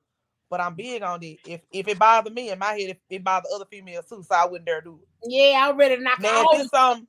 but 0.49 0.61
I'm 0.61 0.75
big 0.75 1.03
on 1.03 1.23
it. 1.23 1.39
If 1.47 1.61
if 1.71 1.89
it 1.89 1.99
bothers 1.99 2.33
me 2.33 2.51
in 2.51 2.59
my 2.59 2.73
head, 2.73 2.91
it, 2.91 3.01
it 3.11 3.25
bothers 3.25 3.51
other 3.55 3.67
females 3.71 4.07
too, 4.09 4.23
so 4.23 4.35
I 4.35 4.47
wouldn't 4.47 4.65
dare 4.65 4.81
do 4.81 4.99
it. 5.03 5.31
yeah, 5.31 5.69
I'm 5.69 5.77
ready 5.77 5.97
to 5.97 6.03
knock 6.03 6.21
Now, 6.21 6.47
if 6.53 6.61
it's 6.63 6.71
something, 6.71 7.07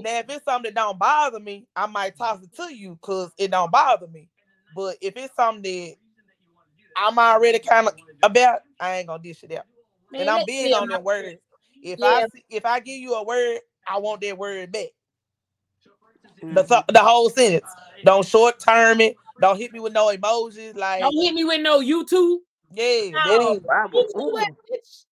now 0.00 0.18
if 0.18 0.28
it's 0.28 0.44
something 0.44 0.74
that 0.74 0.74
don't 0.74 0.98
bother 0.98 1.40
me, 1.40 1.66
I 1.74 1.86
might 1.86 2.18
toss 2.18 2.42
it 2.42 2.54
to 2.56 2.74
you 2.74 2.98
because 3.00 3.30
it 3.38 3.50
don't 3.50 3.72
bother 3.72 4.08
me. 4.08 4.28
But 4.74 4.96
if 5.00 5.16
it's 5.16 5.34
something 5.34 5.62
that 5.62 5.94
I'm 6.96 7.18
already 7.18 7.58
kind 7.58 7.88
of 7.88 7.94
about, 8.22 8.60
I 8.80 8.96
ain't 8.96 9.08
gonna 9.08 9.22
dish 9.22 9.42
it 9.44 9.52
out. 9.52 9.64
Man, 10.10 10.22
and 10.22 10.30
I'm 10.30 10.46
big 10.46 10.66
me 10.66 10.72
on 10.74 10.88
that 10.88 11.02
word. 11.02 11.38
If 11.82 11.98
Yeah. 11.98 12.06
I 12.06 12.26
if 12.50 12.66
I 12.66 12.80
give 12.80 12.98
you 12.98 13.14
a 13.14 13.24
word, 13.24 13.60
I 13.88 13.98
want 13.98 14.20
that 14.20 14.38
word 14.38 14.70
back. 14.72 14.88
Mm. 16.42 16.54
The, 16.54 16.84
the 16.92 16.98
whole 16.98 17.30
sentence. 17.30 17.70
Don't 18.04 18.26
short 18.26 18.58
term 18.58 19.00
it. 19.00 19.16
Don't 19.40 19.56
hit 19.56 19.72
me 19.72 19.80
with 19.80 19.92
no 19.92 20.14
emojis. 20.14 20.76
Like 20.76 21.00
Don't 21.00 21.22
hit 21.22 21.34
me 21.34 21.44
with 21.44 21.60
no 21.60 21.80
YouTube. 21.80 22.38
yeah, 22.72 23.10
No. 23.24 23.52
is, 23.52 23.60
YouTube 23.60 24.16
ooh. 24.16 24.32
what, 24.32 24.48
bitch? 24.70 25.04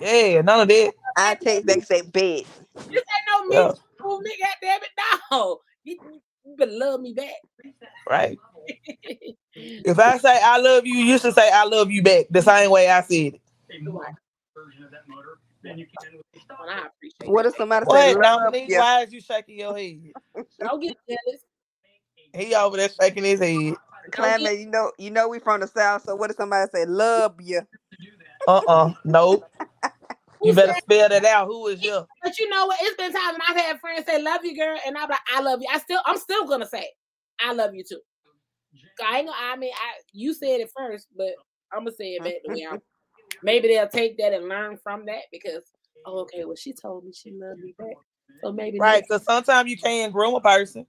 yeah, 0.00 0.40
none 0.42 0.60
of 0.60 0.68
that. 0.68 0.92
I 1.16 1.34
take 1.34 1.66
back 1.66 1.76
and 1.76 1.86
say 1.86 2.02
bed. 2.02 2.44
This 2.74 2.86
ain't 2.90 3.26
no 3.26 3.44
me. 3.48 3.56
Yeah. 3.56 3.72
Oh, 4.04 4.20
me, 4.20 4.32
goddamn 4.38 4.80
it, 4.82 4.90
no. 5.30 5.60
You, 6.48 6.52
you 6.52 6.56
better 6.56 6.72
love 6.72 7.00
me 7.00 7.14
back. 7.14 7.34
Right. 8.08 8.38
If 9.54 9.98
I 9.98 10.18
say 10.18 10.40
I 10.42 10.58
love 10.58 10.86
you, 10.86 10.98
you 10.98 11.18
should 11.18 11.34
say 11.34 11.50
I 11.50 11.64
love 11.64 11.90
you 11.90 12.02
back. 12.02 12.26
The 12.30 12.42
same 12.42 12.70
way 12.70 12.88
I 12.88 13.00
said 13.02 13.34
it. 13.34 13.40
version 14.54 14.84
of 14.84 14.90
that 14.90 15.08
motor 15.08 15.38
than 15.62 15.78
you 15.78 15.86
can 16.00 16.16
with 16.16 16.26
the 16.34 16.40
stock. 16.40 16.58
Well, 16.60 16.70
I 16.70 16.86
appreciate 16.86 17.28
What 17.30 17.46
it. 17.46 17.48
if 17.50 17.56
somebody 17.56 17.86
say 17.86 18.14
What, 18.14 18.16
love 18.16 18.40
Dominique? 18.44 18.70
you? 18.70 18.78
Why 18.78 19.02
is 19.02 19.12
you 19.12 19.20
shaking 19.20 19.58
your 19.58 19.76
head? 19.76 20.00
Don't 20.60 20.80
get 20.82 20.96
jealous. 21.08 21.40
He 22.34 22.54
over 22.54 22.76
there 22.76 22.88
shaking 23.00 23.24
his 23.24 23.40
head. 23.40 23.76
Climate, 24.12 24.58
you 24.60 24.66
know, 24.66 24.92
you 24.98 25.10
know 25.10 25.28
we 25.28 25.38
from 25.40 25.60
the 25.60 25.66
south. 25.66 26.04
So 26.04 26.16
what 26.16 26.30
if 26.30 26.36
somebody 26.36 26.70
say 26.72 26.86
love 26.86 27.36
you? 27.40 27.62
Uh 28.46 28.62
uh 28.66 28.94
Nope. 29.04 29.44
You 30.42 30.54
better 30.54 30.72
said- 30.72 30.82
spell 30.82 31.08
that 31.08 31.24
out. 31.24 31.46
Who 31.46 31.66
is 31.68 31.82
you? 31.82 32.06
But 32.22 32.38
you 32.38 32.48
know 32.48 32.66
what? 32.66 32.78
It's 32.82 32.96
been 32.96 33.12
times 33.12 33.38
when 33.38 33.42
I've 33.48 33.64
had 33.64 33.80
friends 33.80 34.06
say 34.06 34.20
"love 34.22 34.44
you, 34.44 34.56
girl," 34.56 34.78
and 34.86 34.96
I'm 34.96 35.08
like, 35.08 35.20
"I 35.34 35.40
love 35.40 35.60
you." 35.60 35.68
I 35.72 35.78
still, 35.78 36.00
I'm 36.04 36.18
still 36.18 36.46
gonna 36.46 36.66
say, 36.66 36.88
"I 37.40 37.52
love 37.52 37.74
you 37.74 37.84
too." 37.84 38.00
I 39.04 39.18
ain't 39.18 39.28
gonna. 39.28 39.38
I 39.40 39.56
mean, 39.56 39.72
I 39.74 40.00
you 40.12 40.34
said 40.34 40.60
it 40.60 40.70
first, 40.76 41.06
but 41.16 41.32
I'm 41.72 41.80
gonna 41.80 41.92
say 41.92 42.14
it 42.14 42.24
back 42.24 42.34
the 42.44 42.52
way. 42.52 42.78
Maybe 43.42 43.68
they'll 43.68 43.88
take 43.88 44.18
that 44.18 44.32
and 44.32 44.48
learn 44.48 44.78
from 44.82 45.06
that 45.06 45.22
because 45.30 45.62
oh, 46.06 46.20
okay, 46.20 46.44
well 46.44 46.56
she 46.56 46.72
told 46.72 47.04
me 47.04 47.12
she 47.12 47.32
loved 47.32 47.60
me 47.60 47.74
back, 47.78 47.96
so 48.42 48.52
maybe 48.52 48.78
Right, 48.80 49.02
because 49.02 49.24
sometimes 49.24 49.70
you 49.70 49.76
can't 49.76 50.12
groom 50.12 50.34
a 50.34 50.40
person. 50.40 50.86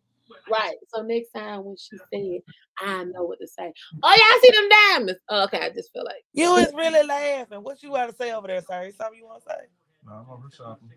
Right. 0.51 0.75
So 0.87 1.01
next 1.01 1.31
time 1.31 1.63
when 1.65 1.75
she 1.77 1.97
said, 1.97 2.41
I 2.79 3.03
know 3.05 3.23
what 3.23 3.39
to 3.39 3.47
say. 3.47 3.71
Oh 4.03 4.15
yeah, 4.17 4.23
I 4.23 4.39
see 4.41 4.51
them 4.51 4.69
diamonds. 4.69 5.21
Oh, 5.29 5.43
okay, 5.45 5.59
I 5.59 5.69
just 5.69 5.91
feel 5.93 6.05
like 6.05 6.23
You 6.33 6.51
was 6.51 6.73
really 6.73 7.05
laughing. 7.05 7.63
What 7.63 7.83
you 7.83 7.91
want 7.91 8.09
to 8.09 8.15
say 8.15 8.31
over 8.31 8.47
there, 8.47 8.61
sir? 8.61 8.91
Something 8.97 9.19
you 9.19 9.25
want 9.25 9.43
to 9.43 9.49
say? 9.49 9.61
Nah, 10.05 10.21
I'm 10.21 10.29
over 10.29 10.49
shopping. 10.55 10.89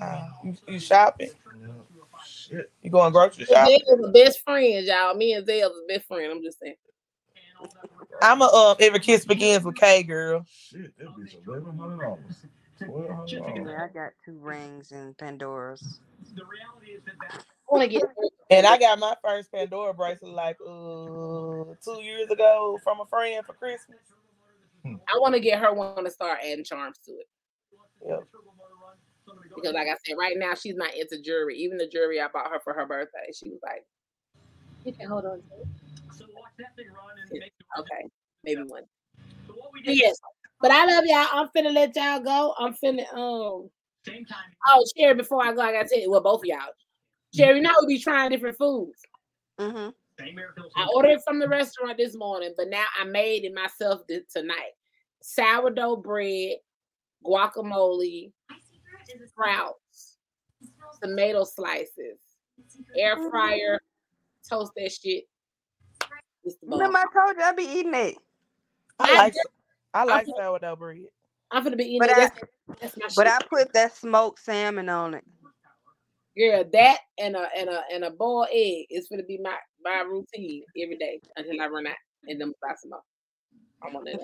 Uh, 0.00 0.28
you, 0.44 0.56
you 0.66 0.78
shopping? 0.78 1.30
Yeah. 1.60 1.68
Shit. 2.26 2.70
You 2.82 2.90
going 2.90 3.12
grocery 3.12 3.44
Zell 3.44 3.56
shopping? 3.56 3.74
is 3.74 4.00
the 4.00 4.08
best 4.12 4.40
friends, 4.44 4.86
y'all. 4.86 5.14
Me 5.14 5.34
and 5.34 5.46
Zell 5.46 5.70
is 5.70 5.82
best 5.88 6.06
friend. 6.08 6.32
I'm 6.32 6.42
just 6.42 6.58
saying. 6.60 6.74
I'm 8.22 8.42
a 8.42 8.46
um. 8.46 8.76
Every 8.80 9.00
kiss 9.00 9.24
begins 9.24 9.64
with 9.64 9.76
Kay, 9.76 10.02
girl. 10.02 10.44
Shit, 10.48 10.96
that 10.98 11.08
bitch 11.08 11.46
eleven 11.46 11.76
hundred 11.76 12.00
dollars. 12.00 12.20
Twelve 12.84 13.10
hundred 13.10 13.64
dollars. 13.64 13.90
I 13.90 13.92
got 13.92 14.12
two 14.24 14.38
rings 14.38 14.92
and 14.92 15.16
Pandoras. 15.16 15.98
I 16.36 17.38
want 17.70 17.82
to 17.84 17.88
get. 17.88 18.02
And 18.50 18.66
I 18.66 18.78
got 18.78 18.98
my 18.98 19.14
first 19.22 19.52
Pandora 19.52 19.92
bracelet 19.92 20.32
like 20.32 20.56
uh 20.66 21.74
two 21.84 22.00
years 22.02 22.30
ago 22.30 22.78
from 22.82 22.98
a 23.00 23.04
friend 23.04 23.44
for 23.44 23.52
Christmas. 23.52 23.98
I 24.86 25.18
want 25.18 25.34
to 25.34 25.40
get 25.40 25.58
her 25.60 25.74
one 25.74 26.02
to 26.02 26.10
start 26.10 26.38
adding 26.42 26.64
charms 26.64 26.96
to 27.04 27.12
it. 27.12 27.28
Yep. 28.08 28.20
Because 29.54 29.74
like 29.74 29.88
I 29.88 29.96
said, 30.02 30.16
right 30.18 30.36
now 30.38 30.54
she's 30.54 30.76
not 30.76 30.94
into 30.94 31.20
jewelry. 31.20 31.58
Even 31.58 31.76
the 31.76 31.86
jewelry 31.86 32.20
I 32.20 32.28
bought 32.32 32.50
her 32.50 32.60
for 32.64 32.72
her 32.72 32.86
birthday, 32.86 33.30
she 33.34 33.50
was 33.50 33.60
like, 33.62 33.84
"You 34.84 34.94
can 34.94 35.08
hold 35.08 35.26
on 35.26 35.42
to 35.42 35.60
it." 35.60 37.52
Okay, 37.78 38.08
maybe 38.44 38.62
one. 38.62 38.84
But 39.84 39.94
yes, 39.94 40.18
but 40.60 40.70
I 40.70 40.86
love 40.86 41.04
y'all. 41.06 41.26
I'm 41.32 41.48
finna 41.48 41.74
let 41.74 41.94
y'all 41.94 42.20
go. 42.20 42.54
I'm 42.58 42.74
finna 42.74 43.12
um. 43.12 43.68
Same 44.06 44.24
time. 44.24 44.38
Oh, 44.68 44.82
Sherry, 44.96 45.14
before 45.14 45.44
I 45.44 45.52
go, 45.52 45.60
I 45.60 45.72
gotta 45.72 45.88
tell 45.88 45.98
you, 45.98 46.10
well, 46.10 46.22
both 46.22 46.40
of 46.40 46.46
y'all. 46.46 46.72
Sherry, 47.34 47.60
now 47.60 47.72
we 47.86 47.96
be 47.96 48.02
trying 48.02 48.30
different 48.30 48.56
foods. 48.56 49.00
Mm-hmm. 49.60 49.90
I 50.76 50.86
ordered 50.94 51.20
from 51.22 51.38
the 51.38 51.48
restaurant 51.48 51.96
this 51.98 52.16
morning, 52.16 52.54
but 52.56 52.68
now 52.68 52.84
I 53.00 53.04
made 53.04 53.44
it 53.44 53.54
myself 53.54 54.06
th- 54.08 54.24
tonight. 54.32 54.72
Sourdough 55.22 55.96
bread, 55.96 56.56
guacamole, 57.24 58.32
sprouts, 59.28 60.16
tomato 61.02 61.44
slices, 61.44 62.18
air 62.96 63.16
fryer, 63.30 63.80
toast 64.48 64.72
that 64.76 64.90
shit. 64.92 65.24
It's 66.44 66.56
the 66.56 66.66
bomb. 66.66 66.78
Remember 66.80 66.98
I 66.98 67.04
told 67.12 67.36
you 67.36 67.42
I 67.44 67.52
be 67.52 67.62
eating 67.78 67.94
it. 67.94 68.16
I 68.98 69.10
I 69.10 69.16
like 69.16 69.34
I 69.94 70.04
like 70.04 70.26
I'm- 70.28 70.34
sourdough 70.36 70.76
bread. 70.76 70.98
I'm 71.50 71.62
gonna 71.64 71.76
be 71.76 71.84
eating 71.84 72.00
But 72.00 72.10
it. 72.10 72.16
I- 72.16 72.20
That's, 72.20 72.40
that's 72.80 72.96
my 72.98 73.06
But 73.16 73.26
shit. 73.26 73.42
I 73.42 73.46
put 73.48 73.72
that 73.74 73.96
smoked 73.96 74.40
salmon 74.40 74.88
on 74.88 75.14
it. 75.14 75.24
Girl, 76.38 76.64
that 76.72 76.98
and 77.18 77.34
a 77.34 77.48
and 77.56 77.68
a 77.68 77.82
and 77.92 78.04
a 78.04 78.10
boiled 78.10 78.48
egg 78.52 78.86
is 78.90 79.08
gonna 79.08 79.24
be 79.24 79.38
my 79.42 79.56
my 79.82 80.02
routine 80.02 80.62
every 80.80 80.96
day 80.96 81.20
until 81.36 81.60
I 81.60 81.66
run 81.66 81.86
out 81.86 81.96
and 82.28 82.40
then 82.40 82.52
buy 82.62 82.74
some 82.80 82.90
more. 82.90 83.00
I'm 83.82 83.96
on 83.96 84.04
that. 84.04 84.20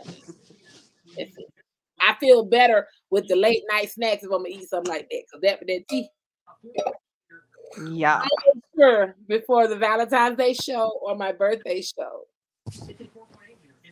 That's 1.17 1.37
it. 1.37 1.53
I 2.01 2.15
feel 2.21 2.45
better 2.45 2.87
with 3.11 3.27
the 3.27 3.37
late 3.37 3.63
night 3.71 3.91
snacks 3.91 4.23
if 4.23 4.31
I'm 4.31 4.45
gonna 4.45 4.51
eat 4.51 4.69
something 4.69 4.93
like 4.93 5.09
that. 5.11 5.23
Cause 5.33 5.41
that 5.43 5.61
that 5.67 5.89
tea 5.89 6.09
Yeah. 7.91 8.25
Sure 8.77 9.17
before 9.27 9.67
the 9.67 9.77
Valentine's 9.77 10.37
Day 10.37 10.55
show 10.55 10.93
or 11.03 11.17
my 11.17 11.33
birthday 11.33 11.83
show. 11.83 12.27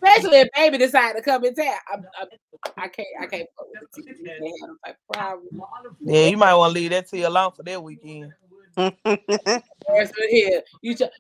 Especially 0.03 0.41
if 0.41 0.49
baby 0.55 0.79
decided 0.79 1.19
to 1.19 1.23
come 1.23 1.45
in 1.45 1.55
town. 1.55 1.75
I'm, 1.93 2.05
I'm, 2.21 2.29
I 2.77 2.89
can't 2.89 3.09
I 3.21 3.27
can't 3.27 3.49
fuck 3.57 3.67
with 3.69 3.91
the 3.95 4.03
tea. 4.03 4.23
They 4.25 4.31
have 4.31 4.69
them 4.69 4.79
type 4.85 4.97
of 5.09 5.15
problem. 5.15 5.63
Yeah, 6.01 6.27
you 6.27 6.37
might 6.37 6.55
want 6.55 6.75
to 6.75 6.81
leave 6.81 6.91
that 6.91 7.09
to 7.11 7.19
you 7.19 7.29
alone 7.29 7.53
for 7.53 7.63
that 7.63 7.83
weekend. 7.83 8.33
Where's 8.75 10.13
here? 10.31 10.63
You 10.81 10.95
just 10.97 11.13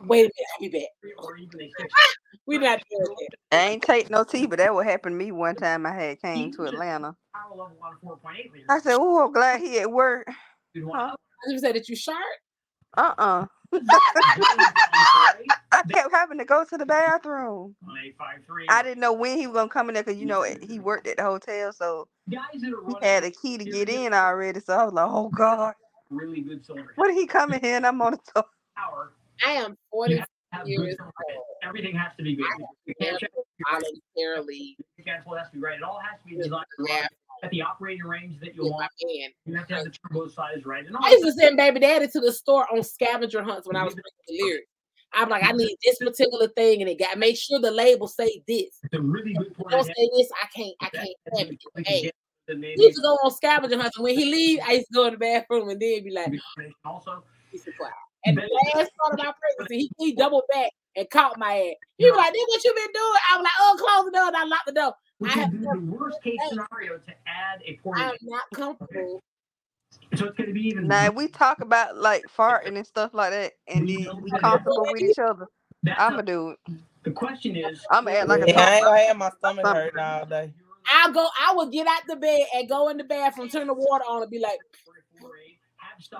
wait 0.00 0.20
a 0.20 0.22
minute, 0.22 0.32
I'll 0.54 0.60
be 0.60 0.68
back. 0.68 1.88
we 2.46 2.58
not 2.58 2.80
doing 2.90 3.16
that. 3.50 3.56
I 3.56 3.70
ain't 3.70 3.82
take 3.82 4.10
no 4.10 4.24
tea, 4.24 4.46
but 4.46 4.58
that 4.58 4.74
what 4.74 4.86
happened 4.86 5.18
to 5.18 5.24
me 5.24 5.32
one 5.32 5.56
time 5.56 5.86
I 5.86 5.92
had 5.92 6.20
came 6.20 6.52
to 6.52 6.64
Atlanta. 6.64 7.16
I 8.68 8.78
said, 8.80 8.96
Oh, 8.98 9.24
I'm 9.24 9.32
glad 9.32 9.60
he 9.60 9.78
at 9.80 9.90
work. 9.90 10.28
I 10.94 11.14
just 11.50 11.64
said 11.64 11.74
that 11.74 11.88
you 11.88 11.96
sharp. 11.96 12.18
Uh-uh. 12.96 13.46
I 13.72 13.78
kept 13.78 14.46
having 14.48 14.66
to 16.42 16.46
go 16.46 16.64
to 16.64 16.76
the 16.78 16.86
bathroom. 16.86 17.74
I 18.68 18.82
didn't 18.82 19.00
know 19.00 19.12
when 19.12 19.38
he 19.38 19.46
was 19.46 19.54
gonna 19.54 19.68
come 19.68 19.88
in 19.88 19.94
there 19.94 20.02
because 20.02 20.20
you 20.20 20.26
know 20.26 20.42
he 20.42 20.78
worked 20.78 21.06
at 21.06 21.16
the 21.16 21.22
hotel, 21.24 21.72
so 21.72 22.08
he 22.28 22.36
had 23.00 23.24
a 23.24 23.30
key 23.30 23.58
to 23.58 23.64
get 23.64 23.88
in 23.88 24.12
already. 24.12 24.60
So 24.60 24.74
I 24.76 24.84
was 24.84 24.92
like, 24.92 25.08
"Oh 25.08 25.28
God, 25.30 25.74
Really 26.10 26.40
good 26.40 26.64
soldier. 26.64 26.92
what 26.96 27.08
did 27.08 27.16
he 27.16 27.26
coming 27.26 27.58
in 27.60 27.64
here?" 27.64 27.76
And 27.76 27.86
I'm 27.86 28.00
on 28.02 28.12
the 28.12 28.18
top. 28.34 28.48
I 29.44 29.52
am 29.52 29.76
40 29.90 30.22
years 30.66 30.96
old. 31.00 31.12
Everything 31.62 31.94
has 31.94 32.12
to 32.18 32.22
be 32.22 32.36
good. 32.36 32.46
You 32.86 32.94
I 33.00 33.04
can't 33.04 33.18
check 33.18 33.30
voluntarily 33.70 34.76
the 34.78 35.02
schedule 35.02 35.34
has 35.36 35.48
to 35.50 35.54
be 35.56 35.60
right. 35.62 35.76
It 35.76 35.82
all 35.82 36.00
has 36.00 36.20
to 36.20 36.28
be 36.28 36.36
designed 36.36 36.52
my 36.52 36.62
to 36.86 36.92
run 36.92 37.00
bathroom 37.02 37.08
at 37.42 37.50
the 37.50 37.62
operating 37.62 38.04
range 38.04 38.38
that 38.40 38.54
you 38.54 38.62
with 38.62 38.72
my 38.72 38.76
want. 38.78 38.92
man. 39.02 39.30
You 39.46 39.54
have 39.56 39.66
to 39.68 39.74
have 39.74 39.84
the 39.84 39.90
turbo 39.90 40.28
size 40.28 40.64
right. 40.64 40.86
And 40.86 40.96
all 40.96 41.04
I 41.04 41.10
used 41.10 41.24
to 41.24 41.32
send 41.32 41.56
baby 41.56 41.80
daddy 41.80 42.08
to 42.08 42.20
the 42.20 42.32
store 42.32 42.66
on 42.72 42.82
scavenger 42.82 43.42
hunts 43.42 43.66
when 43.66 43.76
I 43.76 43.84
was 43.84 43.94
bringing 43.94 44.04
the 44.28 44.44
lyrics. 44.44 44.66
I'm 45.14 45.28
like, 45.28 45.44
I 45.44 45.52
need 45.52 45.76
this 45.84 45.98
particular 45.98 46.48
thing, 46.48 46.80
and 46.80 46.90
it 46.90 46.98
got 46.98 47.18
make 47.18 47.36
sure 47.36 47.60
the 47.60 47.70
label 47.70 48.08
say 48.08 48.42
this. 48.46 48.80
the 48.90 49.00
really 49.00 49.34
good 49.34 49.54
part 49.56 49.70
Don't 49.70 49.84
say 49.84 50.10
this, 50.16 50.28
I 50.42 50.46
can't, 50.54 50.74
I 50.80 50.88
can't 50.90 51.38
have 51.38 51.48
it. 51.48 51.86
Hey, 51.86 52.10
the 52.48 52.54
name 52.54 52.74
he 52.76 52.84
used 52.84 52.96
to 52.96 53.02
go 53.02 53.14
on 53.24 53.30
scavenger 53.30 53.80
hunts, 53.80 53.98
when 53.98 54.16
he 54.16 54.24
leave, 54.24 54.60
I 54.66 54.72
used 54.72 54.88
to 54.88 54.94
go 54.94 55.06
in 55.06 55.12
the 55.12 55.18
bathroom 55.18 55.68
and 55.68 55.80
then 55.80 56.04
be 56.04 56.10
like, 56.10 56.32
also. 56.84 57.22
a. 57.52 57.88
And 58.24 58.36
the 58.36 58.42
last 58.42 58.90
part 59.00 59.12
of 59.12 59.18
my 59.18 59.32
pregnancy, 59.58 59.90
he, 59.98 60.06
he 60.06 60.14
doubled 60.14 60.44
back 60.52 60.70
and 60.96 61.08
caught 61.10 61.38
my 61.38 61.54
ass. 61.54 61.74
He 61.98 62.10
was 62.10 62.16
like, 62.16 62.32
"This 62.32 62.44
what 62.48 62.64
you 62.64 62.74
been 62.74 62.92
doing?" 62.92 63.20
I 63.30 63.36
was 63.36 63.42
like, 63.42 63.52
"Oh, 63.60 63.76
close 63.78 64.04
the 64.06 64.10
door." 64.12 64.26
And 64.28 64.36
I 64.36 64.44
locked 64.44 64.66
the 64.66 64.72
door. 64.72 64.94
We 65.18 65.28
I 65.28 65.32
have 65.32 65.52
the 65.52 65.80
worst 65.80 66.22
case 66.22 66.38
scenario 66.48 66.98
to 66.98 67.12
add 67.26 67.62
a 67.64 67.78
port. 67.82 67.98
I'm 67.98 68.16
not 68.22 68.44
comfortable. 68.54 69.22
So 70.16 70.26
it's 70.26 70.36
going 70.36 70.48
to 70.48 70.54
be 70.54 70.60
even. 70.68 70.88
Now 70.88 71.06
if 71.06 71.14
we 71.14 71.28
talk 71.28 71.60
about 71.60 71.96
like 71.96 72.24
farting 72.36 72.76
and 72.76 72.86
stuff 72.86 73.14
like 73.14 73.30
that, 73.30 73.52
and 73.68 73.88
then 73.88 74.22
we 74.22 74.30
comfortable 74.30 74.86
with 74.90 75.02
each 75.02 75.18
other. 75.18 75.46
That's 75.82 76.00
I'ma 76.00 76.16
not- 76.16 76.24
do 76.26 76.50
it. 76.50 76.58
the 77.04 77.10
question 77.10 77.56
is. 77.56 77.84
I'ma 77.90 78.10
act 78.10 78.28
like 78.28 78.42
a 78.42 78.46
Yeah, 78.48 78.60
I 78.60 78.74
ain't 78.76 78.84
gonna 78.84 78.98
have 79.06 79.16
my 79.16 79.30
stomach 79.38 79.66
hurting 79.66 79.98
all 79.98 80.26
day. 80.26 80.52
I'll 80.86 81.12
go. 81.12 81.26
I 81.40 81.54
will 81.54 81.68
get 81.70 81.86
out 81.86 82.02
the 82.06 82.16
bed 82.16 82.40
and 82.54 82.68
go 82.68 82.88
in 82.88 82.96
the 82.96 83.04
bathroom, 83.04 83.48
turn 83.48 83.68
the 83.68 83.74
water 83.74 84.04
on, 84.04 84.22
and 84.22 84.30
be 84.30 84.38
like, 84.38 84.58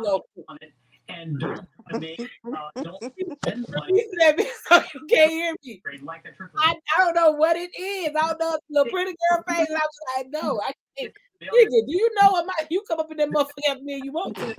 No. 0.00 0.22
on 0.48 0.58
it 0.60 0.72
and 1.08 1.38
don't 1.38 1.66
make 2.00 2.20
uh, 2.46 2.82
don't 2.82 3.02
spend 3.42 3.66
like, 3.68 3.90
"Listen 3.90 4.10
to 4.10 4.16
that 4.20 4.36
bitch 4.38 4.50
so 4.68 4.82
you 4.94 5.06
can't 5.08 5.30
hear 5.30 5.54
me." 5.64 5.82
like 6.02 6.24
a 6.24 6.32
triple. 6.32 6.60
I, 6.62 6.74
I 6.96 7.04
don't 7.04 7.14
know 7.14 7.32
what 7.32 7.56
it 7.56 7.70
is. 7.78 8.08
I 8.16 8.28
don't 8.28 8.40
know. 8.40 8.58
The 8.70 8.90
pretty 8.90 9.12
girl 9.30 9.44
face. 9.48 9.68
I 9.68 9.72
was 9.72 9.98
like, 10.16 10.26
"No, 10.30 10.60
I 10.60 10.72
can't." 10.98 11.12
Nigga, 11.42 11.86
do 11.86 11.92
you 11.92 12.10
know 12.20 12.32
what 12.32 12.46
my? 12.46 12.52
You 12.70 12.82
come 12.86 13.00
up 13.00 13.10
in 13.10 13.16
that 13.18 13.28
motherfucker 13.28 13.70
after 13.70 13.82
me, 13.82 13.94
and 13.94 14.04
you 14.04 14.12
want 14.12 14.36
to. 14.36 14.54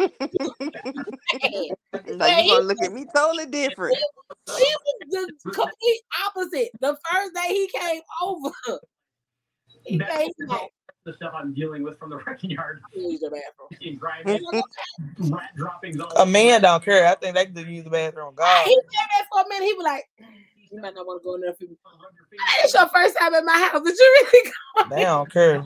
Man, 2.07 2.17
Now 2.17 2.39
you 2.39 2.51
gonna 2.51 2.65
look 2.65 2.81
at 2.81 2.91
me 2.91 3.05
totally 3.15 3.45
different. 3.45 3.95
It 3.95 4.79
was 5.07 5.27
the 5.43 5.51
complete 5.51 6.01
opposite. 6.25 6.69
The 6.79 6.97
first 7.11 7.33
day 7.33 7.47
he 7.53 7.69
came 7.73 8.01
over, 8.21 8.51
he 9.85 9.97
That's 9.97 10.17
came 10.17 10.47
like, 10.47 10.71
the 11.05 11.13
stuff 11.13 11.33
I'm 11.35 11.53
dealing 11.53 11.83
with 11.83 11.99
from 11.99 12.09
the 12.09 12.17
wrecking 12.17 12.51
yard. 12.51 12.81
use 12.95 13.19
the 13.19 13.29
bathroom. 13.29 13.69
In 13.81 13.97
driving, 13.97 14.45
rat 15.31 15.49
droppings 15.55 15.99
all 15.99 16.11
A 16.17 16.25
man 16.25 16.61
don't 16.61 16.83
care. 16.83 17.07
I 17.07 17.15
think 17.15 17.35
they 17.35 17.45
could 17.45 17.67
use 17.67 17.83
the 17.83 17.89
bathroom. 17.89 18.33
God. 18.35 18.65
He 18.65 18.73
came 18.73 19.07
back 19.17 19.27
for 19.31 19.41
a 19.41 19.49
minute. 19.49 19.65
He 19.65 19.73
was 19.73 19.83
like, 19.83 20.05
"You 20.73 20.81
might 20.81 20.95
not 20.95 21.05
want 21.05 21.21
to 21.21 21.25
go 21.25 21.35
in 21.35 21.41
there." 21.41 21.53
For 21.53 21.63
me. 21.65 21.77
It's 22.63 22.73
your 22.73 22.87
first 22.89 23.17
time 23.19 23.33
at 23.35 23.45
my 23.45 23.69
house. 23.71 23.83
Did 23.83 23.95
you 23.97 24.27
really 24.31 24.49
go? 24.49 24.51
They 24.89 25.03
don't 25.03 25.31
care. 25.31 25.63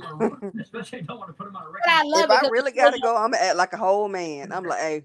Especially 0.60 1.00
I 1.00 1.02
don't 1.04 1.18
want 1.20 1.30
to 1.30 1.34
put 1.34 1.46
them 1.46 1.56
on 1.56 1.64
a 1.66 1.70
But 1.72 1.90
I 1.90 2.02
record. 2.04 2.12
love 2.12 2.24
If 2.24 2.30
it. 2.30 2.34
I 2.34 2.42
'cause 2.42 2.52
really 2.52 2.72
gotta 2.72 3.00
go, 3.00 3.16
I'm 3.16 3.32
gonna 3.32 3.44
act 3.44 3.56
like 3.58 3.74
a 3.74 3.78
whole 3.78 4.08
man. 4.10 4.52
I'm 4.52 4.66
like, 4.66 4.80
hey, 4.80 5.04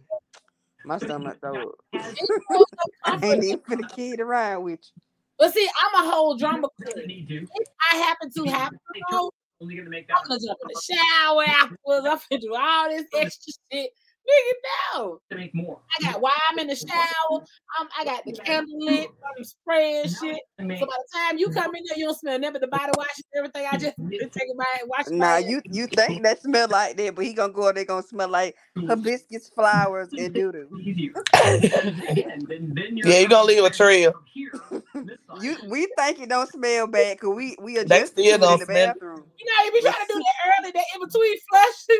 my 0.84 0.98
stomach 0.98 1.38
throw 1.40 1.68
up. 1.68 1.74
it's 1.92 2.42
I 2.50 3.12
ain't 3.12 3.22
comforting. 3.22 3.42
even 3.44 3.78
the 3.78 3.84
kid 3.84 4.16
to 4.18 4.24
ride 4.24 4.56
with 4.58 4.80
you. 4.80 5.02
But 5.38 5.54
see, 5.54 5.68
I'm 5.80 6.04
a 6.06 6.10
whole 6.10 6.36
drama 6.36 6.68
queen. 6.84 7.28
If 7.54 7.68
I 7.92 7.96
happen 7.96 8.30
to 8.30 8.44
happen 8.50 8.78
to 8.94 9.02
go, 9.10 9.30
Only 9.60 9.74
going 9.76 9.84
to 9.86 9.90
make 9.90 10.08
I'm 10.10 10.28
that. 10.28 10.28
gonna 10.28 10.40
jump 10.46 10.58
in 10.62 10.68
the 10.68 10.80
shower 10.94 11.44
afterwards. 11.44 12.06
I'm 12.06 12.18
gonna 12.30 12.40
do 12.40 12.54
all 12.54 12.88
this 12.90 13.06
extra 13.14 13.52
shit. 13.72 13.90
Nigga, 14.28 14.52
no. 14.94 15.20
to 15.30 15.36
make 15.36 15.54
more. 15.54 15.78
I 16.00 16.10
got 16.12 16.20
why 16.20 16.32
I'm 16.50 16.58
in 16.58 16.68
the 16.68 16.76
shower, 16.88 17.40
I'm, 17.78 17.86
um, 17.86 17.88
I 17.98 18.04
got 18.04 18.24
the 18.24 18.32
candle 18.32 18.78
lit, 18.78 19.08
I'm 19.36 19.44
spraying 19.44 20.04
shit. 20.04 20.40
To 20.58 20.78
So 20.78 20.86
by 20.86 20.94
the 20.96 21.08
time 21.14 21.38
you 21.38 21.50
come 21.50 21.74
in 21.74 21.82
there, 21.88 21.98
you 21.98 22.06
don't 22.06 22.18
smell 22.18 22.38
nothing 22.38 22.52
but 22.52 22.60
the 22.62 22.68
body 22.68 22.92
wash 22.96 23.08
and 23.16 23.24
everything. 23.38 23.66
I 23.70 23.76
just 23.78 23.96
been 23.98 24.30
taking 24.38 24.56
my 24.56 24.64
wash. 24.86 25.06
my 25.08 25.16
Nah, 25.16 25.34
ass. 25.36 25.44
you 25.48 25.62
you 25.70 25.86
think 25.88 26.22
that 26.22 26.40
smell 26.40 26.68
like 26.68 26.96
that, 26.96 27.14
but 27.14 27.24
he 27.24 27.32
gonna 27.34 27.52
go 27.52 27.72
there 27.72 27.84
gonna 27.84 28.02
smell 28.02 28.28
like 28.28 28.56
hibiscus 28.88 29.48
flowers 29.54 30.08
and 30.16 30.32
doo 30.32 30.52
doo. 30.52 30.68
easier. 30.80 31.12
and 31.34 32.46
then, 32.48 32.72
then 32.74 32.96
you're 32.96 33.08
Yeah, 33.08 33.18
you 33.20 33.28
gonna 33.28 33.44
leave 33.46 33.64
a 33.64 33.70
trail. 33.70 34.14
Here, 34.32 34.50
this 34.94 35.18
side. 35.26 35.42
You 35.42 35.56
we 35.64 35.86
think 35.98 36.20
it 36.20 36.28
don't 36.28 36.48
smell 36.50 36.86
bad 36.86 37.16
because 37.18 37.34
we 37.36 37.56
we 37.60 37.74
They 37.74 37.80
adjust 37.80 38.12
still 38.12 38.24
it 38.24 38.34
in 38.34 38.40
the 38.40 38.46
smell- 38.58 38.66
bathroom. 38.66 39.24
You 39.38 39.46
know, 39.46 39.66
if 39.66 39.74
you 39.74 39.80
be 39.80 39.88
trying 39.90 40.06
to 40.06 40.12
do 40.14 40.18
that 40.20 40.62
early, 40.62 40.70
that 40.72 40.84
in 40.94 41.00
between 41.00 41.36
flush. 41.50 41.98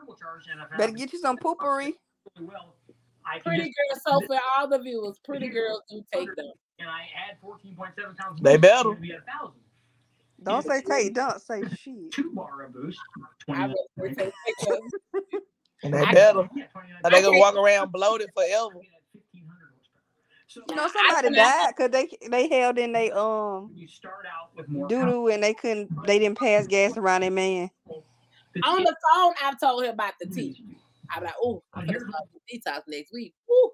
I'm 0.00 0.06
gonna 0.06 0.10
make 0.10 0.18
turbocharge, 0.18 0.50
and 0.52 0.60
if 0.60 0.72
I 0.72 0.76
Better 0.76 0.92
get 0.92 1.12
you 1.12 1.18
some 1.18 1.36
poopery. 1.38 1.94
really 2.36 2.48
well, 2.48 2.74
I 3.24 3.34
can 3.38 3.42
Pretty 3.42 3.64
just, 3.90 4.04
girls, 4.04 4.20
so 4.22 4.26
for 4.26 4.40
all 4.58 4.68
the 4.68 4.78
viewers, 4.78 5.18
pretty 5.24 5.48
girls 5.48 5.82
do 5.90 6.02
take 6.12 6.34
them. 6.36 6.46
and 6.78 6.88
I 6.88 7.02
add 7.28 7.36
14.7 7.42 8.16
pounds. 8.16 8.40
They 8.40 8.52
more, 8.52 8.58
better. 8.58 8.90
I'm 8.90 9.00
be 9.00 9.10
a 9.12 9.20
thousand. 9.20 9.60
Don't 10.42 10.64
say 10.64 10.80
take, 10.82 11.14
don't 11.14 11.40
say 11.42 11.62
shit. 11.76 12.12
Two 12.12 12.30
bar 12.32 12.62
of 12.64 12.72
boost. 12.72 12.98
I 13.50 13.66
29. 13.66 13.74
would 13.98 14.16
take. 14.16 14.32
And 15.84 15.94
they 15.94 15.98
I- 16.02 16.12
better. 16.12 16.48
Yeah, 16.56 16.64
29. 16.72 17.00
Or 17.04 17.10
they 17.10 17.22
gonna 17.22 17.38
walk 17.38 17.54
around 17.54 17.92
bloated 17.92 18.30
forever. 18.34 18.80
So 20.48 20.62
You 20.68 20.74
know 20.76 20.88
somebody 20.88 21.34
died 21.36 21.74
because 21.76 21.90
they 21.90 22.08
they 22.28 22.48
held 22.48 22.78
in 22.78 22.90
they 22.92 23.10
um 23.12 23.70
you 23.74 23.86
start 23.86 24.24
out 24.26 24.50
with 24.56 24.66
more 24.68 24.88
doo 24.88 25.04
doo 25.04 25.28
and 25.28 25.42
they 25.42 25.52
couldn't 25.54 25.90
they 26.06 26.18
didn't 26.18 26.38
pass 26.38 26.66
gas 26.66 26.96
around 26.96 27.20
their 27.20 27.30
man. 27.30 27.70
On 28.64 28.82
the 28.82 28.96
phone, 29.12 29.34
I've 29.42 29.60
told 29.60 29.84
her 29.84 29.90
about 29.90 30.14
the 30.20 30.26
tea. 30.26 30.62
I'm 31.14 31.22
like, 31.24 31.34
oh, 31.42 31.62
I'm 31.74 31.86
gonna 31.86 32.00
start 32.00 32.24
the 32.48 32.58
detox 32.58 32.82
next 32.88 33.12
week. 33.12 33.34
Woo. 33.48 33.70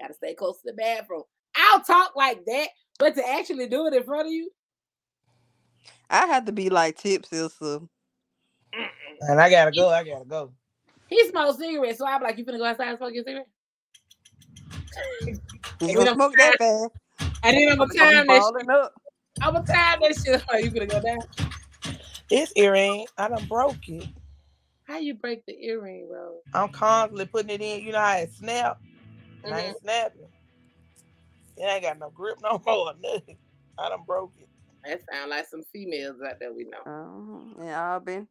Gotta 0.00 0.14
stay 0.14 0.34
close 0.34 0.56
to 0.62 0.62
the 0.66 0.72
bathroom. 0.74 1.22
I'll 1.56 1.80
talk 1.80 2.16
like 2.16 2.44
that, 2.46 2.68
but 2.98 3.14
to 3.14 3.28
actually 3.28 3.68
do 3.68 3.86
it 3.86 3.94
in 3.94 4.02
front 4.04 4.26
of 4.26 4.32
you, 4.32 4.50
I 6.10 6.26
have 6.26 6.44
to 6.46 6.52
be 6.52 6.70
like 6.70 6.96
tipsy 6.96 7.38
or 7.40 7.50
something. 7.50 7.88
And 9.20 9.40
I 9.40 9.48
gotta 9.50 9.70
go. 9.70 9.88
I 9.90 10.04
gotta 10.04 10.24
go. 10.24 10.52
he 11.08 11.28
smokes 11.28 11.58
cigarettes, 11.58 11.98
so 11.98 12.06
I'm 12.06 12.22
like, 12.22 12.38
you 12.38 12.44
finna 12.44 12.58
go 12.58 12.64
outside 12.64 12.88
and 12.88 12.98
smoke 12.98 13.14
your 13.14 13.24
cigarette? 13.24 13.46
You 15.80 15.94
gonna 15.94 16.04
don't 16.04 16.14
smoke 16.16 16.34
that 16.38 16.58
fast? 16.58 16.90
And 17.42 17.56
then 17.56 17.68
I'm 17.70 17.78
gonna 17.78 17.94
You 17.94 18.00
gonna 18.00 18.12
time 18.12 18.26
be 18.26 18.32
that 18.32 18.52
shit. 18.60 18.70
up. 18.70 18.92
I'm 19.42 19.54
gonna 19.54 19.66
time 19.66 19.98
that 20.00 20.22
shit. 20.24 20.44
Are 20.48 20.60
you 20.60 20.70
gonna 20.70 20.86
go 20.86 21.00
down? 21.00 21.18
This 22.30 22.52
earring, 22.56 23.06
I 23.18 23.28
done 23.28 23.44
broke 23.46 23.88
it. 23.88 24.08
How 24.86 24.98
you 24.98 25.14
break 25.14 25.44
the 25.46 25.54
earring, 25.64 26.08
bro? 26.08 26.36
I'm 26.52 26.68
constantly 26.70 27.26
putting 27.26 27.50
it 27.50 27.60
in. 27.60 27.82
You 27.82 27.92
know 27.92 28.00
how 28.00 28.16
it 28.16 28.32
snap? 28.32 28.78
And 29.44 29.54
I 29.54 29.60
Mm-hmm. 29.60 29.68
ain't 29.68 29.80
snapping. 29.80 30.28
It 31.56 31.62
ain't 31.62 31.82
got 31.82 31.98
no 31.98 32.10
grip 32.10 32.36
no 32.42 32.60
more. 32.66 32.92
Nothing. 33.02 33.38
I 33.78 33.88
done 33.88 34.04
broke 34.06 34.32
it. 34.38 34.48
That 34.84 35.00
sound 35.12 35.30
like 35.30 35.46
some 35.48 35.62
females 35.72 36.16
out 36.26 36.36
there 36.40 36.52
we 36.52 36.64
know. 36.64 36.78
Uh-huh. 36.86 37.62
And 37.62 37.70
Auburn. 37.70 38.28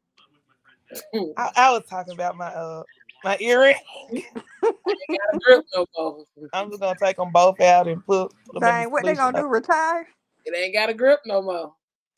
I, 1.38 1.52
I 1.56 1.72
was 1.72 1.84
talking 1.90 2.14
about 2.14 2.38
my 2.38 2.48
uh 2.48 2.84
my 3.24 3.38
earring. 3.40 3.76
got 4.14 5.36
a 5.36 5.40
grip 5.46 5.66
no 5.76 5.86
more. 5.98 6.26
I'm 6.54 6.70
just 6.70 6.82
gonna 6.82 7.00
take 7.00 7.18
them 7.18 7.32
both 7.32 7.60
out 7.62 7.88
and 7.88 8.06
put. 8.06 8.32
put 8.46 8.58
'em 8.58 8.68
in 8.68 8.76
the 8.82 8.82
Dang, 8.82 8.92
what 8.92 9.06
they 9.06 9.16
gonna 9.16 9.40
do? 9.42 9.48
Retire? 9.48 10.08
It 10.46 10.56
ain't 10.56 10.74
got 10.74 10.90
a 10.90 10.94
grip 10.94 11.20
no 11.26 11.42
more. 11.42 11.74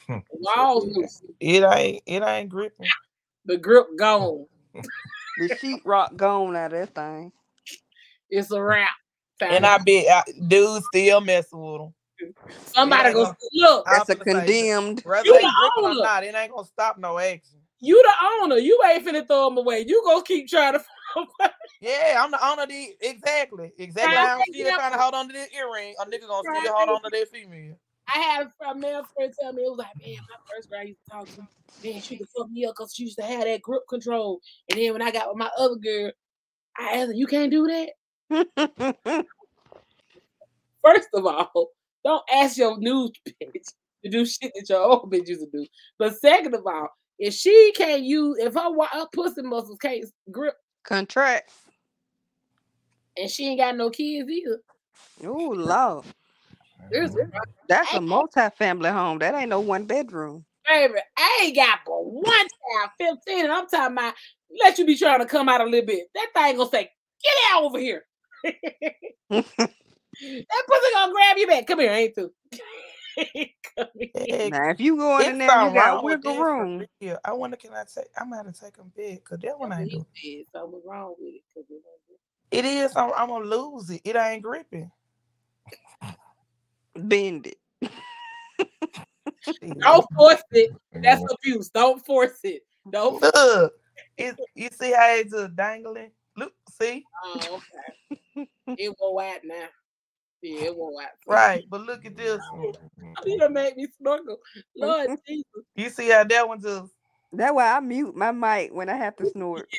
Hmm. 0.08 0.18
Walls 0.32 0.86
loose. 0.88 1.22
It 1.40 1.64
ain't. 1.64 2.04
It 2.06 2.24
ain't 2.24 2.50
gripping. 2.50 2.88
The 3.46 3.58
grip 3.58 3.88
gone. 3.98 4.46
The 5.38 5.50
sheetrock 5.50 6.16
gone 6.16 6.56
out 6.56 6.72
of 6.72 6.80
that 6.80 6.96
thing. 6.96 7.30
It's 8.30 8.52
a 8.52 8.64
wrap. 8.64 8.88
And 9.42 9.66
I 9.66 9.78
bet 9.80 10.08
I, 10.08 10.24
dudes 10.48 10.86
still 10.88 11.20
messing 11.20 11.60
with 11.60 11.82
them. 11.82 12.34
somebody 12.68 13.10
Yeah, 13.10 13.14
go 13.14 13.24
no. 13.24 13.36
look. 13.52 13.86
That's 13.86 14.10
a 14.10 14.16
condemned. 14.16 15.02
Whether 15.06 15.26
You 15.26 15.42
the 15.42 15.72
owner. 15.78 16.02
not, 16.02 16.24
it 16.24 16.36
ain't 16.36 16.54
gonna 16.54 16.66
stop 16.66 16.98
no 16.98 17.18
action. 17.20 17.60
You 17.82 18.02
the 18.02 18.44
owner. 18.44 18.56
You 18.56 18.80
ain't 18.90 19.06
finna 19.06 19.28
throw 19.28 19.50
them 19.50 19.58
away. 19.58 19.84
You 19.86 20.02
gonna 20.06 20.24
keep 20.24 20.48
trying 20.48 20.74
to. 20.74 20.84
Yeah, 21.82 22.24
I'm 22.24 22.32
the 22.32 22.44
owner 22.44 22.64
of 22.64 22.70
the 22.70 22.96
exactly. 23.02 23.72
Exactly. 23.78 24.18
I'm 24.18 24.42
still 24.52 24.74
trying 24.76 24.94
to 24.94 24.98
hold 24.98 25.14
on 25.14 25.28
to 25.28 25.34
this 25.34 25.50
earring. 25.56 25.94
A 26.02 26.06
nigga 26.06 26.28
gonna 26.28 26.42
still 26.60 26.74
hold 26.74 26.90
on 26.90 27.04
to 27.04 27.10
that 27.12 27.30
female. 27.30 27.78
I 28.08 28.20
had 28.20 28.48
a, 28.70 28.76
male 28.76 29.06
friend 29.16 29.34
tell 29.40 29.54
me 29.54 29.64
it 29.64 29.70
was 29.70 29.80
like, 29.80 29.96
man, 30.06 30.18
my 30.30 30.36
first 30.54 30.70
girl 30.70 30.80
I 30.80 30.84
used 30.84 31.00
to 31.06 31.12
talk 31.12 31.26
to, 31.28 31.48
man, 31.84 32.02
she 32.02 32.18
could 32.18 32.28
fuck 32.38 32.50
me 32.50 32.66
up 32.66 32.76
because 32.78 32.94
she 32.94 33.04
used 33.04 33.18
to 33.20 33.26
have 33.26 33.44
that 33.44 33.62
grip 33.62 33.84
control. 33.90 34.42
And 34.70 34.80
then 34.80 34.94
when 34.94 35.02
I 35.02 35.12
got 35.12 35.30
with 35.30 35.38
my 35.38 35.50
other 35.58 35.76
girl, 35.76 36.12
I 36.78 36.98
asked 36.98 37.08
her, 37.08 37.14
you 37.14 37.28
can't 37.28 37.52
do 37.52 37.68
that. 37.68 39.26
First 40.84 41.10
of 41.14 41.26
all, 41.26 41.72
don't 42.04 42.24
ask 42.32 42.58
your 42.58 42.78
new 42.78 43.10
bitch 43.28 43.74
to 44.04 44.10
do 44.12 44.26
shit 44.26 44.52
that 44.56 44.70
your 44.70 44.82
old 44.82 45.12
bitch 45.12 45.28
used 45.28 45.42
to 45.42 45.48
do. 45.52 45.66
But 45.98 46.16
second 46.20 46.54
of 46.54 46.66
all, 46.66 46.90
if 47.18 47.34
she 47.34 47.74
can't 47.76 48.04
use, 48.04 48.38
if 48.40 48.54
her, 48.54 48.70
her 48.92 49.08
pussy 49.14 49.42
muscles 49.42 49.80
can't 49.82 50.06
grip, 50.32 50.56
Contract. 50.84 51.50
and 53.18 53.30
she 53.30 53.48
ain't 53.48 53.60
got 53.60 53.76
no 53.76 53.90
kids 53.90 54.30
either, 54.30 54.60
Oh 55.24 55.54
Lord. 55.56 56.06
There's 56.92 57.12
mm-hmm. 57.12 57.30
That's 57.68 57.94
a 57.94 58.02
multi-family 58.02 58.90
home. 58.90 59.20
That 59.20 59.36
ain't 59.36 59.50
no 59.50 59.60
one 59.60 59.86
bedroom. 59.86 60.46
baby, 60.68 60.94
I 61.18 61.42
ain't 61.44 61.56
got 61.56 61.80
but 61.86 62.06
one 62.06 62.26
child, 62.26 63.18
15, 63.26 63.46
and 63.46 63.54
I'm 63.54 63.68
talking 63.68 63.98
about 63.98 64.14
let 64.64 64.78
you 64.78 64.86
be 64.86 64.98
trying 64.98 65.20
to 65.20 65.26
come 65.26 65.50
out 65.50 65.62
a 65.62 65.66
little 65.66 65.86
bit. 65.86 66.08
That 66.14 66.28
thing 66.34 66.58
gonna 66.58 66.70
say, 66.70 66.90
get 67.24 67.34
out 67.52 67.64
over 67.64 67.80
here. 67.80 68.06
that 68.44 68.54
pussy 69.30 70.94
gonna 70.94 71.14
grab 71.14 71.38
you 71.38 71.48
back. 71.48 71.68
Come 71.68 71.80
here, 71.80 71.92
ain't 71.92 72.16
you? 72.18 72.32
Come 73.78 73.88
here. 73.96 74.50
Now 74.50 74.70
if 74.70 74.80
you 74.80 74.98
go 74.98 75.20
in 75.20 75.30
it's 75.30 75.38
there, 75.40 75.68
you 75.68 75.74
got 75.74 76.04
with 76.04 76.24
wiggle 76.24 76.44
room. 76.44 76.86
Yeah, 77.00 77.18
I 77.26 77.34
wonder 77.34 77.58
can 77.58 77.74
I 77.74 77.84
take 77.84 78.06
I'm 78.18 78.32
gonna 78.32 78.54
take 78.54 78.78
them 78.78 78.92
big 78.96 79.24
because 79.24 79.40
that 79.40 79.60
one 79.60 79.74
ain't 79.74 79.92
He 79.92 79.98
do. 79.98 80.46
said 80.54 80.62
something 80.62 80.82
wrong 80.86 81.16
with 81.18 81.34
it 81.56 81.64
It 82.52 82.66
is, 82.66 82.96
I'm, 82.96 83.12
I'm 83.16 83.30
gonna 83.30 83.46
lose 83.46 83.90
it. 83.90 84.02
It 84.04 84.16
ain't 84.16 84.44
gripping. 84.44 84.92
Bend 86.96 87.48
it. 87.48 87.58
Don't 89.80 90.06
force 90.16 90.44
it. 90.52 90.72
That's 90.94 91.22
mm. 91.22 91.34
abuse. 91.34 91.70
Don't 91.70 92.06
force 92.06 92.40
it. 92.44 92.64
Don't. 92.90 93.22
Look, 93.22 93.74
it, 94.18 94.36
you 94.54 94.70
see 94.72 94.92
how 94.92 95.14
it's 95.16 95.32
just 95.32 95.56
dangling? 95.56 96.12
Look, 96.38 96.54
see? 96.82 97.04
Oh, 97.24 97.62
okay. 98.38 98.50
It 98.78 98.94
won't 99.00 99.26
out 99.26 99.40
now. 99.46 99.68
Yeah, 100.42 100.66
it 100.66 100.76
won't 100.76 101.02
out. 101.02 101.12
Right, 101.28 101.64
but 101.70 101.82
look 101.82 102.06
at 102.06 102.18
this 102.18 102.42
one. 102.52 102.74
You 103.26 103.40
done 103.40 103.54
make 103.54 103.78
me 103.78 103.88
snorkel. 103.98 104.38
Lord 104.76 105.10
Jesus. 105.28 105.46
You 105.76 105.90
see 105.90 106.10
how 106.10 106.24
that 106.24 106.48
one 106.48 106.62
just 106.62 106.92
That's 107.32 107.54
why 107.54 107.76
I 107.76 107.80
mute 107.80 108.16
my 108.16 108.32
mic 108.32 108.74
when 108.74 108.90
I 108.90 108.96
have 108.96 109.16
to 109.18 109.30
snort. 109.30 109.70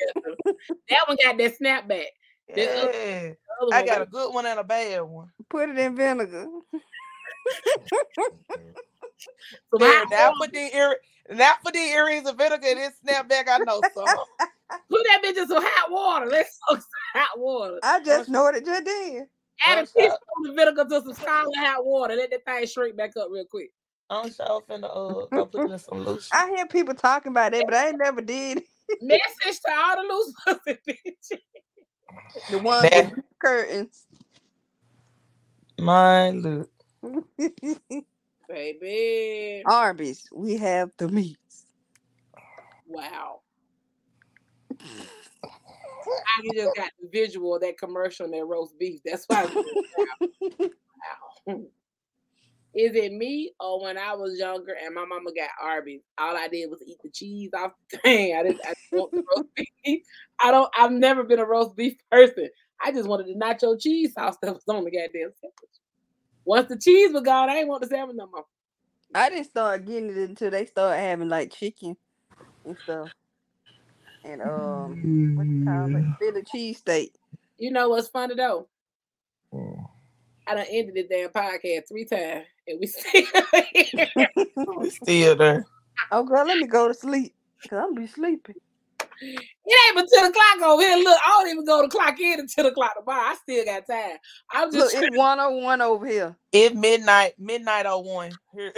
That 0.89 1.07
one 1.07 1.17
got 1.23 1.37
that 1.37 1.59
snapback. 1.59 2.05
The 2.53 2.69
other- 2.69 2.91
yeah. 2.91 3.19
The 3.29 3.65
other 3.65 3.75
I 3.75 3.85
got 3.85 4.01
a 4.01 4.05
good 4.05 4.33
one 4.33 4.45
and 4.45 4.59
a 4.59 4.63
bad 4.63 5.01
one. 5.01 5.29
Put 5.49 5.69
it 5.69 5.77
in 5.77 5.95
vinegar. 5.95 6.47
Some 9.73 9.79
There, 9.79 10.05
now 10.09 10.33
for 10.37 10.47
the 10.47 10.75
ear, 10.75 10.97
not 11.31 11.57
for 11.63 11.71
the 11.71 11.79
earrings 11.79 12.27
of 12.27 12.37
vinegar. 12.37 12.75
This 12.75 12.93
snapback, 13.05 13.47
I 13.49 13.59
know 13.59 13.83
some. 13.93 14.09
Put 14.89 15.03
that 15.05 15.21
bitch 15.23 15.37
in 15.41 15.47
some 15.47 15.63
hot 15.63 15.91
water. 15.91 16.27
Let's 16.27 16.59
soak 16.69 16.79
some 16.79 17.21
hot 17.21 17.39
water. 17.39 17.79
I 17.83 18.03
just 18.03 18.27
snorted 18.27 18.65
just 18.65 18.85
did. 18.85 19.23
Add 19.65 19.79
a 19.79 19.81
What's 19.81 19.91
teaspoon 19.93 20.11
up? 20.11 20.19
of 20.49 20.55
vinegar 20.55 20.85
to 20.85 21.01
some 21.03 21.13
scalding 21.13 21.53
hot 21.57 21.85
water. 21.85 22.15
Let 22.15 22.31
that 22.31 22.45
thing 22.45 22.65
shrink 22.67 22.97
back 22.97 23.17
up 23.17 23.29
real 23.31 23.45
quick. 23.45 23.71
I'm 24.09 24.31
sure 24.31 24.61
finna 24.69 24.85
uh 24.85 25.27
go 25.33 25.45
put 25.47 25.63
in 25.63 25.79
some 25.79 26.05
lotion. 26.05 26.29
I 26.31 26.49
hear 26.55 26.67
people 26.67 26.95
talking 26.95 27.31
about 27.31 27.53
it, 27.53 27.65
but 27.65 27.75
I 27.75 27.89
ain't 27.89 27.97
never 27.99 28.21
did. 28.21 28.63
Message 29.01 29.61
to 29.65 29.71
all 29.75 29.95
the 29.97 30.13
loose 30.13 30.33
pussy 30.45 30.79
bitches. 30.87 31.39
The 32.49 32.59
one 32.59 33.23
curtains. 33.41 34.05
My 35.79 36.31
look. 36.31 36.69
Baby. 38.49 39.63
Arby's, 39.65 40.27
we 40.33 40.57
have 40.57 40.91
the 40.97 41.09
meats. 41.09 41.65
Wow. 42.87 43.41
I 44.81 46.41
just 46.55 46.75
got 46.75 46.91
the 47.01 47.09
visual 47.11 47.55
of 47.55 47.61
that 47.61 47.77
commercial 47.77 48.25
and 48.25 48.33
that 48.33 48.45
roast 48.45 48.77
beef. 48.79 49.01
That's 49.05 49.25
why. 49.27 49.41
I 49.41 49.45
was 49.45 49.55
like, 49.55 50.71
wow. 51.47 51.61
Is 52.77 52.95
it 52.95 53.11
me 53.11 53.53
or 53.59 53.81
when 53.81 53.97
I 53.97 54.13
was 54.13 54.37
younger 54.37 54.75
and 54.79 54.93
my 54.93 55.03
mama 55.03 55.31
got 55.35 55.49
Arby's, 55.61 56.01
all 56.19 56.37
I 56.37 56.47
did 56.47 56.69
was 56.69 56.83
eat 56.85 56.97
the 57.03 57.09
cheese 57.09 57.49
off 57.57 57.71
the 57.91 57.97
thing. 58.03 58.37
I 58.37 58.43
didn't, 58.43 58.61
I 58.63 58.73
didn't 58.91 59.01
want 59.01 59.11
the 59.11 59.23
roast 59.35 59.49
beef. 59.83 60.03
I 60.39 60.51
don't. 60.51 60.69
I've 60.77 60.91
never 60.91 61.23
been 61.23 61.39
a 61.39 61.45
roast 61.45 61.75
beef 61.75 61.97
person. 62.11 62.49
I 62.79 62.91
just 62.91 63.09
wanted 63.09 63.27
the 63.27 63.33
nacho 63.33 63.81
cheese 63.81 64.13
sauce 64.13 64.37
that 64.41 64.53
was 64.53 64.63
on 64.69 64.83
the 64.83 64.91
goddamn 64.91 65.31
sandwich. 65.41 65.77
Once 66.47 66.69
the 66.69 66.77
cheese 66.77 67.11
was 67.11 67.23
gone, 67.23 67.49
I 67.49 67.57
ain't 67.57 67.67
want 67.67 67.81
the 67.81 67.87
sandwich 67.87 68.15
no 68.15 68.25
more. 68.27 68.45
I 69.13 69.29
didn't 69.29 69.47
start 69.47 69.85
getting 69.85 70.09
it 70.09 70.29
until 70.29 70.49
they 70.49 70.65
started 70.65 71.01
having 71.01 71.27
like 71.27 71.51
chicken 71.51 71.97
and 72.63 72.77
stuff. 72.83 73.09
and 74.23 74.41
um, 74.41 75.35
what 75.35 75.45
you 75.45 75.65
call 75.65 75.93
it, 75.93 76.05
Philly 76.19 76.43
cheesesteak. 76.43 77.09
You 77.57 77.71
know 77.71 77.89
what's 77.89 78.07
funny 78.07 78.35
though? 78.35 78.69
Oh. 79.53 79.89
I 80.47 80.55
done 80.55 80.65
ended 80.69 80.95
the 80.95 81.03
damn 81.13 81.31
podcast 81.31 81.89
three 81.89 82.05
times, 82.05 82.45
and 82.65 82.79
we 82.79 82.87
still 82.87 83.25
here. 83.73 84.07
We 84.79 84.89
still 84.89 85.35
there. 85.35 85.65
Oh, 86.13 86.23
girl, 86.23 86.47
let 86.47 86.59
me 86.59 86.67
go 86.67 86.87
to 86.87 86.93
sleep. 86.93 87.35
Cause 87.67 87.83
I'm 87.83 87.93
be 87.93 88.07
sleeping. 88.07 88.55
It 89.21 89.79
ain't 89.87 89.95
but 89.95 90.07
10 90.13 90.25
o'clock 90.29 90.61
over 90.69 90.81
here. 90.81 90.97
Look, 90.97 91.17
I 91.25 91.29
don't 91.29 91.49
even 91.49 91.65
go 91.65 91.81
to 91.81 91.87
clock 91.87 92.19
in 92.19 92.39
at 92.39 92.49
10 92.49 92.65
o'clock 92.67 92.95
tomorrow. 92.95 93.21
I 93.21 93.35
still 93.35 93.65
got 93.65 93.87
time. 93.89 94.17
I'm 94.51 94.69
Look, 94.69 94.91
just 94.91 94.95
it's 95.03 95.17
101 95.17 95.81
over 95.81 96.05
here. 96.05 96.35
It's 96.51 96.75
midnight, 96.75 97.33
midnight 97.37 97.85
01. 97.87 98.31
Here. 98.53 98.73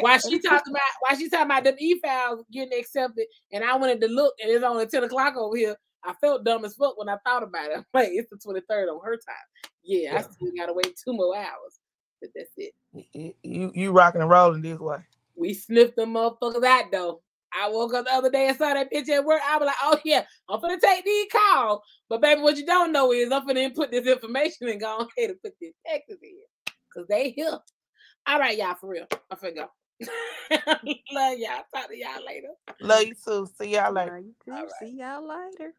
while 0.00 0.18
she 0.18 0.40
talking 0.40 0.72
about 0.72 0.80
while 1.00 1.16
she 1.16 1.28
talking 1.28 1.46
about 1.46 1.64
them 1.64 1.76
e 1.78 2.00
files 2.00 2.44
getting 2.52 2.78
accepted, 2.78 3.26
and 3.52 3.62
I 3.62 3.76
wanted 3.76 4.00
to 4.00 4.08
look, 4.08 4.34
and 4.42 4.50
it's 4.50 4.64
only 4.64 4.86
10 4.86 5.04
o'clock 5.04 5.36
over 5.36 5.56
here. 5.56 5.76
I 6.04 6.12
felt 6.14 6.44
dumb 6.44 6.64
as 6.64 6.74
fuck 6.74 6.98
when 6.98 7.08
I 7.08 7.16
thought 7.24 7.42
about 7.42 7.70
it. 7.70 7.76
I'm 7.78 7.84
like, 7.94 8.08
it's 8.12 8.28
the 8.30 8.36
23rd 8.36 8.88
on 8.92 9.00
her 9.04 9.16
time. 9.16 9.70
Yeah, 9.84 10.16
I 10.18 10.22
still 10.22 10.50
gotta 10.56 10.72
wait 10.72 10.94
two 11.04 11.12
more 11.12 11.36
hours. 11.36 11.78
But 12.20 12.30
that's 12.34 12.50
it. 12.56 12.72
You- 13.12 13.34
you 13.42 13.72
you 13.74 13.92
rocking 13.92 14.20
and 14.20 14.30
rolling 14.30 14.62
this 14.62 14.78
way. 14.78 14.98
We 15.36 15.52
sniffed 15.52 15.96
them 15.96 16.14
motherfuckers 16.14 16.64
out 16.64 16.84
though. 16.92 17.20
I 17.58 17.68
woke 17.68 17.94
up 17.94 18.06
the 18.06 18.12
other 18.12 18.30
day 18.30 18.48
and 18.48 18.56
saw 18.56 18.74
that 18.74 18.92
bitch 18.92 19.08
at 19.08 19.24
work. 19.24 19.40
I 19.46 19.56
was 19.56 19.66
like, 19.66 19.76
oh 19.82 19.98
yeah, 20.04 20.24
I'm 20.48 20.60
gonna 20.60 20.80
take 20.80 21.04
these 21.04 21.26
calls. 21.30 21.80
But 22.08 22.20
baby, 22.20 22.40
what 22.40 22.56
you 22.56 22.66
don't 22.66 22.92
know 22.92 23.12
is 23.12 23.30
I'm 23.30 23.46
gonna 23.46 23.60
input 23.60 23.90
this 23.90 24.06
information 24.06 24.68
and 24.68 24.80
go 24.80 24.96
ahead 25.18 25.30
and 25.30 25.42
put 25.42 25.54
this 25.60 25.72
text 25.86 26.10
in. 26.10 26.18
Cause 26.92 27.06
they 27.08 27.30
here. 27.30 27.58
All 28.26 28.38
right, 28.38 28.56
y'all, 28.56 28.74
for 28.80 28.88
real. 28.88 29.06
I 29.30 29.36
forgot. 29.36 29.70
Love 30.50 31.38
y'all. 31.38 31.62
Talk 31.74 31.88
to 31.88 31.96
y'all 31.96 32.24
later. 32.26 32.48
Love 32.80 33.02
you 33.02 33.14
too. 33.14 33.48
See 33.58 33.74
y'all 33.74 33.92
later. 33.92 34.12
Now 34.12 34.18
you 34.18 34.34
too. 34.44 34.52
All 34.52 34.62
right. 34.62 34.70
See 34.80 34.96
y'all 34.98 35.28
later. 35.28 35.74